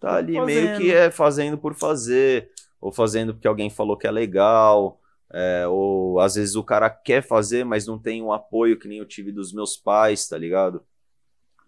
tá 0.00 0.16
ali 0.16 0.32
meio 0.40 0.68
fazendo. 0.68 0.80
que 0.80 0.92
é 0.92 1.10
fazendo 1.12 1.56
por 1.56 1.72
fazer, 1.74 2.50
ou 2.80 2.90
fazendo 2.90 3.32
porque 3.34 3.46
alguém 3.46 3.70
falou 3.70 3.96
que 3.96 4.06
é 4.06 4.10
legal, 4.10 5.00
é, 5.32 5.66
ou 5.66 6.20
às 6.20 6.34
vezes 6.34 6.54
o 6.54 6.64
cara 6.64 6.88
quer 6.88 7.22
fazer, 7.22 7.64
mas 7.64 7.86
não 7.86 7.98
tem 7.98 8.22
um 8.22 8.32
apoio 8.32 8.78
que 8.78 8.88
nem 8.88 8.98
eu 8.98 9.06
tive 9.06 9.30
dos 9.30 9.52
meus 9.52 9.76
pais, 9.76 10.26
tá 10.26 10.38
ligado? 10.38 10.82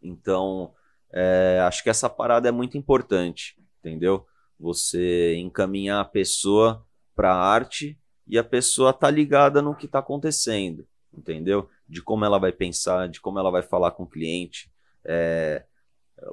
Então, 0.03 0.73
é, 1.13 1.61
acho 1.63 1.83
que 1.83 1.91
essa 1.91 2.09
parada 2.09 2.49
é 2.49 2.53
muito 2.53 2.79
importante, 2.79 3.57
entendeu? 3.79 4.27
Você 4.59 5.35
encaminhar 5.37 6.01
a 6.01 6.05
pessoa 6.05 6.87
para 7.15 7.33
a 7.33 7.39
arte 7.39 7.99
e 8.27 8.39
a 8.39 8.45
pessoa 8.45 8.93
tá 8.93 9.11
ligada 9.11 9.61
no 9.61 9.75
que 9.75 9.89
tá 9.89 9.99
acontecendo, 9.99 10.87
entendeu? 11.13 11.69
De 11.89 12.03
como 12.03 12.25
ela 12.25 12.39
vai 12.39 12.53
pensar, 12.53 13.09
de 13.09 13.21
como 13.21 13.39
ela 13.39 13.51
vai 13.51 13.63
falar 13.63 13.91
com 13.91 14.05
o 14.05 14.09
cliente. 14.09 14.71
É, 15.05 15.65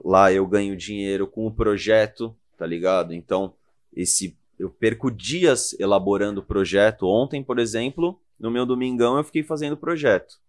lá 0.04 0.32
eu 0.32 0.46
ganho 0.46 0.78
dinheiro 0.78 1.28
com 1.28 1.46
o 1.46 1.54
projeto, 1.54 2.38
tá 2.58 2.66
ligado? 2.66 3.14
Então, 3.14 3.54
esse 3.94 4.38
eu 4.60 4.70
perco 4.70 5.12
dias 5.12 5.78
elaborando 5.80 6.42
o 6.42 6.44
projeto. 6.44 7.08
Ontem, 7.08 7.44
por 7.44 7.60
exemplo, 7.60 8.20
no 8.40 8.52
meu 8.52 8.66
domingão 8.66 9.18
eu 9.18 9.24
fiquei 9.24 9.44
fazendo 9.44 9.78
projeto, 9.78 10.40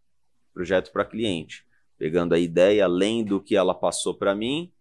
projeto 0.55 0.93
para 0.93 1.05
cliente, 1.05 1.67
pegando 1.99 2.35
a 2.35 2.39
ideia, 2.39 2.87
lendo 2.87 3.37
o 3.37 3.41
que 3.41 3.57
ela 3.57 3.75
passou 3.75 4.15
para 4.15 4.35
mim 4.35 4.73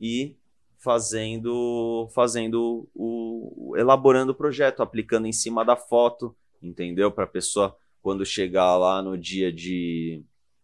e 0.00 0.36
fazendo, 0.78 2.08
fazendo 2.14 2.88
o- 2.94 3.74
elaborando 3.76 4.32
o 4.32 4.34
projeto, 4.34 4.82
aplicando 4.82 5.26
em 5.26 5.32
cima 5.32 5.64
da 5.64 5.76
foto, 5.76 6.34
entendeu? 6.62 7.10
Para 7.12 7.24
a 7.24 7.28
pessoa 7.28 7.76
quando 8.02 8.24
chegar 8.24 8.76
lá 8.78 9.02
no 9.02 9.16
dia 9.16 9.52
de, 9.52 10.22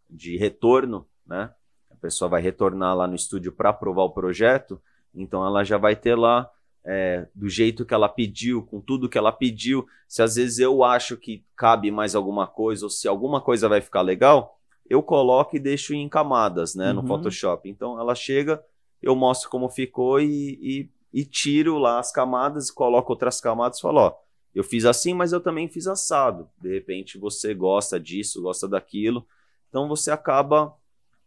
de 0.08 0.36
retorno, 0.38 1.06
né? 1.26 1.52
A 1.90 1.96
pessoa 1.96 2.28
vai 2.28 2.40
retornar 2.40 2.96
lá 2.96 3.06
no 3.06 3.14
estúdio 3.14 3.52
para 3.52 3.70
aprovar 3.70 4.04
o 4.04 4.10
projeto, 4.10 4.80
então 5.14 5.44
ela 5.44 5.64
já 5.64 5.76
vai 5.76 5.94
ter 5.96 6.14
lá 6.14 6.50
é, 6.86 7.26
do 7.34 7.48
jeito 7.48 7.84
que 7.84 7.92
ela 7.92 8.08
pediu, 8.08 8.62
com 8.62 8.80
tudo 8.80 9.08
que 9.08 9.18
ela 9.18 9.32
pediu. 9.32 9.86
Se 10.08 10.22
às 10.22 10.36
vezes 10.36 10.60
eu 10.60 10.84
acho 10.84 11.16
que 11.16 11.44
cabe 11.56 11.90
mais 11.90 12.14
alguma 12.14 12.46
coisa, 12.46 12.86
ou 12.86 12.90
se 12.90 13.08
alguma 13.08 13.40
coisa 13.40 13.68
vai 13.68 13.80
ficar 13.80 14.02
legal, 14.02 14.56
eu 14.88 15.02
coloco 15.02 15.56
e 15.56 15.58
deixo 15.58 15.92
em 15.94 16.08
camadas, 16.08 16.74
né, 16.76 16.92
no 16.92 17.00
Uhum. 17.00 17.08
Photoshop. 17.08 17.68
Então 17.68 17.98
ela 17.98 18.14
chega, 18.14 18.62
eu 19.02 19.16
mostro 19.16 19.50
como 19.50 19.68
ficou 19.68 20.20
e, 20.20 20.58
e, 20.62 20.90
e 21.12 21.24
tiro 21.24 21.76
lá 21.76 21.98
as 21.98 22.12
camadas, 22.12 22.70
coloco 22.70 23.12
outras 23.12 23.40
camadas 23.40 23.78
e 23.78 23.82
falo, 23.82 23.98
ó, 24.00 24.14
eu 24.54 24.62
fiz 24.62 24.84
assim, 24.84 25.12
mas 25.12 25.32
eu 25.32 25.40
também 25.40 25.68
fiz 25.68 25.88
assado. 25.88 26.48
De 26.62 26.72
repente 26.72 27.18
você 27.18 27.52
gosta 27.52 27.98
disso, 27.98 28.40
gosta 28.40 28.68
daquilo, 28.68 29.26
então 29.68 29.88
você 29.88 30.10
acaba 30.10 30.72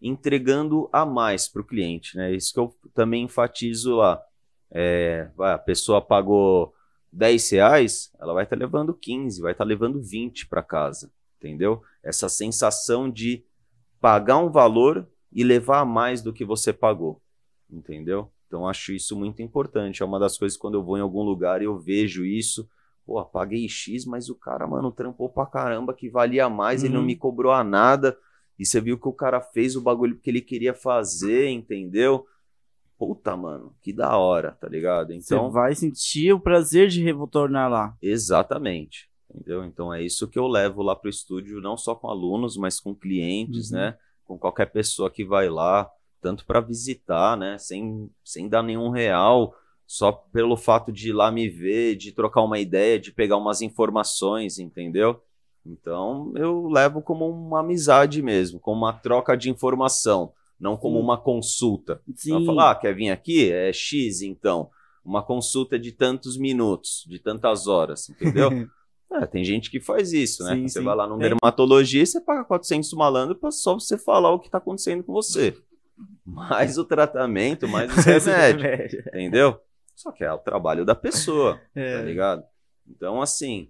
entregando 0.01 0.89
a 0.93 1.05
mais 1.05 1.49
para 1.49 1.62
o 1.62 1.66
cliente, 1.66 2.16
né? 2.16 2.34
Isso 2.34 2.53
que 2.53 2.60
eu 2.60 2.74
também 2.93 3.24
enfatizo 3.26 3.97
lá. 3.97 4.24
É, 4.72 5.30
a 5.39 5.57
pessoa 5.57 6.01
pagou 6.01 6.74
10 7.11 7.49
reais, 7.51 8.11
ela 8.20 8.34
vai 8.34 8.43
estar 8.43 8.55
levando 8.55 8.93
15, 8.93 9.41
vai 9.41 9.51
estar 9.51 9.63
levando 9.63 10.01
20 10.01 10.47
para 10.47 10.61
casa, 10.61 11.11
entendeu? 11.39 11.82
Essa 12.03 12.30
sensação 12.30 13.09
de 13.09 13.43
pagar 13.99 14.38
um 14.38 14.49
valor 14.49 15.07
e 15.32 15.43
levar 15.43 15.80
a 15.80 15.86
mais 15.86 16.22
do 16.22 16.32
que 16.34 16.45
você 16.45 16.72
pagou, 16.72 17.22
entendeu? 17.70 18.32
Então 18.47 18.67
acho 18.67 18.93
isso 18.93 19.15
muito 19.15 19.41
importante. 19.41 20.01
É 20.01 20.05
uma 20.05 20.20
das 20.20 20.38
coisas 20.38 20.57
quando 20.57 20.76
eu 20.76 20.84
vou 20.84 20.97
em 20.97 21.01
algum 21.01 21.24
lugar 21.24 21.61
e 21.61 21.65
eu 21.65 21.78
vejo 21.78 22.26
isso, 22.26 22.67
pô, 23.05 23.24
paguei 23.26 23.67
X, 23.67 24.05
mas 24.05 24.30
o 24.30 24.36
cara, 24.36 24.65
mano, 24.67 24.91
trampou 24.91 25.30
pra 25.30 25.45
caramba 25.45 25.93
que 25.93 26.09
valia 26.09 26.49
mais, 26.49 26.84
ele 26.84 26.93
não 26.93 27.01
Uhum. 27.01 27.07
me 27.07 27.15
cobrou 27.15 27.51
a 27.51 27.63
nada. 27.63 28.17
E 28.57 28.65
você 28.65 28.82
viu 28.82 28.99
que 28.99 29.07
o 29.07 29.13
cara 29.13 29.39
fez 29.41 29.76
o 29.76 29.82
bagulho 29.82 30.17
que 30.20 30.30
ele 30.30 30.41
queria 30.41 30.74
fazer, 30.74 31.47
entendeu? 31.49 32.26
Puta, 33.00 33.36
mano, 33.36 33.74
que 33.82 33.93
da 33.93 34.18
hora, 34.18 34.52
tá 34.52 34.68
ligado? 34.68 35.14
Então, 35.14 35.47
Você 35.47 35.54
vai 35.54 35.74
sentir 35.74 36.34
o 36.34 36.39
prazer 36.39 36.89
de 36.89 37.02
retornar 37.02 37.70
lá. 37.72 37.95
Exatamente. 38.02 39.10
Entendeu? 39.34 39.64
Então 39.64 39.93
é 39.93 40.04
isso 40.04 40.28
que 40.28 40.38
eu 40.38 40.47
levo 40.47 40.82
lá 40.82 40.95
pro 40.95 41.10
estúdio, 41.10 41.62
não 41.62 41.78
só 41.78 41.95
com 41.95 42.10
alunos, 42.10 42.58
mas 42.58 42.80
com 42.80 42.93
clientes, 42.93 43.72
Uhum. 43.72 43.78
né? 43.78 43.97
Com 44.26 44.38
qualquer 44.38 44.66
pessoa 44.66 45.10
que 45.10 45.24
vai 45.24 45.47
lá, 45.50 45.89
tanto 46.20 46.45
para 46.45 46.60
visitar, 46.60 47.38
né? 47.38 47.58
Sem, 47.58 48.10
sem 48.24 48.50
dar 48.50 48.62
nenhum 48.64 48.89
real, 48.89 49.56
só 49.88 50.12
pelo 50.12 50.58
fato 50.58 50.91
de 50.91 51.10
ir 51.10 51.14
lá 51.14 51.32
me 51.32 51.47
ver, 51.47 51.95
de 51.95 52.12
trocar 52.12 52.41
uma 52.41 52.60
ideia, 52.60 53.00
de 53.00 53.12
pegar 53.14 53.38
umas 53.38 53.62
informações, 53.62 54.60
entendeu? 54.60 55.22
Então 55.66 56.34
eu 56.36 56.68
levo 56.68 57.02
como 57.02 57.30
uma 57.30 57.60
amizade 57.62 58.22
mesmo, 58.22 58.60
como 58.60 58.78
uma 58.80 58.93
troca 58.93 59.38
de 59.38 59.50
informação, 59.50 60.34
não 60.60 60.76
como 60.78 60.97
Sim. 60.97 61.03
uma 61.03 61.18
consulta. 61.18 62.01
Sim. 62.16 62.36
Ela 62.36 62.45
fala, 62.45 62.72
ah, 62.72 62.76
quer 62.76 62.93
vir 62.93 63.10
aqui? 63.10 63.51
É 63.51 63.72
X, 63.72 64.22
então. 64.22 64.70
Uma 65.03 65.24
consulta 65.24 65.80
de 65.80 65.91
tantos 65.91 66.38
minutos, 66.38 67.05
de 67.07 67.18
tantas 67.20 67.66
horas, 67.68 68.10
entendeu? 68.10 68.49
É, 69.12 69.26
tem 69.28 69.43
gente 69.43 69.72
que 69.72 69.80
faz 69.80 70.12
isso, 70.14 70.43
né? 70.43 70.55
Sim, 70.55 70.68
você 70.68 70.80
sim. 70.80 70.86
vai 70.86 70.95
lá 70.95 71.07
num 71.07 71.18
Tem. 71.18 71.30
dermatologista, 71.30 72.20
você 72.20 72.26
paga 72.26 72.43
400 72.43 72.91
malandro 72.93 73.36
pra 73.36 73.49
só 73.49 73.74
você 73.74 73.97
falar 73.97 74.32
o 74.32 74.39
que 74.39 74.49
tá 74.49 74.57
acontecendo 74.60 75.03
com 75.03 75.14
você. 75.14 75.55
Mais 76.26 76.78
o 76.78 76.84
tratamento, 76.86 77.66
mais 77.70 77.91
os 77.97 78.05
remédios, 78.05 79.05
entendeu? 79.07 79.60
Só 79.95 80.12
que 80.12 80.24
é 80.24 80.32
o 80.32 80.38
trabalho 80.38 80.86
da 80.86 80.95
pessoa, 80.95 81.55
tá 81.74 81.80
É. 81.82 82.01
ligado? 82.03 82.43
Então, 82.88 83.22
assim, 83.22 83.70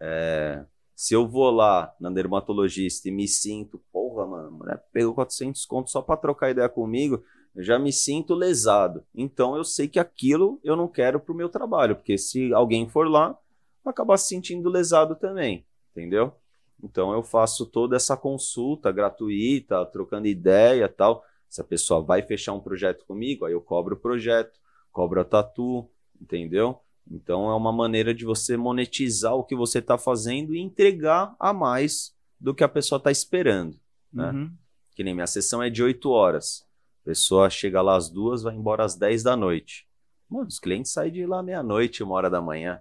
é, 0.00 0.64
se 1.02 1.14
eu 1.14 1.26
vou 1.26 1.50
lá 1.50 1.92
na 1.98 2.08
dermatologista 2.10 3.08
e 3.08 3.10
me 3.10 3.26
sinto, 3.26 3.82
porra, 3.92 4.24
mano, 4.24 4.46
a 4.46 4.50
mulher 4.52 4.84
pegou 4.92 5.12
400 5.12 5.66
contos 5.66 5.90
só 5.90 6.00
pra 6.00 6.16
trocar 6.16 6.52
ideia 6.52 6.68
comigo, 6.68 7.24
eu 7.56 7.64
já 7.64 7.76
me 7.76 7.92
sinto 7.92 8.36
lesado. 8.36 9.04
Então, 9.12 9.56
eu 9.56 9.64
sei 9.64 9.88
que 9.88 9.98
aquilo 9.98 10.60
eu 10.62 10.76
não 10.76 10.86
quero 10.86 11.18
pro 11.18 11.34
meu 11.34 11.48
trabalho, 11.48 11.96
porque 11.96 12.16
se 12.16 12.54
alguém 12.54 12.88
for 12.88 13.08
lá, 13.08 13.36
vai 13.82 13.90
acabar 13.90 14.16
se 14.16 14.28
sentindo 14.28 14.70
lesado 14.70 15.16
também, 15.16 15.66
entendeu? 15.90 16.36
Então, 16.80 17.12
eu 17.12 17.24
faço 17.24 17.66
toda 17.66 17.96
essa 17.96 18.16
consulta 18.16 18.92
gratuita, 18.92 19.84
trocando 19.86 20.28
ideia 20.28 20.88
tal. 20.88 21.24
Se 21.48 21.60
a 21.60 21.64
pessoa 21.64 22.00
vai 22.00 22.22
fechar 22.22 22.52
um 22.52 22.60
projeto 22.60 23.04
comigo, 23.06 23.44
aí 23.44 23.54
eu 23.54 23.60
cobro 23.60 23.96
o 23.96 23.98
projeto, 23.98 24.56
cobro 24.92 25.20
a 25.20 25.24
tatu, 25.24 25.90
entendeu? 26.20 26.78
Então 27.10 27.50
é 27.50 27.54
uma 27.54 27.72
maneira 27.72 28.14
de 28.14 28.24
você 28.24 28.56
monetizar 28.56 29.34
o 29.34 29.44
que 29.44 29.54
você 29.54 29.78
está 29.78 29.98
fazendo 29.98 30.54
e 30.54 30.60
entregar 30.60 31.34
a 31.38 31.52
mais 31.52 32.14
do 32.40 32.54
que 32.54 32.64
a 32.64 32.68
pessoa 32.68 32.96
está 32.98 33.10
esperando. 33.10 33.78
né? 34.12 34.30
Uhum. 34.30 34.52
Que 34.94 35.02
nem 35.04 35.14
minha 35.14 35.26
sessão 35.26 35.62
é 35.62 35.70
de 35.70 35.82
8 35.82 36.10
horas. 36.10 36.66
A 37.02 37.04
pessoa 37.04 37.50
chega 37.50 37.82
lá 37.82 37.96
às 37.96 38.08
duas, 38.08 38.42
vai 38.42 38.54
embora 38.54 38.84
às 38.84 38.94
10 38.94 39.22
da 39.22 39.36
noite. 39.36 39.86
Mano, 40.28 40.46
os 40.46 40.58
clientes 40.58 40.92
saem 40.92 41.12
de 41.12 41.26
lá 41.26 41.42
meia-noite, 41.42 42.02
uma 42.02 42.14
hora 42.14 42.30
da 42.30 42.40
manhã. 42.40 42.80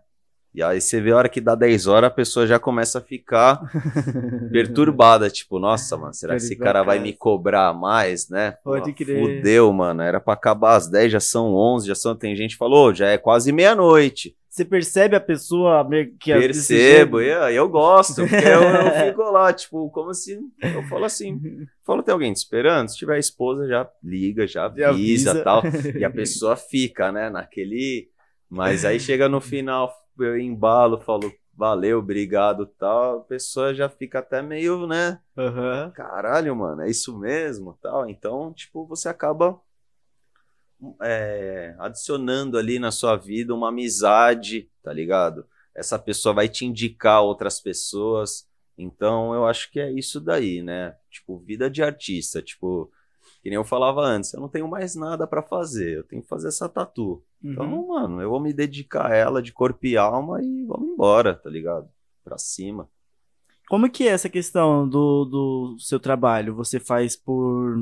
E 0.53 0.61
aí 0.61 0.81
você 0.81 0.99
vê 0.99 1.11
a 1.11 1.17
hora 1.17 1.29
que 1.29 1.39
dá 1.39 1.55
10 1.55 1.87
horas, 1.87 2.09
a 2.09 2.13
pessoa 2.13 2.45
já 2.45 2.59
começa 2.59 2.99
a 2.99 3.01
ficar 3.01 3.61
perturbada, 4.51 5.29
tipo, 5.29 5.59
nossa, 5.59 5.95
mano, 5.97 6.13
será 6.13 6.35
que 6.35 6.43
esse 6.43 6.57
cara 6.57 6.83
vai 6.83 6.97
casa. 6.97 7.07
me 7.07 7.13
cobrar 7.13 7.73
mais, 7.73 8.27
né? 8.29 8.51
Pode 8.63 8.91
crer. 8.91 9.17
Fudeu, 9.17 9.71
mano, 9.71 10.01
era 10.01 10.19
pra 10.19 10.33
acabar 10.33 10.75
às 10.75 10.87
10, 10.87 11.13
já 11.13 11.19
são 11.21 11.55
11, 11.55 11.87
já 11.87 11.95
são, 11.95 12.15
tem 12.15 12.35
gente 12.35 12.51
que 12.51 12.57
falou, 12.57 12.93
já 12.93 13.07
é 13.07 13.17
quase 13.17 13.51
meia-noite. 13.53 14.35
Você 14.49 14.65
percebe 14.65 15.15
a 15.15 15.21
pessoa 15.21 15.81
meio 15.85 16.13
que 16.19 16.33
Percebo, 16.33 17.21
eu, 17.21 17.43
eu 17.43 17.69
gosto, 17.69 18.15
porque 18.27 18.35
eu, 18.35 18.61
eu 18.61 18.91
fico 19.07 19.21
lá, 19.31 19.53
tipo, 19.53 19.89
como 19.91 20.13
se, 20.13 20.37
eu 20.61 20.83
falo 20.89 21.05
assim, 21.05 21.39
falo, 21.87 22.03
tem 22.03 22.11
alguém 22.11 22.33
te 22.33 22.37
esperando? 22.37 22.89
Se 22.89 22.97
tiver 22.97 23.17
esposa, 23.17 23.65
já 23.65 23.89
liga, 24.03 24.45
já 24.45 24.65
avisa. 24.65 25.39
e 25.39 25.43
tal, 25.45 25.63
e 25.97 26.03
a 26.03 26.09
pessoa 26.09 26.57
fica, 26.57 27.13
né, 27.13 27.29
naquele, 27.29 28.09
Mas 28.49 28.83
aí 28.83 28.99
chega 28.99 29.29
no 29.29 29.39
final, 29.39 29.89
eu 30.19 30.37
embalo, 30.39 30.99
falo, 30.99 31.31
valeu, 31.53 31.99
obrigado 31.99 32.65
tal. 32.65 33.19
A 33.19 33.23
pessoa 33.23 33.73
já 33.73 33.89
fica 33.89 34.19
até 34.19 34.41
meio, 34.41 34.87
né? 34.87 35.19
Aham. 35.37 35.91
Caralho, 35.91 36.55
mano, 36.55 36.81
é 36.81 36.89
isso 36.89 37.17
mesmo 37.17 37.77
tal. 37.81 38.09
Então, 38.09 38.53
tipo, 38.53 38.85
você 38.85 39.09
acaba 39.09 39.59
é, 41.01 41.75
adicionando 41.79 42.57
ali 42.57 42.79
na 42.79 42.91
sua 42.91 43.15
vida 43.15 43.53
uma 43.53 43.69
amizade, 43.69 44.69
tá 44.81 44.91
ligado? 44.91 45.45
Essa 45.75 45.97
pessoa 45.99 46.33
vai 46.33 46.49
te 46.49 46.65
indicar 46.65 47.21
outras 47.21 47.59
pessoas. 47.59 48.47
Então, 48.77 49.33
eu 49.33 49.45
acho 49.45 49.71
que 49.71 49.79
é 49.79 49.91
isso 49.91 50.19
daí, 50.19 50.61
né? 50.61 50.95
Tipo, 51.09 51.39
vida 51.39 51.69
de 51.69 51.83
artista. 51.83 52.41
Tipo, 52.41 52.91
que 53.41 53.49
nem 53.49 53.55
eu 53.55 53.63
falava 53.63 54.01
antes, 54.01 54.33
eu 54.33 54.39
não 54.39 54.49
tenho 54.49 54.67
mais 54.67 54.95
nada 54.95 55.27
pra 55.27 55.43
fazer. 55.43 55.97
Eu 55.97 56.03
tenho 56.03 56.21
que 56.21 56.27
fazer 56.27 56.47
essa 56.47 56.67
tatu. 56.67 57.23
Então, 57.43 57.65
Uhum. 57.73 57.87
mano, 57.87 58.21
eu 58.21 58.29
vou 58.29 58.39
me 58.39 58.53
dedicar 58.53 59.11
a 59.11 59.15
ela 59.15 59.41
de 59.41 59.51
corpo 59.51 59.85
e 59.85 59.97
alma 59.97 60.41
e 60.43 60.63
vamos 60.65 60.89
embora, 60.89 61.33
tá 61.35 61.49
ligado? 61.49 61.89
Pra 62.23 62.37
cima. 62.37 62.87
Como 63.67 63.89
que 63.89 64.07
é 64.07 64.11
essa 64.11 64.29
questão 64.29 64.87
do, 64.87 65.25
do 65.25 65.75
seu 65.79 65.99
trabalho? 65.99 66.53
Você 66.55 66.79
faz 66.79 67.15
por 67.15 67.77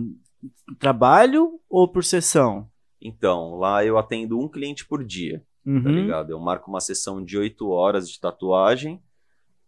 trabalho 0.80 1.60
ou 1.70 1.88
por 1.88 2.04
sessão? 2.04 2.70
Então, 3.02 3.56
lá 3.56 3.84
eu 3.84 3.98
atendo 3.98 4.40
um 4.40 4.48
cliente 4.48 4.86
por 4.86 5.04
dia. 5.04 5.40
tá 5.66 5.70
Uhum. 5.72 5.92
ligado? 5.92 6.32
Eu 6.32 6.40
marco 6.40 6.70
uma 6.70 6.80
sessão 6.82 7.24
de 7.24 7.38
8 7.38 7.70
horas 7.70 8.10
de 8.10 8.20
tatuagem 8.20 9.02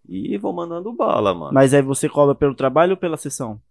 e 0.08 0.38
vou 0.38 0.52
mandando 0.54 0.92
bala, 0.94 1.34
mano. 1.34 1.54
Mas 1.54 1.74
aí 1.74 1.82
você 1.82 2.08
cobra 2.10 2.34
pelo 2.34 2.56
trabalho 2.56 2.92
ou 2.92 2.98
pela 2.98 3.18
sessão? 3.18 3.62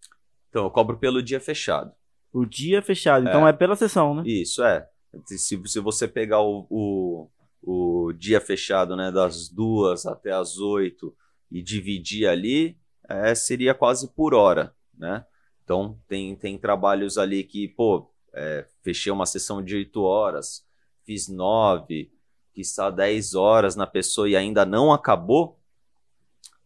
Então, 0.48 0.64
eu 0.64 0.70
cobro 0.70 0.96
pelo 0.98 1.22
dia 1.22 1.40
fechado. 1.40 1.92
O 2.32 2.44
dia 2.44 2.80
fechado, 2.82 3.26
então 3.26 3.46
é 3.48 3.52
pela 3.52 3.74
sessão, 3.74 4.14
né? 4.14 4.22
Isso, 4.26 4.62
é. 4.62 4.88
Se, 5.24 5.60
se 5.66 5.80
você 5.80 6.06
pegar 6.06 6.40
o, 6.40 6.66
o, 6.70 7.28
o 7.62 8.12
dia 8.12 8.40
fechado, 8.40 8.96
né, 8.96 9.10
das 9.10 9.48
duas 9.48 10.06
até 10.06 10.32
as 10.32 10.58
oito 10.58 11.14
e 11.50 11.62
dividir 11.62 12.28
ali, 12.28 12.78
é, 13.08 13.34
seria 13.34 13.74
quase 13.74 14.08
por 14.08 14.34
hora, 14.34 14.74
né? 14.96 15.24
Então, 15.64 15.98
tem, 16.08 16.34
tem 16.34 16.58
trabalhos 16.58 17.18
ali 17.18 17.44
que, 17.44 17.68
pô, 17.68 18.10
é, 18.32 18.66
fechei 18.82 19.12
uma 19.12 19.26
sessão 19.26 19.62
de 19.62 19.76
oito 19.76 20.02
horas, 20.02 20.64
fiz 21.04 21.28
nove, 21.28 22.12
que 22.52 22.60
está 22.60 22.90
10 22.90 23.34
horas 23.34 23.76
na 23.76 23.86
pessoa 23.86 24.28
e 24.28 24.36
ainda 24.36 24.64
não 24.64 24.92
acabou, 24.92 25.58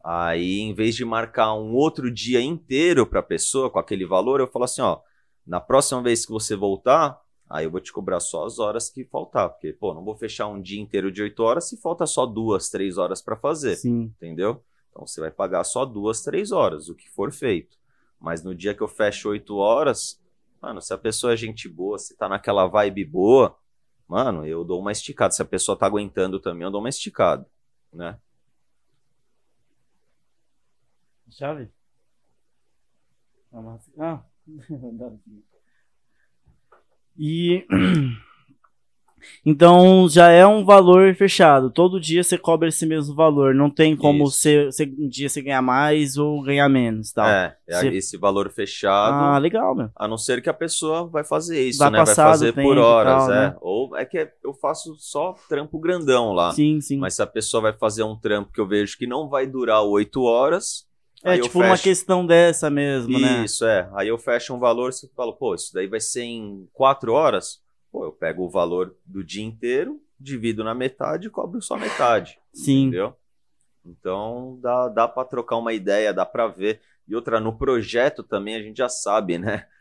aí 0.03 0.61
em 0.61 0.75
vez 0.75 0.95
de 0.95 1.05
marcar 1.05 1.55
um 1.55 1.75
outro 1.75 2.11
dia 2.11 2.41
inteiro 2.41 3.07
para 3.07 3.21
a 3.21 3.23
pessoa 3.23 3.71
com 3.71 3.79
aquele 3.79 4.07
valor, 4.07 4.41
eu 4.41 4.49
falo 4.49 4.65
assim, 4.65 4.83
ó, 4.83 5.01
na 5.47 5.61
próxima 5.61 6.03
vez 6.03 6.25
que 6.25 6.33
você 6.33 6.57
voltar, 6.57 7.21
aí 7.49 7.65
eu 7.65 7.71
vou 7.71 7.81
te 7.81 7.93
cobrar 7.93 8.21
só 8.21 8.45
as 8.47 8.59
horas 8.59 8.89
que 8.89 9.05
faltar, 9.05 9.51
porque, 9.51 9.73
pô, 9.73 9.95
não 9.95 10.05
vou 10.05 10.17
fechar 10.17 10.47
um 10.49 10.61
dia 10.61 10.81
inteiro 10.81 11.13
de 11.13 11.23
8 11.23 11.43
horas 11.43 11.69
se 11.69 11.77
falta 11.77 12.07
só 12.07 12.27
duas, 12.27 12.71
três 12.71 12.99
horas 12.99 13.21
para 13.23 13.37
fazer, 13.37 13.77
Sim. 13.77 14.13
entendeu? 14.17 14.63
Então 14.91 15.07
você 15.07 15.21
vai 15.21 15.31
pagar 15.31 15.65
só 15.65 15.85
duas, 15.85 16.23
três 16.23 16.53
horas, 16.53 16.89
o 16.89 16.95
que 16.95 17.09
for 17.11 17.33
feito. 17.33 17.77
Mas 18.21 18.43
no 18.43 18.55
dia 18.55 18.75
que 18.75 18.83
eu 18.83 18.89
fecho 18.89 19.29
8 19.29 19.57
horas, 19.57 20.21
mano, 20.61 20.81
se 20.81 20.95
a 20.95 20.99
pessoa 20.99 21.33
é 21.33 21.37
gente 21.37 21.69
boa, 21.69 21.99
se 21.99 22.17
tá 22.17 22.29
naquela 22.29 22.67
vibe 22.67 23.05
boa, 23.05 23.57
mano, 24.09 24.47
eu 24.47 24.65
dou 24.65 24.81
uma 24.81 24.93
esticada. 24.93 25.33
Se 25.33 25.43
a 25.43 25.45
pessoa 25.45 25.77
tá 25.77 25.87
aguentando 25.87 26.41
também, 26.41 26.63
eu 26.63 26.71
dou 26.71 26.81
uma 26.81 26.89
esticada, 26.89 27.47
né? 27.93 28.19
Chave? 31.31 31.69
Ah. 33.99 34.25
E 37.19 37.65
então 39.45 40.09
já 40.09 40.29
é 40.31 40.47
um 40.47 40.65
valor 40.65 41.15
fechado. 41.15 41.71
Todo 41.71 42.01
dia 42.01 42.23
você 42.23 42.37
cobra 42.37 42.69
esse 42.69 42.85
mesmo 42.87 43.15
valor. 43.15 43.55
Não 43.55 43.71
tem 43.71 43.97
como 43.97 44.31
você, 44.31 44.69
um 44.99 45.09
dia 45.09 45.29
você 45.29 45.41
ganhar 45.41 45.63
mais 45.63 46.17
ou 46.17 46.43
ganhar 46.43 46.69
menos, 46.69 47.13
tal. 47.13 47.27
É, 47.27 47.57
é 47.69 47.81
Você- 47.81 47.89
esse 47.89 48.17
valor 48.19 48.51
fechado. 48.51 49.15
ah, 49.15 49.39
legal, 49.39 49.75
meu. 49.75 49.91
A 49.97 50.07
não 50.09 50.19
ser 50.19 50.43
que 50.43 50.49
a 50.51 50.55
pessoa 50.55 51.07
vai 51.07 51.25
fazer 51.25 51.63
isso, 51.67 51.79
Vai 51.79 51.91
né? 51.91 52.05
Vai 52.05 52.15
fazer 52.15 52.53
por 52.53 52.77
horas, 52.79 53.27
tal, 53.27 53.33
é. 53.33 53.49
né? 53.51 53.57
Ou 53.61 53.97
é 53.97 54.05
que 54.05 54.29
eu 54.45 54.53
faço 54.55 54.95
só 54.99 55.35
trampo 55.49 55.79
grandão 55.79 56.33
lá. 56.33 56.53
Sim, 56.53 56.81
sim. 56.81 56.99
Mas 56.99 57.15
se 57.15 57.23
a 57.23 57.27
pessoa 57.27 57.63
vai 57.63 57.73
fazer 57.73 58.03
um 58.03 58.17
trampo 58.19 58.53
que 58.53 58.61
eu 58.61 58.67
vejo 58.67 58.97
que 58.99 59.07
não 59.07 59.29
vai 59.29 59.47
durar 59.47 59.83
oito 59.83 60.23
horas. 60.23 60.87
É 61.25 61.39
tipo 61.39 61.59
uma 61.61 61.79
questão 61.79 62.27
dessa 62.27 62.69
mesmo, 62.71 63.19
né? 63.19 63.45
Isso, 63.45 63.65
é. 63.65 63.89
Aí 63.95 64.09
eu 64.09 64.19
fecho 64.19 64.55
um 64.55 64.59
valor, 64.59 64.93
você 64.93 65.09
fala, 65.17 65.33
pô, 65.33 65.55
isso 65.55 65.73
daí 65.75 65.87
vai 65.87 66.01
ser 66.01 66.23
em 66.23 66.69
quatro 66.73 67.13
horas. 67.13 67.63
Pô, 67.91 68.05
eu 68.05 68.13
pego 68.13 68.45
o 68.45 68.51
valor 68.51 68.95
do 69.07 69.23
dia 69.25 69.45
inteiro, 69.45 70.01
divido 70.19 70.63
na 70.65 70.75
metade 70.75 71.27
e 71.27 71.31
cobro 71.31 71.61
só 71.63 71.77
metade. 71.77 72.39
Sim. 72.53 72.83
Entendeu? 72.89 73.15
Então 73.85 74.59
dá, 74.63 74.89
dá 74.89 75.09
para 75.09 75.25
trocar 75.29 75.57
uma 75.57 75.73
ideia, 75.73 76.13
dá 76.13 76.25
para 76.25 76.47
ver. 76.47 76.81
E 77.07 77.15
outra, 77.15 77.39
no 77.39 77.57
projeto 77.57 78.23
também 78.23 78.55
a 78.57 78.63
gente 78.63 78.79
já 78.79 78.89
sabe, 78.89 79.39
né? 79.39 79.67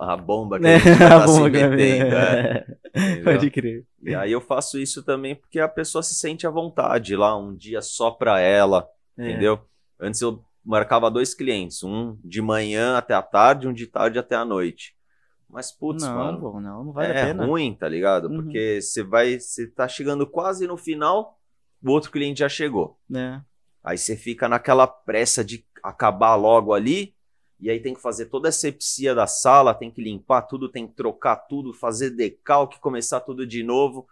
A 0.00 0.16
bomba 0.16 0.58
que 0.58 0.66
a 0.66 0.70
É, 0.70 0.78
gente 0.80 0.98
vai 0.98 1.06
a 1.08 1.20
tá 1.20 1.28
se 1.28 1.40
metendo. 1.42 1.82
é. 2.16 2.66
Entendeu? 2.96 3.24
Pode 3.24 3.50
crer. 3.50 3.84
E 4.02 4.14
aí 4.14 4.32
eu 4.32 4.40
faço 4.40 4.78
isso 4.78 5.02
também 5.02 5.34
porque 5.36 5.60
a 5.60 5.68
pessoa 5.68 6.02
se 6.02 6.14
sente 6.14 6.46
à 6.46 6.50
vontade 6.50 7.14
lá, 7.14 7.36
um 7.36 7.54
dia 7.54 7.82
só 7.82 8.10
pra 8.10 8.40
ela, 8.40 8.88
É. 9.18 9.28
entendeu? 9.30 9.60
Antes 10.00 10.22
eu 10.22 10.42
marcava 10.68 11.10
dois 11.10 11.32
clientes, 11.32 11.82
um 11.82 12.18
de 12.22 12.42
manhã 12.42 12.98
até 12.98 13.14
a 13.14 13.22
tarde, 13.22 13.66
um 13.66 13.72
de 13.72 13.86
tarde 13.86 14.18
até 14.18 14.36
a 14.36 14.44
noite. 14.44 14.94
Mas, 15.48 15.72
putz, 15.72 16.04
não, 16.04 16.14
mano, 16.14 16.40
pô, 16.40 16.60
não, 16.60 16.84
não 16.84 16.92
vale 16.92 17.10
a 17.10 17.16
é 17.16 17.26
pena. 17.28 17.46
ruim, 17.46 17.74
tá 17.74 17.88
ligado? 17.88 18.28
Uhum. 18.28 18.42
Porque 18.42 18.82
você 18.82 19.02
vai, 19.02 19.40
você 19.40 19.66
tá 19.66 19.88
chegando 19.88 20.26
quase 20.26 20.66
no 20.66 20.76
final, 20.76 21.38
o 21.82 21.90
outro 21.90 22.10
cliente 22.10 22.40
já 22.40 22.50
chegou. 22.50 22.98
né? 23.08 23.42
Aí 23.82 23.96
você 23.96 24.14
fica 24.14 24.46
naquela 24.46 24.86
pressa 24.86 25.42
de 25.42 25.64
acabar 25.82 26.34
logo 26.34 26.74
ali, 26.74 27.14
e 27.58 27.70
aí 27.70 27.80
tem 27.80 27.94
que 27.94 28.02
fazer 28.02 28.26
toda 28.26 28.50
a 28.50 28.52
sepsia 28.52 29.14
da 29.14 29.26
sala, 29.26 29.72
tem 29.72 29.90
que 29.90 30.02
limpar 30.02 30.42
tudo, 30.42 30.68
tem 30.68 30.86
que 30.86 30.94
trocar 30.94 31.36
tudo, 31.36 31.72
fazer 31.72 32.10
decalque, 32.10 32.78
começar 32.78 33.20
tudo 33.20 33.46
de 33.46 33.62
novo. 33.62 34.06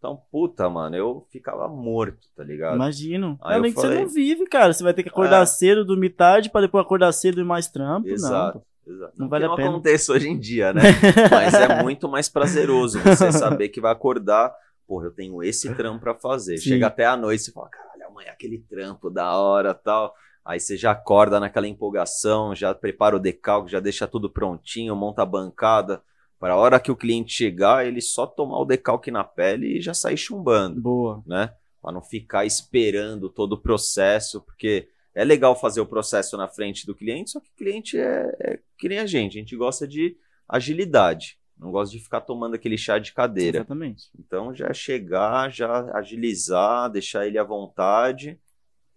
Então, 0.00 0.18
puta, 0.32 0.66
mano, 0.70 0.96
eu 0.96 1.26
ficava 1.30 1.68
morto, 1.68 2.26
tá 2.34 2.42
ligado? 2.42 2.74
Imagino. 2.74 3.38
Aí 3.42 3.56
Além 3.56 3.70
que 3.70 3.78
você 3.78 3.86
falei- 3.86 4.02
não 4.02 4.08
vive, 4.08 4.46
cara. 4.46 4.72
Você 4.72 4.82
vai 4.82 4.94
ter 4.94 5.02
que 5.02 5.10
acordar 5.10 5.42
É. 5.42 5.46
cedo, 5.46 5.84
dormir 5.84 6.08
tarde, 6.10 6.48
pra 6.48 6.62
depois 6.62 6.82
acordar 6.82 7.12
cedo 7.12 7.38
e 7.38 7.44
mais 7.44 7.68
trampo. 7.68 8.08
Exato. 8.08 8.62
Não. 8.86 8.94
Exato. 8.94 9.12
Não 9.18 9.26
que 9.26 9.30
vale 9.30 9.44
a 9.44 9.48
não 9.48 9.56
pena. 9.56 9.68
acontece 9.68 10.10
hoje 10.10 10.26
em 10.30 10.38
dia, 10.38 10.72
né? 10.72 10.80
Mas 11.30 11.52
é 11.52 11.82
muito 11.82 12.08
mais 12.08 12.30
prazeroso 12.30 12.98
você 13.00 13.30
saber 13.30 13.68
que 13.68 13.78
vai 13.78 13.92
acordar, 13.92 14.52
porra, 14.88 15.04
eu 15.06 15.10
tenho 15.12 15.42
esse 15.42 15.72
trampo 15.74 16.00
pra 16.00 16.14
fazer. 16.14 16.56
Sim. 16.56 16.70
Chega 16.70 16.86
até 16.86 17.04
a 17.04 17.14
noite 17.14 17.48
e 17.48 17.52
fala, 17.52 17.68
caralho, 17.68 18.06
amanhã 18.08 18.30
aquele 18.32 18.58
trampo 18.58 19.10
da 19.10 19.36
hora 19.36 19.74
tal. 19.74 20.14
Aí 20.42 20.58
você 20.58 20.78
já 20.78 20.92
acorda 20.92 21.38
naquela 21.38 21.68
empolgação, 21.68 22.54
já 22.54 22.74
prepara 22.74 23.14
o 23.14 23.20
decalque, 23.20 23.70
já 23.70 23.78
deixa 23.80 24.08
tudo 24.08 24.30
prontinho, 24.30 24.96
monta 24.96 25.20
a 25.22 25.26
bancada. 25.26 26.00
Para 26.40 26.54
a 26.54 26.56
hora 26.56 26.80
que 26.80 26.90
o 26.90 26.96
cliente 26.96 27.34
chegar, 27.34 27.86
ele 27.86 28.00
só 28.00 28.26
tomar 28.26 28.58
o 28.58 28.64
decalque 28.64 29.10
na 29.10 29.22
pele 29.22 29.76
e 29.76 29.80
já 29.82 29.92
sair 29.92 30.16
chumbando 30.16 30.80
Boa. 30.80 31.22
né? 31.26 31.52
Para 31.82 31.92
não 31.92 32.00
ficar 32.00 32.46
esperando 32.46 33.28
todo 33.28 33.52
o 33.52 33.60
processo, 33.60 34.40
porque 34.40 34.88
é 35.14 35.22
legal 35.22 35.54
fazer 35.54 35.82
o 35.82 35.86
processo 35.86 36.38
na 36.38 36.48
frente 36.48 36.86
do 36.86 36.94
cliente, 36.94 37.30
só 37.30 37.40
que 37.40 37.50
o 37.50 37.56
cliente 37.56 37.98
é, 37.98 38.34
é 38.40 38.58
que 38.78 38.88
nem 38.88 38.98
a 38.98 39.06
gente, 39.06 39.36
a 39.36 39.40
gente 39.40 39.54
gosta 39.54 39.86
de 39.86 40.16
agilidade, 40.48 41.38
não 41.58 41.70
gosta 41.70 41.94
de 41.94 42.02
ficar 42.02 42.22
tomando 42.22 42.54
aquele 42.54 42.78
chá 42.78 42.98
de 42.98 43.12
cadeira. 43.12 43.58
Exatamente. 43.58 44.10
Então 44.18 44.54
já 44.54 44.72
chegar, 44.72 45.52
já 45.52 45.94
agilizar, 45.94 46.90
deixar 46.90 47.26
ele 47.26 47.38
à 47.38 47.44
vontade 47.44 48.40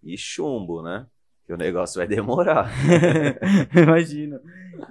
e 0.02 0.16
chumbo, 0.16 0.82
né? 0.82 1.06
Que 1.44 1.52
o 1.52 1.58
negócio 1.58 1.98
vai 1.98 2.08
demorar. 2.08 2.72
Imagino. 3.76 4.40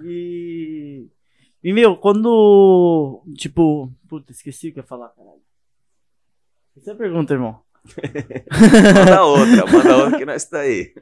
E. 0.03 1.07
E, 1.63 1.71
meu, 1.73 1.95
quando. 1.97 3.23
Tipo. 3.37 3.91
Puta, 4.07 4.31
esqueci 4.31 4.69
o 4.69 4.73
que 4.73 4.79
eu 4.79 4.83
ia 4.83 4.87
falar, 4.87 5.09
caralho. 5.09 5.41
Essa 6.77 6.91
é 6.91 6.93
a 6.93 6.97
pergunta, 6.97 7.33
irmão. 7.33 7.61
Manda 8.95 9.23
outra, 9.25 9.65
manda 9.71 9.97
outra 9.97 10.17
que 10.17 10.25
nós 10.25 10.45
tá 10.45 10.59
aí. 10.59 10.93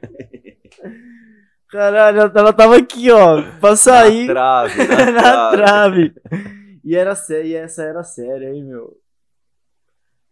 Caralho, 1.68 2.20
ela- 2.34 2.52
tava 2.52 2.76
aqui, 2.76 3.10
ó. 3.10 3.42
Pra 3.60 3.74
sair. 3.76 4.26
Na 4.26 4.32
trave, 4.34 4.84
na, 4.86 5.10
na 5.12 5.50
trave. 5.52 6.10
trave. 6.10 6.52
E 6.84 6.94
era 6.96 7.14
séria, 7.14 7.48
e 7.48 7.54
essa 7.54 7.82
era 7.82 8.02
séria, 8.04 8.52
hein, 8.52 8.64
meu. 8.64 8.96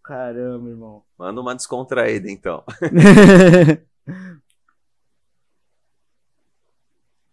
Caramba, 0.03 0.69
irmão. 0.69 1.03
Manda 1.19 1.41
uma 1.41 1.55
descontraída, 1.55 2.29
então. 2.31 2.65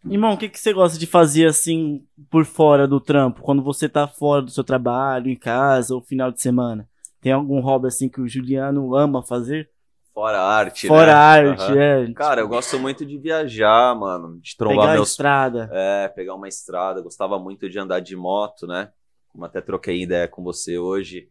Irmão, 0.10 0.34
o 0.34 0.38
que, 0.38 0.50
que 0.50 0.60
você 0.60 0.74
gosta 0.74 0.98
de 0.98 1.06
fazer 1.06 1.48
assim 1.48 2.06
por 2.30 2.46
fora 2.46 2.88
do 2.88 3.00
trampo? 3.00 3.42
Quando 3.42 3.62
você 3.62 3.90
tá 3.90 4.08
fora 4.08 4.42
do 4.42 4.52
seu 4.52 4.64
trabalho, 4.64 5.30
em 5.30 5.36
casa 5.36 5.94
ou 5.94 6.02
final 6.02 6.32
de 6.32 6.42
semana? 6.42 6.88
Tem 7.22 7.32
algum 7.32 7.60
hobby 7.60 7.88
assim 7.88 8.08
que 8.08 8.22
o 8.22 8.28
Juliano 8.28 8.96
ama 8.96 9.24
fazer? 9.24 9.70
Fora 10.14 10.42
arte, 10.42 10.88
Fora 10.88 11.08
né? 11.08 11.14
arte, 11.14 11.62
Aham. 11.72 11.78
é. 11.78 12.14
Cara, 12.14 12.42
eu 12.42 12.48
gosto 12.48 12.80
muito 12.80 13.06
de 13.06 13.18
viajar, 13.18 13.96
mano. 13.96 14.40
De 14.40 14.56
trombar 14.58 14.80
pegar 14.82 14.94
meus. 14.94 15.10
estrada. 15.10 15.70
É, 15.72 16.08
pegar 16.08 16.36
uma 16.36 16.48
estrada. 16.48 17.02
Gostava 17.02 17.38
muito 17.38 17.70
de 17.70 17.78
andar 17.78 18.00
de 18.00 18.16
moto, 18.16 18.66
né? 18.66 18.92
Como 19.30 19.46
até 19.46 19.62
troquei 19.62 20.02
ideia 20.02 20.28
com 20.28 20.44
você 20.44 20.78
hoje. 20.78 21.30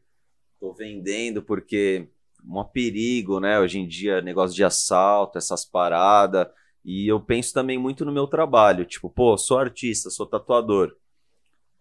tô 0.60 0.72
vendendo 0.72 1.42
porque 1.42 2.08
um 2.44 2.62
perigo, 2.62 3.40
né? 3.40 3.58
Hoje 3.58 3.80
em 3.80 3.88
dia, 3.88 4.20
negócio 4.22 4.54
de 4.54 4.62
assalto, 4.62 5.38
essas 5.38 5.64
paradas. 5.64 6.46
E 6.86 7.08
eu 7.10 7.18
penso 7.18 7.52
também 7.52 7.76
muito 7.76 8.04
no 8.04 8.12
meu 8.12 8.28
trabalho. 8.28 8.84
Tipo, 8.84 9.10
pô, 9.10 9.36
sou 9.36 9.58
artista, 9.58 10.08
sou 10.08 10.24
tatuador. 10.24 10.96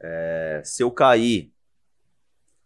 É, 0.02 0.64
se 0.66 0.82
eu 0.82 0.90
cair, 0.90 1.54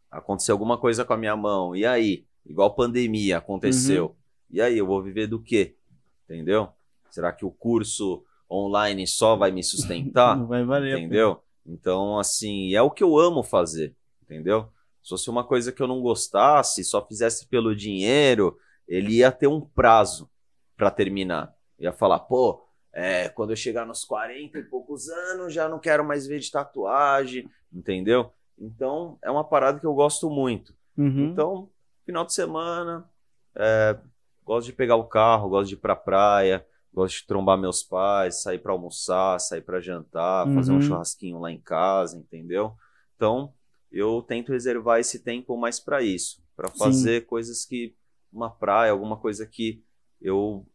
acontecer 0.09 0.53
alguma 0.53 0.77
coisa 0.77 1.03
com 1.03 1.11
a 1.11 1.17
minha 1.17 1.35
mão, 1.35 1.75
e 1.75 1.85
aí? 1.85 2.25
Igual 2.45 2.73
pandemia 2.73 3.39
aconteceu. 3.39 4.05
Uhum. 4.05 4.15
E 4.51 4.61
aí, 4.61 4.77
eu 4.77 4.87
vou 4.87 5.03
viver 5.03 5.27
do 5.27 5.43
quê? 5.43 5.75
Entendeu? 6.23 6.69
Será 7.11 7.33
que 7.33 7.43
o 7.43 7.51
curso 7.51 8.23
online 8.49 9.05
só 9.05 9.35
vai 9.35 9.51
me 9.51 9.61
sustentar? 9.61 10.37
Não 10.39 10.47
vai 10.47 10.63
valer. 10.63 10.97
Entendeu? 10.97 11.43
Então, 11.65 12.17
assim, 12.17 12.73
é 12.73 12.81
o 12.81 12.89
que 12.89 13.03
eu 13.03 13.19
amo 13.19 13.43
fazer. 13.43 13.93
Entendeu? 14.23 14.71
Se 15.03 15.09
fosse 15.09 15.29
uma 15.29 15.43
coisa 15.43 15.73
que 15.73 15.81
eu 15.81 15.87
não 15.87 16.01
gostasse, 16.01 16.83
só 16.85 17.05
fizesse 17.05 17.47
pelo 17.47 17.75
dinheiro, 17.75 18.57
ele 18.87 19.17
ia 19.17 19.31
ter 19.31 19.47
um 19.47 19.59
prazo 19.59 20.29
para 20.77 20.89
terminar. 20.89 21.53
Ia 21.79 21.93
falar, 21.93 22.19
pô, 22.19 22.61
é, 22.91 23.29
quando 23.29 23.51
eu 23.51 23.55
chegar 23.55 23.85
nos 23.85 24.03
40 24.03 24.59
e 24.59 24.63
poucos 24.63 25.07
anos, 25.09 25.53
já 25.53 25.69
não 25.69 25.79
quero 25.79 26.03
mais 26.03 26.27
ver 26.27 26.39
de 26.39 26.51
tatuagem, 26.51 27.49
entendeu? 27.71 28.31
Então, 28.57 29.17
é 29.23 29.31
uma 29.31 29.43
parada 29.43 29.79
que 29.79 29.85
eu 29.85 29.93
gosto 29.93 30.29
muito. 30.29 30.75
Uhum. 30.97 31.31
Então, 31.31 31.69
final 32.05 32.25
de 32.25 32.33
semana, 32.33 33.09
é, 33.55 33.97
gosto 34.43 34.67
de 34.67 34.73
pegar 34.73 34.95
o 34.95 35.07
carro, 35.07 35.49
gosto 35.49 35.69
de 35.69 35.75
ir 35.75 35.77
pra 35.77 35.95
praia, 35.95 36.65
gosto 36.93 37.19
de 37.19 37.27
trombar 37.27 37.57
meus 37.57 37.83
pais, 37.83 38.41
sair 38.41 38.59
para 38.59 38.73
almoçar, 38.73 39.39
sair 39.39 39.61
para 39.61 39.79
jantar, 39.79 40.47
uhum. 40.47 40.55
fazer 40.55 40.71
um 40.73 40.81
churrasquinho 40.81 41.39
lá 41.39 41.51
em 41.51 41.61
casa, 41.61 42.17
entendeu? 42.17 42.73
Então, 43.15 43.53
eu 43.91 44.21
tento 44.21 44.51
reservar 44.51 44.99
esse 44.99 45.19
tempo 45.23 45.55
mais 45.55 45.79
para 45.79 46.01
isso, 46.01 46.43
para 46.55 46.69
fazer 46.69 47.21
Sim. 47.21 47.27
coisas 47.27 47.65
que 47.65 47.95
uma 48.31 48.49
praia, 48.49 48.91
alguma 48.91 49.17
coisa 49.17 49.45
que 49.45 49.83
eu 50.21 50.65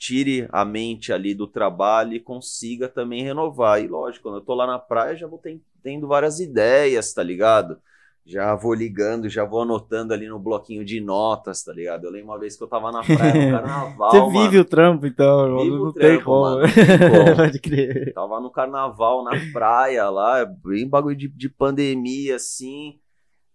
tire 0.00 0.48
a 0.50 0.64
mente 0.64 1.12
ali 1.12 1.34
do 1.34 1.46
trabalho 1.46 2.14
e 2.14 2.20
consiga 2.20 2.88
também 2.88 3.22
renovar. 3.22 3.84
E 3.84 3.86
lógico, 3.86 4.22
quando 4.22 4.36
eu 4.36 4.40
tô 4.40 4.54
lá 4.54 4.66
na 4.66 4.78
praia, 4.78 5.14
já 5.14 5.26
vou 5.26 5.40
tendo 5.82 6.08
várias 6.08 6.40
ideias, 6.40 7.12
tá 7.12 7.22
ligado? 7.22 7.78
Já 8.24 8.54
vou 8.54 8.72
ligando, 8.72 9.28
já 9.28 9.44
vou 9.44 9.60
anotando 9.60 10.14
ali 10.14 10.26
no 10.26 10.38
bloquinho 10.38 10.84
de 10.84 11.00
notas, 11.00 11.62
tá 11.62 11.72
ligado? 11.72 12.04
Eu 12.04 12.10
lembro 12.10 12.28
uma 12.28 12.38
vez 12.38 12.56
que 12.56 12.62
eu 12.62 12.68
tava 12.68 12.90
na 12.90 13.02
praia 13.02 13.34
no 13.34 13.50
carnaval. 13.52 14.10
Você 14.10 14.38
vive 14.38 14.58
o 14.58 14.64
trampo, 14.64 15.06
então, 15.06 15.58
Vivo 15.58 15.76
não 15.76 15.86
o 15.88 15.92
tem 15.92 16.02
trampo, 16.02 16.24
como. 16.24 16.40
mano, 16.40 16.60
não 16.62 16.68
tem 16.72 16.96
como. 17.10 17.36
Pode 17.36 17.58
crer. 17.58 18.14
Tava 18.14 18.40
no 18.40 18.50
carnaval, 18.50 19.24
na 19.24 19.32
praia 19.52 20.08
lá, 20.08 20.44
bem 20.46 20.88
bagulho 20.88 21.16
de, 21.16 21.28
de 21.28 21.48
pandemia, 21.48 22.36
assim. 22.36 22.99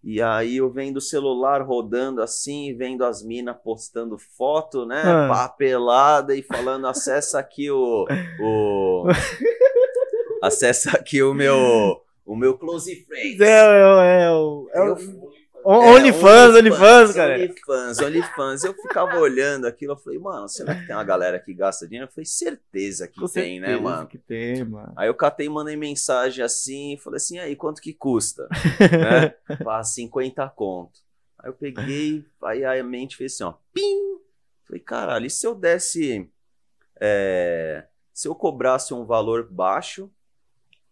E 0.07 0.22
aí 0.22 0.57
eu 0.57 0.69
vendo 0.69 0.98
o 0.98 1.02
celular 1.02 1.64
rodando 1.64 2.22
assim, 2.22 2.76
vendo 2.77 3.03
as 3.03 3.23
minas 3.23 3.57
postando 3.64 4.19
foto, 4.19 4.86
né? 4.86 5.02
Ah. 5.03 5.27
Papelada 5.27 6.36
e 6.36 6.44
falando, 6.44 6.86
acessa 6.86 7.40
aqui 7.40 7.72
o. 7.72 8.06
o 8.40 9.06
acessa 10.44 10.91
aqui 10.91 11.23
o 11.23 11.34
meu. 11.34 12.02
O 12.23 12.36
meu 12.36 12.56
Close 12.57 13.03
Friends. 13.06 13.40
É, 13.40 13.45
é, 13.45 14.22
é, 14.22 14.23
é, 14.26 14.32
o- 14.32 14.68
Eu- 14.73 14.95
é, 15.74 15.94
OnlyFans, 15.94 16.56
OnlyFans, 16.56 17.14
cara. 17.14 17.36
OnlyFans, 17.36 18.00
OnlyFans. 18.00 18.64
Eu 18.64 18.74
ficava 18.74 19.18
olhando 19.18 19.66
aquilo, 19.66 19.94
eu 19.94 19.98
falei, 19.98 20.20
mano, 20.20 20.48
será 20.48 20.76
que 20.76 20.86
tem 20.86 20.96
uma 20.96 21.04
galera 21.04 21.40
que 21.40 21.54
gasta 21.54 21.88
dinheiro? 21.88 22.08
Eu 22.08 22.14
falei, 22.14 22.26
certeza 22.26 23.08
que 23.08 23.20
Com 23.20 23.28
tem, 23.28 23.60
né, 23.60 23.68
certeza 23.68 23.84
mano? 23.84 24.08
que 24.08 24.18
tem, 24.18 24.64
mano. 24.64 24.94
Aí 24.96 25.08
eu 25.08 25.16
catei, 25.16 25.50
mandei 25.50 25.76
mensagem 25.76 26.44
assim, 26.44 26.98
falei 27.04 27.18
assim, 27.18 27.40
aí, 27.40 27.56
quanto 27.56 27.82
que 27.82 27.94
custa? 27.94 28.48
né? 28.80 29.34
Ah, 29.68 29.84
50 29.84 30.48
conto. 30.50 31.00
Aí 31.40 31.50
eu 31.50 31.54
peguei, 31.54 32.26
aí 32.44 32.64
a 32.64 32.84
mente 32.84 33.18
fez 33.18 33.34
assim, 33.34 33.44
ó, 33.44 33.54
pim! 33.74 34.20
Falei, 34.64 34.82
caralho, 34.82 35.26
e 35.28 35.30
se 35.30 35.46
eu 35.46 35.54
desse, 35.54 36.30
é, 37.00 37.86
se 38.14 38.28
eu 38.28 38.34
cobrasse 38.34 38.94
um 38.94 39.06
valor 39.06 39.48
baixo 39.52 40.12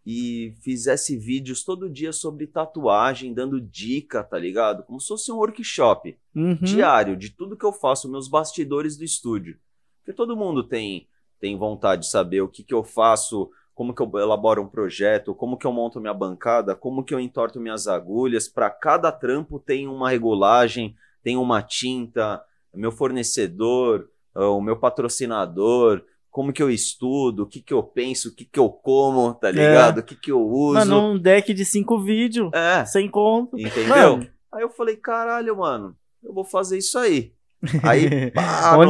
e 0.06 0.54
fizesse 0.62 1.18
vídeos 1.18 1.64
todo 1.64 1.90
dia 1.90 2.12
sobre 2.12 2.46
tatuagem, 2.48 3.34
dando 3.34 3.62
dica, 3.62 4.24
tá 4.24 4.38
ligado? 4.38 4.84
Como 4.84 5.00
se 5.00 5.08
fosse 5.08 5.32
um 5.32 5.36
workshop 5.38 6.18
Uhum. 6.36 6.56
diário 6.56 7.16
de 7.16 7.30
tudo 7.30 7.56
que 7.56 7.66
eu 7.66 7.72
faço, 7.72 8.10
meus 8.12 8.28
bastidores 8.28 8.98
do 8.98 9.04
estúdio. 9.04 9.58
Porque 10.00 10.12
todo 10.12 10.36
mundo 10.36 10.64
tem, 10.64 11.08
tem 11.40 11.58
vontade 11.58 12.02
de 12.02 12.10
saber 12.10 12.42
o 12.42 12.50
que, 12.50 12.64
que 12.64 12.74
eu 12.74 12.84
faço, 12.84 13.50
como 13.74 13.94
que 13.94 14.02
eu 14.02 14.12
elaboro 14.20 14.62
um 14.62 14.68
projeto, 14.68 15.34
como 15.34 15.58
que 15.58 15.66
eu 15.66 15.72
monto 15.72 16.02
minha 16.02 16.14
bancada, 16.14 16.76
como 16.76 17.04
que 17.04 17.14
eu 17.14 17.20
entorto 17.20 17.60
minhas 17.60 17.88
agulhas. 17.88 18.48
Para 18.50 18.70
cada 18.70 19.12
trampo 19.12 19.58
tem 19.60 19.88
uma 19.88 20.10
regulagem, 20.10 20.96
tem 21.24 21.38
uma 21.38 21.62
tinta, 21.62 22.44
meu 22.74 22.92
fornecedor, 22.92 24.10
o 24.36 24.60
meu 24.60 24.78
patrocinador, 24.78 26.04
como 26.34 26.52
que 26.52 26.64
eu 26.64 26.70
estudo, 26.72 27.44
o 27.44 27.46
que 27.48 27.62
que 27.62 27.72
eu 27.72 27.84
penso, 27.84 28.30
o 28.30 28.36
que 28.36 28.44
que 28.44 28.60
eu 28.60 28.68
como, 28.68 29.36
tá 29.36 29.52
ligado? 29.52 30.00
O 30.00 30.04
que 30.04 30.16
que 30.16 30.32
eu 30.32 30.42
uso. 30.42 30.74
Mano, 30.80 31.12
um 31.12 31.20
deck 31.20 31.54
de 31.54 31.64
cinco 31.64 32.00
vídeos, 32.04 32.50
É, 32.52 32.84
sem 32.86 33.08
conto. 33.08 33.56
entendeu? 33.58 34.18
Mano. 34.18 34.28
Aí 34.52 34.64
eu 34.64 34.70
falei, 34.72 34.96
caralho, 34.98 35.56
mano, 35.56 35.96
eu 36.24 36.34
vou 36.34 36.44
fazer 36.44 36.80
isso 36.80 36.98
aí. 36.98 37.34
Aí, 37.84 38.32
pá, 38.32 38.74
anotei, 38.74 38.88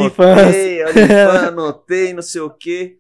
OnlyFans, 0.83 0.95
anotei, 1.49 2.13
não 2.13 2.21
sei 2.21 2.41
o 2.41 2.49
quê. 2.49 2.97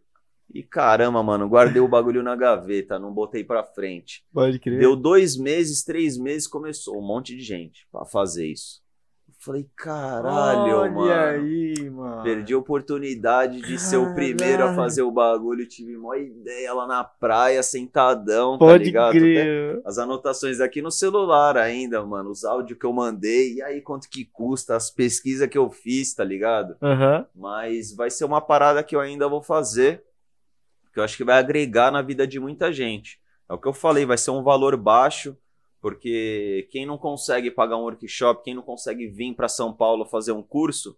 E 0.53 0.61
caramba, 0.61 1.23
mano, 1.23 1.47
guardei 1.47 1.81
o 1.81 1.87
bagulho 1.87 2.21
na 2.21 2.35
gaveta, 2.35 2.99
não 2.99 3.11
botei 3.13 3.43
pra 3.45 3.63
frente. 3.63 4.23
Pode 4.31 4.59
crer. 4.59 4.77
Deu 4.77 4.95
dois 4.95 5.35
meses, 5.37 5.83
três 5.83 6.15
meses, 6.17 6.47
começou 6.47 6.99
um 6.99 7.01
monte 7.07 7.35
de 7.35 7.41
gente 7.41 7.87
pra 7.91 8.05
fazer 8.05 8.45
isso. 8.45 8.82
Falei, 9.43 9.67
caralho, 9.75 10.77
Olha 10.77 10.91
mano. 10.91 11.11
aí, 11.11 11.89
mano. 11.89 12.23
Perdi 12.23 12.53
a 12.53 12.57
oportunidade 12.57 13.61
de 13.61 13.77
ser 13.77 13.97
o 13.97 14.13
primeiro 14.13 14.55
a 14.63 14.67
Caralho. 14.67 14.75
fazer 14.75 15.01
o 15.01 15.11
bagulho. 15.11 15.67
Tive 15.67 15.97
uma 15.97 16.17
ideia 16.17 16.73
lá 16.73 16.87
na 16.87 17.03
praia, 17.03 17.61
sentadão, 17.61 18.53
tá 18.53 18.59
Pode 18.65 18.85
ligado? 18.85 19.09
Até 19.09 19.17
crer. 19.19 19.81
as 19.83 19.97
anotações 19.97 20.61
aqui 20.61 20.81
no 20.81 20.89
celular 20.89 21.57
ainda, 21.57 22.05
mano. 22.05 22.29
Os 22.29 22.45
áudios 22.45 22.79
que 22.79 22.85
eu 22.85 22.93
mandei, 22.93 23.55
e 23.55 23.61
aí 23.61 23.81
quanto 23.81 24.09
que 24.09 24.23
custa, 24.23 24.77
as 24.77 24.89
pesquisas 24.89 25.49
que 25.49 25.57
eu 25.57 25.69
fiz, 25.69 26.13
tá 26.13 26.23
ligado? 26.23 26.77
Aham. 26.81 27.25
Mas 27.35 27.93
vai 27.93 28.09
ser 28.09 28.23
uma 28.23 28.39
parada 28.39 28.81
que 28.81 28.95
eu 28.95 29.01
ainda 29.01 29.27
vou 29.27 29.41
fazer, 29.41 30.03
que 30.93 30.99
eu 30.99 31.03
acho 31.03 31.17
que 31.17 31.23
vai 31.25 31.37
agregar 31.37 31.91
na 31.91 32.01
vida 32.01 32.25
de 32.25 32.39
muita 32.39 32.71
gente. 32.71 33.19
É 33.49 33.53
o 33.53 33.57
que 33.57 33.67
eu 33.67 33.73
falei, 33.73 34.05
vai 34.05 34.17
ser 34.17 34.31
um 34.31 34.41
valor 34.41 34.77
baixo, 34.77 35.35
porque 35.83 36.65
quem 36.71 36.85
não 36.85 36.97
consegue 36.97 37.51
pagar 37.51 37.75
um 37.75 37.81
workshop, 37.81 38.41
quem 38.41 38.53
não 38.53 38.61
consegue 38.63 39.05
vir 39.05 39.35
para 39.35 39.49
São 39.49 39.73
Paulo 39.73 40.05
fazer 40.05 40.31
um 40.31 40.41
curso, 40.41 40.97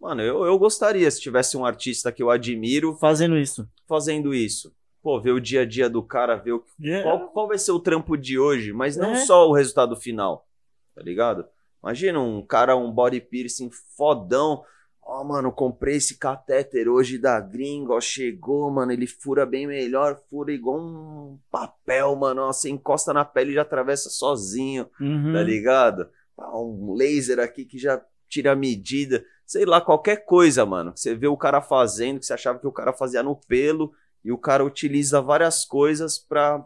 mano, 0.00 0.22
eu, 0.22 0.44
eu 0.44 0.56
gostaria 0.56 1.10
se 1.10 1.20
tivesse 1.20 1.56
um 1.56 1.64
artista 1.66 2.12
que 2.12 2.22
eu 2.22 2.30
admiro 2.30 2.94
Fazendo 2.94 3.36
isso. 3.36 3.68
fazendo 3.88 4.32
isso. 4.32 4.72
Pô, 5.02 5.20
ver 5.20 5.32
o 5.32 5.40
dia 5.40 5.62
a 5.62 5.66
dia 5.66 5.90
do 5.90 6.00
cara, 6.00 6.36
ver 6.36 6.52
o 6.52 6.64
qual, 7.02 7.28
qual 7.30 7.48
vai 7.48 7.58
ser 7.58 7.72
o 7.72 7.80
trampo 7.80 8.16
de 8.16 8.38
hoje, 8.38 8.72
mas 8.72 8.96
não 8.96 9.10
É. 9.10 9.16
só 9.16 9.48
o 9.48 9.52
resultado 9.52 9.96
final, 9.96 10.46
tá 10.94 11.02
ligado? 11.02 11.44
Imagina 11.82 12.20
um 12.20 12.40
cara, 12.40 12.76
um 12.76 12.92
body 12.92 13.20
piercing 13.20 13.68
fodão. 13.96 14.62
Ó, 15.06 15.22
mano, 15.22 15.52
comprei 15.52 15.96
esse 15.96 16.16
catéter 16.18 16.88
hoje 16.88 17.18
da 17.18 17.38
gringa, 17.38 17.92
ó, 17.92 18.00
chegou, 18.00 18.70
mano, 18.70 18.90
ele 18.90 19.06
fura 19.06 19.44
bem 19.44 19.66
melhor, 19.66 20.18
fura 20.30 20.50
igual 20.50 20.78
um 20.80 21.38
papel, 21.50 22.16
mano, 22.16 22.42
ó, 22.42 22.52
você 22.52 22.70
encosta 22.70 23.12
na 23.12 23.24
pele 23.24 23.50
e 23.52 23.54
já 23.54 23.62
atravessa 23.62 24.08
sozinho, 24.08 24.88
Uhum. 24.98 25.32
tá 25.32 25.42
ligado? 25.42 26.08
Ah, 26.38 26.58
Um 26.58 26.94
laser 26.94 27.38
aqui 27.38 27.64
que 27.66 27.78
já 27.78 28.02
tira 28.28 28.52
a 28.52 28.56
medida, 28.56 29.24
sei 29.46 29.66
lá, 29.66 29.80
qualquer 29.80 30.24
coisa, 30.24 30.64
mano. 30.64 30.92
Você 30.96 31.14
vê 31.14 31.26
o 31.26 31.36
cara 31.36 31.60
fazendo, 31.60 32.18
que 32.18 32.26
você 32.26 32.32
achava 32.32 32.58
que 32.58 32.66
o 32.66 32.72
cara 32.72 32.92
fazia 32.92 33.22
no 33.22 33.36
pelo, 33.36 33.92
e 34.24 34.32
o 34.32 34.38
cara 34.38 34.64
utiliza 34.64 35.20
várias 35.20 35.66
coisas 35.66 36.18
pra 36.18 36.64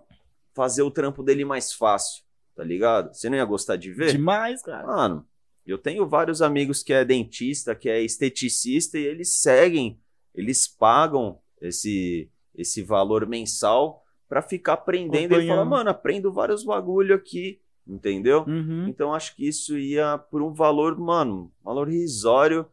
fazer 0.55 0.83
o 0.83 0.91
trampo 0.93 1.23
dele 1.25 1.45
mais 1.45 1.73
fácil, 1.73 2.23
tá 2.55 2.63
ligado? 2.63 3.13
Você 3.13 3.29
não 3.29 3.37
ia 3.37 3.45
gostar 3.45 3.75
de 3.77 3.93
ver? 3.93 4.13
Demais, 4.13 4.63
cara. 4.63 4.87
Mano, 4.87 5.27
eu 5.71 5.79
tenho 5.79 6.07
vários 6.07 6.41
amigos 6.41 6.83
que 6.83 6.93
é 6.93 7.05
dentista, 7.05 7.75
que 7.75 7.89
é 7.89 8.03
esteticista, 8.03 8.99
e 8.99 9.05
eles 9.05 9.35
seguem, 9.35 10.01
eles 10.35 10.67
pagam 10.67 11.39
esse, 11.61 12.31
esse 12.55 12.83
valor 12.83 13.27
mensal 13.27 14.03
pra 14.29 14.41
ficar 14.43 14.75
aprendendo. 14.75 15.27
E 15.27 15.29
fala, 15.29 15.43
Acompanhando. 15.43 15.71
mano, 15.71 15.91
aprendo 15.91 16.33
vários 16.33 16.65
bagulho 16.65 17.15
aqui, 17.15 17.61
entendeu? 17.87 18.45
Uhum. 18.47 18.87
Então 18.89 19.13
acho 19.13 19.37
que 19.37 19.47
isso 19.47 19.79
ia 19.79 20.17
por 20.17 20.43
um 20.43 20.53
valor, 20.53 20.99
mano, 20.99 21.53
valor 21.63 21.89
risório, 21.89 22.67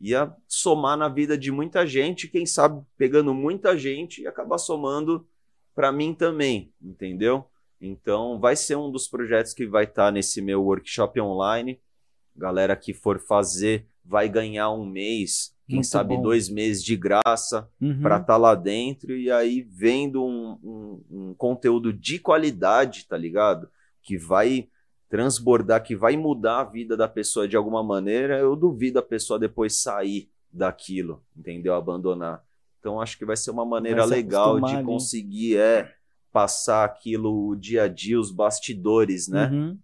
ia 0.00 0.34
somar 0.48 0.96
na 0.96 1.08
vida 1.08 1.36
de 1.36 1.50
muita 1.50 1.86
gente, 1.86 2.28
quem 2.28 2.46
sabe 2.46 2.82
pegando 2.96 3.34
muita 3.34 3.76
gente 3.76 4.22
e 4.22 4.26
acabar 4.26 4.58
somando 4.58 5.26
pra 5.74 5.92
mim 5.92 6.14
também, 6.14 6.72
entendeu? 6.80 7.44
Então 7.80 8.38
vai 8.38 8.56
ser 8.56 8.76
um 8.76 8.90
dos 8.90 9.08
projetos 9.08 9.54
que 9.54 9.66
vai 9.66 9.84
estar 9.84 10.10
nesse 10.10 10.42
meu 10.42 10.62
workshop 10.62 11.20
online. 11.20 11.80
Galera 12.36 12.76
que 12.76 12.92
for 12.94 13.18
fazer 13.18 13.86
vai 14.04 14.28
ganhar 14.28 14.70
um 14.72 14.84
mês, 14.84 15.54
quem 15.68 15.76
Muito 15.76 15.86
sabe 15.88 16.16
bom. 16.16 16.22
dois 16.22 16.48
meses 16.48 16.82
de 16.82 16.96
graça 16.96 17.68
Uhum. 17.80 18.00
para 18.02 18.16
estar 18.18 18.36
lá 18.36 18.54
dentro 18.56 19.16
e 19.16 19.30
aí 19.30 19.62
vendo 19.62 20.24
um, 20.24 20.58
um- 20.64 21.04
um 21.10 21.34
conteúdo 21.34 21.92
de 21.92 22.18
qualidade, 22.18 23.06
tá 23.06 23.16
ligado? 23.16 23.68
Que 24.02 24.16
vai 24.18 24.68
transbordar, 25.08 25.82
que 25.82 25.94
vai 25.94 26.16
mudar 26.16 26.60
a 26.60 26.64
vida 26.64 26.96
da 26.96 27.06
pessoa 27.08 27.46
de 27.46 27.56
alguma 27.56 27.82
maneira, 27.82 28.38
eu 28.38 28.56
duvido 28.56 28.98
a 28.98 29.02
pessoa 29.02 29.38
depois 29.38 29.80
sair 29.82 30.28
daquilo, 30.52 31.22
entendeu? 31.36 31.74
Abandonar. 31.74 32.44
Então 32.80 33.00
acho 33.00 33.18
que 33.18 33.24
vai 33.24 33.36
ser 33.36 33.50
uma 33.50 33.64
maneira 33.64 34.02
se 34.04 34.08
legal 34.10 34.60
de 34.60 34.82
conseguir 34.82 35.56
é 35.56 35.92
passar 36.32 36.84
aquilo 36.84 37.48
o 37.48 37.54
dia 37.56 37.84
a 37.84 37.88
dia, 37.88 38.18
os 38.18 38.30
bastidores, 38.30 39.28
né? 39.28 39.48
Uhum. 39.52 39.78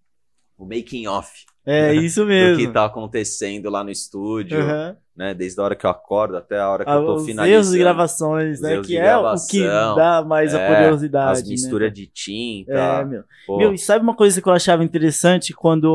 O 0.56 0.64
making 0.64 1.06
off 1.06 1.44
É 1.66 1.94
isso 1.94 2.24
do 2.34 2.50
mesmo. 2.50 2.58
que 2.58 2.68
tá 2.68 2.84
acontecendo 2.86 3.70
lá 3.70 3.82
no 3.84 3.90
estúdio, 3.90 4.58
Uhum. 4.58 4.96
Né? 5.16 5.32
Desde 5.34 5.60
a 5.60 5.64
hora 5.64 5.74
que 5.74 5.86
eu 5.86 5.90
acordo 5.90 6.36
até 6.36 6.58
a 6.60 6.68
hora 6.68 6.84
que 6.84 6.90
Ah, 6.90 6.94
eu 6.94 7.00
tô 7.06 7.12
Os 7.14 7.16
erros 7.22 7.26
finalizando. 7.26 7.72
de 7.72 7.78
gravações, 7.78 8.60
né? 8.60 8.76
Que 8.76 8.82
de 8.82 8.96
é 8.98 9.16
o 9.16 9.34
que 9.48 9.62
dá 9.64 10.22
mais 10.24 10.54
a 10.54 10.60
é, 10.60 10.74
curiosidade. 10.74 11.32
As 11.40 11.48
misturas 11.48 11.92
de 11.92 12.02
né? 12.02 12.08
tinta. 12.12 12.72
É, 12.72 13.04
meu. 13.04 13.22
pô, 13.46 13.58
Meu, 13.58 13.72
e 13.72 13.78
sabe 13.78 14.02
uma 14.02 14.14
coisa 14.14 14.40
que 14.42 14.48
eu 14.48 14.52
achava 14.52 14.84
interessante 14.84 15.54
quando 15.54 15.86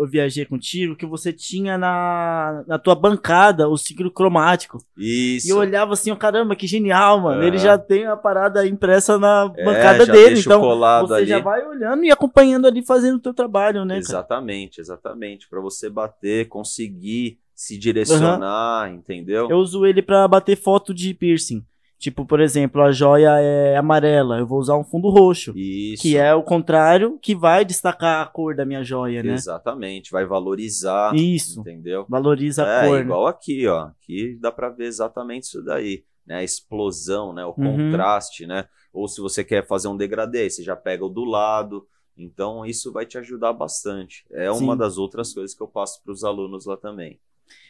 eu 0.00 0.06
viajei 0.08 0.44
contigo? 0.44 0.94
Que 0.96 1.06
você 1.06 1.32
tinha 1.32 1.78
na, 1.78 2.62
na 2.66 2.78
tua 2.78 2.94
bancada 2.94 3.68
o 3.68 3.76
ciclo 3.76 4.10
cromático. 4.10 4.78
isso. 4.96 5.46
E 5.46 5.50
eu 5.50 5.56
olhava 5.58 5.94
assim, 5.94 6.10
ó, 6.10 6.16
caramba, 6.16 6.54
que 6.54 6.66
genial, 6.66 7.20
mano. 7.20 7.42
Ele 7.42 7.56
Aham. 7.56 7.64
já 7.64 7.78
tem 7.78 8.06
a 8.06 8.16
parada 8.16 8.66
impressa 8.66 9.18
na 9.18 9.50
É, 9.56 9.64
bancada 9.64 10.06
dele. 10.06 10.38
Então, 10.40 10.60
você 11.00 11.14
ali. 11.14 11.26
já 11.26 11.38
vai 11.38 11.64
olhando 11.66 12.04
e 12.04 12.10
acompanhando 12.10 12.66
ali, 12.66 12.84
fazendo 12.84 13.16
o 13.16 13.20
teu 13.20 13.32
trabalho, 13.32 13.84
né, 13.84 13.94
cara? 13.94 14.00
Exatamente, 14.00 14.80
exatamente. 14.80 15.48
Pra 15.48 15.60
você 15.60 15.88
bater, 15.88 16.46
conseguir 16.48 17.38
se 17.58 17.76
direcionar, 17.76 18.88
entendeu? 18.88 19.50
Eu 19.50 19.58
uso 19.58 19.84
ele 19.84 20.00
pra 20.00 20.28
bater 20.28 20.56
foto 20.56 20.94
de 20.94 21.12
piercing. 21.12 21.66
Tipo, 21.98 22.24
por 22.24 22.38
exemplo, 22.38 22.80
a 22.80 22.92
joia 22.92 23.30
é 23.40 23.76
amarela, 23.76 24.38
eu 24.38 24.46
vou 24.46 24.60
usar 24.60 24.76
um 24.78 24.84
fundo 24.84 25.08
roxo. 25.10 25.52
Isso. 25.56 26.02
Que 26.02 26.16
é 26.16 26.32
o 26.32 26.44
contrário, 26.44 27.18
que 27.20 27.34
vai 27.34 27.64
destacar 27.64 28.22
a 28.22 28.26
cor 28.26 28.54
da 28.54 28.64
minha 28.64 28.84
joia, 28.84 29.24
né? 29.24 29.34
Exatamente, 29.34 30.12
vai 30.12 30.24
valorizar, 30.24 31.12
Isso. 31.16 31.58
entendeu? 31.58 32.06
Valoriza 32.08 32.64
a 32.64 32.84
é, 32.84 32.86
cor, 32.86 32.98
né? 32.98 33.02
igual 33.02 33.26
aqui, 33.26 33.66
ó. 33.66 33.86
Aqui 33.88 34.38
dá 34.40 34.52
pra 34.52 34.68
ver 34.68 34.84
exatamente 34.86 35.48
isso 35.48 35.60
daí, 35.60 36.04
né? 36.24 36.36
A 36.36 36.44
explosão, 36.44 37.32
né? 37.32 37.44
O 37.44 37.54
Uhum. 37.58 37.90
contraste, 37.90 38.46
né? 38.46 38.66
Ou 38.92 39.08
se 39.08 39.20
você 39.20 39.42
quer 39.42 39.66
fazer 39.66 39.88
um 39.88 39.96
degradê, 39.96 40.48
você 40.48 40.62
já 40.62 40.76
pega 40.76 41.04
o 41.04 41.08
do 41.08 41.24
lado. 41.24 41.84
Então, 42.16 42.64
isso 42.64 42.92
vai 42.92 43.04
te 43.04 43.18
ajudar 43.18 43.52
bastante. 43.52 44.24
É 44.30 44.48
uma 44.48 44.74
Sim. 44.74 44.78
das 44.78 44.96
outras 44.96 45.34
coisas 45.34 45.56
que 45.56 45.62
eu 45.62 45.68
passo 45.68 46.00
para 46.04 46.12
os 46.12 46.22
alunos 46.22 46.64
lá 46.64 46.76
também. 46.76 47.18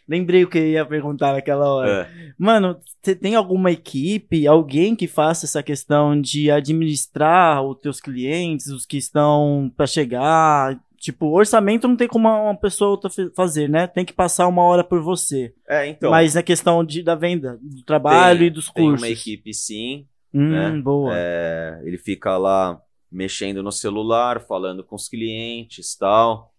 Lembrei 0.09 0.43
o 0.45 0.49
que 0.49 0.57
eu 0.59 0.67
ia 0.67 0.87
perguntar 0.87 1.35
naquela 1.35 1.69
hora. 1.73 2.09
É. 2.11 2.33
Mano, 2.39 2.79
você 3.03 3.15
tem 3.15 3.35
alguma 3.35 3.71
equipe, 3.71 4.47
alguém 4.47 4.97
que 4.97 5.07
faça 5.07 5.45
essa 5.45 5.63
questão 5.63 6.19
de 6.19 6.51
administrar 6.51 7.63
os 7.63 7.79
teus 7.79 8.01
clientes, 8.01 8.69
os 8.69 8.87
que 8.87 8.97
estão 8.97 9.71
pra 9.77 9.87
chegar? 9.87 10.79
Tipo, 10.97 11.27
orçamento 11.27 11.87
não 11.87 11.95
tem 11.95 12.09
como 12.09 12.27
uma 12.29 12.57
pessoa 12.57 12.91
outra 12.93 13.11
fazer, 13.37 13.69
né? 13.69 13.87
Tem 13.87 14.05
que 14.05 14.13
passar 14.13 14.49
uma 14.49 14.63
hora 14.63 14.83
por 14.83 15.01
você. 15.01 15.53
É, 15.69 15.87
então. 15.89 16.11
Mas 16.11 16.35
na 16.35 16.43
questão 16.43 16.83
de, 16.85 17.03
da 17.03 17.15
venda, 17.15 17.59
do 17.63 17.83
trabalho 17.85 18.39
tem- 18.39 18.47
e 18.49 18.51
dos 18.51 18.71
tem 18.71 18.85
cursos. 18.87 19.03
uma 19.07 19.09
equipe 19.13 19.53
sim, 19.55 20.07
Hum, 20.35 20.49
né? 20.51 20.71
boa. 20.83 21.13
É, 21.15 21.81
ele 21.85 21.99
fica 21.99 22.37
lá 22.37 22.81
mexendo 23.13 23.63
no 23.63 23.71
celular, 23.73 24.41
falando 24.47 24.83
com 24.83 24.97
os 24.97 25.09
clientes 25.09 25.97
tal. 25.97 26.53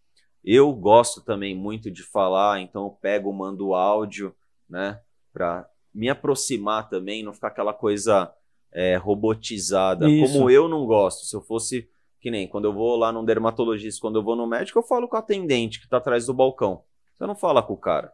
Eu 0.44 0.72
gosto 0.74 1.22
também 1.22 1.56
muito 1.56 1.92
de 1.92 2.04
falar, 2.04 2.60
então 2.62 2.84
eu 2.86 2.90
pego, 2.90 3.32
mando 3.34 3.74
áudio, 3.74 4.34
né? 4.70 5.00
Pra 5.34 5.68
me 5.94 6.10
aproximar 6.10 6.90
também, 6.90 7.24
não 7.24 7.34
ficar 7.34 7.50
aquela 7.50 7.74
coisa 7.74 8.32
é, 8.72 8.96
robotizada. 8.96 10.10
Isso. 10.10 10.34
Como 10.34 10.50
eu 10.50 10.68
não 10.68 10.86
gosto. 10.86 11.26
Se 11.26 11.36
eu 11.36 11.42
fosse, 11.42 11.90
que 12.20 12.32
nem 12.32 12.48
quando 12.48 12.66
eu 12.66 12.74
vou 12.74 12.96
lá 12.96 13.12
num 13.12 13.26
dermatologista, 13.26 14.02
quando 14.02 14.18
eu 14.18 14.24
vou 14.24 14.36
no 14.36 14.48
médico, 14.48 14.80
eu 14.80 14.84
falo 14.84 15.08
com 15.08 15.16
o 15.16 15.20
atendente 15.20 15.80
que 15.80 15.90
tá 15.90 15.98
atrás 15.98 16.26
do 16.26 16.34
balcão. 16.34 16.84
Você 17.14 17.26
não 17.28 17.36
fala 17.36 17.62
com 17.62 17.74
o 17.74 17.78
cara. 17.78 18.14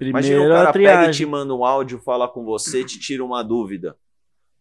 Imagina 0.00 0.44
o 0.44 0.48
cara 0.48 0.72
pega 0.72 1.06
e 1.06 1.10
te 1.10 1.26
manda 1.26 1.52
um 1.52 1.64
áudio, 1.64 1.98
fala 1.98 2.28
com 2.28 2.44
você, 2.44 2.84
te 2.84 3.00
tira 3.00 3.24
uma 3.24 3.42
dúvida. 3.42 3.96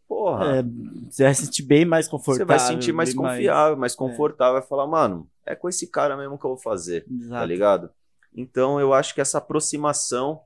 Porra. 0.08 0.58
É, 0.58 0.64
você 1.10 1.24
vai 1.24 1.34
se 1.36 1.46
sentir 1.46 1.64
bem 1.64 1.86
mais 1.86 2.08
confortável. 2.08 2.48
Você 2.48 2.66
vai 2.66 2.74
sentir 2.74 2.92
mais 2.92 3.14
confiável, 3.14 3.78
mais 3.78 3.96
confortável, 3.96 4.54
vai 4.54 4.68
falar, 4.68 4.88
mano, 4.88 5.30
é 5.48 5.56
com 5.56 5.68
esse 5.70 5.90
cara 5.90 6.16
mesmo 6.18 6.38
que 6.38 6.46
eu 6.46 6.52
vou 6.52 6.58
fazer, 6.60 7.02
tá 7.06 7.14
Exato. 7.14 7.46
ligado? 7.46 7.90
Então 8.34 8.80
eu 8.80 8.94
acho 8.94 9.14
que 9.16 9.22
essa 9.22 9.38
aproximação 9.40 10.42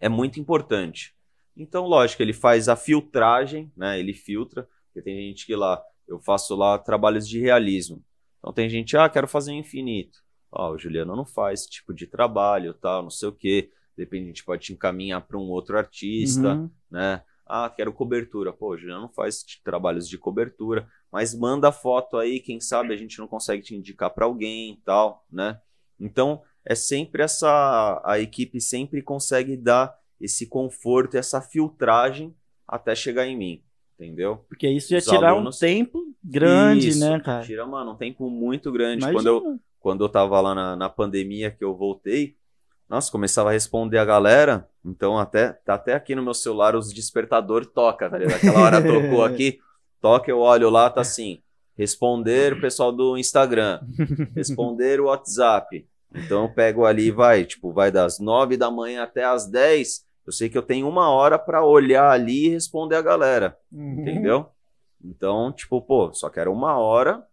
é 0.00 0.08
muito 0.08 0.40
importante. 0.40 1.14
Então, 1.56 1.86
lógico, 1.86 2.22
ele 2.22 2.32
faz 2.32 2.68
a 2.68 2.76
filtragem, 2.76 3.70
né? 3.76 3.98
Ele 3.98 4.12
filtra, 4.14 4.68
porque 4.86 5.02
tem 5.02 5.16
gente 5.28 5.44
que 5.44 5.56
lá, 5.56 5.82
eu 6.06 6.20
faço 6.20 6.54
lá 6.54 6.78
trabalhos 6.78 7.28
de 7.28 7.40
realismo. 7.40 8.02
Então 8.38 8.52
tem 8.52 8.68
gente, 8.68 8.96
ah, 8.96 9.08
quero 9.08 9.26
fazer 9.26 9.52
infinito. 9.52 10.18
Ó, 10.50 10.72
o 10.72 10.78
Juliano 10.78 11.14
não 11.16 11.26
faz 11.26 11.60
esse 11.60 11.70
tipo 11.70 11.92
de 11.92 12.06
trabalho, 12.06 12.72
tal, 12.74 13.02
não 13.02 13.10
sei 13.10 13.28
o 13.28 13.32
quê. 13.32 13.70
Depende, 13.96 14.24
a 14.24 14.28
gente 14.28 14.44
pode 14.44 14.62
te 14.62 14.72
encaminhar 14.72 15.20
para 15.26 15.36
um 15.36 15.50
outro 15.50 15.76
artista 15.76 16.54
Uhum. 16.54 16.70
né? 16.90 17.22
Ah, 17.48 17.72
quero 17.74 17.92
cobertura. 17.92 18.52
Pô, 18.52 18.74
o 18.74 18.76
Juliano 18.76 19.02
não 19.02 19.08
faz 19.08 19.42
trabalhos 19.64 20.08
de 20.08 20.18
cobertura, 20.18 20.88
mas 21.10 21.34
manda 21.34 21.72
foto 21.72 22.16
aí, 22.18 22.40
quem 22.40 22.60
sabe 22.60 22.92
a 22.92 22.96
gente 22.96 23.18
não 23.18 23.26
consegue 23.26 23.62
te 23.62 23.74
indicar 23.74 24.10
para 24.10 24.26
alguém 24.26 24.72
e 24.72 24.76
tal, 24.84 25.24
né? 25.30 25.60
Então, 25.98 26.42
é 26.64 26.74
sempre 26.74 27.22
essa 27.22 28.00
a 28.04 28.18
equipe 28.20 28.60
sempre 28.60 29.02
consegue 29.02 29.56
dar 29.56 29.96
esse 30.20 30.46
conforto, 30.46 31.16
essa 31.16 31.40
filtragem 31.40 32.34
até 32.66 32.94
chegar 32.94 33.26
em 33.26 33.36
mim, 33.36 33.62
entendeu? 33.98 34.44
Porque 34.48 34.68
isso 34.68 34.92
ia 34.92 34.98
Os 34.98 35.04
tirar 35.04 35.30
alunos- 35.32 35.56
um 35.56 35.60
tempo 35.60 36.04
grande, 36.22 36.88
Isso, 36.88 37.00
né, 37.00 37.18
cara? 37.20 37.44
Tira, 37.44 37.66
mano, 37.66 37.92
um 37.92 37.96
tempo 37.96 38.28
muito 38.28 38.70
grande. 38.70 39.02
Imagina. 39.04 39.12
Quando 39.12 39.26
eu, 39.26 39.60
quando 39.80 40.04
eu 40.04 40.08
tava 40.08 40.40
lá 40.40 40.54
na, 40.54 40.76
na 40.76 40.88
pandemia 40.88 41.50
que 41.50 41.64
eu 41.64 41.74
voltei, 41.74 42.36
nossa, 42.88 43.12
começava 43.12 43.50
a 43.50 43.52
responder 43.52 43.98
a 43.98 44.04
galera, 44.04 44.68
então 44.84 45.18
até 45.18 45.52
tá 45.52 45.74
até 45.74 45.94
aqui 45.94 46.14
no 46.14 46.22
meu 46.22 46.34
celular 46.34 46.74
os 46.74 46.92
despertador 46.92 47.66
toca, 47.66 48.08
tá 48.08 48.16
ligado? 48.16 48.36
Aquela 48.36 48.60
hora 48.60 48.82
tocou 48.82 49.22
aqui, 49.24 49.58
toca, 50.00 50.30
eu 50.30 50.38
olho 50.38 50.70
lá, 50.70 50.88
tá 50.88 51.02
assim, 51.02 51.42
responder 51.76 52.54
o 52.54 52.60
pessoal 52.60 52.90
do 52.90 53.18
Instagram, 53.18 53.80
responder 54.34 55.00
o 55.00 55.06
WhatsApp. 55.06 55.86
Então 56.14 56.44
eu 56.44 56.54
pego 56.54 56.86
ali, 56.86 57.10
vai, 57.10 57.44
tipo, 57.44 57.72
vai 57.72 57.90
das 57.90 58.18
nove 58.18 58.56
da 58.56 58.70
manhã 58.70 59.02
até 59.02 59.24
as 59.24 59.46
10, 59.46 60.06
eu 60.26 60.32
sei 60.32 60.48
que 60.48 60.58
eu 60.58 60.62
tenho 60.62 60.88
uma 60.88 61.10
hora 61.10 61.38
pra 61.38 61.64
olhar 61.64 62.10
ali 62.10 62.46
e 62.46 62.50
responder 62.50 62.96
a 62.96 63.02
galera. 63.02 63.56
Uhum. 63.72 64.00
Entendeu? 64.00 64.46
Então, 65.02 65.52
tipo, 65.52 65.80
pô, 65.80 66.12
só 66.12 66.28
quero 66.28 66.52
uma 66.52 66.76
hora, 66.76 67.26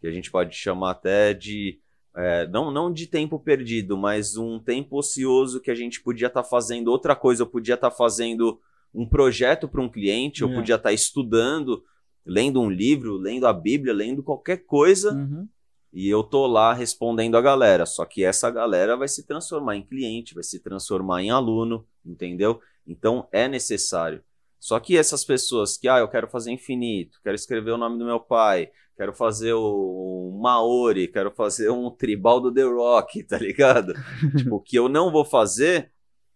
que 0.00 0.06
a 0.06 0.10
gente 0.10 0.30
pode 0.30 0.54
chamar 0.56 0.92
até 0.92 1.34
de. 1.34 1.78
É, 2.16 2.46
não, 2.48 2.70
não 2.70 2.92
de 2.92 3.06
tempo 3.06 3.38
perdido, 3.38 3.96
mas 3.96 4.36
um 4.36 4.58
tempo 4.58 4.96
ocioso 4.98 5.60
que 5.60 5.70
a 5.70 5.74
gente 5.74 6.00
podia 6.02 6.26
estar 6.28 6.42
fazendo 6.44 6.88
outra 6.88 7.14
coisa, 7.14 7.42
eu 7.42 7.46
podia 7.46 7.74
estar 7.74 7.90
fazendo 7.90 8.60
um 8.94 9.06
projeto 9.06 9.68
para 9.68 9.80
um 9.82 9.88
cliente, 9.88 10.42
eu 10.42 10.48
É. 10.50 10.54
podia 10.54 10.74
estar 10.76 10.92
estudando, 10.92 11.84
lendo 12.26 12.60
um 12.60 12.70
livro, 12.70 13.16
lendo 13.16 13.46
a 13.46 13.52
Bíblia, 13.52 13.92
lendo 13.94 14.22
qualquer 14.22 14.58
coisa, 14.64 15.12
Uhum. 15.12 15.46
e 15.92 16.08
eu 16.08 16.22
tô 16.22 16.46
lá 16.46 16.72
respondendo 16.74 17.36
a 17.36 17.40
galera. 17.40 17.86
Só 17.86 18.04
que 18.04 18.24
essa 18.24 18.50
galera 18.50 18.96
vai 18.96 19.06
se 19.08 19.26
transformar 19.26 19.76
em 19.76 19.82
cliente, 19.82 20.34
vai 20.34 20.42
se 20.42 20.58
transformar 20.60 21.22
em 21.22 21.30
aluno, 21.30 21.86
entendeu? 22.04 22.60
Então 22.86 23.28
é 23.30 23.46
necessário. 23.46 24.22
Só 24.58 24.80
que 24.80 24.96
essas 24.96 25.24
pessoas 25.24 25.76
que, 25.76 25.86
ah, 25.88 25.98
eu 25.98 26.08
quero 26.08 26.26
fazer 26.28 26.50
infinito, 26.50 27.20
quero 27.22 27.36
escrever 27.36 27.70
o 27.70 27.78
nome 27.78 27.96
do 27.98 28.04
meu 28.04 28.18
pai, 28.18 28.70
quero 28.98 29.14
fazer 29.14 29.52
o, 29.52 30.32
o 30.34 30.40
Maori, 30.42 31.06
quero 31.06 31.30
fazer 31.30 31.70
um 31.70 31.88
tribal 31.88 32.40
do 32.40 32.52
The 32.52 32.64
Rock, 32.64 33.22
tá 33.24 33.38
ligado? 33.38 33.94
tipo, 34.36 34.60
que 34.60 34.76
eu 34.76 34.88
não 34.88 35.12
vou 35.12 35.24
fazer, 35.24 35.92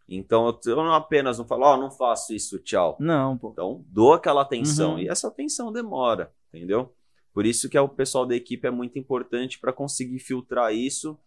então 0.09 0.47
eu, 0.47 0.73
eu 0.73 0.77
não 0.77 0.95
apenas 0.95 1.39
não 1.39 1.45
falo, 1.45 1.65
ó, 1.65 1.77
não 1.77 1.91
faço 1.91 2.33
isso, 2.33 2.61
tchau. 2.61 2.97
Não, 3.01 3.37
pô. 3.37 3.51
Então, 3.51 3.85
dou 3.89 4.13
aquela 4.13 4.43
atenção. 4.43 4.93
Uhum. 4.93 5.01
E 5.01 5.09
essa 5.09 5.27
atenção 5.27 5.73
demora, 5.73 6.33
entendeu? 6.55 6.95
Por 7.35 7.45
isso 7.45 7.69
que 7.69 7.77
é 7.77 7.81
o 7.81 7.89
pessoal 7.89 8.25
da 8.25 8.37
equipe 8.37 8.65
é 8.65 8.71
muito 8.71 8.97
importante 8.97 9.59
para 9.59 9.73
conseguir 9.73 10.21
filtrar 10.21 10.73
isso 10.73 11.19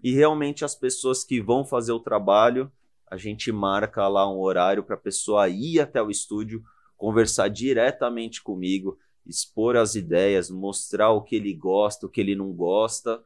e 0.00 0.12
realmente 0.12 0.64
as 0.64 0.76
pessoas 0.76 1.24
que 1.24 1.40
vão 1.40 1.64
fazer 1.64 1.92
o 1.92 1.98
trabalho, 1.98 2.70
a 3.10 3.16
gente 3.16 3.50
marca 3.50 4.06
lá 4.06 4.30
um 4.30 4.38
horário 4.38 4.84
para 4.84 4.94
a 4.94 4.98
pessoa 4.98 5.48
ir 5.48 5.80
até 5.80 6.00
o 6.00 6.10
estúdio, 6.10 6.62
conversar 6.96 7.48
diretamente 7.48 8.42
comigo, 8.42 8.96
expor 9.26 9.76
as 9.76 9.94
ideias, 9.94 10.50
mostrar 10.50 11.10
o 11.10 11.22
que 11.22 11.36
ele 11.36 11.54
gosta, 11.54 12.06
o 12.06 12.08
que 12.08 12.20
ele 12.20 12.34
não 12.34 12.52
gosta. 12.52 13.22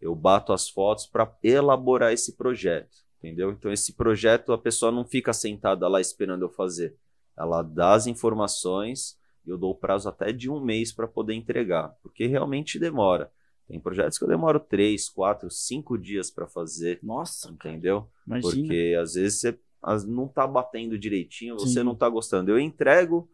Eu 0.00 0.14
bato 0.14 0.52
as 0.52 0.68
fotos 0.68 1.06
para 1.06 1.32
elaborar 1.42 2.12
esse 2.12 2.36
projeto, 2.36 2.98
entendeu? 3.18 3.50
Então 3.50 3.72
esse 3.72 3.94
projeto 3.94 4.52
a 4.52 4.58
pessoa 4.58 4.92
não 4.92 5.04
fica 5.04 5.32
sentada 5.32 5.88
lá 5.88 6.00
esperando 6.00 6.42
eu 6.42 6.50
fazer 6.50 6.96
ela 7.38 7.62
dá 7.62 7.94
as 7.94 8.06
informações 8.06 9.16
e 9.46 9.50
eu 9.50 9.56
dou 9.56 9.70
o 9.70 9.74
prazo 9.74 10.08
até 10.08 10.32
de 10.32 10.50
um 10.50 10.60
mês 10.60 10.92
para 10.92 11.06
poder 11.06 11.34
entregar, 11.34 11.96
porque 12.02 12.26
realmente 12.26 12.78
demora. 12.78 13.30
Tem 13.66 13.78
projetos 13.78 14.18
que 14.18 14.24
eu 14.24 14.28
demoro 14.28 14.58
três, 14.58 15.08
quatro, 15.08 15.50
cinco 15.50 15.96
dias 15.96 16.30
para 16.30 16.46
fazer, 16.46 16.98
Nossa, 17.02 17.50
entendeu? 17.50 18.08
imagina. 18.26 18.52
Porque 18.52 18.96
às 19.00 19.14
vezes 19.14 19.40
você 19.40 19.58
não 20.06 20.26
tá 20.26 20.46
batendo 20.46 20.98
direitinho, 20.98 21.58
você 21.58 21.80
Sim. 21.80 21.84
não 21.84 21.94
tá 21.94 22.08
gostando. 22.08 22.50
Eu 22.50 22.58
entrego 22.58 23.28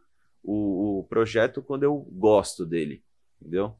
o, 0.44 1.00
o 1.00 1.04
projeto 1.04 1.62
quando 1.62 1.84
eu 1.84 1.96
gosto 2.12 2.66
dele, 2.66 3.02
entendeu? 3.40 3.74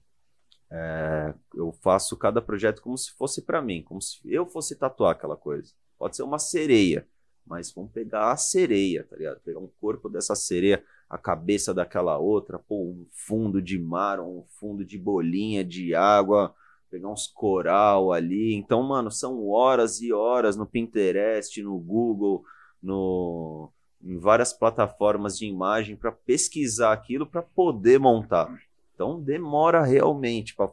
É, 0.70 1.34
eu 1.54 1.72
faço 1.72 2.16
cada 2.16 2.40
projeto 2.40 2.82
como 2.82 2.96
se 2.96 3.12
fosse 3.12 3.42
para 3.42 3.62
mim, 3.62 3.82
como 3.82 4.00
se 4.00 4.18
eu 4.24 4.46
fosse 4.46 4.76
tatuar 4.76 5.12
aquela 5.12 5.36
coisa. 5.36 5.72
Pode 5.98 6.16
ser 6.16 6.22
uma 6.22 6.38
sereia, 6.38 7.06
mas 7.46 7.70
vamos 7.72 7.92
pegar 7.92 8.32
a 8.32 8.36
sereia, 8.36 9.04
tá 9.04 9.16
ligado? 9.16 9.40
Pegar 9.40 9.60
um 9.60 9.70
corpo 9.80 10.08
dessa 10.08 10.34
sereia, 10.34 10.82
a 11.08 11.18
cabeça 11.18 11.74
daquela 11.74 12.18
outra, 12.18 12.58
pô, 12.58 12.82
um 12.82 13.06
fundo 13.12 13.60
de 13.60 13.78
mar, 13.78 14.18
um 14.18 14.42
fundo 14.58 14.84
de 14.84 14.98
bolinha 14.98 15.62
de 15.62 15.94
água, 15.94 16.54
pegar 16.90 17.08
uns 17.08 17.26
coral 17.26 18.12
ali. 18.12 18.54
Então, 18.54 18.82
mano, 18.82 19.10
são 19.10 19.46
horas 19.48 20.00
e 20.00 20.12
horas 20.12 20.56
no 20.56 20.66
Pinterest, 20.66 21.62
no 21.62 21.78
Google, 21.78 22.42
no 22.82 23.70
em 24.04 24.18
várias 24.18 24.52
plataformas 24.52 25.38
de 25.38 25.46
imagem 25.46 25.96
para 25.96 26.12
pesquisar 26.12 26.92
aquilo 26.92 27.26
para 27.26 27.42
poder 27.42 27.98
montar. 27.98 28.54
Então 28.94 29.20
demora 29.20 29.82
realmente 29.82 30.54
para 30.54 30.70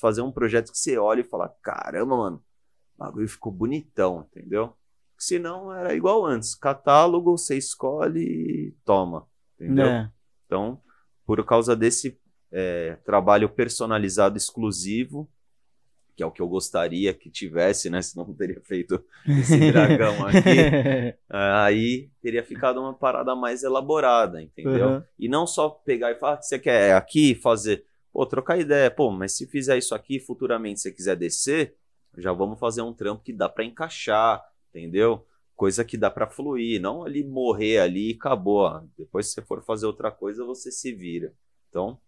fazer 0.00 0.20
um 0.20 0.30
projeto 0.30 0.70
que 0.70 0.78
você 0.78 0.98
olha 0.98 1.22
e 1.22 1.24
fala: 1.24 1.48
caramba, 1.62 2.16
mano, 2.16 2.44
o 2.94 2.98
bagulho 2.98 3.28
ficou 3.28 3.50
bonitão, 3.50 4.26
entendeu? 4.30 4.74
Se 5.16 5.38
não, 5.38 5.72
era 5.72 5.94
igual 5.94 6.24
antes: 6.24 6.54
catálogo, 6.54 7.36
você 7.36 7.56
escolhe 7.56 8.20
e 8.20 8.74
toma, 8.84 9.26
entendeu? 9.54 9.86
É. 9.86 10.10
Então, 10.46 10.80
por 11.26 11.42
causa 11.44 11.74
desse 11.74 12.20
é, 12.52 12.96
trabalho 13.04 13.48
personalizado 13.48 14.36
exclusivo, 14.36 15.28
que 16.16 16.22
é 16.22 16.26
o 16.26 16.30
que 16.30 16.40
eu 16.40 16.48
gostaria 16.48 17.12
que 17.12 17.30
tivesse, 17.30 17.90
né? 17.90 18.00
Senão 18.02 18.26
não 18.26 18.34
teria 18.34 18.60
feito 18.62 19.02
esse 19.26 19.72
dragão 19.72 20.26
aqui. 20.26 21.16
aí 21.28 22.10
teria 22.22 22.42
ficado 22.42 22.80
uma 22.80 22.94
parada 22.94 23.34
mais 23.34 23.62
elaborada, 23.62 24.40
entendeu? 24.40 24.88
Uhum. 24.88 25.02
E 25.18 25.28
não 25.28 25.46
só 25.46 25.68
pegar 25.68 26.12
e 26.12 26.16
falar, 26.16 26.34
ah, 26.34 26.42
você 26.42 26.58
quer 26.58 26.94
aqui 26.94 27.34
fazer, 27.34 27.84
pô, 28.12 28.24
trocar 28.24 28.58
ideia, 28.58 28.90
pô, 28.90 29.10
mas 29.10 29.36
se 29.36 29.46
fizer 29.46 29.76
isso 29.76 29.94
aqui, 29.94 30.20
futuramente 30.20 30.80
você 30.80 30.92
quiser 30.92 31.16
descer, 31.16 31.74
já 32.16 32.32
vamos 32.32 32.58
fazer 32.58 32.82
um 32.82 32.92
trampo 32.92 33.22
que 33.22 33.32
dá 33.32 33.48
para 33.48 33.64
encaixar, 33.64 34.42
entendeu? 34.70 35.26
Coisa 35.56 35.84
que 35.84 35.96
dá 35.96 36.10
para 36.10 36.28
fluir, 36.28 36.80
não 36.80 37.04
ali 37.04 37.24
morrer 37.24 37.78
ali 37.78 38.12
e 38.12 38.14
acabou. 38.14 38.62
Ó. 38.62 38.82
Depois 38.96 39.26
se 39.26 39.34
você 39.34 39.42
for 39.42 39.62
fazer 39.62 39.86
outra 39.86 40.10
coisa, 40.10 40.44
você 40.44 40.70
se 40.70 40.92
vira. 40.92 41.32
Então, 41.68 41.98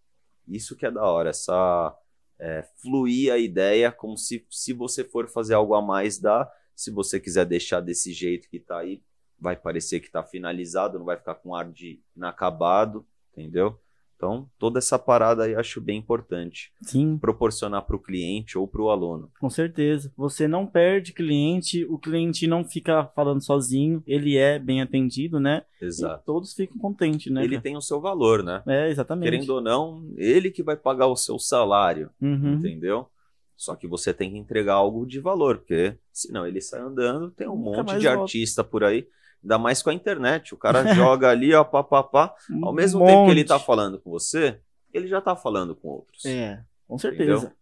isso 0.47 0.77
que 0.77 0.87
é 0.87 0.91
da 0.91 1.05
hora, 1.05 1.31
essa 1.31 1.97
é, 2.39 2.63
fluir 2.81 3.33
a 3.33 3.39
ideia 3.39 3.91
como 3.91 4.17
se, 4.17 4.47
se 4.51 4.73
você 4.73 5.05
for 5.05 5.29
fazer 5.29 5.55
algo 5.55 5.75
a 5.75 5.83
mais, 5.83 6.19
dá. 6.19 6.51
Se 6.75 6.91
você 6.91 7.19
quiser 7.19 7.47
deixar 7.47 7.81
desse 7.81 8.13
jeito 8.13 8.49
que 8.49 8.61
tá 8.61 8.79
aí, 8.79 9.03
vai 9.39 9.57
parecer 9.57 10.01
que 10.01 10.11
tá 10.11 10.23
finalizado, 10.23 10.99
não 10.99 11.07
vai 11.07 11.17
ficar 11.17 11.35
com 11.37 11.55
ar 11.55 11.71
de 11.71 12.01
inacabado, 12.15 13.07
entendeu? 13.33 13.81
Então, 14.17 14.49
toda 14.59 14.79
essa 14.79 14.99
parada 14.99 15.45
aí 15.45 15.53
eu 15.53 15.61
acho 15.61 15.81
bem 15.81 15.99
importante. 15.99 16.73
Sim. 16.81 17.19
Proporcionar 17.19 17.83
para 17.83 17.97
o 17.97 18.03
cliente 18.03 18.57
ou 18.57 18.67
para 18.67 18.81
o 18.81 18.91
aluno. 18.91 19.31
Com 19.39 19.51
certeza. 19.51 20.11
Você 20.17 20.49
não 20.49 20.67
perde 20.67 21.13
cliente, 21.13 21.85
o 21.85 21.99
cliente 21.99 22.47
não 22.47 22.65
fica 22.65 23.05
falando 23.15 23.45
sozinho, 23.45 24.03
ele 24.07 24.37
é 24.37 24.59
bem 24.59 24.81
atendido, 24.81 25.39
né? 25.39 25.63
Exato. 25.81 26.23
E 26.23 26.25
todos 26.25 26.55
ficam 26.55 26.79
contentes, 26.79 27.31
né? 27.31 27.45
Ele 27.45 27.57
cara? 27.57 27.63
tem 27.63 27.77
o 27.77 27.83
seu 27.83 28.01
valor, 28.01 28.43
né? 28.43 28.63
É, 28.67 28.89
exatamente. 28.89 29.31
Querendo 29.31 29.51
ou 29.51 29.61
não, 29.61 30.11
ele 30.17 30.51
que 30.51 30.63
vai 30.63 30.77
pagar 30.77 31.09
o 31.09 31.17
seu 31.17 31.39
salário, 31.39 32.11
uhum. 32.21 32.55
entendeu? 32.55 33.09
Só 33.55 33.75
que 33.75 33.87
você 33.87 34.13
tem 34.13 34.31
que 34.31 34.39
entregar 34.39 34.75
algo 34.75 35.07
de 35.07 35.21
valor, 35.21 35.59
porque 35.59 35.97
senão 36.13 36.47
ele 36.47 36.61
sai 36.61 36.81
andando, 36.81 37.31
tem 37.31 37.49
um 37.49 37.57
Nunca 37.57 37.79
monte 37.79 37.99
de 37.99 38.07
volta. 38.07 38.21
artista 38.23 38.65
por 38.65 38.83
aí 38.83 39.07
Ainda 39.47 39.59
mais 39.59 39.81
com 39.81 39.91
a 39.91 39.95
internet. 39.95 40.53
O 40.53 40.59
cara 40.59 40.85
joga 40.93 41.31
ali, 41.31 41.55
ó, 41.55 41.63
pá, 41.63 41.85
pá, 41.85 42.03
pá. 42.03 42.35
Ao 42.63 42.73
mesmo 42.73 43.05
um 43.05 43.07
tempo 43.07 43.25
que 43.27 43.31
ele 43.31 43.45
tá 43.45 43.61
falando 43.61 44.01
com 44.01 44.11
você, 44.11 44.61
ele 44.93 45.07
já 45.07 45.21
tá 45.21 45.37
falando 45.37 45.77
com 45.77 45.89
outros. 45.89 46.25
É, 46.25 46.61
com 46.89 46.99
certeza. 46.99 47.55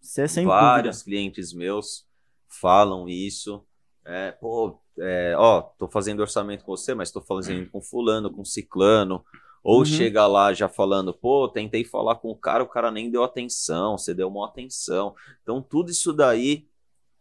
Isso 0.00 0.20
é 0.20 0.28
sem 0.28 0.46
Vários 0.46 0.98
dúvida. 0.98 1.04
clientes 1.04 1.52
meus 1.54 2.06
falam 2.46 3.08
isso. 3.08 3.64
É, 4.04 4.32
pô, 4.32 4.78
é, 4.98 5.34
ó, 5.36 5.62
tô 5.62 5.88
fazendo 5.88 6.20
orçamento 6.20 6.64
com 6.64 6.76
você, 6.76 6.94
mas 6.94 7.10
tô 7.10 7.22
fazendo 7.22 7.70
com 7.70 7.80
fulano, 7.80 8.30
com 8.30 8.44
ciclano. 8.44 9.24
Ou 9.62 9.80
uhum. 9.80 9.84
chega 9.84 10.26
lá 10.26 10.52
já 10.52 10.68
falando, 10.68 11.12
pô, 11.12 11.48
tentei 11.48 11.84
falar 11.84 12.16
com 12.16 12.30
o 12.30 12.36
cara, 12.36 12.62
o 12.62 12.68
cara 12.68 12.90
nem 12.90 13.10
deu 13.10 13.22
atenção, 13.22 13.96
você 13.96 14.14
deu 14.14 14.28
uma 14.28 14.46
atenção. 14.46 15.14
Então, 15.42 15.60
tudo 15.60 15.90
isso 15.90 16.12
daí 16.12 16.66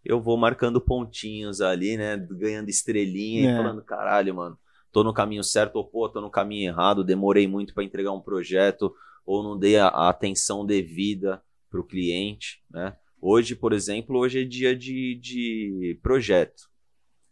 eu 0.09 0.19
vou 0.19 0.35
marcando 0.35 0.81
pontinhos 0.81 1.61
ali, 1.61 1.95
né? 1.95 2.17
Ganhando 2.17 2.67
estrelinha 2.67 3.47
é. 3.47 3.53
e 3.53 3.55
falando, 3.55 3.83
caralho, 3.83 4.33
mano, 4.33 4.57
tô 4.91 5.03
no 5.03 5.13
caminho 5.13 5.43
certo 5.43 5.75
ou 5.75 5.85
pô, 5.85 6.09
tô 6.09 6.19
no 6.19 6.31
caminho 6.31 6.67
errado, 6.67 7.03
demorei 7.03 7.47
muito 7.47 7.75
para 7.75 7.83
entregar 7.83 8.11
um 8.11 8.19
projeto 8.19 8.91
ou 9.23 9.43
não 9.43 9.55
dei 9.55 9.77
a, 9.77 9.87
a 9.87 10.09
atenção 10.09 10.65
devida 10.65 11.43
para 11.69 11.79
o 11.79 11.83
cliente, 11.83 12.63
né? 12.71 12.97
Hoje, 13.21 13.55
por 13.55 13.71
exemplo, 13.71 14.17
hoje 14.17 14.41
é 14.41 14.43
dia 14.43 14.75
de, 14.75 15.13
de 15.21 15.99
projeto. 16.01 16.63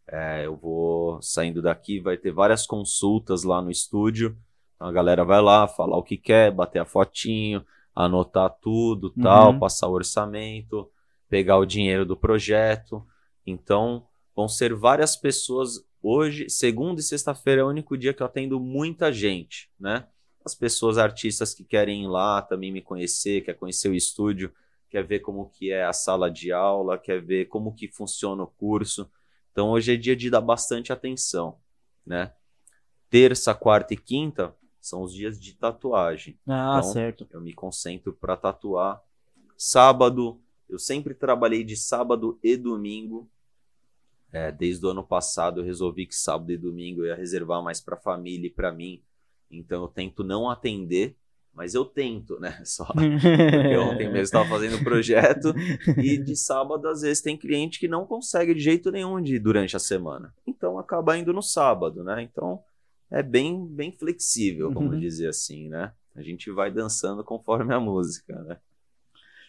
É, 0.07 0.45
eu 0.45 0.55
vou 0.55 1.19
saindo 1.19 1.63
daqui, 1.63 1.99
vai 1.99 2.15
ter 2.15 2.31
várias 2.31 2.67
consultas 2.67 3.43
lá 3.43 3.59
no 3.59 3.71
estúdio. 3.71 4.37
Então 4.75 4.87
a 4.87 4.91
galera 4.91 5.25
vai 5.25 5.41
lá, 5.41 5.67
falar 5.67 5.97
o 5.97 6.03
que 6.03 6.15
quer, 6.15 6.51
bater 6.51 6.79
a 6.79 6.85
fotinho, 6.85 7.65
anotar 7.95 8.55
tudo, 8.61 9.09
tal, 9.09 9.53
uhum. 9.53 9.59
passar 9.59 9.87
o 9.87 9.93
orçamento 9.93 10.87
pegar 11.29 11.57
o 11.57 11.65
dinheiro 11.65 12.05
do 12.05 12.17
projeto. 12.17 13.05
Então, 13.45 14.07
vão 14.35 14.47
ser 14.47 14.73
várias 14.73 15.15
pessoas. 15.15 15.85
Hoje, 16.01 16.49
segunda 16.49 16.99
e 16.99 17.03
sexta-feira 17.03 17.61
é 17.61 17.63
o 17.63 17.69
único 17.69 17.97
dia 17.97 18.13
que 18.13 18.21
eu 18.21 18.27
atendo 18.27 18.59
muita 18.59 19.11
gente, 19.11 19.69
né? 19.79 20.07
As 20.45 20.55
pessoas 20.55 20.97
artistas 20.97 21.53
que 21.53 21.63
querem 21.63 22.03
ir 22.03 22.07
lá 22.07 22.41
também 22.41 22.71
me 22.71 22.81
conhecer, 22.81 23.41
quer 23.41 23.55
conhecer 23.55 23.89
o 23.89 23.95
estúdio, 23.95 24.53
quer 24.89 25.03
ver 25.03 25.19
como 25.19 25.49
que 25.49 25.71
é 25.71 25.83
a 25.83 25.91
sala 25.91 26.31
de 26.31 26.51
aula, 26.51 26.97
quer 26.97 27.21
ver 27.21 27.45
como 27.45 27.73
que 27.73 27.87
funciona 27.89 28.43
o 28.43 28.47
curso. 28.47 29.09
Então, 29.51 29.71
hoje 29.71 29.93
é 29.93 29.97
dia 29.97 30.15
de 30.15 30.29
dar 30.29 30.39
bastante 30.39 30.93
atenção, 30.93 31.57
né? 32.05 32.31
Terça, 33.09 33.53
quarta 33.53 33.93
e 33.93 33.97
quinta 33.97 34.55
são 34.79 35.01
os 35.01 35.13
dias 35.13 35.39
de 35.39 35.53
tatuagem. 35.53 36.39
Ah, 36.47 36.77
então, 36.79 36.93
certo. 36.93 37.27
Eu 37.31 37.41
me 37.41 37.53
concentro 37.53 38.13
para 38.13 38.37
tatuar. 38.37 39.01
Sábado 39.57 40.39
eu 40.69 40.77
sempre 40.77 41.13
trabalhei 41.13 41.63
de 41.63 41.75
sábado 41.75 42.39
e 42.43 42.57
domingo. 42.57 43.29
É, 44.31 44.51
desde 44.51 44.85
o 44.85 44.89
ano 44.89 45.03
passado 45.03 45.61
eu 45.61 45.65
resolvi 45.65 46.05
que 46.05 46.15
sábado 46.15 46.51
e 46.51 46.57
domingo 46.57 47.01
eu 47.01 47.07
ia 47.07 47.15
reservar 47.15 47.63
mais 47.63 47.79
para 47.79 47.95
a 47.95 47.99
família 47.99 48.47
e 48.47 48.51
para 48.51 48.71
mim. 48.71 49.01
Então 49.49 49.83
eu 49.83 49.87
tento 49.87 50.23
não 50.23 50.49
atender, 50.49 51.15
mas 51.53 51.73
eu 51.73 51.85
tento, 51.85 52.37
né? 52.39 52.61
Só 52.65 52.85
porque 52.85 53.77
ontem 53.77 54.07
mesmo 54.07 54.23
estava 54.23 54.49
fazendo 54.49 54.83
projeto 54.83 55.53
e 55.97 56.17
de 56.17 56.35
sábado 56.35 56.87
às 56.87 57.01
vezes 57.01 57.21
tem 57.21 57.37
cliente 57.37 57.79
que 57.79 57.87
não 57.87 58.05
consegue 58.05 58.53
de 58.53 58.59
jeito 58.59 58.91
nenhum 58.91 59.21
de 59.21 59.39
durante 59.39 59.75
a 59.75 59.79
semana. 59.79 60.33
Então 60.45 60.77
acaba 60.77 61.17
indo 61.17 61.31
no 61.31 61.41
sábado, 61.41 62.03
né? 62.03 62.21
Então 62.21 62.61
é 63.09 63.23
bem 63.23 63.65
bem 63.65 63.93
flexível, 63.93 64.71
vamos 64.71 64.95
uhum. 64.95 64.99
dizer 64.99 65.29
assim, 65.29 65.69
né? 65.69 65.93
A 66.13 66.21
gente 66.21 66.51
vai 66.51 66.69
dançando 66.69 67.23
conforme 67.23 67.73
a 67.73 67.79
música, 67.79 68.35
né? 68.43 68.57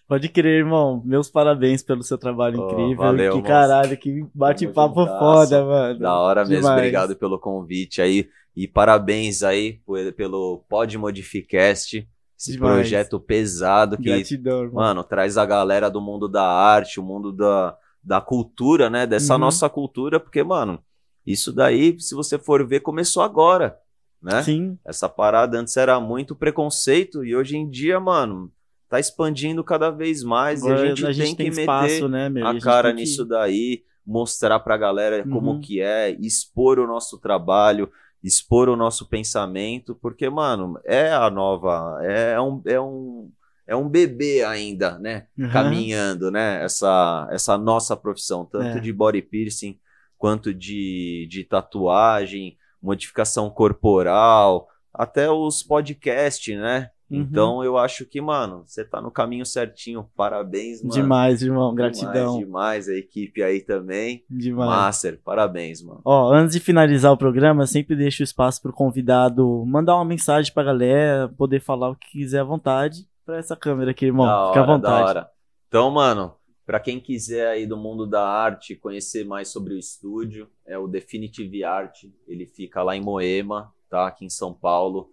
Pode 0.08 0.30
crer, 0.30 0.60
irmão. 0.60 1.02
Meus 1.04 1.30
parabéns 1.30 1.82
pelo 1.82 2.02
seu 2.02 2.16
trabalho 2.16 2.62
oh, 2.62 2.70
incrível. 2.70 2.96
Valeu, 2.96 3.32
que 3.32 3.38
moço. 3.38 3.48
caralho, 3.48 3.96
que 3.98 4.26
bate-papo 4.34 5.06
foda, 5.06 5.62
mano. 5.62 5.98
Da 5.98 6.18
hora 6.18 6.40
mesmo. 6.46 6.62
Demais. 6.62 6.78
Obrigado 6.78 7.14
pelo 7.14 7.38
convite 7.38 8.00
aí. 8.00 8.26
E 8.56 8.66
parabéns 8.66 9.42
aí 9.42 9.80
pelo 10.16 10.64
Pod 10.66 10.96
Modificast. 10.96 12.08
Esse 12.38 12.52
Demais. 12.52 12.74
projeto 12.74 13.20
pesado 13.20 13.98
que, 13.98 14.04
Gratidão, 14.04 14.62
irmão. 14.62 14.82
mano, 14.82 15.04
traz 15.04 15.36
a 15.36 15.44
galera 15.44 15.90
do 15.90 16.00
mundo 16.00 16.26
da 16.26 16.44
arte, 16.44 16.98
o 16.98 17.02
mundo 17.02 17.30
da, 17.30 17.76
da 18.02 18.20
cultura, 18.20 18.88
né? 18.88 19.06
Dessa 19.06 19.34
uhum. 19.34 19.40
nossa 19.40 19.68
cultura, 19.68 20.18
porque, 20.18 20.42
mano, 20.42 20.82
isso 21.26 21.52
daí, 21.52 22.00
se 22.00 22.14
você 22.14 22.38
for 22.38 22.66
ver, 22.66 22.80
começou 22.80 23.22
agora, 23.22 23.76
né? 24.22 24.42
Sim. 24.42 24.78
Essa 24.84 25.08
parada 25.08 25.58
antes 25.58 25.76
era 25.76 26.00
muito 26.00 26.34
preconceito 26.34 27.24
e 27.24 27.36
hoje 27.36 27.56
em 27.56 27.68
dia, 27.68 28.00
mano, 28.00 28.50
tá 28.88 28.98
expandindo 28.98 29.62
cada 29.62 29.90
vez 29.90 30.22
mais 30.22 30.62
Agora, 30.62 30.80
e 30.80 30.82
a 30.82 30.86
gente, 30.88 31.06
a 31.06 31.12
gente 31.12 31.36
tem, 31.36 31.46
tem, 31.46 31.50
que 31.50 31.60
espaço, 31.60 31.88
meter 31.88 32.08
né, 32.08 32.28
meu? 32.28 32.46
a, 32.46 32.50
a 32.50 32.60
cara 32.60 32.92
nisso 32.92 33.24
que... 33.24 33.30
daí, 33.30 33.82
mostrar 34.06 34.58
pra 34.60 34.76
galera 34.76 35.22
uhum. 35.24 35.30
como 35.30 35.60
que 35.60 35.80
é, 35.80 36.10
expor 36.12 36.78
o 36.78 36.86
nosso 36.86 37.18
trabalho, 37.18 37.90
expor 38.24 38.68
o 38.68 38.76
nosso 38.76 39.06
pensamento, 39.06 39.94
porque, 39.94 40.28
mano, 40.30 40.80
é 40.84 41.12
a 41.12 41.30
nova, 41.30 41.98
é 42.02 42.40
um, 42.40 42.62
é 42.64 42.80
um, 42.80 43.30
é 43.66 43.76
um 43.76 43.86
bebê 43.86 44.42
ainda, 44.42 44.98
né, 44.98 45.26
uhum. 45.38 45.50
caminhando, 45.50 46.30
né, 46.30 46.64
essa, 46.64 47.28
essa 47.30 47.58
nossa 47.58 47.94
profissão, 47.94 48.46
tanto 48.46 48.78
é. 48.78 48.80
de 48.80 48.92
body 48.92 49.20
piercing, 49.20 49.78
quanto 50.16 50.54
de, 50.54 51.28
de 51.30 51.44
tatuagem, 51.44 52.56
modificação 52.82 53.50
corporal, 53.50 54.68
até 54.92 55.30
os 55.30 55.62
podcasts, 55.62 56.58
né, 56.58 56.90
Uhum. 57.10 57.20
Então 57.20 57.64
eu 57.64 57.78
acho 57.78 58.04
que, 58.04 58.20
mano, 58.20 58.62
você 58.66 58.84
tá 58.84 59.00
no 59.00 59.10
caminho 59.10 59.46
certinho. 59.46 60.08
Parabéns, 60.16 60.82
mano. 60.82 60.92
Demais, 60.94 61.42
irmão. 61.42 61.74
Gratidão. 61.74 62.38
Demais, 62.38 62.84
demais. 62.84 62.88
A 62.88 62.94
equipe 62.94 63.42
aí 63.42 63.60
também. 63.60 64.24
Demais. 64.28 64.68
Master, 64.68 65.18
parabéns, 65.24 65.82
mano. 65.82 66.00
Ó, 66.04 66.32
antes 66.32 66.54
de 66.54 66.60
finalizar 66.60 67.12
o 67.12 67.16
programa, 67.16 67.66
sempre 67.66 67.96
deixo 67.96 68.22
espaço 68.22 68.60
pro 68.60 68.72
convidado 68.72 69.64
mandar 69.66 69.96
uma 69.96 70.04
mensagem 70.04 70.52
pra 70.52 70.62
galera, 70.62 71.28
poder 71.36 71.60
falar 71.60 71.90
o 71.90 71.96
que 71.96 72.10
quiser 72.10 72.40
à 72.40 72.44
vontade. 72.44 73.06
pra 73.24 73.36
essa 73.38 73.54
câmera 73.56 73.90
aqui, 73.90 74.06
irmão. 74.06 74.26
Da 74.26 74.48
Fica 74.48 74.60
à 74.60 74.62
hora, 74.62 74.72
vontade. 74.72 74.94
da 75.02 75.04
hora. 75.06 75.30
Então, 75.68 75.90
mano, 75.90 76.32
pra 76.64 76.80
quem 76.80 76.98
quiser 76.98 77.46
aí 77.48 77.66
do 77.66 77.76
mundo 77.76 78.06
da 78.06 78.26
arte, 78.26 78.74
conhecer 78.74 79.24
mais 79.24 79.48
sobre 79.48 79.74
o 79.74 79.78
estúdio, 79.78 80.48
é 80.66 80.78
o 80.78 80.86
Definitive 80.88 81.62
Art. 81.64 82.04
Ele 82.26 82.46
fica 82.46 82.82
lá 82.82 82.96
em 82.96 83.02
Moema, 83.02 83.72
tá? 83.90 84.06
Aqui 84.06 84.24
em 84.24 84.30
São 84.30 84.52
Paulo. 84.54 85.10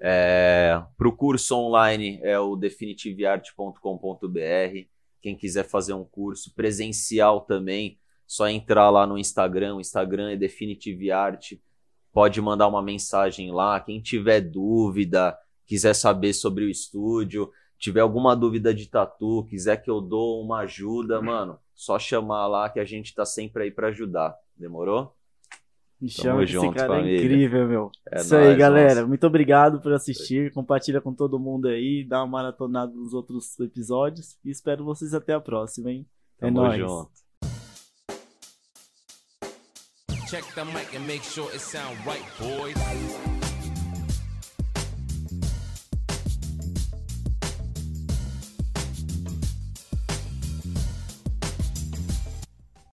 É, 0.00 0.80
pro 0.96 1.14
curso 1.14 1.56
online 1.56 2.20
é 2.22 2.38
o 2.38 2.56
definitiveart.com.br. 2.56 4.88
Quem 5.20 5.36
quiser 5.36 5.64
fazer 5.64 5.94
um 5.94 6.04
curso 6.04 6.54
presencial 6.54 7.40
também, 7.40 7.98
só 8.26 8.48
entrar 8.48 8.90
lá 8.90 9.06
no 9.06 9.18
Instagram. 9.18 9.76
O 9.76 9.80
Instagram 9.80 10.30
é 10.30 10.36
Definitive 10.36 11.10
Art. 11.10 11.54
Pode 12.12 12.40
mandar 12.40 12.68
uma 12.68 12.82
mensagem 12.82 13.50
lá. 13.50 13.80
Quem 13.80 14.00
tiver 14.00 14.40
dúvida, 14.40 15.36
quiser 15.66 15.94
saber 15.94 16.32
sobre 16.32 16.64
o 16.64 16.70
estúdio, 16.70 17.50
tiver 17.78 18.00
alguma 18.00 18.36
dúvida 18.36 18.74
de 18.74 18.86
tatu, 18.86 19.44
quiser 19.48 19.78
que 19.78 19.90
eu 19.90 20.00
dou 20.00 20.42
uma 20.42 20.60
ajuda, 20.60 21.20
mano, 21.20 21.58
só 21.74 21.98
chamar 21.98 22.46
lá 22.46 22.68
que 22.68 22.80
a 22.80 22.84
gente 22.84 23.14
tá 23.14 23.24
sempre 23.24 23.64
aí 23.64 23.70
pra 23.70 23.88
ajudar. 23.88 24.36
Demorou? 24.56 25.17
Me 26.00 26.08
Tamo 26.08 26.22
chama, 26.22 26.38
que 26.38 26.44
esse 26.44 26.52
junto, 26.52 26.74
cara 26.76 26.88
família. 26.94 27.16
é 27.16 27.24
incrível, 27.24 27.66
meu. 27.68 27.90
É 28.12 28.20
Isso 28.20 28.36
aí, 28.36 28.44
nóis, 28.44 28.58
galera. 28.58 28.94
nossa. 28.96 29.06
Muito 29.06 29.26
obrigado 29.26 29.80
por 29.80 29.92
assistir. 29.92 30.52
Compartilha 30.52 31.00
com 31.00 31.12
todo 31.12 31.38
mundo 31.40 31.66
aí. 31.68 32.04
Dá 32.08 32.18
uma 32.22 32.26
maratonada 32.38 32.92
nos 32.92 33.12
outros 33.12 33.58
episódios. 33.58 34.36
E 34.44 34.50
espero 34.50 34.84
vocês 34.84 35.12
até 35.12 35.34
a 35.34 35.40
próxima, 35.40 35.90
hein? 35.90 36.06
É 36.40 36.46
Tamo 36.46 36.62
nóis. 36.62 36.78
junto. 36.78 37.10
Check 40.28 40.44
the 40.54 40.64
mic 40.64 40.94
and 40.94 41.06
make 41.06 41.24
sure 41.24 41.48
it 41.52 41.58
sound 41.60 41.96
right, 42.06 42.22
boys. 42.38 43.37